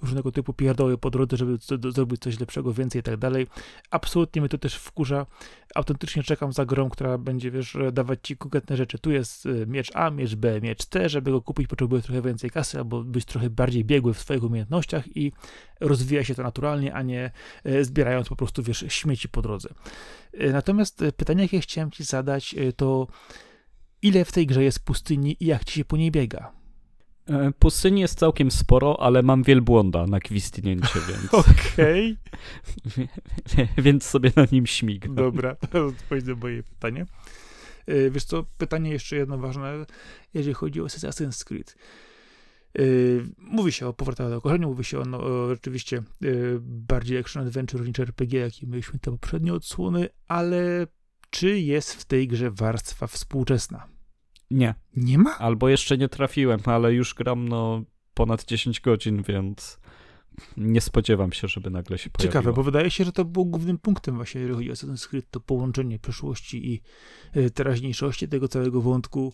różnego 0.01 0.31
typu 0.31 0.53
pierdoły 0.53 0.97
po 0.97 1.09
drodze, 1.09 1.37
żeby 1.37 1.57
zrobić 1.91 2.21
coś 2.21 2.39
lepszego, 2.39 2.73
więcej 2.73 2.99
i 2.99 3.03
tak 3.03 3.17
dalej. 3.17 3.47
Absolutnie 3.91 4.41
mnie 4.41 4.49
to 4.49 4.57
też 4.57 4.75
wkurza. 4.75 5.25
Autentycznie 5.75 6.23
czekam 6.23 6.53
za 6.53 6.65
grą, 6.65 6.89
która 6.89 7.17
będzie, 7.17 7.51
wiesz, 7.51 7.77
dawać 7.91 8.19
ci 8.23 8.37
konkretne 8.37 8.77
rzeczy. 8.77 8.99
Tu 8.99 9.11
jest 9.11 9.47
miecz 9.67 9.91
A, 9.95 10.09
miecz 10.09 10.35
B, 10.35 10.61
miecz 10.61 10.85
C, 10.85 11.09
żeby 11.09 11.31
go 11.31 11.41
kupić 11.41 11.67
potrzebuję 11.67 12.01
trochę 12.01 12.21
więcej 12.21 12.49
kasy 12.49 12.77
albo 12.77 13.03
być 13.03 13.25
trochę 13.25 13.49
bardziej 13.49 13.85
biegły 13.85 14.13
w 14.13 14.19
swoich 14.19 14.43
umiejętnościach 14.43 15.17
i 15.17 15.31
rozwija 15.79 16.23
się 16.23 16.35
to 16.35 16.43
naturalnie, 16.43 16.93
a 16.93 17.01
nie 17.01 17.31
e, 17.63 17.83
zbierając 17.83 18.29
po 18.29 18.35
prostu, 18.35 18.63
wiesz, 18.63 18.85
śmieci 18.87 19.29
po 19.29 19.41
drodze. 19.41 19.69
E, 20.33 20.51
natomiast 20.51 21.03
pytanie, 21.17 21.41
jakie 21.41 21.61
chciałem 21.61 21.91
ci 21.91 22.03
zadać, 22.03 22.55
to 22.75 23.07
ile 24.01 24.25
w 24.25 24.31
tej 24.31 24.47
grze 24.47 24.63
jest 24.63 24.85
pustyni 24.85 25.37
i 25.39 25.45
jak 25.45 25.63
ci 25.65 25.73
się 25.73 25.85
po 25.85 25.97
niej 25.97 26.11
biega? 26.11 26.58
Pustyni 27.59 28.01
jest 28.01 28.19
całkiem 28.19 28.51
sporo, 28.51 29.01
ale 29.01 29.23
mam 29.23 29.43
wielbłąda 29.43 30.05
na 30.07 30.19
gwistnięcie, 30.19 30.99
więc... 31.09 31.33
Okej. 31.33 32.17
Okay. 33.53 33.67
więc 33.77 34.05
sobie 34.05 34.31
na 34.35 34.45
nim 34.51 34.67
śmignę. 34.67 35.15
Dobra, 35.15 35.55
to 35.55 35.85
odpowiedź 35.85 36.25
na 36.25 36.35
moje 36.35 36.63
pytanie. 36.63 37.05
Wiesz 38.11 38.23
co, 38.23 38.45
pytanie 38.57 38.91
jeszcze 38.91 39.15
jedno 39.15 39.37
ważne, 39.37 39.85
jeżeli 40.33 40.53
chodzi 40.53 40.81
o 40.81 40.85
Assassin's 40.85 41.43
Creed. 41.43 41.75
Yy, 42.77 43.25
mówi 43.37 43.71
się 43.71 43.87
o 43.87 43.93
powrotach 43.93 44.29
do 44.29 44.41
korzenia, 44.41 44.67
mówi 44.67 44.83
się 44.83 44.99
o, 44.99 45.05
no, 45.05 45.19
o 45.19 45.49
rzeczywiście 45.49 46.03
bardziej 46.61 47.17
action 47.17 47.47
adventure 47.47 47.87
niż 47.87 47.99
RPG, 47.99 48.39
jaki 48.39 48.67
mieliśmy 48.67 48.99
te 48.99 49.11
poprzednie 49.11 49.53
odsłony, 49.53 50.09
ale 50.27 50.87
czy 51.29 51.59
jest 51.59 51.93
w 51.93 52.05
tej 52.05 52.27
grze 52.27 52.51
warstwa 52.51 53.07
współczesna? 53.07 53.87
Nie. 54.51 54.75
Nie 54.95 55.17
ma? 55.17 55.37
Albo 55.37 55.69
jeszcze 55.69 55.97
nie 55.97 56.09
trafiłem, 56.09 56.59
ale 56.65 56.93
już 56.93 57.13
gram 57.13 57.49
no 57.49 57.83
ponad 58.13 58.45
10 58.45 58.79
godzin, 58.79 59.23
więc 59.23 59.79
nie 60.57 60.81
spodziewam 60.81 61.31
się, 61.33 61.47
żeby 61.47 61.69
nagle 61.69 61.97
się 61.97 62.09
pojawiło. 62.09 62.33
Ciekawe, 62.33 62.53
bo 62.55 62.63
wydaje 62.63 62.91
się, 62.91 63.03
że 63.03 63.11
to 63.11 63.25
było 63.25 63.45
głównym 63.45 63.77
punktem 63.77 64.15
właśnie, 64.15 64.41
jeżeli 64.41 64.57
chodzi 64.57 64.71
o 64.71 64.73
Assassin's 64.73 65.07
Creed, 65.07 65.31
to 65.31 65.39
połączenie 65.39 65.99
przeszłości 65.99 66.73
i 66.73 66.81
y, 67.39 67.51
teraźniejszości 67.51 68.27
tego 68.27 68.47
całego 68.47 68.81
wątku 68.81 69.33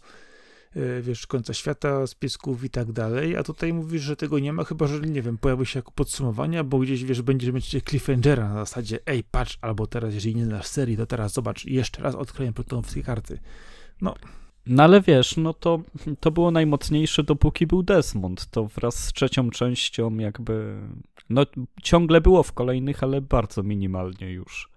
E, 0.76 1.02
wiesz, 1.02 1.28
końca 1.28 1.54
świata, 1.54 2.08
spisków 2.08 2.64
i 2.64 2.70
tak 2.70 2.92
dalej, 2.92 3.38
a 3.38 3.44
tutaj 3.44 3.74
mówisz, 3.74 4.02
że 4.02 4.16
tego 4.16 4.40
nie 4.40 4.54
ma, 4.54 4.64
chyba, 4.64 4.88
że, 4.88 5.00
nie 5.00 5.22
wiem, 5.22 5.38
pojawi 5.38 5.66
się 5.66 5.80
jako 5.80 5.92
podsumowanie, 5.92 6.64
bo 6.64 6.80
gdzieś, 6.80 7.04
wiesz, 7.04 7.22
będziesz 7.22 7.52
mieć 7.52 7.84
cliffhangera 7.90 8.50
na 8.50 8.56
zasadzie, 8.56 9.00
ej, 9.06 9.24
patrz, 9.24 9.58
albo 9.62 9.88
teraz, 9.88 10.14
jeżeli 10.14 10.36
nie 10.36 10.46
znasz 10.46 10.68
serii, 10.68 10.98
to 10.98 11.06
teraz 11.06 11.34
zobacz, 11.34 11.66
jeszcze 11.66 12.02
raz 12.02 12.16
odkryję 12.16 12.54
protonowskie 12.54 13.04
karty. 13.04 13.40
No. 14.02 14.16
No 14.68 14.84
ale 14.84 15.02
wiesz, 15.02 15.38
no 15.38 15.54
to, 15.54 15.82
to 16.20 16.32
było 16.32 16.52
najmocniejsze, 16.52 17.24
dopóki 17.24 17.68
był 17.68 17.84
Desmond. 17.84 18.46
To 18.46 18.66
wraz 18.66 19.04
z 19.04 19.14
trzecią 19.14 19.50
częścią 19.50 20.18
jakby, 20.18 20.78
no 21.30 21.46
ciągle 21.84 22.22
było 22.22 22.44
w 22.44 22.54
kolejnych, 22.54 23.04
ale 23.04 23.22
bardzo 23.22 23.64
minimalnie 23.64 24.32
już 24.32 24.76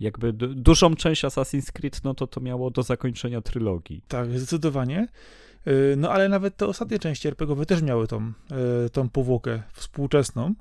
jakby 0.00 0.32
dużą 0.32 0.94
część 0.94 1.24
Assassin's 1.24 1.72
Creed, 1.72 2.04
no 2.04 2.14
to 2.14 2.26
to 2.26 2.40
miało 2.40 2.70
do 2.70 2.82
zakończenia 2.82 3.40
trylogii. 3.40 4.02
Tak, 4.08 4.38
zdecydowanie. 4.38 5.08
Y, 5.66 5.94
no 5.96 6.10
ale 6.10 6.28
nawet 6.28 6.56
te 6.56 6.66
ostatnie 6.66 6.98
części 6.98 7.28
RPGowe 7.28 7.66
też 7.66 7.82
miały 7.82 8.06
tą, 8.06 8.32
y, 8.86 8.90
tą 8.90 9.08
powłokę 9.08 9.62
współczesną. 9.72 10.54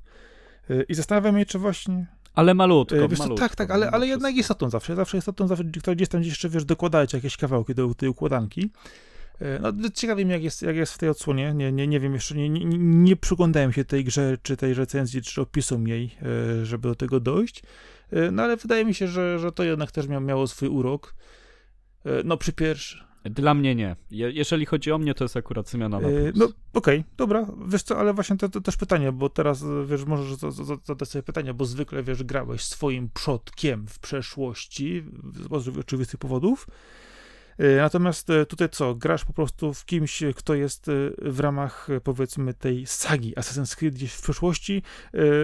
Y, 0.70 0.86
I 0.90 0.94
zastanawiam 0.94 1.40
się, 1.40 1.46
czy 1.46 1.60
właśnie... 1.60 2.06
Ale 2.40 2.54
malutko, 2.54 3.10
wiesz, 3.10 3.20
malutko 3.20 3.40
Tak, 3.40 3.56
tak, 3.56 3.72
ale, 3.72 3.92
ale 3.92 4.08
jednak 4.08 4.36
istotą 4.36 4.70
zawsze. 4.70 4.96
Zawsze 4.96 5.18
istotą, 5.18 5.48
zawsze, 5.48 5.64
gdzieś 5.64 6.10
tam 6.10 6.24
jeszcze, 6.24 6.50
wiesz, 6.50 6.66
dokładajcie 6.66 7.18
jakieś 7.18 7.38
kawałki 7.38 7.76
do 7.76 7.94
tej 7.94 8.10
układanki. 8.10 8.72
No, 9.62 9.90
ciekawi 9.94 10.26
mnie, 10.26 10.34
jak 10.34 10.44
jest, 10.44 10.62
jak 10.62 10.76
jest 10.76 10.94
w 10.94 10.98
tej 10.98 11.10
odsłonie. 11.10 11.54
Nie, 11.54 11.72
nie, 11.72 11.88
nie 11.88 12.00
wiem 12.00 12.14
jeszcze, 12.14 12.36
nie, 12.36 12.50
nie, 12.50 12.66
nie 12.80 13.16
przyglądałem 13.16 13.74
się 13.74 13.86
tej 13.86 14.04
grze, 14.04 14.38
czy 14.44 14.58
tej 14.58 14.74
recenzji, 14.74 15.22
czy 15.22 15.42
opisom 15.42 15.88
jej, 15.88 16.16
żeby 16.64 16.88
do 16.88 16.96
tego 16.96 17.20
dojść. 17.20 17.64
E, 18.12 18.32
no 18.32 18.44
ale 18.44 18.58
wydaje 18.58 18.86
mi 18.86 18.94
się, 18.94 19.08
że, 19.08 19.40
że 19.40 19.52
to 19.52 19.64
jednak 19.64 19.92
też 19.92 20.08
miało, 20.08 20.48
swój 20.48 20.70
urok. 20.70 21.16
E, 22.06 22.10
no 22.24 22.38
przy 22.38 22.54
pierwszy. 22.54 23.09
Dla 23.24 23.54
mnie 23.54 23.76
nie. 23.76 23.96
Je, 24.12 24.32
jeżeli 24.32 24.66
chodzi 24.66 24.92
o 24.92 24.98
mnie, 24.98 25.14
to 25.14 25.24
jest 25.24 25.38
akurat 25.38 25.70
zmiana 25.70 26.00
na 26.00 26.08
e, 26.08 26.12
plus. 26.12 26.36
No 26.36 26.46
okej, 26.74 27.00
okay, 27.00 27.04
dobra. 27.18 27.48
Wiesz 27.68 27.84
co, 27.84 27.98
ale 27.98 28.14
właśnie 28.14 28.38
to, 28.38 28.50
to, 28.50 28.62
też 28.62 28.78
pytanie, 28.78 29.12
bo 29.12 29.30
teraz, 29.30 29.64
wiesz, 29.86 30.06
możesz 30.06 30.38
zadać 30.84 31.10
sobie 31.10 31.24
pytanie, 31.24 31.54
bo 31.54 31.66
zwykle, 31.66 32.04
wiesz, 32.04 32.24
grałeś 32.24 32.62
swoim 32.62 33.10
przodkiem 33.14 33.88
w 33.88 34.00
przeszłości, 34.00 35.04
z 35.60 35.78
oczywistych 35.78 36.20
powodów, 36.20 36.68
E, 37.60 37.76
natomiast 37.76 38.30
e, 38.30 38.46
tutaj 38.46 38.70
co, 38.70 38.96
grasz 38.96 39.26
po 39.26 39.34
prostu 39.34 39.74
w 39.74 39.86
kimś, 39.86 40.24
kto 40.36 40.56
jest 40.56 40.86
w 41.22 41.40
ramach 41.40 41.88
powiedzmy 42.04 42.54
tej 42.54 42.86
sagi 42.86 43.34
Assassin's 43.36 43.76
Creed 43.76 43.96
gdzieś 43.96 44.14
w 44.14 44.22
przeszłości 44.22 44.82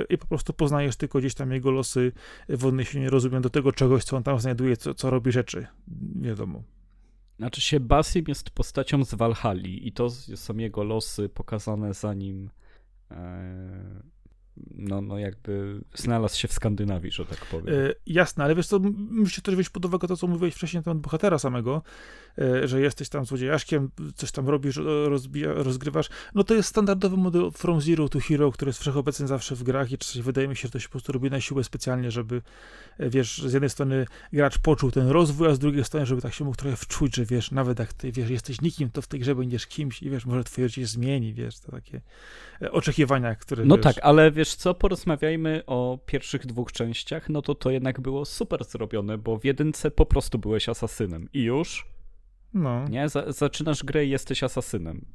i 0.09 0.17
po 0.17 0.27
prostu 0.27 0.53
poznajesz 0.53 0.95
tylko 0.95 1.19
gdzieś 1.19 1.33
tam 1.33 1.51
jego 1.51 1.71
losy 1.71 2.11
w 2.49 2.65
odniesieniu, 2.65 3.09
rozumiem, 3.09 3.41
do 3.41 3.49
tego 3.49 3.71
czegoś, 3.71 4.03
co 4.03 4.17
on 4.17 4.23
tam 4.23 4.39
znajduje, 4.39 4.77
co, 4.77 4.93
co 4.93 5.09
robi 5.09 5.31
rzeczy. 5.31 5.67
Wiadomo. 6.21 6.63
Znaczy 7.37 7.61
się, 7.61 7.79
Basim 7.79 8.25
jest 8.27 8.49
postacią 8.49 9.05
z 9.05 9.13
Valhalla 9.13 9.67
i 9.67 9.91
to 9.91 10.09
są 10.09 10.57
jego 10.57 10.83
losy 10.83 11.29
pokazane 11.29 11.93
zanim 11.93 12.49
no, 14.71 15.01
no 15.01 15.17
jakby 15.17 15.81
znalazł 15.95 16.37
się 16.37 16.47
w 16.47 16.53
Skandynawii, 16.53 17.11
że 17.11 17.25
tak 17.25 17.45
powiem. 17.45 17.75
E, 17.75 17.93
jasne, 18.05 18.43
ale 18.43 18.55
wiesz 18.55 18.67
co, 18.67 18.79
musisz 19.09 19.41
też 19.41 19.55
wziąć 19.55 19.69
pod 19.69 19.85
uwagę 19.85 20.07
to, 20.07 20.17
co 20.17 20.27
mówiłeś 20.27 20.53
wcześniej 20.53 20.79
na 20.79 20.83
temat 20.83 20.97
bohatera 20.97 21.39
samego, 21.39 21.75
e, 21.75 22.24
że 22.63 22.81
jesteś 22.81 23.09
tam 23.09 23.25
złodziejaszkiem, 23.25 23.89
coś 24.15 24.31
tam 24.31 24.49
robisz, 24.49 24.79
rozbija, 25.05 25.53
rozgrywasz. 25.53 26.09
No 26.35 26.43
to 26.43 26.53
jest 26.53 26.69
standardowy 26.69 27.17
model 27.17 27.51
From 27.51 27.81
Zero 27.81 28.09
to 28.09 28.19
Hero, 28.19 28.51
który 28.51 28.69
jest 28.69 28.79
wszechobecny 28.79 29.27
zawsze 29.27 29.55
w 29.55 29.63
grach 29.63 29.91
i 29.91 29.97
czasami 29.97 30.23
wydaje 30.23 30.47
mi 30.47 30.55
się, 30.55 30.61
że 30.61 30.71
to 30.71 30.79
się 30.79 30.87
po 30.87 30.91
prostu 30.91 31.11
robi 31.11 31.29
na 31.29 31.41
siłę 31.41 31.63
specjalnie, 31.63 32.11
żeby, 32.11 32.41
e, 32.97 33.09
wiesz, 33.09 33.37
z 33.37 33.53
jednej 33.53 33.69
strony 33.69 34.05
gracz 34.33 34.57
poczuł 34.57 34.91
ten 34.91 35.07
rozwój, 35.07 35.47
a 35.47 35.55
z 35.55 35.59
drugiej 35.59 35.83
strony, 35.83 36.05
żeby 36.05 36.21
tak 36.21 36.33
się 36.33 36.45
mógł 36.45 36.57
trochę 36.57 36.75
wczuć, 36.75 37.15
że 37.15 37.25
wiesz, 37.25 37.51
nawet 37.51 37.79
jak 37.79 37.93
ty, 37.93 38.11
wiesz, 38.11 38.29
jesteś 38.29 38.61
nikim, 38.61 38.89
to 38.89 39.01
w 39.01 39.07
tej 39.07 39.19
grze 39.19 39.35
będziesz 39.35 39.67
kimś 39.67 40.03
i 40.03 40.09
wiesz, 40.09 40.25
może 40.25 40.43
twoje 40.43 40.69
życie 40.69 40.81
się 40.81 40.87
zmieni, 40.87 41.33
wiesz, 41.33 41.59
to 41.59 41.71
takie 41.71 42.01
oczekiwania, 42.71 43.35
które, 43.35 43.65
No 43.65 43.75
wiesz, 43.75 43.83
tak, 43.83 43.95
ale 44.01 44.31
wiesz, 44.31 44.45
wiesz 44.45 44.55
co, 44.55 44.73
porozmawiajmy 44.73 45.63
o 45.67 45.99
pierwszych 46.05 46.45
dwóch 46.45 46.71
częściach, 46.71 47.29
no 47.29 47.41
to 47.41 47.55
to 47.55 47.69
jednak 47.69 48.01
było 48.01 48.25
super 48.25 48.63
zrobione, 48.63 49.17
bo 49.17 49.37
w 49.37 49.45
jedynce 49.45 49.91
po 49.91 50.05
prostu 50.05 50.39
byłeś 50.39 50.69
asasynem 50.69 51.29
i 51.33 51.43
już. 51.43 51.94
No. 52.53 52.87
Nie, 52.87 53.05
zaczynasz 53.27 53.83
grę 53.83 54.05
i 54.05 54.09
jesteś 54.09 54.43
asasynem. 54.43 55.05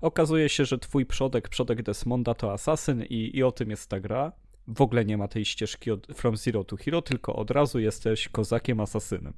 Okazuje 0.00 0.48
się, 0.48 0.64
że 0.64 0.78
twój 0.78 1.06
przodek, 1.06 1.48
przodek 1.48 1.82
Desmonda 1.82 2.34
to 2.34 2.52
asasyn 2.52 3.02
i, 3.02 3.36
i 3.36 3.42
o 3.42 3.52
tym 3.52 3.70
jest 3.70 3.90
ta 3.90 4.00
gra. 4.00 4.32
W 4.68 4.80
ogóle 4.80 5.04
nie 5.04 5.16
ma 5.16 5.28
tej 5.28 5.44
ścieżki 5.44 5.90
od 5.90 6.06
From 6.06 6.36
Zero 6.36 6.64
to 6.64 6.76
Hero, 6.76 7.02
tylko 7.02 7.36
od 7.36 7.50
razu 7.50 7.78
jesteś 7.78 8.28
kozakiem, 8.28 8.80
asasynem. 8.80 9.34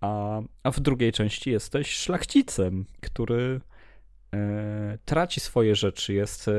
A, 0.00 0.40
a 0.62 0.70
w 0.70 0.80
drugiej 0.80 1.12
części 1.12 1.50
jesteś 1.50 1.90
szlachcicem, 1.90 2.84
który 3.00 3.60
traci 5.04 5.40
swoje 5.40 5.74
rzeczy, 5.74 6.14
jest 6.14 6.48
e, 6.48 6.52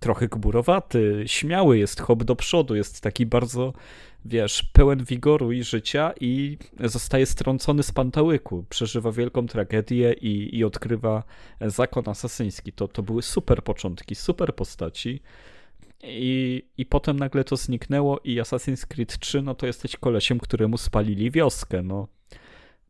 trochę 0.00 0.28
gburowaty, 0.28 1.24
śmiały 1.26 1.78
jest, 1.78 2.00
hop 2.00 2.24
do 2.24 2.36
przodu, 2.36 2.74
jest 2.74 3.00
taki 3.00 3.26
bardzo, 3.26 3.72
wiesz, 4.24 4.62
pełen 4.62 5.04
wigoru 5.04 5.52
i 5.52 5.62
życia 5.62 6.12
i 6.20 6.58
zostaje 6.80 7.26
strącony 7.26 7.82
z 7.82 7.92
pantałyku, 7.92 8.64
przeżywa 8.68 9.12
wielką 9.12 9.46
tragedię 9.46 10.12
i, 10.12 10.58
i 10.58 10.64
odkrywa 10.64 11.24
zakon 11.60 12.04
asasyński. 12.06 12.72
To, 12.72 12.88
to 12.88 13.02
były 13.02 13.22
super 13.22 13.64
początki, 13.64 14.14
super 14.14 14.54
postaci. 14.54 15.22
I, 16.02 16.62
I 16.78 16.86
potem 16.86 17.18
nagle 17.18 17.44
to 17.44 17.56
zniknęło 17.56 18.20
i 18.24 18.40
Assassin's 18.40 18.86
Creed 18.86 19.18
3, 19.18 19.42
no 19.42 19.54
to 19.54 19.66
jesteś 19.66 19.96
kolesiem, 19.96 20.38
któremu 20.38 20.78
spalili 20.78 21.30
wioskę, 21.30 21.82
no. 21.82 22.08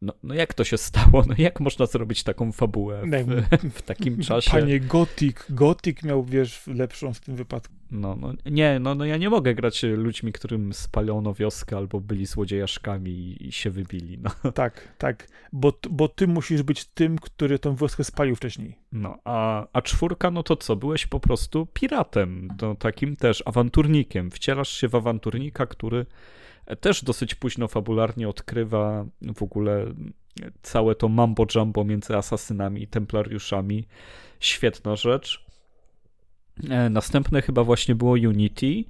No, 0.02 0.12
no 0.22 0.34
jak 0.34 0.54
to 0.54 0.64
się 0.64 0.78
stało? 0.78 1.24
No 1.28 1.34
jak 1.38 1.60
można 1.60 1.86
zrobić 1.86 2.22
taką 2.22 2.52
fabułę 2.52 3.02
w, 3.26 3.42
w 3.78 3.82
takim 3.82 4.18
czasie? 4.22 4.50
Panie 4.50 4.80
Gothic, 4.80 5.36
Gothic 5.50 6.02
miał, 6.02 6.24
wiesz, 6.24 6.66
lepszą 6.66 7.14
w 7.14 7.20
tym 7.20 7.36
wypadku. 7.36 7.74
No, 7.90 8.16
no 8.20 8.34
nie, 8.46 8.78
no, 8.80 8.94
no 8.94 9.04
ja 9.04 9.16
nie 9.16 9.30
mogę 9.30 9.54
grać 9.54 9.82
ludźmi, 9.82 10.32
którym 10.32 10.72
spalono 10.72 11.34
wioskę 11.34 11.76
albo 11.76 12.00
byli 12.00 12.26
złodziejaszkami 12.26 13.10
i, 13.10 13.48
i 13.48 13.52
się 13.52 13.70
wybili. 13.70 14.18
No. 14.18 14.30
Tak, 14.52 14.88
tak, 14.98 15.28
bo, 15.52 15.72
bo 15.90 16.08
ty 16.08 16.28
musisz 16.28 16.62
być 16.62 16.84
tym, 16.84 17.18
który 17.18 17.58
tą 17.58 17.76
wioskę 17.76 18.04
spalił 18.04 18.36
wcześniej. 18.36 18.78
No, 18.92 19.18
a, 19.24 19.66
a 19.72 19.82
czwórka, 19.82 20.30
no 20.30 20.42
to 20.42 20.56
co? 20.56 20.76
Byłeś 20.76 21.06
po 21.06 21.20
prostu 21.20 21.66
piratem, 21.66 22.48
to 22.58 22.74
takim 22.74 23.16
też 23.16 23.42
awanturnikiem. 23.46 24.30
Wcielasz 24.30 24.68
się 24.68 24.88
w 24.88 24.94
awanturnika, 24.94 25.66
który 25.66 26.06
też 26.80 27.04
dosyć 27.04 27.34
późno 27.34 27.68
fabularnie 27.68 28.28
odkrywa 28.28 29.06
w 29.34 29.42
ogóle 29.42 29.86
całe 30.62 30.94
to 30.94 31.08
mambo 31.08 31.46
jumbo 31.54 31.84
między 31.84 32.16
asasynami 32.16 32.82
i 32.82 32.86
templariuszami. 32.86 33.86
Świetna 34.40 34.96
rzecz. 34.96 35.44
Następne 36.90 37.42
chyba 37.42 37.64
właśnie 37.64 37.94
było 37.94 38.12
Unity. 38.12 38.84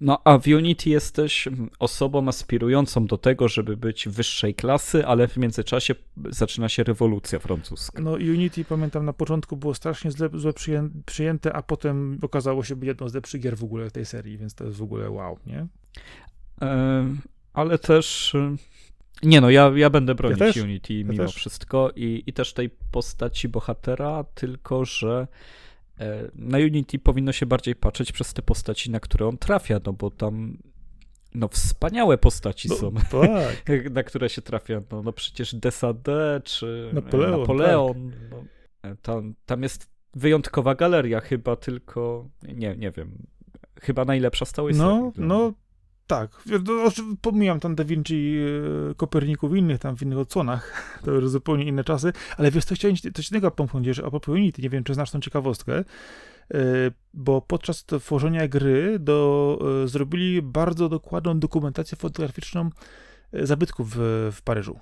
No 0.00 0.20
a 0.24 0.38
w 0.38 0.46
Unity 0.46 0.90
jesteś 0.90 1.48
osobą 1.78 2.28
aspirującą 2.28 3.06
do 3.06 3.18
tego, 3.18 3.48
żeby 3.48 3.76
być 3.76 4.08
wyższej 4.08 4.54
klasy, 4.54 5.06
ale 5.06 5.28
w 5.28 5.36
międzyczasie 5.36 5.94
zaczyna 6.30 6.68
się 6.68 6.84
rewolucja 6.84 7.38
francuska. 7.38 8.02
No 8.02 8.12
Unity 8.12 8.64
pamiętam 8.64 9.04
na 9.04 9.12
początku 9.12 9.56
było 9.56 9.74
strasznie 9.74 10.10
źle, 10.10 10.28
złe 10.34 10.52
przyjęte, 11.06 11.52
a 11.52 11.62
potem 11.62 12.18
okazało 12.22 12.64
się 12.64 12.76
być 12.76 12.86
jedną 12.86 13.08
z 13.08 13.14
lepszych 13.14 13.40
gier 13.40 13.56
w 13.56 13.64
ogóle 13.64 13.90
tej 13.90 14.06
serii, 14.06 14.38
więc 14.38 14.54
to 14.54 14.64
jest 14.64 14.76
w 14.76 14.82
ogóle 14.82 15.10
wow, 15.10 15.38
nie? 15.46 15.66
E, 16.62 17.06
ale 17.52 17.78
też... 17.78 18.36
Nie 19.22 19.40
no, 19.40 19.50
ja, 19.50 19.72
ja 19.74 19.90
będę 19.90 20.14
bronić 20.14 20.56
ja 20.56 20.62
Unity 20.62 20.94
ja 20.94 21.04
mimo 21.04 21.24
też. 21.24 21.34
wszystko 21.34 21.90
i, 21.96 22.22
i 22.26 22.32
też 22.32 22.52
tej 22.52 22.70
postaci 22.90 23.48
bohatera, 23.48 24.24
tylko 24.34 24.84
że 24.84 25.26
E, 26.00 26.30
na 26.34 26.58
Unity 26.58 26.98
powinno 26.98 27.32
się 27.32 27.46
bardziej 27.46 27.74
patrzeć 27.74 28.12
przez 28.12 28.32
te 28.32 28.42
postaci, 28.42 28.90
na 28.90 29.00
które 29.00 29.26
on 29.26 29.38
trafia, 29.38 29.80
no 29.86 29.92
bo 29.92 30.10
tam 30.10 30.58
no 31.34 31.48
wspaniałe 31.48 32.18
postaci 32.18 32.68
no, 32.68 32.76
są, 32.76 32.92
tak. 32.94 33.70
na 33.96 34.02
które 34.02 34.28
się 34.28 34.42
trafia. 34.42 34.82
No, 34.90 35.02
no 35.02 35.12
przecież 35.12 35.54
Desade 35.54 36.40
czy 36.44 36.90
Napoleon. 36.92 37.40
Napoleon 37.40 38.10
tak. 38.10 38.30
no, 38.30 38.44
e, 38.82 38.96
tam, 38.96 39.34
tam 39.46 39.62
jest 39.62 39.90
wyjątkowa 40.14 40.74
galeria 40.74 41.20
chyba 41.20 41.56
tylko, 41.56 42.28
nie, 42.42 42.76
nie 42.76 42.90
wiem, 42.90 43.26
chyba 43.80 44.04
najlepsza 44.04 44.44
z 44.44 44.52
całej 44.52 44.74
no, 44.74 45.12
serii. 45.14 45.28
No, 45.28 45.52
tak, 46.10 46.42
pomijam 47.20 47.60
tam 47.60 47.74
Da 47.74 47.84
Vinci, 47.84 48.36
e, 48.90 48.94
Koperników 48.94 49.54
i 49.54 49.58
innych 49.58 49.78
tam 49.78 49.96
w 49.96 50.02
innych 50.02 50.18
odsłonach, 50.18 50.72
to 51.04 51.10
już 51.10 51.28
zupełnie 51.28 51.64
inne 51.64 51.84
czasy, 51.84 52.12
ale 52.36 52.50
wiesz, 52.50 52.64
to 52.64 52.74
chciałem 52.74 52.96
coś 53.14 53.30
innego 53.30 53.50
pomknąć, 53.50 53.86
że 53.86 54.06
a 54.06 54.10
propos 54.10 54.28
Unity, 54.28 54.62
nie 54.62 54.70
wiem, 54.70 54.84
czy 54.84 54.94
znasz 54.94 55.10
tą 55.10 55.20
ciekawostkę, 55.20 55.74
e, 55.74 55.84
bo 57.14 57.40
podczas 57.40 57.84
tworzenia 57.84 58.48
gry 58.48 58.98
do, 58.98 59.58
e, 59.84 59.88
zrobili 59.88 60.42
bardzo 60.42 60.88
dokładną 60.88 61.38
dokumentację 61.38 61.98
fotograficzną 61.98 62.70
zabytków 63.32 63.90
w, 63.96 64.30
w 64.32 64.42
Paryżu. 64.42 64.80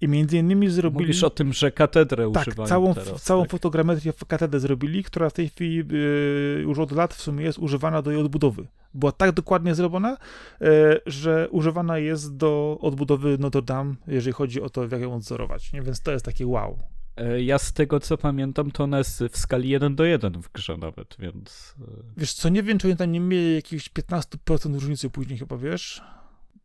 I 0.00 0.08
między 0.08 0.38
innymi 0.38 0.68
zrobili... 0.68 1.02
Mówisz 1.02 1.24
o 1.24 1.30
tym, 1.30 1.52
że 1.52 1.70
katedrę 1.70 2.30
tak, 2.32 2.46
używają 2.46 2.68
całą, 2.68 2.94
teraz, 2.94 3.22
całą 3.22 3.42
tak? 3.42 3.50
fotogrametrię 3.50 4.12
w 4.12 4.24
katedrę 4.24 4.60
zrobili, 4.60 5.04
która 5.04 5.30
w 5.30 5.32
tej 5.32 5.48
chwili 5.48 5.76
yy, 5.76 6.62
już 6.62 6.78
od 6.78 6.92
lat 6.92 7.14
w 7.14 7.20
sumie 7.20 7.44
jest 7.44 7.58
używana 7.58 8.02
do 8.02 8.10
jej 8.10 8.20
odbudowy. 8.20 8.66
Była 8.94 9.12
tak 9.12 9.32
dokładnie 9.32 9.74
zrobiona, 9.74 10.16
yy, 10.60 10.68
że 11.06 11.48
używana 11.50 11.98
jest 11.98 12.36
do 12.36 12.78
odbudowy 12.80 13.38
Notre 13.38 13.62
Dame, 13.62 13.94
jeżeli 14.06 14.32
chodzi 14.32 14.62
o 14.62 14.70
to, 14.70 14.82
jak 14.82 15.00
ją 15.00 15.14
odzorować. 15.14 15.72
Nie? 15.72 15.82
Więc 15.82 16.00
to 16.00 16.12
jest 16.12 16.24
takie 16.24 16.46
wow. 16.46 16.78
E, 17.16 17.42
ja 17.42 17.58
z 17.58 17.72
tego 17.72 18.00
co 18.00 18.18
pamiętam, 18.18 18.70
to 18.70 18.84
ona 18.84 18.98
jest 18.98 19.24
w 19.30 19.36
skali 19.38 19.68
1 19.68 19.96
do 19.96 20.04
1 20.04 20.42
w 20.42 20.52
grze 20.52 20.76
nawet, 20.76 21.16
więc. 21.18 21.74
E, 21.80 21.84
wiesz 22.16 22.32
co, 22.32 22.48
nie 22.48 22.62
wiem, 22.62 22.78
czy 22.78 22.88
oni 22.88 22.96
tam 22.96 23.12
nie 23.12 23.20
mieli 23.20 23.54
jakichś 23.54 23.90
15% 23.90 24.74
różnicy 24.74 25.10
później 25.10 25.38
chyba, 25.38 25.56
wiesz? 25.56 26.02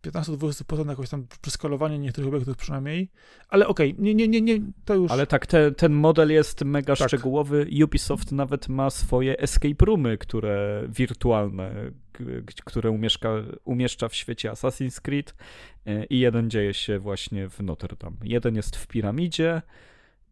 15-20% 0.04 0.90
jakoś 0.90 1.10
tam 1.10 1.28
przeskalowanie 1.42 2.00
niektórych 2.00 2.34
obiektów 2.34 2.58
przynajmniej, 2.58 3.10
ale 3.50 3.68
okej, 3.68 3.92
okay, 3.92 4.04
nie, 4.04 4.16
nie, 4.16 4.28
nie, 4.28 4.42
nie, 4.42 4.60
to 4.86 4.96
już... 4.96 5.12
Ale 5.12 5.28
tak, 5.28 5.48
te, 5.48 5.72
ten 5.72 5.94
model 5.94 6.32
jest 6.32 6.66
mega 6.66 6.96
tak. 6.96 7.08
szczegółowy. 7.08 7.68
Ubisoft 7.84 8.32
nawet 8.32 8.70
ma 8.70 8.90
swoje 8.90 9.40
escape 9.40 9.86
roomy, 9.86 10.18
które 10.18 10.84
wirtualne, 10.90 11.92
które 12.66 12.92
umieszka, 12.92 13.30
umieszcza 13.64 14.10
w 14.10 14.16
świecie 14.16 14.52
Assassin's 14.52 15.02
Creed 15.02 15.36
e, 15.86 16.06
i 16.06 16.20
jeden 16.20 16.50
dzieje 16.50 16.74
się 16.74 17.00
właśnie 17.00 17.50
w 17.50 17.60
Notre 17.60 17.96
Dame. 17.96 18.18
Jeden 18.24 18.56
jest 18.56 18.76
w 18.76 18.88
piramidzie, 18.88 19.62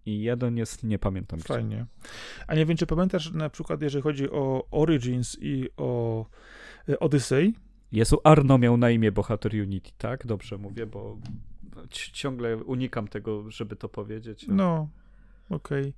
i 0.06 0.22
jeden 0.22 0.58
jest, 0.58 0.84
nie 0.84 1.00
pamiętam 1.00 1.40
Fajnie. 1.40 1.76
Gdzie. 1.76 1.86
A 2.48 2.56
nie 2.56 2.66
wiem, 2.66 2.78
czy 2.78 2.86
pamiętasz 2.86 3.32
na 3.32 3.50
przykład, 3.50 3.82
jeżeli 3.82 4.02
chodzi 4.02 4.30
o 4.30 4.68
Origins 4.72 5.38
i 5.41 5.70
o 5.78 6.26
e, 6.90 7.00
Odyssey, 7.00 7.54
Jezu, 7.91 8.18
Arno 8.24 8.57
miał 8.57 8.78
na 8.78 8.90
imię 8.90 9.11
bohater 9.11 9.52
Unity, 9.53 9.91
tak? 9.98 10.26
Dobrze 10.26 10.57
mówię, 10.57 10.86
bo 10.86 11.18
ciągle 11.91 12.57
unikam 12.57 13.07
tego, 13.07 13.52
żeby 13.52 13.76
to 13.76 13.90
powiedzieć. 13.90 14.45
No, 14.48 14.90
okej. 15.49 15.82
Okay. 15.82 15.94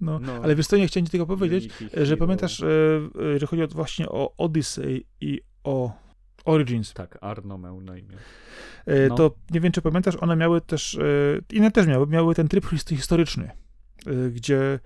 No, 0.00 0.18
no, 0.18 0.32
ale 0.32 0.56
wiesz 0.56 0.66
co, 0.66 0.76
nie 0.76 0.86
chciałem 0.86 1.06
ci 1.06 1.12
tego 1.12 1.26
powiedzieć, 1.26 1.80
Unity, 1.80 2.06
że 2.06 2.16
pamiętasz, 2.16 2.60
e, 2.60 2.66
e, 3.34 3.38
że 3.38 3.46
chodzi 3.46 3.62
o, 3.62 3.68
właśnie 3.68 4.08
o 4.08 4.34
Odyssey 4.36 5.06
i 5.20 5.40
o 5.64 5.92
Origins. 6.44 6.92
Tak, 6.92 7.18
Arno 7.20 7.58
miał 7.58 7.80
na 7.80 7.98
imię. 7.98 8.16
E, 8.86 9.08
no. 9.08 9.14
To 9.14 9.34
nie 9.50 9.60
wiem, 9.60 9.72
czy 9.72 9.82
pamiętasz, 9.82 10.16
one 10.16 10.36
miały 10.36 10.60
też, 10.60 10.98
inne 11.52 11.70
też 11.70 11.86
miały, 11.86 12.06
miały 12.06 12.34
ten 12.34 12.48
tryb 12.48 12.66
historyczny, 12.88 13.50
gdzie 14.32 14.78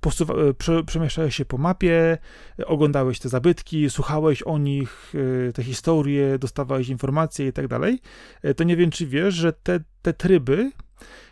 posuwa, 0.00 0.34
e, 0.34 0.54
prze, 0.54 0.84
przemieszczałeś 0.84 1.36
się 1.36 1.44
po 1.44 1.58
mapie, 1.58 2.18
oglądałeś 2.66 3.18
te 3.18 3.28
zabytki, 3.28 3.90
słuchałeś 3.90 4.42
o 4.42 4.58
nich, 4.58 5.12
e, 5.48 5.52
te 5.52 5.62
historie, 5.62 6.38
dostawałeś 6.38 6.88
informacje 6.88 7.46
i 7.46 7.52
tak 7.52 7.68
dalej, 7.68 8.00
e, 8.42 8.54
to 8.54 8.64
nie 8.64 8.76
wiem, 8.76 8.90
czy 8.90 9.06
wiesz, 9.06 9.34
że 9.34 9.52
te, 9.52 9.80
te 10.02 10.12
tryby 10.12 10.70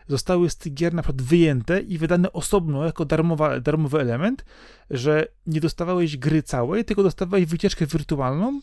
zostały 0.08 0.50
z 0.50 0.56
tych 0.56 0.74
gier 0.74 0.94
na 0.94 1.02
przykład 1.02 1.22
wyjęte 1.22 1.80
i 1.80 1.98
wydane 1.98 2.32
osobno 2.32 2.84
jako 2.84 3.04
darmowa, 3.04 3.60
darmowy 3.60 4.00
element, 4.00 4.44
że 4.90 5.26
nie 5.46 5.60
dostawałeś 5.60 6.16
gry 6.16 6.42
całej, 6.42 6.84
tylko 6.84 7.02
dostawałeś 7.02 7.46
wycieczkę 7.46 7.86
wirtualną 7.86 8.60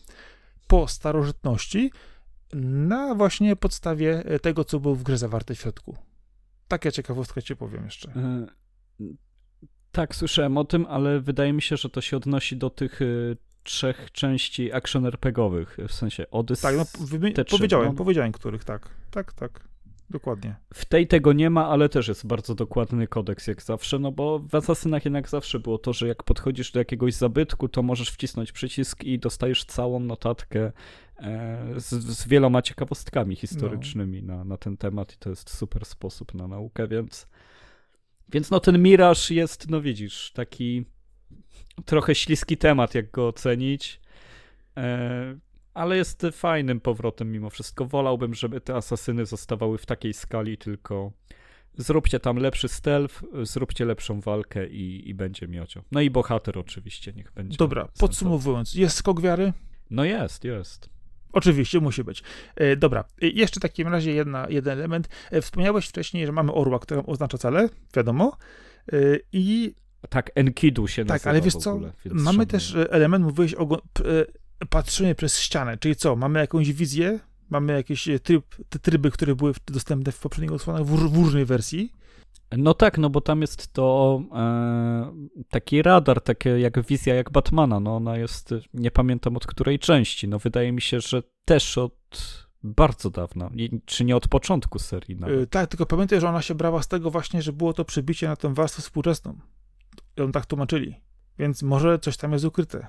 po 0.66 0.88
starożytności 0.88 1.90
na 2.52 3.14
właśnie 3.14 3.56
podstawie 3.56 4.24
tego, 4.42 4.64
co 4.64 4.80
było 4.80 4.94
w 4.94 5.02
grze 5.02 5.18
zawarte 5.18 5.54
w 5.54 5.58
środku. 5.58 5.96
Taka 6.68 6.90
ciekawostka 6.90 7.42
ci 7.42 7.56
powiem 7.56 7.84
jeszcze. 7.84 8.12
Tak, 9.94 10.16
słyszałem 10.16 10.58
o 10.58 10.64
tym, 10.64 10.86
ale 10.88 11.20
wydaje 11.20 11.52
mi 11.52 11.62
się, 11.62 11.76
że 11.76 11.88
to 11.88 12.00
się 12.00 12.16
odnosi 12.16 12.56
do 12.56 12.70
tych 12.70 13.02
y, 13.02 13.36
trzech 13.62 14.12
części 14.12 14.72
action 14.72 15.06
RPGowych, 15.06 15.76
w 15.88 15.92
sensie 15.92 16.30
Odyssey. 16.30 16.62
Tak, 16.62 16.76
no, 16.76 17.44
powiedziałem, 17.50 17.88
no. 17.88 17.94
powiedziałem 17.94 18.32
których, 18.32 18.64
tak. 18.64 18.88
Tak, 19.10 19.32
tak. 19.32 19.60
Dokładnie. 20.10 20.56
W 20.74 20.84
tej 20.84 21.06
tego 21.06 21.32
nie 21.32 21.50
ma, 21.50 21.68
ale 21.68 21.88
też 21.88 22.08
jest 22.08 22.26
bardzo 22.26 22.54
dokładny 22.54 23.06
kodeks 23.06 23.46
jak 23.46 23.62
zawsze, 23.62 23.98
no 23.98 24.12
bo 24.12 24.38
w 24.38 24.54
Asasynach 24.54 25.04
jednak 25.04 25.28
zawsze 25.28 25.60
było 25.60 25.78
to, 25.78 25.92
że 25.92 26.08
jak 26.08 26.22
podchodzisz 26.22 26.72
do 26.72 26.78
jakiegoś 26.78 27.14
zabytku, 27.14 27.68
to 27.68 27.82
możesz 27.82 28.10
wcisnąć 28.10 28.52
przycisk 28.52 29.04
i 29.04 29.18
dostajesz 29.18 29.64
całą 29.64 30.00
notatkę 30.00 30.72
e, 31.18 31.74
z, 31.76 31.88
z, 31.88 32.28
wieloma 32.28 32.62
ciekawostkami 32.62 33.36
historycznymi 33.36 34.22
no. 34.22 34.36
na, 34.36 34.44
na 34.44 34.56
ten 34.56 34.76
temat 34.76 35.14
i 35.14 35.16
to 35.18 35.30
jest 35.30 35.56
super 35.56 35.84
sposób 35.84 36.34
na 36.34 36.48
naukę, 36.48 36.88
więc 36.88 37.26
więc 38.32 38.50
no 38.50 38.60
ten 38.60 38.82
Miraż 38.82 39.30
jest, 39.30 39.70
no 39.70 39.80
widzisz, 39.80 40.32
taki 40.32 40.84
trochę 41.84 42.14
śliski 42.14 42.56
temat, 42.56 42.94
jak 42.94 43.10
go 43.10 43.28
ocenić, 43.28 44.00
e, 44.76 45.38
ale 45.74 45.96
jest 45.96 46.26
fajnym 46.32 46.80
powrotem 46.80 47.32
mimo 47.32 47.50
wszystko. 47.50 47.86
Wolałbym, 47.86 48.34
żeby 48.34 48.60
te 48.60 48.74
asasyny 48.74 49.26
zostawały 49.26 49.78
w 49.78 49.86
takiej 49.86 50.14
skali, 50.14 50.58
tylko 50.58 51.12
zróbcie 51.76 52.20
tam 52.20 52.36
lepszy 52.36 52.68
stealth, 52.68 53.22
zróbcie 53.42 53.84
lepszą 53.84 54.20
walkę 54.20 54.68
i, 54.68 55.08
i 55.08 55.14
będzie 55.14 55.48
miocio. 55.48 55.82
No 55.92 56.00
i 56.00 56.10
bohater 56.10 56.58
oczywiście, 56.58 57.12
niech 57.12 57.32
będzie. 57.32 57.56
Dobra, 57.56 57.88
podsumowując, 57.98 58.74
jest 58.74 58.96
skok 58.96 59.20
wiary? 59.20 59.52
No 59.90 60.04
jest, 60.04 60.44
jest. 60.44 60.93
Oczywiście, 61.34 61.80
musi 61.80 62.04
być. 62.04 62.22
E, 62.56 62.76
dobra, 62.76 63.04
e, 63.22 63.26
jeszcze 63.28 63.60
w 63.60 63.62
takim 63.62 63.88
razie 63.88 64.12
jedna, 64.12 64.46
jeden 64.48 64.78
element. 64.78 65.08
E, 65.30 65.40
wspomniałeś 65.40 65.86
wcześniej, 65.86 66.26
że 66.26 66.32
mamy 66.32 66.52
orła, 66.52 66.78
który 66.78 67.02
oznacza 67.06 67.38
cele, 67.38 67.68
wiadomo. 67.96 68.36
I. 69.32 69.74
Tak, 70.08 70.30
Enkidu 70.34 70.88
się 70.88 71.04
nazywa. 71.04 71.18
Tak, 71.18 71.26
ale 71.26 71.40
wiesz 71.40 71.54
co? 71.54 71.80
Mamy 72.04 72.46
też 72.46 72.76
element, 72.90 73.24
mówiłeś 73.24 73.54
o 73.54 73.82
patrzenie 74.70 75.14
przez 75.14 75.40
ścianę, 75.40 75.78
czyli 75.78 75.96
co? 75.96 76.16
Mamy 76.16 76.38
jakąś 76.38 76.72
wizję, 76.72 77.20
mamy 77.50 77.72
jakieś 77.72 78.08
tryb, 78.22 78.44
te 78.68 78.78
tryby, 78.78 79.10
które 79.10 79.34
były 79.34 79.52
dostępne 79.66 80.12
w 80.12 80.18
poprzednich 80.18 80.52
odsłonach 80.52 80.84
w, 80.84 81.10
w 81.10 81.14
różnej 81.16 81.44
wersji. 81.44 81.92
No 82.56 82.74
tak, 82.74 82.98
no 82.98 83.10
bo 83.10 83.20
tam 83.20 83.40
jest 83.40 83.72
to 83.72 84.20
e, 84.34 85.12
taki 85.50 85.82
radar, 85.82 86.20
takie 86.20 86.50
jak 86.50 86.86
wizja 86.86 87.14
jak 87.14 87.30
Batmana. 87.30 87.80
No 87.80 87.96
ona 87.96 88.16
jest, 88.16 88.54
nie 88.74 88.90
pamiętam 88.90 89.36
od 89.36 89.46
której 89.46 89.78
części. 89.78 90.28
No 90.28 90.38
wydaje 90.38 90.72
mi 90.72 90.80
się, 90.80 91.00
że 91.00 91.22
też 91.44 91.78
od 91.78 92.44
bardzo 92.62 93.10
dawna, 93.10 93.50
czy 93.84 94.04
nie 94.04 94.16
od 94.16 94.28
początku 94.28 94.78
serii. 94.78 95.16
Nawet. 95.16 95.38
Yy, 95.38 95.46
tak, 95.46 95.70
tylko 95.70 95.86
pamiętaj, 95.86 96.20
że 96.20 96.28
ona 96.28 96.42
się 96.42 96.54
brała 96.54 96.82
z 96.82 96.88
tego 96.88 97.10
właśnie, 97.10 97.42
że 97.42 97.52
było 97.52 97.72
to 97.72 97.84
przebicie 97.84 98.28
na 98.28 98.36
tę 98.36 98.54
warstwę 98.54 98.82
współczesną. 98.82 99.38
Ją 100.16 100.32
tak 100.32 100.46
tłumaczyli. 100.46 100.94
Więc 101.38 101.62
może 101.62 101.98
coś 101.98 102.16
tam 102.16 102.32
jest 102.32 102.44
ukryte. 102.44 102.86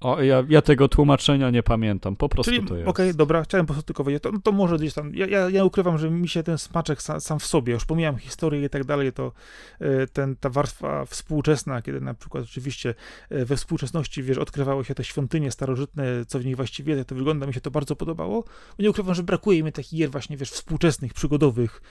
O, 0.00 0.22
ja, 0.22 0.44
ja 0.48 0.62
tego 0.62 0.88
tłumaczenia 0.88 1.50
nie 1.50 1.62
pamiętam, 1.62 2.16
po 2.16 2.28
prostu 2.28 2.52
Czyli, 2.52 2.66
to 2.66 2.76
jest. 2.76 2.88
okej, 2.88 3.14
dobra, 3.14 3.42
chciałem 3.42 3.66
po 3.66 3.72
prostu 3.72 3.86
tylko 3.86 4.04
powiedzieć, 4.04 4.22
to, 4.22 4.32
no 4.32 4.38
to 4.40 4.52
może 4.52 4.76
gdzieś 4.76 4.94
tam, 4.94 5.14
ja, 5.14 5.26
ja, 5.26 5.50
ja 5.50 5.64
ukrywam, 5.64 5.98
że 5.98 6.10
mi 6.10 6.28
się 6.28 6.42
ten 6.42 6.58
smaczek 6.58 7.02
sam, 7.02 7.20
sam 7.20 7.38
w 7.38 7.46
sobie, 7.46 7.72
już 7.72 7.84
pomijam 7.84 8.16
historię 8.16 8.64
i 8.64 8.70
tak 8.70 8.84
dalej, 8.84 9.12
to 9.12 9.32
e, 9.80 10.06
ten, 10.06 10.36
ta 10.36 10.50
warstwa 10.50 11.04
współczesna, 11.04 11.82
kiedy 11.82 12.00
na 12.00 12.14
przykład 12.14 12.44
oczywiście 12.44 12.94
e, 13.30 13.44
we 13.44 13.56
współczesności, 13.56 14.22
wiesz, 14.22 14.38
odkrywały 14.38 14.84
się 14.84 14.94
te 14.94 15.04
świątynie 15.04 15.50
starożytne, 15.50 16.04
co 16.26 16.38
w 16.38 16.44
nich 16.44 16.56
właściwie, 16.56 16.96
jak 16.96 17.06
to 17.06 17.14
wygląda, 17.14 17.46
mi 17.46 17.54
się 17.54 17.60
to 17.60 17.70
bardzo 17.70 17.96
podobało. 17.96 18.44
Nie 18.78 18.90
ukrywam, 18.90 19.14
że 19.14 19.22
brakuje 19.22 19.62
mi 19.62 19.72
takich 19.72 19.98
gier 19.98 20.10
właśnie, 20.10 20.36
wiesz, 20.36 20.50
współczesnych, 20.50 21.14
przygodowych, 21.14 21.82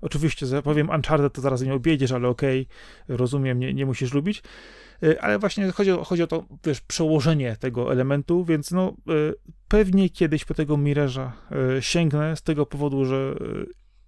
Oczywiście, 0.00 0.46
powiem 0.64 0.90
Uncharted, 0.90 1.32
to 1.32 1.40
zaraz 1.40 1.62
nie 1.62 1.74
objedziesz, 1.74 2.12
ale 2.12 2.28
okej, 2.28 2.66
okay, 3.04 3.16
rozumiem, 3.16 3.58
nie, 3.58 3.74
nie 3.74 3.86
musisz 3.86 4.12
lubić. 4.12 4.42
E, 5.02 5.22
ale 5.22 5.38
właśnie 5.38 5.70
chodzi 5.72 5.90
o, 5.90 6.04
chodzi 6.04 6.22
o 6.22 6.26
to, 6.26 6.44
wiesz, 6.64 6.80
przełożenie 6.80 7.56
tego 7.56 7.92
elementu, 7.92 8.44
więc 8.44 8.70
no 8.70 8.88
e, 8.88 9.12
pewnie 9.68 10.10
kiedyś 10.10 10.44
po 10.44 10.54
tego 10.54 10.76
Mirage'a 10.76 11.30
e, 11.76 11.82
sięgnę 11.82 12.36
z 12.36 12.42
tego 12.42 12.66
powodu, 12.66 13.04
że 13.04 13.36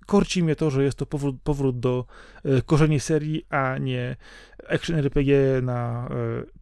korci 0.07 0.43
mnie 0.43 0.57
to, 0.57 0.71
że 0.71 0.85
jest 0.85 0.99
to 0.99 1.07
powrót, 1.07 1.37
powrót 1.45 1.81
do 1.81 2.05
korzeni 2.67 3.01
serii, 3.01 3.45
a 3.51 3.79
nie 3.79 4.17
action 4.69 4.97
RPG 4.97 5.61
na 5.63 6.09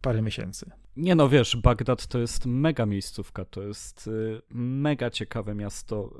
parę 0.01 0.21
miesięcy. 0.21 0.71
Nie 0.97 1.15
no, 1.15 1.29
wiesz, 1.29 1.55
Bagdad 1.55 2.07
to 2.07 2.19
jest 2.19 2.45
mega 2.45 2.85
miejscówka, 2.85 3.45
to 3.45 3.63
jest 3.63 4.07
y, 4.07 4.41
mega 4.51 5.09
ciekawe 5.09 5.55
miasto. 5.55 6.13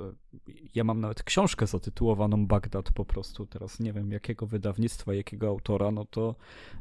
Y, 0.49 0.53
ja 0.75 0.83
mam 0.83 1.01
nawet 1.01 1.23
książkę 1.23 1.67
zatytułowaną 1.67 2.47
Bagdad 2.47 2.91
po 2.91 3.05
prostu, 3.05 3.45
teraz 3.45 3.79
nie 3.79 3.93
wiem 3.93 4.11
jakiego 4.11 4.45
wydawnictwa, 4.45 5.13
jakiego 5.13 5.47
autora, 5.47 5.91
no 5.91 6.05
to 6.05 6.35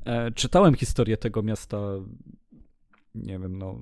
e, 0.05 0.31
czytałem 0.31 0.75
historię 0.75 1.17
tego 1.17 1.43
miasta, 1.43 1.79
nie 3.15 3.39
wiem, 3.39 3.59
no, 3.59 3.79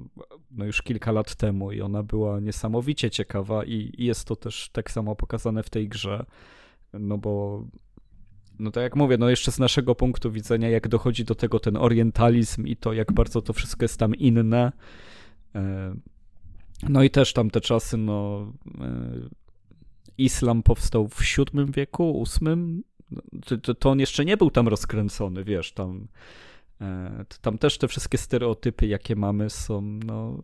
no 0.50 0.64
już 0.64 0.82
kilka 0.82 1.12
lat 1.12 1.34
temu 1.34 1.72
i 1.72 1.80
ona 1.80 2.02
była 2.02 2.40
niesamowicie 2.40 3.10
ciekawa 3.10 3.64
i, 3.64 3.92
i 3.98 4.04
jest 4.04 4.24
to 4.24 4.36
też 4.36 4.68
tak 4.72 4.90
samo 4.90 5.16
pokazane 5.16 5.62
w 5.62 5.70
tej 5.70 5.88
grze, 5.88 6.26
no 6.92 7.18
bo 7.18 7.64
no 8.58 8.70
tak 8.70 8.82
jak 8.82 8.96
mówię, 8.96 9.18
no 9.18 9.30
jeszcze 9.30 9.52
z 9.52 9.58
naszego 9.58 9.94
punktu 9.94 10.30
widzenia, 10.30 10.68
jak 10.68 10.88
dochodzi 10.88 11.24
do 11.24 11.34
tego 11.34 11.60
ten 11.60 11.76
orientalizm 11.76 12.66
i 12.66 12.76
to, 12.76 12.92
jak 12.92 13.12
bardzo 13.12 13.42
to 13.42 13.52
wszystko 13.52 13.84
jest 13.84 13.98
tam 13.98 14.14
inne. 14.14 14.72
E, 15.54 15.94
no 16.88 17.02
i 17.02 17.10
też 17.10 17.32
tam 17.32 17.50
te 17.50 17.60
czasy, 17.60 17.96
no 17.96 18.46
e, 18.80 19.12
islam 20.18 20.62
powstał 20.62 21.08
w 21.08 21.20
VII 21.20 21.72
wieku, 21.72 22.24
VIII, 22.40 22.82
to, 23.62 23.74
to 23.74 23.90
on 23.90 24.00
jeszcze 24.00 24.24
nie 24.24 24.36
był 24.36 24.50
tam 24.50 24.68
rozkręcony, 24.68 25.44
wiesz, 25.44 25.72
tam, 25.72 26.08
e, 26.80 27.24
tam 27.40 27.58
też 27.58 27.78
te 27.78 27.88
wszystkie 27.88 28.18
stereotypy, 28.18 28.86
jakie 28.86 29.16
mamy 29.16 29.50
są, 29.50 29.82
no, 29.82 30.42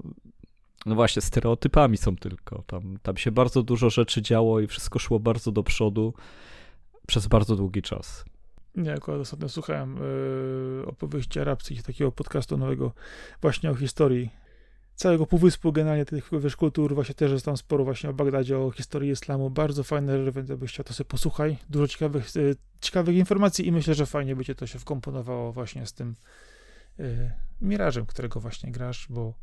no 0.87 0.95
właśnie, 0.95 1.23
stereotypami 1.23 1.97
są 1.97 2.16
tylko. 2.16 2.62
Tam, 2.66 2.99
tam 3.03 3.16
się 3.16 3.32
bardzo 3.32 3.62
dużo 3.62 3.91
rzeczy 3.91 4.23
działo 4.23 4.61
i 4.61 4.66
wszystko 4.66 4.99
szło 4.99 5.20
bardzo 5.20 5.53
do 5.53 5.62
przodu 5.62 6.15
przez 7.11 7.27
bardzo 7.27 7.57
długi 7.57 7.82
czas. 7.82 8.24
Nie, 8.74 8.93
akurat 8.93 9.20
ostatnio 9.20 9.49
słuchałem 9.49 9.97
yy, 9.97 10.87
opowieści 10.87 11.41
arabskich, 11.41 11.82
takiego 11.82 12.12
podcastu 12.12 12.59
nowego 12.59 12.93
właśnie 13.41 13.70
o 13.70 13.74
historii 13.74 14.31
całego 14.95 15.27
półwyspu, 15.27 15.73
generalnie 15.73 16.05
tych 16.05 16.31
wiesz, 16.41 16.57
kultur, 16.57 16.95
właśnie 16.95 17.15
też 17.15 17.32
jest 17.32 17.45
tam 17.45 17.57
sporo 17.57 17.85
właśnie 17.85 18.11
o 18.11 18.12
Bagdadzie, 18.12 18.59
o 18.59 18.70
historii 18.70 19.11
islamu, 19.11 19.51
bardzo 19.51 19.85
fajne, 19.85 20.19
jakbyś 20.49 20.73
chciał, 20.73 20.85
to 20.85 20.95
sobie 20.95 21.09
posłuchaj, 21.09 21.57
dużo 21.70 21.89
ciekawych, 21.89 22.35
yy, 22.35 22.57
ciekawych 22.81 23.16
informacji 23.16 23.66
i 23.66 23.73
myślę, 23.73 23.95
że 23.95 24.07
fajnie 24.07 24.37
by 24.37 24.45
cię 24.45 24.55
to 24.55 24.66
się 24.66 24.78
wkomponowało 24.78 25.53
właśnie 25.53 25.87
z 25.87 25.93
tym 25.93 26.16
yy, 26.99 27.32
Mirażem, 27.61 28.07
którego 28.07 28.41
właśnie 28.41 28.73
grasz, 28.73 29.07
bo 29.11 29.35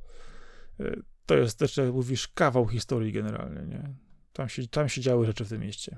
yy, 0.80 1.02
to 1.26 1.38
jest 1.38 1.60
też, 1.60 1.78
jak 1.78 1.94
mówisz, 1.94 2.28
kawał 2.28 2.68
historii 2.68 3.12
generalnie, 3.12 3.62
nie? 3.62 3.94
Tam 4.34 4.50
się, 4.50 4.68
tam 4.68 4.90
się 4.90 5.02
działy 5.02 5.26
rzeczy 5.26 5.46
w 5.46 5.50
tym 5.50 5.62
mieście. 5.62 5.98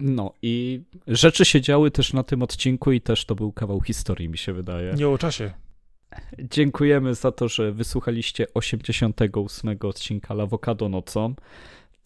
No 0.00 0.32
i 0.42 0.82
rzeczy 1.06 1.44
się 1.44 1.60
działy 1.60 1.90
też 1.90 2.12
na 2.12 2.22
tym 2.22 2.42
odcinku 2.42 2.92
i 2.92 3.00
też 3.00 3.24
to 3.24 3.34
był 3.34 3.52
kawał 3.52 3.80
historii, 3.80 4.28
mi 4.28 4.38
się 4.38 4.52
wydaje. 4.52 4.94
Nie 4.94 5.08
o 5.08 5.18
czasie. 5.18 5.52
Dziękujemy 6.38 7.14
za 7.14 7.32
to, 7.32 7.48
że 7.48 7.72
wysłuchaliście 7.72 8.46
88 8.54 9.76
odcinka 9.82 10.34
Lawokado 10.34 10.88
nocą. 10.88 11.34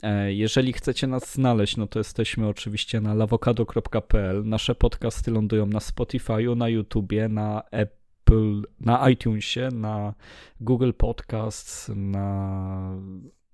E, 0.02 0.32
jeżeli 0.32 0.73
chcecie 0.73 1.06
nas 1.06 1.35
znaleźć, 1.35 1.77
no 1.77 1.86
to 1.86 1.98
jesteśmy 1.98 2.48
oczywiście 2.48 3.01
na 3.01 3.15
lawokado.pl. 3.15 4.44
Nasze 4.44 4.74
podcasty 4.74 5.31
lądują 5.31 5.66
na 5.66 5.78
Spotify'u, 5.78 6.56
na 6.56 6.69
YouTubie, 6.69 7.28
na 7.28 7.62
Apple, 7.70 8.62
na 8.81 9.10
iTunesie, 9.10 9.69
na 9.73 10.15
Google 10.60 10.93
Podcasts, 10.93 11.90
na 11.94 12.90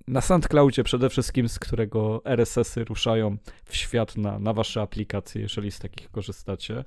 na 0.08 0.20
SoundCloudzie 0.20 0.84
przede 0.84 1.08
wszystkim, 1.08 1.48
z 1.48 1.58
którego 1.58 2.22
RSS-y 2.24 2.84
ruszają 2.84 3.36
w 3.64 3.76
świat 3.76 4.16
na, 4.16 4.38
na 4.38 4.52
wasze 4.52 4.82
aplikacje, 4.82 5.42
jeżeli 5.42 5.70
z 5.70 5.78
takich 5.78 6.10
korzystacie. 6.10 6.84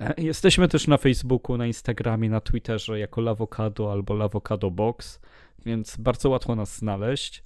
E, 0.00 0.14
jesteśmy 0.22 0.68
też 0.68 0.86
na 0.86 0.96
Facebooku, 0.96 1.56
na 1.56 1.66
Instagramie, 1.66 2.30
na 2.30 2.40
Twitterze 2.40 2.98
jako 2.98 3.20
Lawokado 3.20 3.92
albo 3.92 4.14
Lawokado 4.14 4.70
Box, 4.70 5.20
więc 5.66 5.96
bardzo 5.96 6.30
łatwo 6.30 6.54
nas 6.54 6.78
znaleźć. 6.78 7.44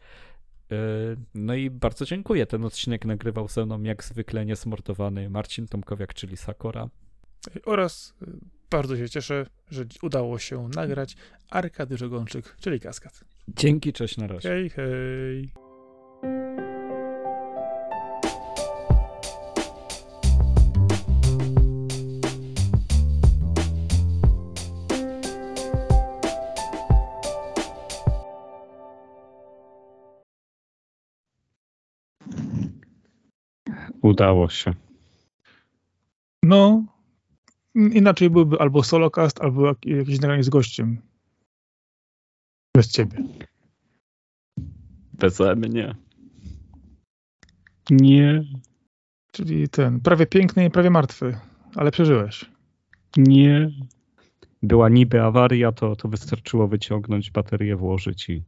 E, 0.71 0.77
no 1.35 1.55
i 1.55 1.71
bardzo 1.71 2.05
dziękuję. 2.05 2.47
Ten 2.47 2.65
odcinek 2.65 3.05
nagrywał 3.05 3.49
ze 3.49 3.67
mną 3.67 3.83
jak 3.83 4.05
zwykle 4.05 4.47
niesmordowany 4.47 5.31
Marcin 5.31 5.69
Tomkowiak, 5.69 6.15
czyli 6.15 6.37
Sakora. 6.37 6.89
Oraz 7.65 8.15
e, 8.23 8.27
bardzo 8.71 8.97
się 8.97 9.09
cieszę, 9.09 9.47
że 9.71 9.85
udało 10.03 10.39
się 10.39 10.69
nagrać 10.69 11.17
Arkady 11.51 11.97
Żogonczyk, 11.97 12.57
czyli 12.61 12.81
Kaskad. 12.81 13.38
Dzięki, 13.57 13.93
cześć, 13.93 14.17
na 14.17 14.27
razie. 14.27 14.49
Hej, 14.49 14.71
hej. 14.71 15.53
Udało 34.03 34.49
się. 34.49 34.75
No, 36.43 36.85
inaczej 37.75 38.31
byłby 38.31 38.59
albo 38.59 38.83
solocast, 38.83 39.41
albo 39.41 39.67
jakieś 39.67 40.21
nagranie 40.21 40.43
z 40.43 40.49
gościem. 40.49 41.03
Bez 42.79 42.89
ciebie. 42.89 43.19
Beze 45.13 45.57
mnie. 45.57 45.95
Nie. 47.91 48.45
Czyli 49.33 49.69
ten, 49.69 50.01
prawie 50.01 50.27
piękny 50.27 50.65
i 50.65 50.71
prawie 50.71 50.91
martwy, 50.91 51.39
ale 51.75 51.91
przeżyłeś. 51.91 52.45
Nie. 53.17 53.71
Była 54.63 54.89
niby 54.89 55.23
awaria, 55.23 55.73
to, 55.73 55.97
to 55.97 56.09
wystarczyło 56.09 56.69
wyciągnąć 56.69 57.31
baterię, 57.31 57.77
włożyć 57.77 58.29
i, 58.29 58.43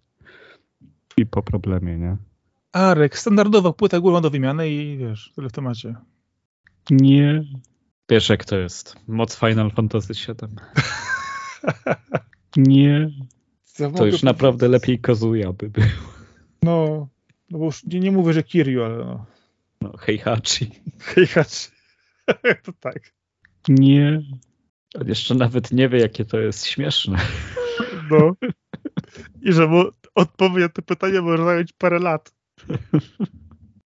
i 1.17 1.27
po 1.27 1.43
problemie, 1.43 1.99
nie? 1.99 2.17
Arek, 2.73 3.19
standardowa 3.19 3.73
płyta 3.73 4.01
głową 4.01 4.21
do 4.21 4.31
wymiany 4.31 4.71
i 4.71 4.97
wiesz, 4.97 5.33
tyle 5.37 5.49
w 5.49 5.53
temacie. 5.53 5.95
Nie. 6.91 7.45
Wiesz 8.11 8.29
jak 8.29 8.45
to 8.45 8.57
jest. 8.57 8.97
Moc 9.09 9.39
Final 9.39 9.71
Fantasy 9.71 10.13
VII. 10.15 10.57
nie. 12.57 13.11
To 13.97 14.07
już 14.07 14.23
naprawdę 14.23 14.69
lepiej 14.69 14.99
Kazuya 14.99 15.53
by 15.53 15.71
był. 15.71 15.85
No, 16.63 17.09
no 17.51 17.59
bo 17.59 17.65
już 17.65 17.85
nie, 17.85 18.01
nie 18.01 18.13
mówię, 18.13 18.33
że 18.33 18.43
Kiryu, 18.43 18.85
ale 18.85 18.97
no. 18.97 19.27
No, 19.81 19.97
Heihachi. 19.97 20.71
Heihachi. 20.99 21.69
to 22.65 22.73
tak. 22.81 23.13
Nie. 23.69 24.23
On 24.95 25.09
jeszcze 25.09 25.35
nawet 25.35 25.73
nie 25.73 25.89
wie, 25.89 25.99
jakie 25.99 26.25
to 26.25 26.41
jest 26.41 26.67
śmieszne. 26.67 27.19
No. 28.11 28.33
I 29.43 29.53
że 29.53 29.67
mu 29.67 29.85
odpowiedź 30.15 30.63
na 30.63 30.69
to 30.69 30.83
pytanie 30.83 31.21
może 31.21 31.45
zająć 31.45 31.73
parę 31.73 31.99
lat. 31.99 32.33